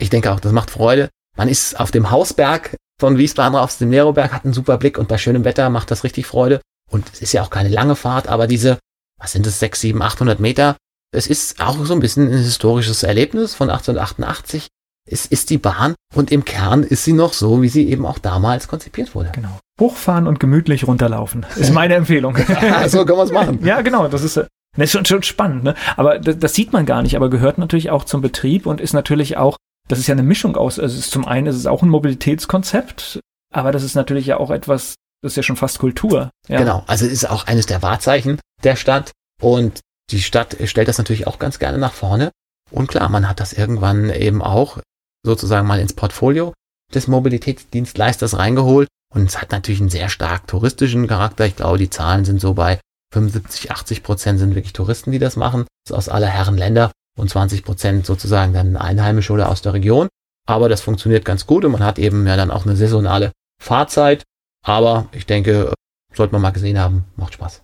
ich 0.00 0.10
denke 0.10 0.32
auch, 0.32 0.40
das 0.40 0.52
macht 0.52 0.70
Freude. 0.70 1.10
Man 1.36 1.48
ist 1.48 1.78
auf 1.78 1.90
dem 1.90 2.10
Hausberg 2.10 2.76
von 2.98 3.18
Wiesbaden 3.18 3.56
auf 3.56 3.76
dem 3.78 3.90
Neroberg, 3.90 4.32
hat 4.32 4.44
einen 4.44 4.54
super 4.54 4.78
Blick 4.78 4.98
und 4.98 5.08
bei 5.08 5.18
schönem 5.18 5.44
Wetter 5.44 5.70
macht 5.70 5.90
das 5.90 6.04
richtig 6.04 6.26
Freude. 6.26 6.60
Und 6.90 7.08
es 7.12 7.22
ist 7.22 7.32
ja 7.32 7.42
auch 7.42 7.50
keine 7.50 7.68
lange 7.68 7.96
Fahrt, 7.96 8.28
aber 8.28 8.46
diese, 8.46 8.78
was 9.18 9.32
sind 9.32 9.46
es, 9.46 9.60
6, 9.60 9.80
7, 9.80 10.02
800 10.02 10.40
Meter, 10.40 10.76
es 11.12 11.26
ist 11.26 11.60
auch 11.60 11.84
so 11.84 11.94
ein 11.94 12.00
bisschen 12.00 12.28
ein 12.28 12.38
historisches 12.38 13.02
Erlebnis 13.02 13.54
von 13.54 13.70
1888. 13.70 14.68
Es 15.10 15.26
ist 15.26 15.50
die 15.50 15.58
Bahn 15.58 15.94
und 16.14 16.30
im 16.30 16.44
Kern 16.44 16.82
ist 16.82 17.04
sie 17.04 17.12
noch 17.12 17.32
so, 17.32 17.62
wie 17.62 17.68
sie 17.68 17.88
eben 17.88 18.06
auch 18.06 18.18
damals 18.18 18.68
konzipiert 18.68 19.14
wurde. 19.14 19.30
Genau. 19.34 19.58
Hochfahren 19.80 20.26
und 20.26 20.40
gemütlich 20.40 20.86
runterlaufen 20.86 21.46
ist 21.56 21.72
meine 21.72 21.94
Empfehlung. 21.94 22.36
ja, 22.36 22.88
so 22.88 23.04
kann 23.04 23.16
man 23.16 23.26
es 23.26 23.32
machen. 23.32 23.64
Ja, 23.64 23.80
genau. 23.80 24.08
Das 24.08 24.22
ist, 24.22 24.36
das 24.36 24.48
ist 24.76 24.92
schon, 24.92 25.04
schon 25.04 25.22
spannend. 25.22 25.64
Ne? 25.64 25.74
Aber 25.96 26.18
das, 26.18 26.38
das 26.38 26.54
sieht 26.54 26.72
man 26.72 26.86
gar 26.86 27.02
nicht, 27.02 27.16
aber 27.16 27.30
gehört 27.30 27.58
natürlich 27.58 27.90
auch 27.90 28.04
zum 28.04 28.20
Betrieb 28.20 28.66
und 28.66 28.80
ist 28.80 28.92
natürlich 28.92 29.36
auch 29.36 29.56
das 29.90 29.98
ist 29.98 30.06
ja 30.06 30.14
eine 30.14 30.22
Mischung 30.22 30.56
aus, 30.56 30.78
also 30.78 30.96
ist 30.96 31.10
zum 31.10 31.26
einen 31.26 31.48
ist 31.48 31.56
es 31.56 31.66
auch 31.66 31.82
ein 31.82 31.88
Mobilitätskonzept, 31.88 33.20
aber 33.52 33.72
das 33.72 33.82
ist 33.82 33.96
natürlich 33.96 34.26
ja 34.26 34.36
auch 34.36 34.50
etwas, 34.50 34.94
das 35.20 35.32
ist 35.32 35.36
ja 35.36 35.42
schon 35.42 35.56
fast 35.56 35.80
Kultur. 35.80 36.30
Ja. 36.48 36.58
Genau, 36.58 36.84
also 36.86 37.06
es 37.06 37.12
ist 37.12 37.28
auch 37.28 37.46
eines 37.46 37.66
der 37.66 37.82
Wahrzeichen 37.82 38.40
der 38.62 38.76
Stadt 38.76 39.10
und 39.42 39.80
die 40.10 40.22
Stadt 40.22 40.56
stellt 40.64 40.88
das 40.88 40.98
natürlich 40.98 41.26
auch 41.26 41.38
ganz 41.38 41.58
gerne 41.58 41.78
nach 41.78 41.92
vorne. 41.92 42.30
Und 42.70 42.86
klar, 42.86 43.08
man 43.08 43.28
hat 43.28 43.40
das 43.40 43.52
irgendwann 43.52 44.10
eben 44.10 44.42
auch 44.42 44.78
sozusagen 45.24 45.66
mal 45.66 45.80
ins 45.80 45.92
Portfolio 45.92 46.54
des 46.94 47.08
Mobilitätsdienstleisters 47.08 48.38
reingeholt. 48.38 48.88
Und 49.12 49.28
es 49.28 49.40
hat 49.40 49.50
natürlich 49.52 49.80
einen 49.80 49.90
sehr 49.90 50.08
stark 50.08 50.46
touristischen 50.46 51.06
Charakter. 51.06 51.46
Ich 51.46 51.56
glaube, 51.56 51.78
die 51.78 51.90
Zahlen 51.90 52.24
sind 52.24 52.40
so 52.40 52.54
bei 52.54 52.78
75, 53.12 53.70
80 53.70 54.02
Prozent 54.02 54.38
sind 54.38 54.54
wirklich 54.54 54.72
Touristen, 54.72 55.10
die 55.10 55.18
das 55.18 55.36
machen. 55.36 55.66
Das 55.84 55.90
ist 55.90 55.96
aus 55.96 56.08
aller 56.08 56.28
Herren 56.28 56.56
Länder 56.56 56.92
und 57.18 57.28
20 57.28 57.64
Prozent 57.64 58.06
sozusagen 58.06 58.52
dann 58.52 58.76
Einheimische 58.76 59.32
oder 59.32 59.48
aus 59.48 59.62
der 59.62 59.74
Region. 59.74 60.08
Aber 60.46 60.68
das 60.68 60.80
funktioniert 60.80 61.24
ganz 61.24 61.46
gut 61.46 61.64
und 61.64 61.72
man 61.72 61.84
hat 61.84 61.98
eben 61.98 62.26
ja 62.26 62.36
dann 62.36 62.50
auch 62.50 62.64
eine 62.64 62.76
saisonale 62.76 63.32
Fahrzeit. 63.60 64.22
Aber 64.64 65.08
ich 65.12 65.26
denke, 65.26 65.74
sollte 66.14 66.32
man 66.32 66.42
mal 66.42 66.50
gesehen 66.50 66.78
haben, 66.78 67.04
macht 67.16 67.34
Spaß. 67.34 67.62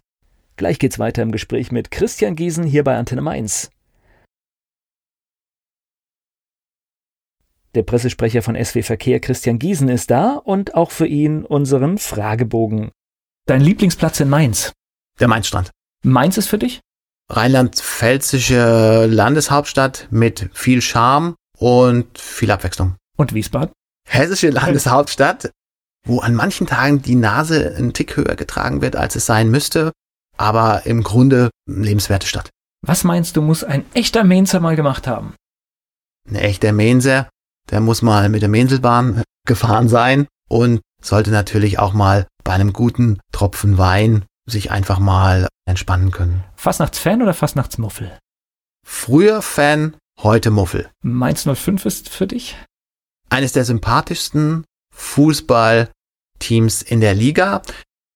Gleich 0.57 0.79
geht's 0.79 0.99
weiter 0.99 1.23
im 1.23 1.33
Gespräch 1.33 1.71
mit 1.71 1.91
Christian 1.91 2.35
Giesen 2.35 2.65
hier 2.65 2.83
bei 2.83 2.97
Antenne 2.97 3.23
Mainz. 3.23 3.71
Der 7.77 7.83
Pressesprecher 7.83 8.41
von 8.41 8.57
SW 8.57 8.83
Verkehr 8.83 9.21
Christian 9.21 9.59
Giesen 9.59 9.91
ist 9.91 10.11
da 10.11 10.37
und 10.37 10.75
auch 10.75 10.91
für 10.91 11.07
ihn 11.07 11.45
unseren 11.45 11.99
Fragebogen. 11.99 12.91
Dein 13.47 13.61
Lieblingsplatz 13.61 14.19
in 14.21 14.31
Mainz? 14.31 14.73
Der 15.21 15.29
Mainzstrand. 15.29 15.71
Mainz 16.03 16.39
ist 16.39 16.49
für 16.49 16.57
dich? 16.59 16.81
rheinland-pfälzische 17.29 19.07
Landeshauptstadt 19.07 20.09
mit 20.11 20.49
viel 20.55 20.81
Charme 20.81 21.35
und 21.59 22.19
viel 22.19 22.51
Abwechslung. 22.51 22.97
Und 23.19 23.35
Wiesbaden? 23.35 23.73
Hessische 24.09 24.49
Landeshauptstadt, 24.49 25.51
wo 26.07 26.21
an 26.21 26.35
manchen 26.35 26.67
Tagen 26.67 27.03
die 27.03 27.17
Nase 27.17 27.75
einen 27.77 27.93
Tick 27.93 28.17
höher 28.17 28.37
getragen 28.37 28.81
wird, 28.81 28.97
als 28.97 29.17
es 29.17 29.27
sein 29.27 29.51
müsste, 29.51 29.93
aber 30.39 30.87
im 30.87 31.03
Grunde 31.03 31.51
lebenswerte 31.69 32.27
Stadt. 32.27 32.49
Was 32.87 33.05
meinst 33.05 33.37
du, 33.37 33.43
muss 33.43 33.65
ein 33.65 33.85
echter 33.93 34.25
Mainzer 34.25 34.61
mal 34.61 34.77
gemacht 34.77 35.07
haben? 35.07 35.35
Ein 36.29 36.37
echter 36.37 36.73
Mainzer, 36.73 37.29
der 37.71 37.81
muss 37.81 38.03
mal 38.03 38.29
mit 38.29 38.43
der 38.43 38.49
Menselbahn 38.49 39.23
gefahren 39.47 39.89
sein 39.89 40.27
und 40.49 40.81
sollte 41.03 41.31
natürlich 41.31 41.79
auch 41.79 41.93
mal 41.93 42.27
bei 42.45 42.53
einem 42.53 42.73
guten 42.73 43.21
Tropfen 43.33 43.79
Wein 43.79 44.25
sich 44.49 44.71
einfach 44.71 44.99
mal 44.99 45.49
entspannen 45.69 46.11
können. 46.11 46.45
Fastnachtsfan 46.55 47.23
oder 47.23 47.35
Fastnachtsmuffel? 47.35 48.17
Früher 48.87 49.43
Fan, 49.43 49.97
heute 50.23 50.51
Muffel. 50.51 50.89
Mainz 51.03 51.43
05 51.43 51.85
ist 51.85 52.09
für 52.09 52.27
dich? 52.27 52.57
Eines 53.29 53.53
der 53.53 53.65
sympathischsten 53.65 54.65
Fußballteams 54.95 56.83
in 56.83 57.01
der 57.01 57.15
Liga. 57.15 57.63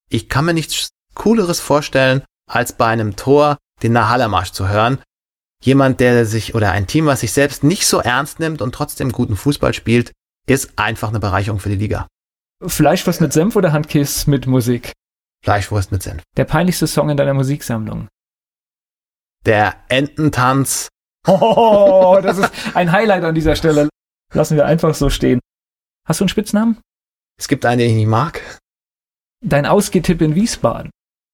Ich 0.09 0.29
kann 0.29 0.45
mir 0.45 0.53
nichts 0.53 0.89
Cooleres 1.13 1.59
vorstellen, 1.59 2.23
als 2.49 2.73
bei 2.73 2.87
einem 2.87 3.17
Tor 3.17 3.57
den 3.83 3.91
Nahallermarsch 3.91 4.51
zu 4.51 4.69
hören. 4.69 4.99
Jemand, 5.63 5.99
der 5.99 6.25
sich 6.25 6.55
oder 6.55 6.71
ein 6.71 6.87
Team, 6.87 7.05
was 7.05 7.21
sich 7.21 7.31
selbst 7.31 7.63
nicht 7.63 7.85
so 7.85 7.99
ernst 7.99 8.39
nimmt 8.39 8.61
und 8.61 8.73
trotzdem 8.73 9.11
guten 9.11 9.35
Fußball 9.35 9.73
spielt, 9.73 10.11
ist 10.47 10.77
einfach 10.77 11.09
eine 11.09 11.19
Bereicherung 11.19 11.59
für 11.59 11.69
die 11.69 11.75
Liga. 11.75 12.07
Fleischwurst 12.65 13.21
mit 13.21 13.33
Senf 13.33 13.55
oder 13.55 13.71
Handkiss 13.71 14.27
mit 14.27 14.47
Musik? 14.47 14.91
Fleischwurst 15.43 15.91
mit 15.91 16.03
Senf. 16.03 16.23
Der 16.37 16.45
peinlichste 16.45 16.87
Song 16.87 17.09
in 17.09 17.17
deiner 17.17 17.33
Musiksammlung? 17.33 18.07
Der 19.45 19.75
Ententanz 19.87 20.89
Oh, 21.27 22.19
das 22.21 22.37
ist 22.37 22.51
ein 22.73 22.91
Highlight 22.91 23.23
an 23.23 23.35
dieser 23.35 23.55
Stelle. 23.55 23.89
Lassen 24.33 24.57
wir 24.57 24.65
einfach 24.65 24.95
so 24.95 25.09
stehen. 25.09 25.39
Hast 26.07 26.19
du 26.19 26.23
einen 26.23 26.29
Spitznamen? 26.29 26.81
Es 27.39 27.47
gibt 27.47 27.65
einen, 27.65 27.79
den 27.79 27.89
ich 27.89 27.95
nicht 27.95 28.07
mag. 28.07 28.59
Dein 29.43 29.65
Ausgehtipp 29.65 30.21
in 30.21 30.35
Wiesbaden. 30.35 30.89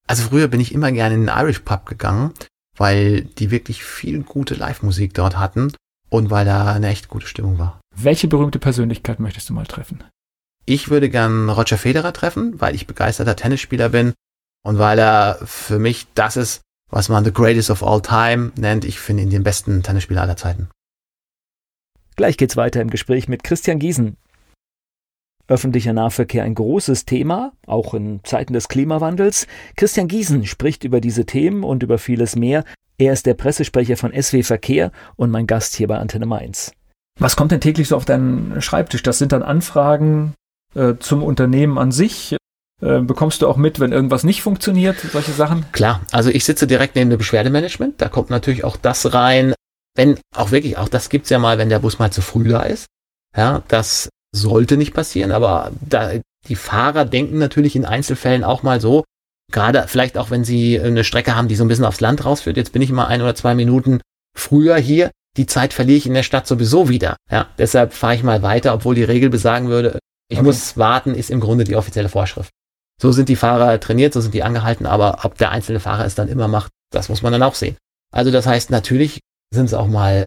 Also 0.08 0.24
früher 0.24 0.48
bin 0.48 0.60
ich 0.60 0.74
immer 0.74 0.92
gerne 0.92 1.16
in 1.16 1.26
den 1.26 1.36
Irish 1.36 1.60
Pub 1.60 1.86
gegangen, 1.86 2.34
weil 2.78 3.22
die 3.22 3.52
wirklich 3.52 3.84
viel 3.84 4.24
gute 4.24 4.56
Live-Musik 4.56 5.14
dort 5.14 5.38
hatten 5.38 5.74
und 6.10 6.30
weil 6.30 6.46
da 6.46 6.74
eine 6.74 6.88
echt 6.88 7.10
gute 7.10 7.28
Stimmung 7.28 7.60
war. 7.60 7.82
Welche 7.96 8.28
berühmte 8.28 8.60
Persönlichkeit 8.60 9.20
möchtest 9.20 9.50
du 9.50 9.54
mal 9.54 9.66
treffen? 9.66 10.04
Ich 10.66 10.90
würde 10.90 11.10
gern 11.10 11.50
Roger 11.50 11.78
Federer 11.78 12.14
treffen, 12.14 12.60
weil 12.60 12.76
ich 12.76 12.88
begeisterter 12.88 13.36
Tennisspieler 13.36 13.90
bin 13.90 14.14
und 14.64 14.80
weil 14.80 15.00
er 15.00 15.40
für 15.46 15.80
mich 15.80 16.08
das 16.14 16.38
ist, 16.38 16.62
was 16.90 17.10
man 17.10 17.26
the 17.26 17.34
greatest 17.34 17.70
of 17.70 17.84
all 17.84 18.02
time 18.02 18.52
nennt. 18.58 18.86
Ich 18.86 19.00
finde 19.00 19.24
ihn 19.24 19.30
den 19.30 19.44
besten 19.44 19.84
Tennisspieler 19.84 20.22
aller 20.22 20.38
Zeiten. 20.38 20.70
Gleich 22.16 22.38
geht's 22.38 22.58
weiter 22.58 22.82
im 22.82 22.90
Gespräch 22.90 23.28
mit 23.28 23.44
Christian 23.44 23.80
Giesen. 23.80 24.18
Öffentlicher 25.48 25.94
Nahverkehr 25.94 26.44
ein 26.44 26.56
großes 26.56 27.06
Thema, 27.06 27.54
auch 27.66 27.94
in 27.94 28.20
Zeiten 28.24 28.54
des 28.54 28.68
Klimawandels. 28.68 29.48
Christian 29.76 30.08
Giesen 30.08 30.46
spricht 30.46 30.84
über 30.84 31.02
diese 31.02 31.26
Themen 31.26 31.64
und 31.64 31.84
über 31.84 31.98
vieles 31.98 32.36
mehr. 32.36 32.64
Er 32.98 33.14
ist 33.14 33.26
der 33.26 33.36
Pressesprecher 33.36 33.96
von 33.96 34.12
SW 34.12 34.44
Verkehr 34.44 34.92
und 35.16 35.32
mein 35.32 35.48
Gast 35.48 35.76
hier 35.76 35.88
bei 35.88 35.98
Antenne 35.98 36.26
Mainz. 36.26 36.74
Was 37.20 37.36
kommt 37.36 37.52
denn 37.52 37.62
täglich 37.62 37.88
so 37.88 37.96
auf 37.96 38.06
deinen 38.06 38.62
Schreibtisch? 38.62 39.04
Das 39.04 39.18
sind 39.18 39.32
dann 39.32 39.44
Anfragen 39.44 40.34
äh, 40.76 40.96
zum 41.00 41.24
Unternehmen 41.24 41.78
an 41.78 41.92
sich. 41.92 42.36
Äh, 42.82 43.00
bekommst 43.00 43.42
du 43.42 43.48
auch 43.48 43.58
mit, 43.58 43.80
wenn 43.80 43.92
irgendwas 43.92 44.24
nicht 44.24 44.42
funktioniert, 44.42 44.98
solche 45.00 45.32
Sachen? 45.32 45.66
Klar, 45.72 46.02
also 46.12 46.30
ich 46.30 46.46
sitze 46.46 46.68
direkt 46.68 46.96
neben 46.96 47.10
dem 47.10 47.18
Beschwerdemanagement. 47.18 48.02
Da 48.02 48.10
kommt 48.10 48.30
natürlich 48.30 48.64
auch 48.64 48.78
das 48.78 49.14
rein, 49.14 49.54
wenn 49.96 50.20
auch 50.36 50.52
wirklich, 50.52 50.78
auch 50.78 50.90
das 50.90 51.10
gibt's 51.10 51.30
ja 51.30 51.40
mal, 51.40 51.58
wenn 51.58 51.70
der 51.70 51.80
Bus 51.80 51.98
mal 51.98 52.12
zu 52.12 52.22
früh 52.22 52.50
da 52.50 52.62
ist. 52.62 52.86
Ja, 53.36 53.64
das 53.68 54.10
sollte 54.36 54.78
nicht 54.78 54.94
passieren, 54.94 55.32
aber 55.32 55.72
da, 55.82 56.12
die 56.48 56.56
Fahrer 56.56 57.06
denken 57.06 57.38
natürlich 57.38 57.76
in 57.76 57.86
Einzelfällen 57.86 58.44
auch 58.44 58.64
mal 58.64 58.82
so, 58.82 59.04
gerade 59.52 59.86
vielleicht 59.88 60.18
auch 60.18 60.30
wenn 60.30 60.44
sie 60.44 60.80
eine 60.80 61.04
Strecke 61.04 61.36
haben, 61.36 61.48
die 61.48 61.56
so 61.56 61.64
ein 61.64 61.68
bisschen 61.68 61.86
aufs 61.86 62.02
Land 62.02 62.26
rausführt, 62.26 62.58
jetzt 62.58 62.74
bin 62.74 62.82
ich 62.82 62.92
mal 62.92 63.06
ein 63.06 63.22
oder 63.22 63.36
zwei 63.36 63.56
Minuten 63.56 64.02
früher 64.36 64.78
hier, 64.78 65.12
die 65.38 65.46
Zeit 65.46 65.74
verliere 65.74 65.98
ich 65.98 66.08
in 66.08 66.14
der 66.14 66.24
Stadt 66.24 66.48
sowieso 66.48 66.90
wieder. 66.90 67.16
Ja, 67.32 67.48
deshalb 67.58 67.94
fahre 67.94 68.16
ich 68.16 68.24
mal 68.24 68.42
weiter, 68.42 68.74
obwohl 68.74 68.96
die 68.96 69.04
Regel 69.04 69.30
besagen 69.30 69.70
würde, 69.70 70.00
ich 70.30 70.40
okay. 70.40 70.46
muss 70.46 70.78
warten, 70.78 71.16
ist 71.16 71.30
im 71.30 71.40
Grunde 71.40 71.64
die 71.64 71.76
offizielle 71.76 72.10
Vorschrift. 72.10 72.50
So 73.00 73.12
sind 73.12 73.30
die 73.30 73.36
Fahrer 73.36 73.80
trainiert, 73.80 74.14
so 74.14 74.22
sind 74.22 74.34
die 74.34 74.44
angehalten, 74.44 74.86
aber 74.86 75.20
ob 75.24 75.38
der 75.38 75.52
einzelne 75.52 75.80
Fahrer 75.80 76.06
es 76.06 76.16
dann 76.16 76.28
immer 76.28 76.48
macht, 76.48 76.72
das 76.92 77.10
muss 77.10 77.22
man 77.22 77.32
dann 77.32 77.44
auch 77.44 77.56
sehen. 77.56 77.78
Also 78.12 78.32
das 78.32 78.48
heißt, 78.48 78.72
natürlich 78.72 79.20
sind 79.54 79.66
es 79.66 79.74
auch 79.74 79.88
mal, 79.88 80.26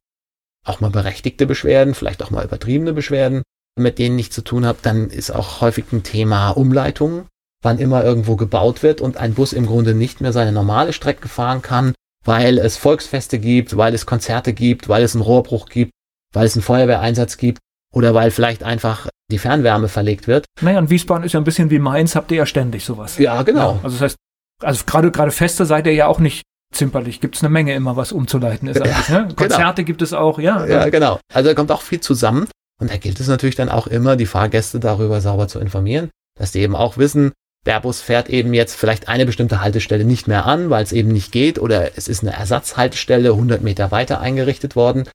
auch 0.65 0.81
mal 0.81 0.91
berechtigte 0.91 1.47
Beschwerden, 1.47 1.95
vielleicht 1.95 2.23
auch 2.23 2.31
mal 2.31 2.45
übertriebene 2.45 2.93
Beschwerden 2.93 3.43
mit 3.79 3.99
denen 3.99 4.19
ich 4.19 4.33
zu 4.33 4.43
tun 4.43 4.67
habe, 4.67 4.79
dann 4.83 5.11
ist 5.11 5.31
auch 5.31 5.61
häufig 5.61 5.93
ein 5.93 6.03
Thema 6.03 6.51
Umleitung, 6.51 7.27
wann 7.63 7.79
immer 7.79 8.05
irgendwo 8.05 8.37
gebaut 8.37 8.83
wird 8.83 9.01
und 9.01 9.17
ein 9.17 9.35
Bus 9.35 9.53
im 9.53 9.67
Grunde 9.67 9.95
nicht 9.95 10.21
mehr 10.21 10.33
seine 10.33 10.53
normale 10.53 10.93
Strecke 10.93 11.29
fahren 11.29 11.63
kann, 11.63 11.95
weil 12.25 12.59
es 12.59 12.77
Volksfeste 12.77 13.39
gibt, 13.39 13.77
weil 13.77 13.95
es 13.95 14.07
Konzerte 14.07 14.53
gibt, 14.53 14.89
weil 14.89 15.03
es 15.03 15.15
einen 15.15 15.23
Rohrbruch 15.23 15.69
gibt, 15.69 15.93
weil 16.33 16.47
es 16.47 16.55
einen 16.55 16.63
Feuerwehreinsatz 16.63 17.37
gibt 17.37 17.59
oder 17.93 18.15
weil 18.15 18.31
vielleicht 18.31 18.63
einfach 18.63 19.09
die 19.31 19.39
Fernwärme 19.39 19.89
verlegt 19.89 20.27
wird. 20.27 20.47
Naja, 20.61 20.79
und 20.79 20.91
Wiesbaden 20.91 21.25
ist 21.25 21.33
ja 21.33 21.41
ein 21.41 21.45
bisschen 21.45 21.71
wie 21.71 21.79
Mainz, 21.79 22.17
habt 22.17 22.31
ihr 22.31 22.39
ja 22.39 22.47
ständig 22.47 22.85
sowas. 22.85 23.19
Ja, 23.19 23.43
genau. 23.43 23.75
Ja, 23.75 23.81
also 23.85 23.97
das 23.97 24.01
heißt, 24.01 24.17
also 24.63 24.85
gerade 24.85 25.11
gerade 25.11 25.31
Feste 25.31 25.65
seid 25.65 25.87
ihr 25.87 25.95
ja 25.95 26.07
auch 26.07 26.19
nicht 26.19 26.43
zimperlich. 26.73 27.21
Gibt 27.21 27.37
es 27.37 27.43
eine 27.43 27.51
Menge 27.51 27.75
immer, 27.75 27.97
was 27.97 28.13
umzuleiten 28.13 28.69
ist. 28.69 28.81
Eigentlich, 28.81 29.09
ne? 29.09 29.23
Genau. 29.23 29.35
Konzerte 29.35 29.83
genau. 29.83 29.87
gibt 29.87 30.03
es 30.03 30.13
auch, 30.13 30.39
ja. 30.39 30.67
Ja, 30.67 30.89
genau. 30.89 31.19
Also 31.33 31.49
da 31.49 31.55
kommt 31.55 31.73
auch 31.73 31.83
viel 31.83 32.01
zusammen. 32.01 32.49
Und 32.81 32.91
da 32.91 32.97
gilt 32.97 33.21
es 33.21 33.29
natürlich 33.29 33.57
dann 33.57 33.69
auch 33.69 33.87
immer, 33.87 34.17
die 34.17 34.27
Fahrgäste 34.27 34.81
darüber 34.81 35.21
sauber 35.21 35.47
zu 35.47 35.61
informieren, 35.61 36.11
dass 36.39 36.53
die 36.53 36.61
eben 36.61 36.75
auch 36.75 36.97
wissen, 36.97 37.33
der 37.67 37.81
Bus 37.81 38.01
fährt 38.01 38.31
eben 38.31 38.55
jetzt 38.55 38.75
vielleicht 38.75 39.09
eine 39.09 39.27
bestimmte 39.27 39.61
Haltestelle 39.61 40.05
nicht 40.05 40.27
mehr 40.27 40.47
an, 40.47 40.71
weil 40.71 40.83
es 40.83 40.93
eben 40.93 41.11
nicht 41.11 41.31
geht 41.31 41.59
oder 41.59 41.99
es 41.99 42.09
ist 42.09 42.23
eine 42.23 42.33
Ersatzhaltestelle 42.33 43.33
100 43.33 43.63
Meter 43.63 43.91
weiter 43.91 44.21
eingerichtet 44.21 44.77
worden. 44.77 45.07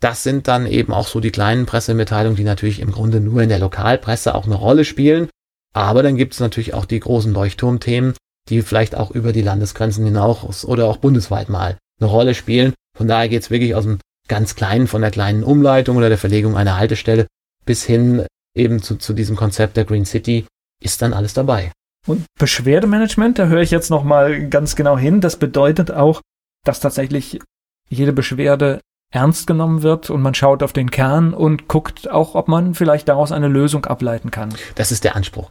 Das 0.00 0.22
sind 0.22 0.46
dann 0.46 0.66
eben 0.66 0.92
auch 0.92 1.08
so 1.08 1.20
die 1.20 1.30
kleinen 1.30 1.64
Pressemitteilungen, 1.64 2.36
die 2.36 2.44
natürlich 2.44 2.80
im 2.80 2.92
Grunde 2.92 3.20
nur 3.20 3.42
in 3.42 3.48
der 3.48 3.58
Lokalpresse 3.58 4.34
auch 4.34 4.44
eine 4.44 4.56
Rolle 4.56 4.84
spielen. 4.84 5.30
Aber 5.72 6.02
dann 6.02 6.16
gibt 6.16 6.34
es 6.34 6.40
natürlich 6.40 6.74
auch 6.74 6.84
die 6.84 7.00
großen 7.00 7.32
Leuchtturmthemen, 7.32 8.14
die 8.50 8.60
vielleicht 8.60 8.94
auch 8.94 9.10
über 9.10 9.32
die 9.32 9.42
Landesgrenzen 9.42 10.04
hinaus 10.04 10.66
oder 10.66 10.84
auch 10.86 10.98
bundesweit 10.98 11.48
mal 11.48 11.78
eine 11.98 12.10
Rolle 12.10 12.34
spielen. 12.34 12.74
Von 12.96 13.08
daher 13.08 13.30
geht 13.30 13.42
es 13.42 13.50
wirklich 13.50 13.74
aus 13.74 13.84
dem 13.84 13.98
ganz 14.28 14.54
kleinen, 14.54 14.86
von 14.86 15.02
der 15.02 15.10
kleinen 15.10 15.42
Umleitung 15.42 15.96
oder 15.96 16.08
der 16.08 16.18
Verlegung 16.18 16.56
einer 16.56 16.78
Haltestelle 16.78 17.26
bis 17.64 17.84
hin 17.84 18.26
eben 18.56 18.82
zu, 18.82 18.96
zu 18.96 19.12
diesem 19.12 19.36
Konzept 19.36 19.76
der 19.76 19.84
Green 19.84 20.04
City 20.04 20.46
ist 20.82 21.02
dann 21.02 21.12
alles 21.12 21.34
dabei. 21.34 21.72
Und 22.06 22.24
Beschwerdemanagement, 22.38 23.38
da 23.38 23.46
höre 23.46 23.62
ich 23.62 23.70
jetzt 23.70 23.90
nochmal 23.90 24.48
ganz 24.48 24.76
genau 24.76 24.96
hin. 24.96 25.20
Das 25.20 25.36
bedeutet 25.36 25.90
auch, 25.90 26.20
dass 26.64 26.80
tatsächlich 26.80 27.40
jede 27.88 28.12
Beschwerde 28.12 28.80
ernst 29.12 29.46
genommen 29.46 29.82
wird 29.82 30.10
und 30.10 30.22
man 30.22 30.34
schaut 30.34 30.62
auf 30.62 30.72
den 30.72 30.90
Kern 30.90 31.32
und 31.34 31.68
guckt 31.68 32.10
auch, 32.10 32.34
ob 32.34 32.48
man 32.48 32.74
vielleicht 32.74 33.08
daraus 33.08 33.32
eine 33.32 33.48
Lösung 33.48 33.84
ableiten 33.86 34.30
kann. 34.30 34.54
Das 34.74 34.92
ist 34.92 35.04
der 35.04 35.16
Anspruch. 35.16 35.50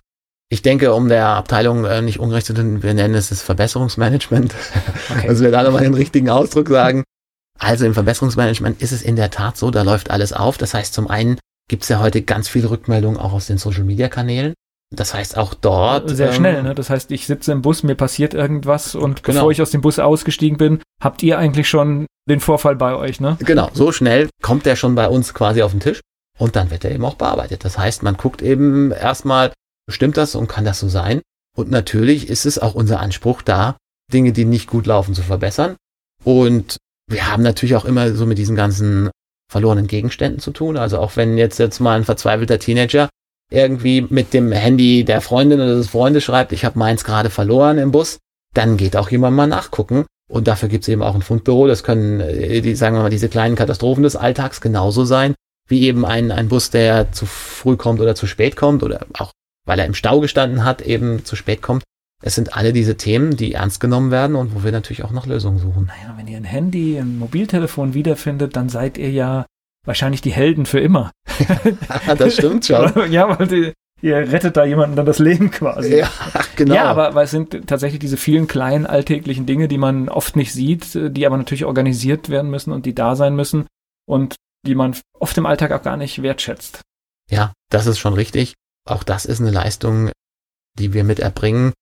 Ich 0.50 0.62
denke, 0.62 0.94
um 0.94 1.10
der 1.10 1.28
Abteilung 1.28 1.86
äh, 1.86 2.02
nicht 2.02 2.20
ungerecht 2.20 2.46
zu 2.46 2.54
tun, 2.54 2.84
wir 2.84 2.94
nennen 2.94 3.16
es 3.16 3.30
das 3.30 3.42
Verbesserungsmanagement. 3.42 4.54
Okay. 5.10 5.28
Also 5.30 5.44
wir 5.44 5.52
da 5.52 5.64
nochmal 5.64 5.84
den 5.84 5.94
richtigen 5.94 6.30
Ausdruck 6.30 6.70
sagen. 6.70 7.04
Also 7.60 7.86
im 7.86 7.94
Verbesserungsmanagement 7.94 8.82
ist 8.82 8.92
es 8.92 9.02
in 9.02 9.16
der 9.16 9.32
Tat 9.32 9.58
so, 9.58 9.72
da 9.72 9.82
läuft 9.82 10.12
alles 10.12 10.34
auf. 10.34 10.58
Das 10.58 10.74
heißt, 10.74 10.94
zum 10.94 11.08
einen 11.10 11.40
gibt 11.70 11.84
es 11.84 11.90
ja 11.90 12.00
heute 12.00 12.22
ganz 12.22 12.48
viele 12.48 12.70
Rückmeldungen 12.70 13.20
auch 13.20 13.34
aus 13.34 13.48
den 13.48 13.58
Social-Media-Kanälen. 13.58 14.54
Das 14.96 15.14
heißt 15.14 15.38
auch 15.38 15.54
dort. 15.54 16.10
Sehr 16.10 16.30
ähm, 16.30 16.34
schnell, 16.34 16.64
ne? 16.64 16.76
Das 16.76 16.90
heißt, 16.90 17.12
ich 17.12 17.26
sitze 17.26 17.52
im 17.52 17.62
Bus, 17.62 17.84
mir 17.84 17.96
passiert 17.96 18.34
irgendwas 18.34 18.94
und 18.96 19.24
genau. 19.24 19.40
bevor 19.40 19.52
ich 19.52 19.62
aus 19.62 19.72
dem 19.72 19.82
Bus 19.82 20.00
ausgestiegen 20.00 20.58
bin, 20.58 20.82
habt 21.02 21.24
ihr 21.24 21.40
eigentlich 21.40 21.68
schon 21.68 22.06
den 22.30 22.40
Vorfall 22.40 22.76
bei 22.76 22.96
euch, 22.96 23.20
ne? 23.20 23.38
Genau, 23.40 23.70
so 23.74 23.92
schnell 23.92 24.30
kommt 24.42 24.66
der 24.66 24.76
schon 24.76 24.96
bei 24.96 25.08
uns 25.08 25.34
quasi 25.34 25.64
auf 25.64 25.72
den 25.72 25.80
Tisch 25.80 26.02
und 26.38 26.56
dann 26.56 26.70
wird 26.70 26.86
er 26.86 26.92
eben 26.92 27.06
auch 27.06 27.16
bearbeitet. 27.16 27.66
Das 27.66 27.78
heißt, 27.78 28.04
man 28.04 28.16
guckt 28.16 28.42
eben 28.42 28.92
erstmal, 28.92 29.54
stimmt 29.90 30.18
das 30.18 30.36
und 30.36 30.48
kann 30.48 30.66
das 30.66 30.80
so 30.80 30.88
sein? 30.88 31.22
Und 31.58 31.72
natürlich 31.72 32.30
ist 32.30 32.46
es 32.46 32.60
auch 32.60 32.76
unser 32.76 33.00
Anspruch 33.00 33.42
da, 33.42 33.78
Dinge, 34.14 34.34
die 34.34 34.46
nicht 34.46 34.70
gut 34.70 34.86
laufen, 34.86 35.16
zu 35.16 35.24
verbessern. 35.24 35.76
Und 36.24 36.78
wir 37.08 37.32
haben 37.32 37.44
natürlich 37.44 37.76
auch 37.76 37.86
immer 37.86 38.14
so 38.14 38.26
mit 38.26 38.38
diesen 38.38 38.56
ganzen 38.56 39.10
verlorenen 39.52 39.88
Gegenständen 39.88 40.40
zu 40.40 40.52
tun. 40.52 40.78
Also 40.78 41.00
auch 41.00 41.16
wenn 41.16 41.38
jetzt 41.38 41.60
jetzt 41.60 41.80
mal 41.80 41.98
ein 41.98 42.04
verzweifelter 42.04 42.60
Teenager 42.60 43.10
irgendwie 43.52 44.02
mit 44.02 44.34
dem 44.34 44.52
Handy 44.52 45.04
der 45.04 45.22
Freundin 45.22 45.60
oder 45.60 45.76
des 45.76 45.90
Freundes 45.90 46.24
schreibt, 46.24 46.52
ich 46.52 46.66
habe 46.66 46.80
meins 46.80 47.04
gerade 47.04 47.30
verloren 47.30 47.78
im 47.78 47.92
Bus, 47.92 48.18
dann 48.54 48.78
geht 48.78 48.96
auch 48.96 49.10
jemand 49.10 49.36
mal 49.36 49.48
nachgucken. 49.48 50.06
Und 50.28 50.48
dafür 50.48 50.70
gibt 50.70 50.84
es 50.84 50.88
eben 50.88 51.04
auch 51.04 51.14
ein 51.14 51.22
Fundbüro. 51.22 51.68
Das 51.68 51.84
können, 51.84 52.20
äh, 52.20 52.62
die, 52.62 52.76
sagen 52.76 52.96
wir 52.96 53.04
mal, 53.04 53.10
diese 53.12 53.30
kleinen 53.30 53.56
Katastrophen 53.56 54.04
des 54.04 54.16
Alltags 54.16 54.60
genauso 54.60 55.06
sein, 55.06 55.36
wie 55.68 55.84
eben 55.84 56.06
ein, 56.06 56.32
ein 56.32 56.48
Bus, 56.48 56.72
der 56.72 57.12
zu 57.12 57.28
früh 57.28 57.78
kommt 57.78 58.02
oder 58.02 58.16
zu 58.16 58.26
spät 58.26 58.56
kommt 58.56 58.82
oder 58.82 59.06
auch, 59.14 59.32
weil 59.66 59.78
er 59.78 59.86
im 59.86 59.94
Stau 59.94 60.20
gestanden 60.20 60.64
hat, 60.64 60.82
eben 60.82 61.26
zu 61.26 61.36
spät 61.36 61.62
kommt. 61.62 61.84
Es 62.26 62.34
sind 62.34 62.58
alle 62.58 62.74
diese 62.74 62.98
Themen, 62.98 63.38
die 63.38 63.54
ernst 63.54 63.80
genommen 63.80 64.10
werden 64.10 64.36
und 64.36 64.56
wo 64.56 64.64
wir 64.64 64.72
natürlich 64.72 65.04
auch 65.04 65.12
nach 65.12 65.28
Lösungen 65.28 65.60
suchen. 65.60 65.86
Naja, 65.86 66.16
wenn 66.18 66.28
ihr 66.28 66.38
ein 66.38 66.44
Handy, 66.44 66.98
ein 66.98 67.20
Mobiltelefon 67.20 67.94
wiederfindet, 67.94 68.56
dann 68.56 68.68
seid 68.68 68.98
ihr 68.98 69.12
ja 69.12 69.46
wahrscheinlich 69.86 70.22
die 70.22 70.32
Helden 70.32 70.66
für 70.66 70.80
immer. 70.80 71.12
das 72.18 72.34
stimmt 72.34 72.66
schon. 72.66 72.92
ja, 73.12 73.38
weil 73.38 73.46
die, 73.48 73.74
ihr 74.02 74.18
rettet 74.18 74.58
da 74.58 74.66
jemanden 74.66 74.96
dann 74.96 75.06
das 75.06 75.20
Leben 75.20 75.52
quasi. 75.52 75.98
Ja, 75.98 76.10
genau. 76.56 76.74
Ja, 76.74 76.86
aber, 76.86 77.10
aber 77.10 77.22
es 77.22 77.30
sind 77.30 77.68
tatsächlich 77.68 78.00
diese 78.00 78.18
vielen 78.18 78.48
kleinen 78.48 78.88
alltäglichen 78.88 79.46
Dinge, 79.46 79.68
die 79.68 79.78
man 79.78 80.10
oft 80.10 80.36
nicht 80.36 80.52
sieht, 80.52 80.96
die 80.96 81.28
aber 81.28 81.38
natürlich 81.38 81.66
organisiert 81.66 82.30
werden 82.30 82.50
müssen 82.50 82.74
und 82.74 82.88
die 82.88 82.96
da 82.96 83.16
sein 83.16 83.36
müssen 83.36 83.68
und 84.08 84.34
die 84.66 84.74
man 84.74 84.96
oft 85.14 85.38
im 85.38 85.46
Alltag 85.46 85.72
auch 85.74 85.84
gar 85.84 85.96
nicht 85.96 86.24
wertschätzt. 86.24 86.82
Ja, 87.30 87.54
das 87.70 87.86
ist 87.86 88.00
schon 88.00 88.14
richtig. 88.14 88.56
Auch 88.90 89.04
das 89.04 89.26
ist 89.26 89.42
eine 89.42 89.52
Leistung, 89.52 90.10
die 90.80 90.94
wir 90.94 91.04
mit 91.04 91.20
erbringen. 91.20 91.74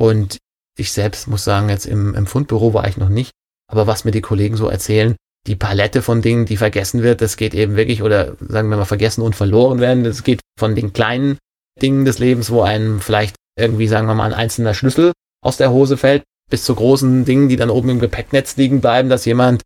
Und 0.00 0.38
ich 0.78 0.92
selbst 0.92 1.28
muss 1.28 1.44
sagen, 1.44 1.68
jetzt 1.68 1.84
im, 1.84 2.14
im 2.14 2.26
Fundbüro 2.26 2.72
war 2.72 2.88
ich 2.88 2.96
noch 2.96 3.10
nicht. 3.10 3.32
Aber 3.70 3.86
was 3.86 4.04
mir 4.04 4.12
die 4.12 4.22
Kollegen 4.22 4.56
so 4.56 4.66
erzählen, 4.68 5.14
die 5.46 5.56
Palette 5.56 6.00
von 6.00 6.22
Dingen, 6.22 6.46
die 6.46 6.56
vergessen 6.56 7.02
wird, 7.02 7.20
das 7.20 7.36
geht 7.36 7.52
eben 7.52 7.76
wirklich, 7.76 8.02
oder 8.02 8.34
sagen 8.40 8.70
wir 8.70 8.78
mal 8.78 8.86
vergessen 8.86 9.20
und 9.20 9.36
verloren 9.36 9.78
werden, 9.78 10.02
das 10.02 10.24
geht 10.24 10.40
von 10.58 10.74
den 10.74 10.94
kleinen 10.94 11.36
Dingen 11.82 12.06
des 12.06 12.18
Lebens, 12.18 12.50
wo 12.50 12.62
einem 12.62 13.00
vielleicht 13.00 13.36
irgendwie, 13.58 13.88
sagen 13.88 14.06
wir 14.06 14.14
mal, 14.14 14.32
ein 14.32 14.38
einzelner 14.38 14.72
Schlüssel 14.72 15.12
aus 15.44 15.58
der 15.58 15.70
Hose 15.70 15.98
fällt, 15.98 16.22
bis 16.50 16.64
zu 16.64 16.74
großen 16.74 17.26
Dingen, 17.26 17.50
die 17.50 17.56
dann 17.56 17.70
oben 17.70 17.90
im 17.90 18.00
Gepäcknetz 18.00 18.56
liegen 18.56 18.80
bleiben, 18.80 19.10
dass 19.10 19.26
jemand, 19.26 19.62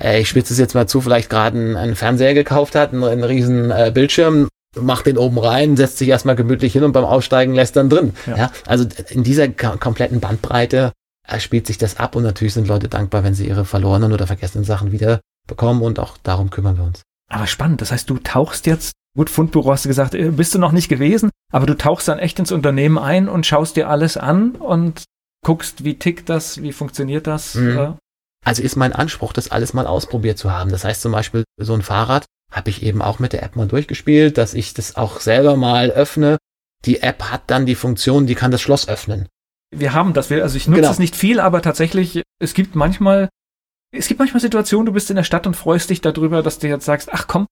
äh, 0.00 0.20
ich 0.20 0.28
spitze 0.28 0.52
es 0.52 0.58
jetzt 0.58 0.74
mal 0.74 0.88
zu, 0.88 1.00
vielleicht 1.00 1.30
gerade 1.30 1.76
einen, 1.76 1.94
Fernseher 1.94 2.34
gekauft 2.34 2.74
hat, 2.74 2.92
einen, 2.92 3.04
einen 3.04 3.24
riesen 3.24 3.70
äh, 3.70 3.92
Bildschirm 3.94 4.48
macht 4.80 5.06
den 5.06 5.18
oben 5.18 5.38
rein, 5.38 5.76
setzt 5.76 5.98
sich 5.98 6.08
erstmal 6.08 6.36
gemütlich 6.36 6.72
hin 6.72 6.84
und 6.84 6.92
beim 6.92 7.04
Aussteigen 7.04 7.54
lässt 7.54 7.76
dann 7.76 7.90
drin. 7.90 8.12
Ja. 8.26 8.36
ja 8.36 8.52
also 8.66 8.86
in 9.08 9.22
dieser 9.22 9.48
kompletten 9.48 10.20
Bandbreite 10.20 10.92
spielt 11.38 11.66
sich 11.66 11.78
das 11.78 11.98
ab 11.98 12.16
und 12.16 12.22
natürlich 12.22 12.54
sind 12.54 12.68
Leute 12.68 12.88
dankbar, 12.88 13.24
wenn 13.24 13.34
sie 13.34 13.48
ihre 13.48 13.64
verlorenen 13.64 14.12
oder 14.12 14.26
vergessenen 14.26 14.64
Sachen 14.64 14.92
wieder 14.92 15.20
bekommen 15.46 15.82
und 15.82 15.98
auch 15.98 16.16
darum 16.22 16.50
kümmern 16.50 16.76
wir 16.76 16.84
uns. 16.84 17.02
Aber 17.28 17.46
spannend, 17.46 17.80
das 17.80 17.92
heißt, 17.92 18.08
du 18.08 18.18
tauchst 18.18 18.66
jetzt, 18.66 18.92
gut, 19.16 19.30
Fundbüro 19.30 19.72
hast 19.72 19.84
du 19.84 19.88
gesagt, 19.88 20.14
äh, 20.14 20.30
bist 20.30 20.54
du 20.54 20.58
noch 20.58 20.72
nicht 20.72 20.88
gewesen, 20.88 21.30
aber 21.52 21.66
du 21.66 21.74
tauchst 21.74 22.06
dann 22.08 22.18
echt 22.18 22.38
ins 22.38 22.52
Unternehmen 22.52 22.98
ein 22.98 23.28
und 23.28 23.46
schaust 23.46 23.76
dir 23.76 23.88
alles 23.88 24.16
an 24.16 24.52
und 24.52 25.04
guckst, 25.44 25.84
wie 25.84 25.98
tickt 25.98 26.28
das, 26.28 26.62
wie 26.62 26.72
funktioniert 26.72 27.26
das. 27.26 27.54
Mhm. 27.54 27.78
Äh? 27.78 27.92
Also 28.44 28.62
ist 28.62 28.76
mein 28.76 28.92
Anspruch, 28.92 29.32
das 29.32 29.50
alles 29.50 29.74
mal 29.74 29.86
ausprobiert 29.86 30.38
zu 30.38 30.52
haben. 30.52 30.70
Das 30.70 30.84
heißt 30.84 31.02
zum 31.02 31.12
Beispiel, 31.12 31.44
so 31.60 31.74
ein 31.74 31.82
Fahrrad 31.82 32.26
habe 32.50 32.70
ich 32.70 32.82
eben 32.82 33.02
auch 33.02 33.18
mit 33.18 33.32
der 33.32 33.42
App 33.42 33.56
mal 33.56 33.66
durchgespielt, 33.68 34.38
dass 34.38 34.54
ich 34.54 34.74
das 34.74 34.96
auch 34.96 35.20
selber 35.20 35.56
mal 35.56 35.90
öffne. 35.90 36.38
Die 36.84 37.02
App 37.02 37.24
hat 37.24 37.42
dann 37.48 37.66
die 37.66 37.74
Funktion, 37.74 38.26
die 38.26 38.34
kann 38.34 38.50
das 38.50 38.62
Schloss 38.62 38.88
öffnen. 38.88 39.28
Wir 39.74 39.92
haben 39.92 40.12
das, 40.14 40.30
also 40.30 40.56
ich 40.56 40.68
nutze 40.68 40.82
genau. 40.82 40.92
es 40.92 40.98
nicht 40.98 41.16
viel, 41.16 41.40
aber 41.40 41.60
tatsächlich, 41.60 42.22
es 42.40 42.54
gibt 42.54 42.76
manchmal 42.76 43.28
es 43.92 44.08
gibt 44.08 44.18
manchmal 44.18 44.40
Situationen, 44.40 44.86
du 44.86 44.92
bist 44.92 45.10
in 45.10 45.16
der 45.16 45.24
Stadt 45.24 45.46
und 45.46 45.54
freust 45.54 45.90
dich 45.90 46.00
darüber, 46.00 46.42
dass 46.42 46.58
du 46.58 46.68
jetzt 46.68 46.84
sagst, 46.84 47.08
ach 47.12 47.26
komm, 47.26 47.46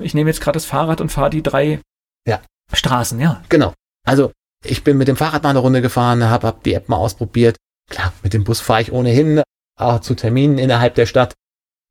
ich 0.00 0.14
nehme 0.14 0.30
jetzt 0.30 0.40
gerade 0.40 0.56
das 0.56 0.64
Fahrrad 0.64 1.00
und 1.00 1.10
fahre 1.10 1.30
die 1.30 1.42
drei 1.42 1.80
ja. 2.26 2.40
Straßen, 2.72 3.20
ja. 3.20 3.42
Genau. 3.48 3.74
Also 4.06 4.32
ich 4.64 4.84
bin 4.84 4.96
mit 4.96 5.08
dem 5.08 5.16
Fahrrad 5.16 5.42
mal 5.42 5.50
eine 5.50 5.58
Runde 5.58 5.82
gefahren, 5.82 6.24
habe 6.24 6.46
hab 6.46 6.62
die 6.62 6.74
App 6.74 6.88
mal 6.88 6.96
ausprobiert. 6.96 7.56
Klar, 7.90 8.12
mit 8.22 8.32
dem 8.32 8.44
Bus 8.44 8.60
fahre 8.60 8.82
ich 8.82 8.92
ohnehin 8.92 9.42
auch 9.78 10.00
zu 10.00 10.14
Terminen 10.14 10.58
innerhalb 10.58 10.94
der 10.94 11.06
Stadt. 11.06 11.34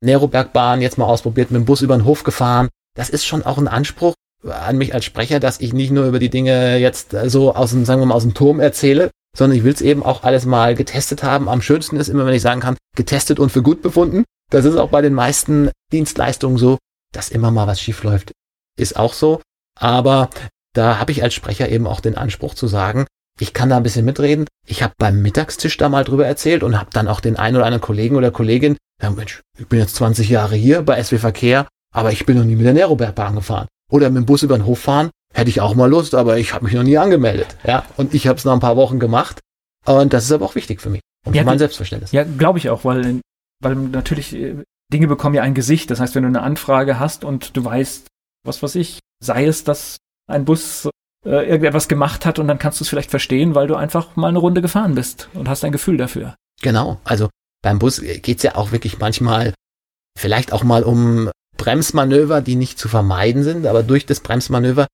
Nerobergbahn 0.02 0.82
jetzt 0.82 0.98
mal 0.98 1.06
ausprobiert, 1.06 1.50
mit 1.50 1.60
dem 1.60 1.64
Bus 1.64 1.82
über 1.82 1.96
den 1.96 2.04
Hof 2.04 2.24
gefahren. 2.24 2.68
Das 2.94 3.10
ist 3.10 3.24
schon 3.24 3.44
auch 3.44 3.58
ein 3.58 3.68
Anspruch 3.68 4.14
an 4.44 4.76
mich 4.76 4.94
als 4.94 5.04
Sprecher, 5.04 5.40
dass 5.40 5.60
ich 5.60 5.72
nicht 5.72 5.90
nur 5.90 6.06
über 6.06 6.18
die 6.18 6.30
Dinge 6.30 6.76
jetzt 6.78 7.16
so 7.26 7.54
aus 7.54 7.70
dem, 7.70 7.84
sagen 7.84 8.00
wir 8.00 8.06
mal, 8.06 8.14
aus 8.14 8.24
dem 8.24 8.34
Turm 8.34 8.60
erzähle, 8.60 9.10
sondern 9.36 9.56
ich 9.56 9.64
will 9.64 9.72
es 9.72 9.80
eben 9.80 10.02
auch 10.02 10.24
alles 10.24 10.44
mal 10.46 10.74
getestet 10.74 11.22
haben. 11.22 11.48
Am 11.48 11.62
schönsten 11.62 11.96
ist 11.96 12.08
immer, 12.08 12.26
wenn 12.26 12.34
ich 12.34 12.42
sagen 12.42 12.60
kann, 12.60 12.76
getestet 12.96 13.38
und 13.38 13.50
für 13.50 13.62
gut 13.62 13.82
befunden. 13.82 14.24
Das 14.50 14.64
ist 14.64 14.76
auch 14.76 14.90
bei 14.90 15.00
den 15.00 15.14
meisten 15.14 15.70
Dienstleistungen 15.92 16.58
so, 16.58 16.78
dass 17.12 17.30
immer 17.30 17.50
mal 17.50 17.66
was 17.66 17.80
schief 17.80 18.02
läuft. 18.02 18.32
Ist 18.76 18.96
auch 18.96 19.14
so. 19.14 19.40
Aber 19.78 20.28
da 20.74 20.98
habe 20.98 21.12
ich 21.12 21.22
als 21.22 21.34
Sprecher 21.34 21.68
eben 21.68 21.86
auch 21.86 22.00
den 22.00 22.16
Anspruch 22.16 22.54
zu 22.54 22.66
sagen, 22.66 23.06
ich 23.38 23.54
kann 23.54 23.70
da 23.70 23.78
ein 23.78 23.82
bisschen 23.82 24.04
mitreden. 24.04 24.46
Ich 24.66 24.82
habe 24.82 24.94
beim 24.98 25.22
Mittagstisch 25.22 25.76
da 25.76 25.88
mal 25.88 26.04
drüber 26.04 26.26
erzählt 26.26 26.62
und 26.62 26.78
habe 26.78 26.90
dann 26.92 27.08
auch 27.08 27.20
den 27.20 27.36
einen 27.36 27.56
oder 27.56 27.64
anderen 27.64 27.80
Kollegen 27.80 28.16
oder 28.16 28.30
Kollegin, 28.30 28.76
ja 29.02 29.10
Mensch, 29.10 29.42
ich 29.58 29.66
bin 29.66 29.78
jetzt 29.80 29.96
20 29.96 30.28
Jahre 30.28 30.54
hier 30.54 30.82
bei 30.82 31.02
SW 31.02 31.18
Verkehr, 31.18 31.66
aber 31.92 32.12
ich 32.12 32.24
bin 32.24 32.38
noch 32.38 32.44
nie 32.44 32.56
mit 32.56 32.66
der 32.66 32.74
Nerobergbahn 32.74 33.34
gefahren. 33.34 33.66
Oder 33.90 34.08
mit 34.08 34.22
dem 34.22 34.26
Bus 34.26 34.42
über 34.42 34.56
den 34.56 34.64
Hof 34.64 34.78
fahren, 34.78 35.10
hätte 35.34 35.50
ich 35.50 35.60
auch 35.60 35.74
mal 35.74 35.90
Lust, 35.90 36.14
aber 36.14 36.38
ich 36.38 36.54
habe 36.54 36.64
mich 36.64 36.74
noch 36.74 36.82
nie 36.82 36.96
angemeldet. 36.96 37.56
Ja, 37.64 37.84
und 37.96 38.14
ich 38.14 38.26
habe 38.26 38.38
es 38.38 38.44
nach 38.44 38.54
ein 38.54 38.60
paar 38.60 38.76
Wochen 38.76 38.98
gemacht. 38.98 39.40
Und 39.84 40.12
das 40.12 40.24
ist 40.24 40.32
aber 40.32 40.46
auch 40.46 40.54
wichtig 40.54 40.80
für 40.80 40.90
mich 40.90 41.02
und 41.26 41.34
ja, 41.34 41.42
für 41.42 41.46
mein 41.46 41.58
Selbstverständnis. 41.58 42.12
Ja, 42.12 42.24
glaube 42.24 42.58
ich 42.58 42.70
auch, 42.70 42.84
weil, 42.84 43.20
weil 43.60 43.74
natürlich 43.74 44.34
äh, 44.34 44.56
Dinge 44.92 45.08
bekommen 45.08 45.34
ja 45.34 45.42
ein 45.42 45.54
Gesicht. 45.54 45.90
Das 45.90 46.00
heißt, 46.00 46.14
wenn 46.14 46.22
du 46.22 46.28
eine 46.28 46.42
Anfrage 46.42 46.98
hast 46.98 47.24
und 47.24 47.56
du 47.56 47.64
weißt, 47.64 48.06
was 48.44 48.62
weiß 48.62 48.76
ich, 48.76 49.00
sei 49.20 49.46
es, 49.46 49.64
dass 49.64 49.98
ein 50.28 50.44
Bus 50.44 50.88
äh, 51.24 51.48
irgendetwas 51.48 51.88
gemacht 51.88 52.26
hat 52.26 52.38
und 52.38 52.48
dann 52.48 52.58
kannst 52.58 52.80
du 52.80 52.84
es 52.84 52.88
vielleicht 52.88 53.10
verstehen, 53.10 53.54
weil 53.54 53.66
du 53.66 53.74
einfach 53.74 54.16
mal 54.16 54.28
eine 54.28 54.38
Runde 54.38 54.62
gefahren 54.62 54.94
bist 54.94 55.28
und 55.34 55.48
hast 55.48 55.64
ein 55.64 55.72
Gefühl 55.72 55.96
dafür. 55.96 56.34
Genau, 56.60 57.00
also 57.04 57.28
beim 57.62 57.78
Bus 57.78 58.00
geht's 58.00 58.42
ja 58.42 58.56
auch 58.56 58.72
wirklich 58.72 58.98
manchmal 58.98 59.54
vielleicht 60.18 60.52
auch 60.52 60.64
mal 60.64 60.82
um 60.82 61.30
Bremsmanöver, 61.56 62.40
die 62.40 62.56
nicht 62.56 62.78
zu 62.78 62.88
vermeiden 62.88 63.44
sind, 63.44 63.66
aber 63.66 63.82
durch 63.82 64.04
das 64.04 64.20
Bremsmanöver 64.20 64.86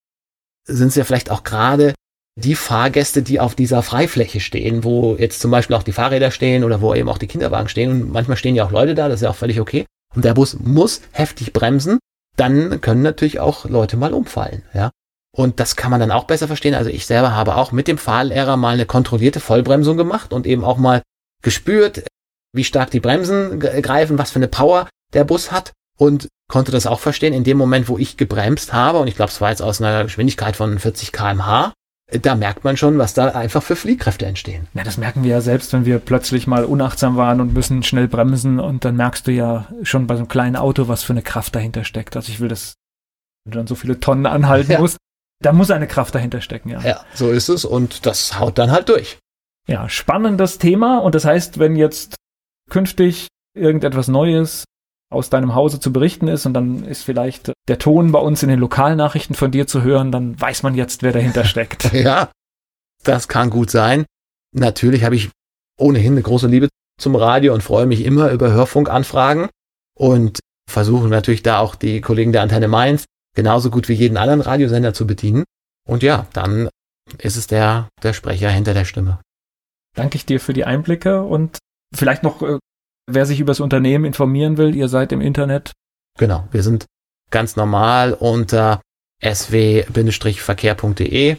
sind 0.66 0.88
es 0.88 0.94
ja 0.94 1.04
vielleicht 1.04 1.30
auch 1.30 1.42
gerade 1.42 1.94
die 2.36 2.54
Fahrgäste, 2.54 3.22
die 3.22 3.40
auf 3.40 3.54
dieser 3.54 3.82
Freifläche 3.82 4.38
stehen, 4.40 4.84
wo 4.84 5.16
jetzt 5.16 5.40
zum 5.40 5.50
Beispiel 5.50 5.74
auch 5.74 5.82
die 5.82 5.92
Fahrräder 5.92 6.30
stehen 6.30 6.62
oder 6.62 6.80
wo 6.80 6.94
eben 6.94 7.08
auch 7.08 7.18
die 7.18 7.26
Kinderwagen 7.26 7.68
stehen 7.68 7.90
und 7.90 8.12
manchmal 8.12 8.36
stehen 8.36 8.54
ja 8.54 8.64
auch 8.64 8.70
Leute 8.70 8.94
da, 8.94 9.08
das 9.08 9.16
ist 9.16 9.22
ja 9.24 9.30
auch 9.30 9.36
völlig 9.36 9.60
okay. 9.60 9.86
Und 10.14 10.24
der 10.24 10.34
Bus 10.34 10.58
muss 10.58 11.00
heftig 11.12 11.52
bremsen, 11.52 11.98
dann 12.36 12.80
können 12.80 13.02
natürlich 13.02 13.40
auch 13.40 13.64
Leute 13.64 13.96
mal 13.96 14.12
umfallen, 14.12 14.62
ja. 14.72 14.90
Und 15.36 15.60
das 15.60 15.76
kann 15.76 15.90
man 15.90 16.00
dann 16.00 16.10
auch 16.10 16.24
besser 16.24 16.46
verstehen. 16.46 16.74
Also 16.74 16.90
ich 16.90 17.06
selber 17.06 17.32
habe 17.32 17.56
auch 17.56 17.70
mit 17.70 17.86
dem 17.86 17.98
Fahrlehrer 17.98 18.56
mal 18.56 18.74
eine 18.74 18.86
kontrollierte 18.86 19.40
Vollbremsung 19.40 19.96
gemacht 19.96 20.32
und 20.32 20.46
eben 20.46 20.64
auch 20.64 20.78
mal 20.78 21.02
gespürt, 21.42 22.04
wie 22.58 22.64
stark 22.64 22.90
die 22.90 23.00
Bremsen 23.00 23.58
greifen, 23.60 24.18
was 24.18 24.32
für 24.32 24.38
eine 24.38 24.48
Power 24.48 24.88
der 25.14 25.24
Bus 25.24 25.50
hat 25.50 25.72
und 25.98 26.28
konnte 26.50 26.72
das 26.72 26.86
auch 26.86 27.00
verstehen. 27.00 27.32
In 27.32 27.44
dem 27.44 27.56
Moment, 27.56 27.88
wo 27.88 27.96
ich 27.96 28.18
gebremst 28.18 28.74
habe, 28.74 28.98
und 28.98 29.08
ich 29.08 29.16
glaube, 29.16 29.30
es 29.30 29.40
war 29.40 29.50
jetzt 29.50 29.62
aus 29.62 29.80
einer 29.80 30.04
Geschwindigkeit 30.04 30.56
von 30.56 30.78
40 30.78 31.12
kmh, 31.12 31.72
da 32.22 32.34
merkt 32.34 32.64
man 32.64 32.78
schon, 32.78 32.96
was 32.96 33.12
da 33.12 33.28
einfach 33.28 33.62
für 33.62 33.76
Fliehkräfte 33.76 34.24
entstehen. 34.24 34.66
Ja, 34.72 34.82
das 34.82 34.96
merken 34.96 35.24
wir 35.24 35.30
ja 35.30 35.40
selbst, 35.42 35.74
wenn 35.74 35.84
wir 35.84 35.98
plötzlich 35.98 36.46
mal 36.46 36.64
unachtsam 36.64 37.16
waren 37.16 37.40
und 37.40 37.52
müssen 37.52 37.82
schnell 37.82 38.08
bremsen 38.08 38.60
und 38.60 38.84
dann 38.86 38.96
merkst 38.96 39.26
du 39.26 39.32
ja 39.32 39.68
schon 39.82 40.06
bei 40.06 40.14
so 40.14 40.20
einem 40.20 40.28
kleinen 40.28 40.56
Auto, 40.56 40.88
was 40.88 41.02
für 41.02 41.12
eine 41.12 41.22
Kraft 41.22 41.54
dahinter 41.54 41.84
steckt. 41.84 42.16
Also 42.16 42.32
ich 42.32 42.40
will 42.40 42.48
das, 42.48 42.74
wenn 43.44 43.52
du 43.52 43.58
dann 43.58 43.66
so 43.66 43.74
viele 43.74 44.00
Tonnen 44.00 44.24
anhalten 44.24 44.72
ja. 44.72 44.78
musst, 44.78 44.96
da 45.42 45.52
muss 45.52 45.70
eine 45.70 45.86
Kraft 45.86 46.14
dahinter 46.14 46.40
stecken, 46.40 46.70
ja. 46.70 46.80
Ja, 46.80 47.04
so 47.14 47.30
ist 47.30 47.50
es 47.50 47.66
und 47.66 48.06
das 48.06 48.38
haut 48.38 48.58
dann 48.58 48.70
halt 48.70 48.88
durch. 48.88 49.18
Ja, 49.68 49.88
spannendes 49.90 50.56
Thema 50.56 50.98
und 50.98 51.14
das 51.14 51.26
heißt, 51.26 51.58
wenn 51.58 51.76
jetzt 51.76 52.16
künftig 52.68 53.28
irgendetwas 53.54 54.08
Neues 54.08 54.64
aus 55.10 55.30
deinem 55.30 55.54
Hause 55.54 55.80
zu 55.80 55.92
berichten 55.92 56.28
ist 56.28 56.44
und 56.44 56.54
dann 56.54 56.84
ist 56.84 57.02
vielleicht 57.02 57.52
der 57.66 57.78
Ton 57.78 58.12
bei 58.12 58.18
uns 58.18 58.42
in 58.42 58.50
den 58.50 58.58
Lokalnachrichten 58.58 59.34
von 59.34 59.50
dir 59.50 59.66
zu 59.66 59.82
hören, 59.82 60.12
dann 60.12 60.38
weiß 60.38 60.62
man 60.62 60.74
jetzt, 60.74 61.02
wer 61.02 61.12
dahinter 61.12 61.44
steckt. 61.46 61.92
ja, 61.92 62.30
das 63.04 63.28
kann 63.28 63.50
gut 63.50 63.70
sein. 63.70 64.04
Natürlich 64.54 65.04
habe 65.04 65.16
ich 65.16 65.30
ohnehin 65.78 66.12
eine 66.12 66.22
große 66.22 66.46
Liebe 66.46 66.68
zum 67.00 67.16
Radio 67.16 67.54
und 67.54 67.62
freue 67.62 67.86
mich 67.86 68.04
immer 68.04 68.30
über 68.30 68.50
Hörfunkanfragen 68.50 69.48
und 69.96 70.40
versuche 70.68 71.08
natürlich 71.08 71.42
da 71.42 71.60
auch 71.60 71.74
die 71.74 72.00
Kollegen 72.00 72.32
der 72.32 72.42
Antenne 72.42 72.68
Mainz 72.68 73.04
genauso 73.34 73.70
gut 73.70 73.88
wie 73.88 73.94
jeden 73.94 74.16
anderen 74.16 74.40
Radiosender 74.40 74.92
zu 74.92 75.06
bedienen. 75.06 75.44
Und 75.88 76.02
ja, 76.02 76.26
dann 76.32 76.68
ist 77.18 77.36
es 77.36 77.46
der, 77.46 77.88
der 78.02 78.12
Sprecher 78.12 78.50
hinter 78.50 78.74
der 78.74 78.84
Stimme. 78.84 79.20
Danke 79.94 80.16
ich 80.16 80.26
dir 80.26 80.40
für 80.40 80.52
die 80.52 80.64
Einblicke 80.64 81.22
und 81.22 81.58
vielleicht 81.94 82.22
noch 82.22 82.42
äh, 82.42 82.58
wer 83.08 83.26
sich 83.26 83.40
über 83.40 83.50
das 83.50 83.58
Unternehmen 83.60 84.04
informieren 84.04 84.56
will, 84.56 84.76
ihr 84.76 84.88
seid 84.88 85.10
im 85.12 85.20
Internet. 85.20 85.72
Genau, 86.18 86.46
wir 86.52 86.62
sind 86.62 86.86
ganz 87.30 87.56
normal 87.56 88.12
unter 88.12 88.80
sw-verkehr.de. 89.22 91.36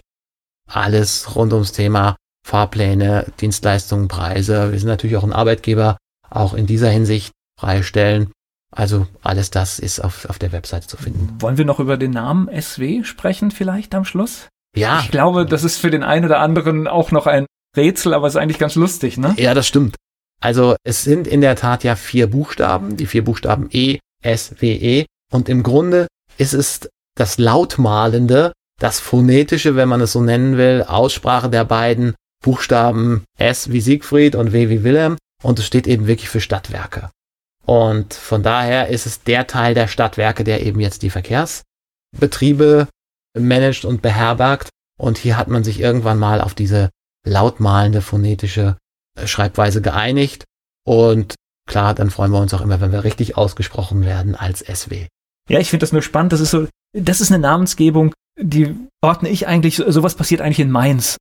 Alles 0.67 1.35
rund 1.35 1.53
ums 1.53 1.71
Thema 1.71 2.15
Fahrpläne, 2.45 3.27
Dienstleistungen, 3.39 4.07
Preise. 4.07 4.71
Wir 4.71 4.79
sind 4.79 4.89
natürlich 4.89 5.17
auch 5.17 5.23
ein 5.23 5.33
Arbeitgeber, 5.33 5.97
auch 6.29 6.53
in 6.53 6.65
dieser 6.65 6.89
Hinsicht 6.89 7.31
freistellen. 7.59 8.31
Also 8.71 9.07
alles 9.23 9.49
das 9.49 9.79
ist 9.79 9.99
auf, 9.99 10.29
auf 10.29 10.37
der 10.37 10.51
Webseite 10.51 10.85
zu 10.87 10.97
finden. 10.97 11.35
Wollen 11.39 11.57
wir 11.57 11.65
noch 11.65 11.79
über 11.79 11.97
den 11.97 12.11
Namen 12.11 12.49
SW 12.61 13.03
sprechen 13.03 13.49
vielleicht 13.51 13.95
am 13.95 14.05
Schluss? 14.05 14.47
Ja. 14.75 14.99
Ich 14.99 15.09
glaube, 15.09 15.47
das 15.47 15.63
ist 15.63 15.79
für 15.79 15.89
den 15.89 16.03
einen 16.03 16.25
oder 16.25 16.39
anderen 16.39 16.87
auch 16.87 17.09
noch 17.11 17.25
ein 17.25 17.47
Rätsel, 17.75 18.13
aber 18.13 18.27
es 18.27 18.35
ist 18.35 18.41
eigentlich 18.41 18.59
ganz 18.59 18.75
lustig, 18.75 19.17
ne? 19.17 19.33
Ja, 19.37 19.55
das 19.55 19.67
stimmt. 19.67 19.95
Also 20.39 20.75
es 20.83 21.03
sind 21.03 21.27
in 21.27 21.41
der 21.41 21.55
Tat 21.55 21.83
ja 21.83 21.95
vier 21.95 22.29
Buchstaben, 22.29 22.97
die 22.97 23.05
vier 23.05 23.23
Buchstaben 23.23 23.69
E, 23.71 23.99
S, 24.23 24.55
W, 24.59 24.73
E. 24.73 25.05
Und 25.31 25.49
im 25.49 25.63
Grunde 25.63 26.07
ist 26.37 26.53
es 26.53 26.89
das 27.15 27.37
Lautmalende, 27.37 28.53
das 28.79 28.99
phonetische, 28.99 29.75
wenn 29.75 29.89
man 29.89 30.01
es 30.01 30.13
so 30.13 30.21
nennen 30.21 30.57
will, 30.57 30.85
Aussprache 30.87 31.49
der 31.49 31.65
beiden 31.65 32.15
Buchstaben 32.43 33.25
S 33.37 33.71
wie 33.71 33.81
Siegfried 33.81 34.35
und 34.35 34.53
W 34.53 34.69
wie 34.69 34.83
Wilhelm. 34.83 35.17
Und 35.43 35.59
es 35.59 35.65
steht 35.65 35.87
eben 35.87 36.07
wirklich 36.07 36.29
für 36.29 36.41
Stadtwerke. 36.41 37.09
Und 37.65 38.13
von 38.13 38.41
daher 38.41 38.87
ist 38.87 39.05
es 39.05 39.23
der 39.23 39.47
Teil 39.47 39.73
der 39.73 39.87
Stadtwerke, 39.87 40.43
der 40.43 40.65
eben 40.65 40.79
jetzt 40.79 41.01
die 41.01 41.09
Verkehrsbetriebe 41.09 42.87
managt 43.37 43.85
und 43.85 44.01
beherbergt. 44.01 44.69
Und 44.97 45.17
hier 45.17 45.37
hat 45.37 45.49
man 45.49 45.63
sich 45.63 45.79
irgendwann 45.79 46.17
mal 46.17 46.41
auf 46.41 46.53
diese 46.53 46.89
lautmalende 47.25 48.01
phonetische 48.01 48.77
Schreibweise 49.27 49.81
geeinigt. 49.81 50.45
Und 50.85 51.35
klar, 51.67 51.93
dann 51.93 52.09
freuen 52.09 52.31
wir 52.31 52.39
uns 52.39 52.53
auch 52.53 52.61
immer, 52.61 52.81
wenn 52.81 52.91
wir 52.91 53.03
richtig 53.03 53.37
ausgesprochen 53.37 54.03
werden 54.05 54.35
als 54.35 54.59
SW. 54.59 55.07
Ja, 55.49 55.59
ich 55.59 55.69
finde 55.69 55.83
das 55.83 55.91
nur 55.91 56.01
spannend. 56.01 56.33
Das 56.33 56.39
ist 56.39 56.51
so, 56.51 56.67
das 56.93 57.21
ist 57.21 57.31
eine 57.31 57.39
Namensgebung, 57.39 58.13
die 58.39 58.75
ordne 59.01 59.29
ich 59.29 59.47
eigentlich, 59.47 59.75
sowas 59.75 60.15
passiert 60.15 60.41
eigentlich 60.41 60.59
in 60.59 60.71
Mainz. 60.71 61.17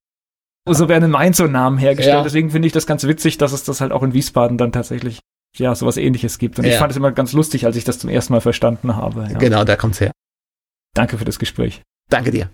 So 0.69 0.89
werden 0.89 1.05
in 1.05 1.11
Mainz 1.11 1.39
so 1.39 1.47
Namen 1.47 1.79
hergestellt. 1.79 2.19
Ja. 2.19 2.23
Deswegen 2.23 2.51
finde 2.51 2.67
ich 2.67 2.73
das 2.73 2.87
ganz 2.87 3.05
witzig, 3.05 3.39
dass 3.39 3.53
es 3.53 3.65
das 3.65 3.81
halt 3.81 3.93
auch 3.93 4.03
in 4.03 4.13
Wiesbaden 4.13 4.59
dann 4.59 4.71
tatsächlich, 4.73 5.21
ja, 5.57 5.75
sowas 5.75 5.97
ähnliches 5.97 6.39
gibt. 6.39 6.59
Und 6.59 6.67
ja. 6.67 6.73
ich 6.73 6.79
fand 6.79 6.91
es 6.91 6.97
immer 6.97 7.11
ganz 7.13 7.33
lustig, 7.33 7.65
als 7.65 7.77
ich 7.77 7.85
das 7.85 7.99
zum 7.99 8.11
ersten 8.11 8.35
Mal 8.35 8.41
verstanden 8.41 8.95
habe. 8.95 9.29
Ja. 9.31 9.39
Genau, 9.39 9.65
da 9.65 9.77
kommt's 9.77 10.01
her. 10.01 10.13
Danke 10.95 11.17
für 11.17 11.25
das 11.25 11.39
Gespräch. 11.39 11.83
Danke 12.11 12.31
dir. 12.31 12.51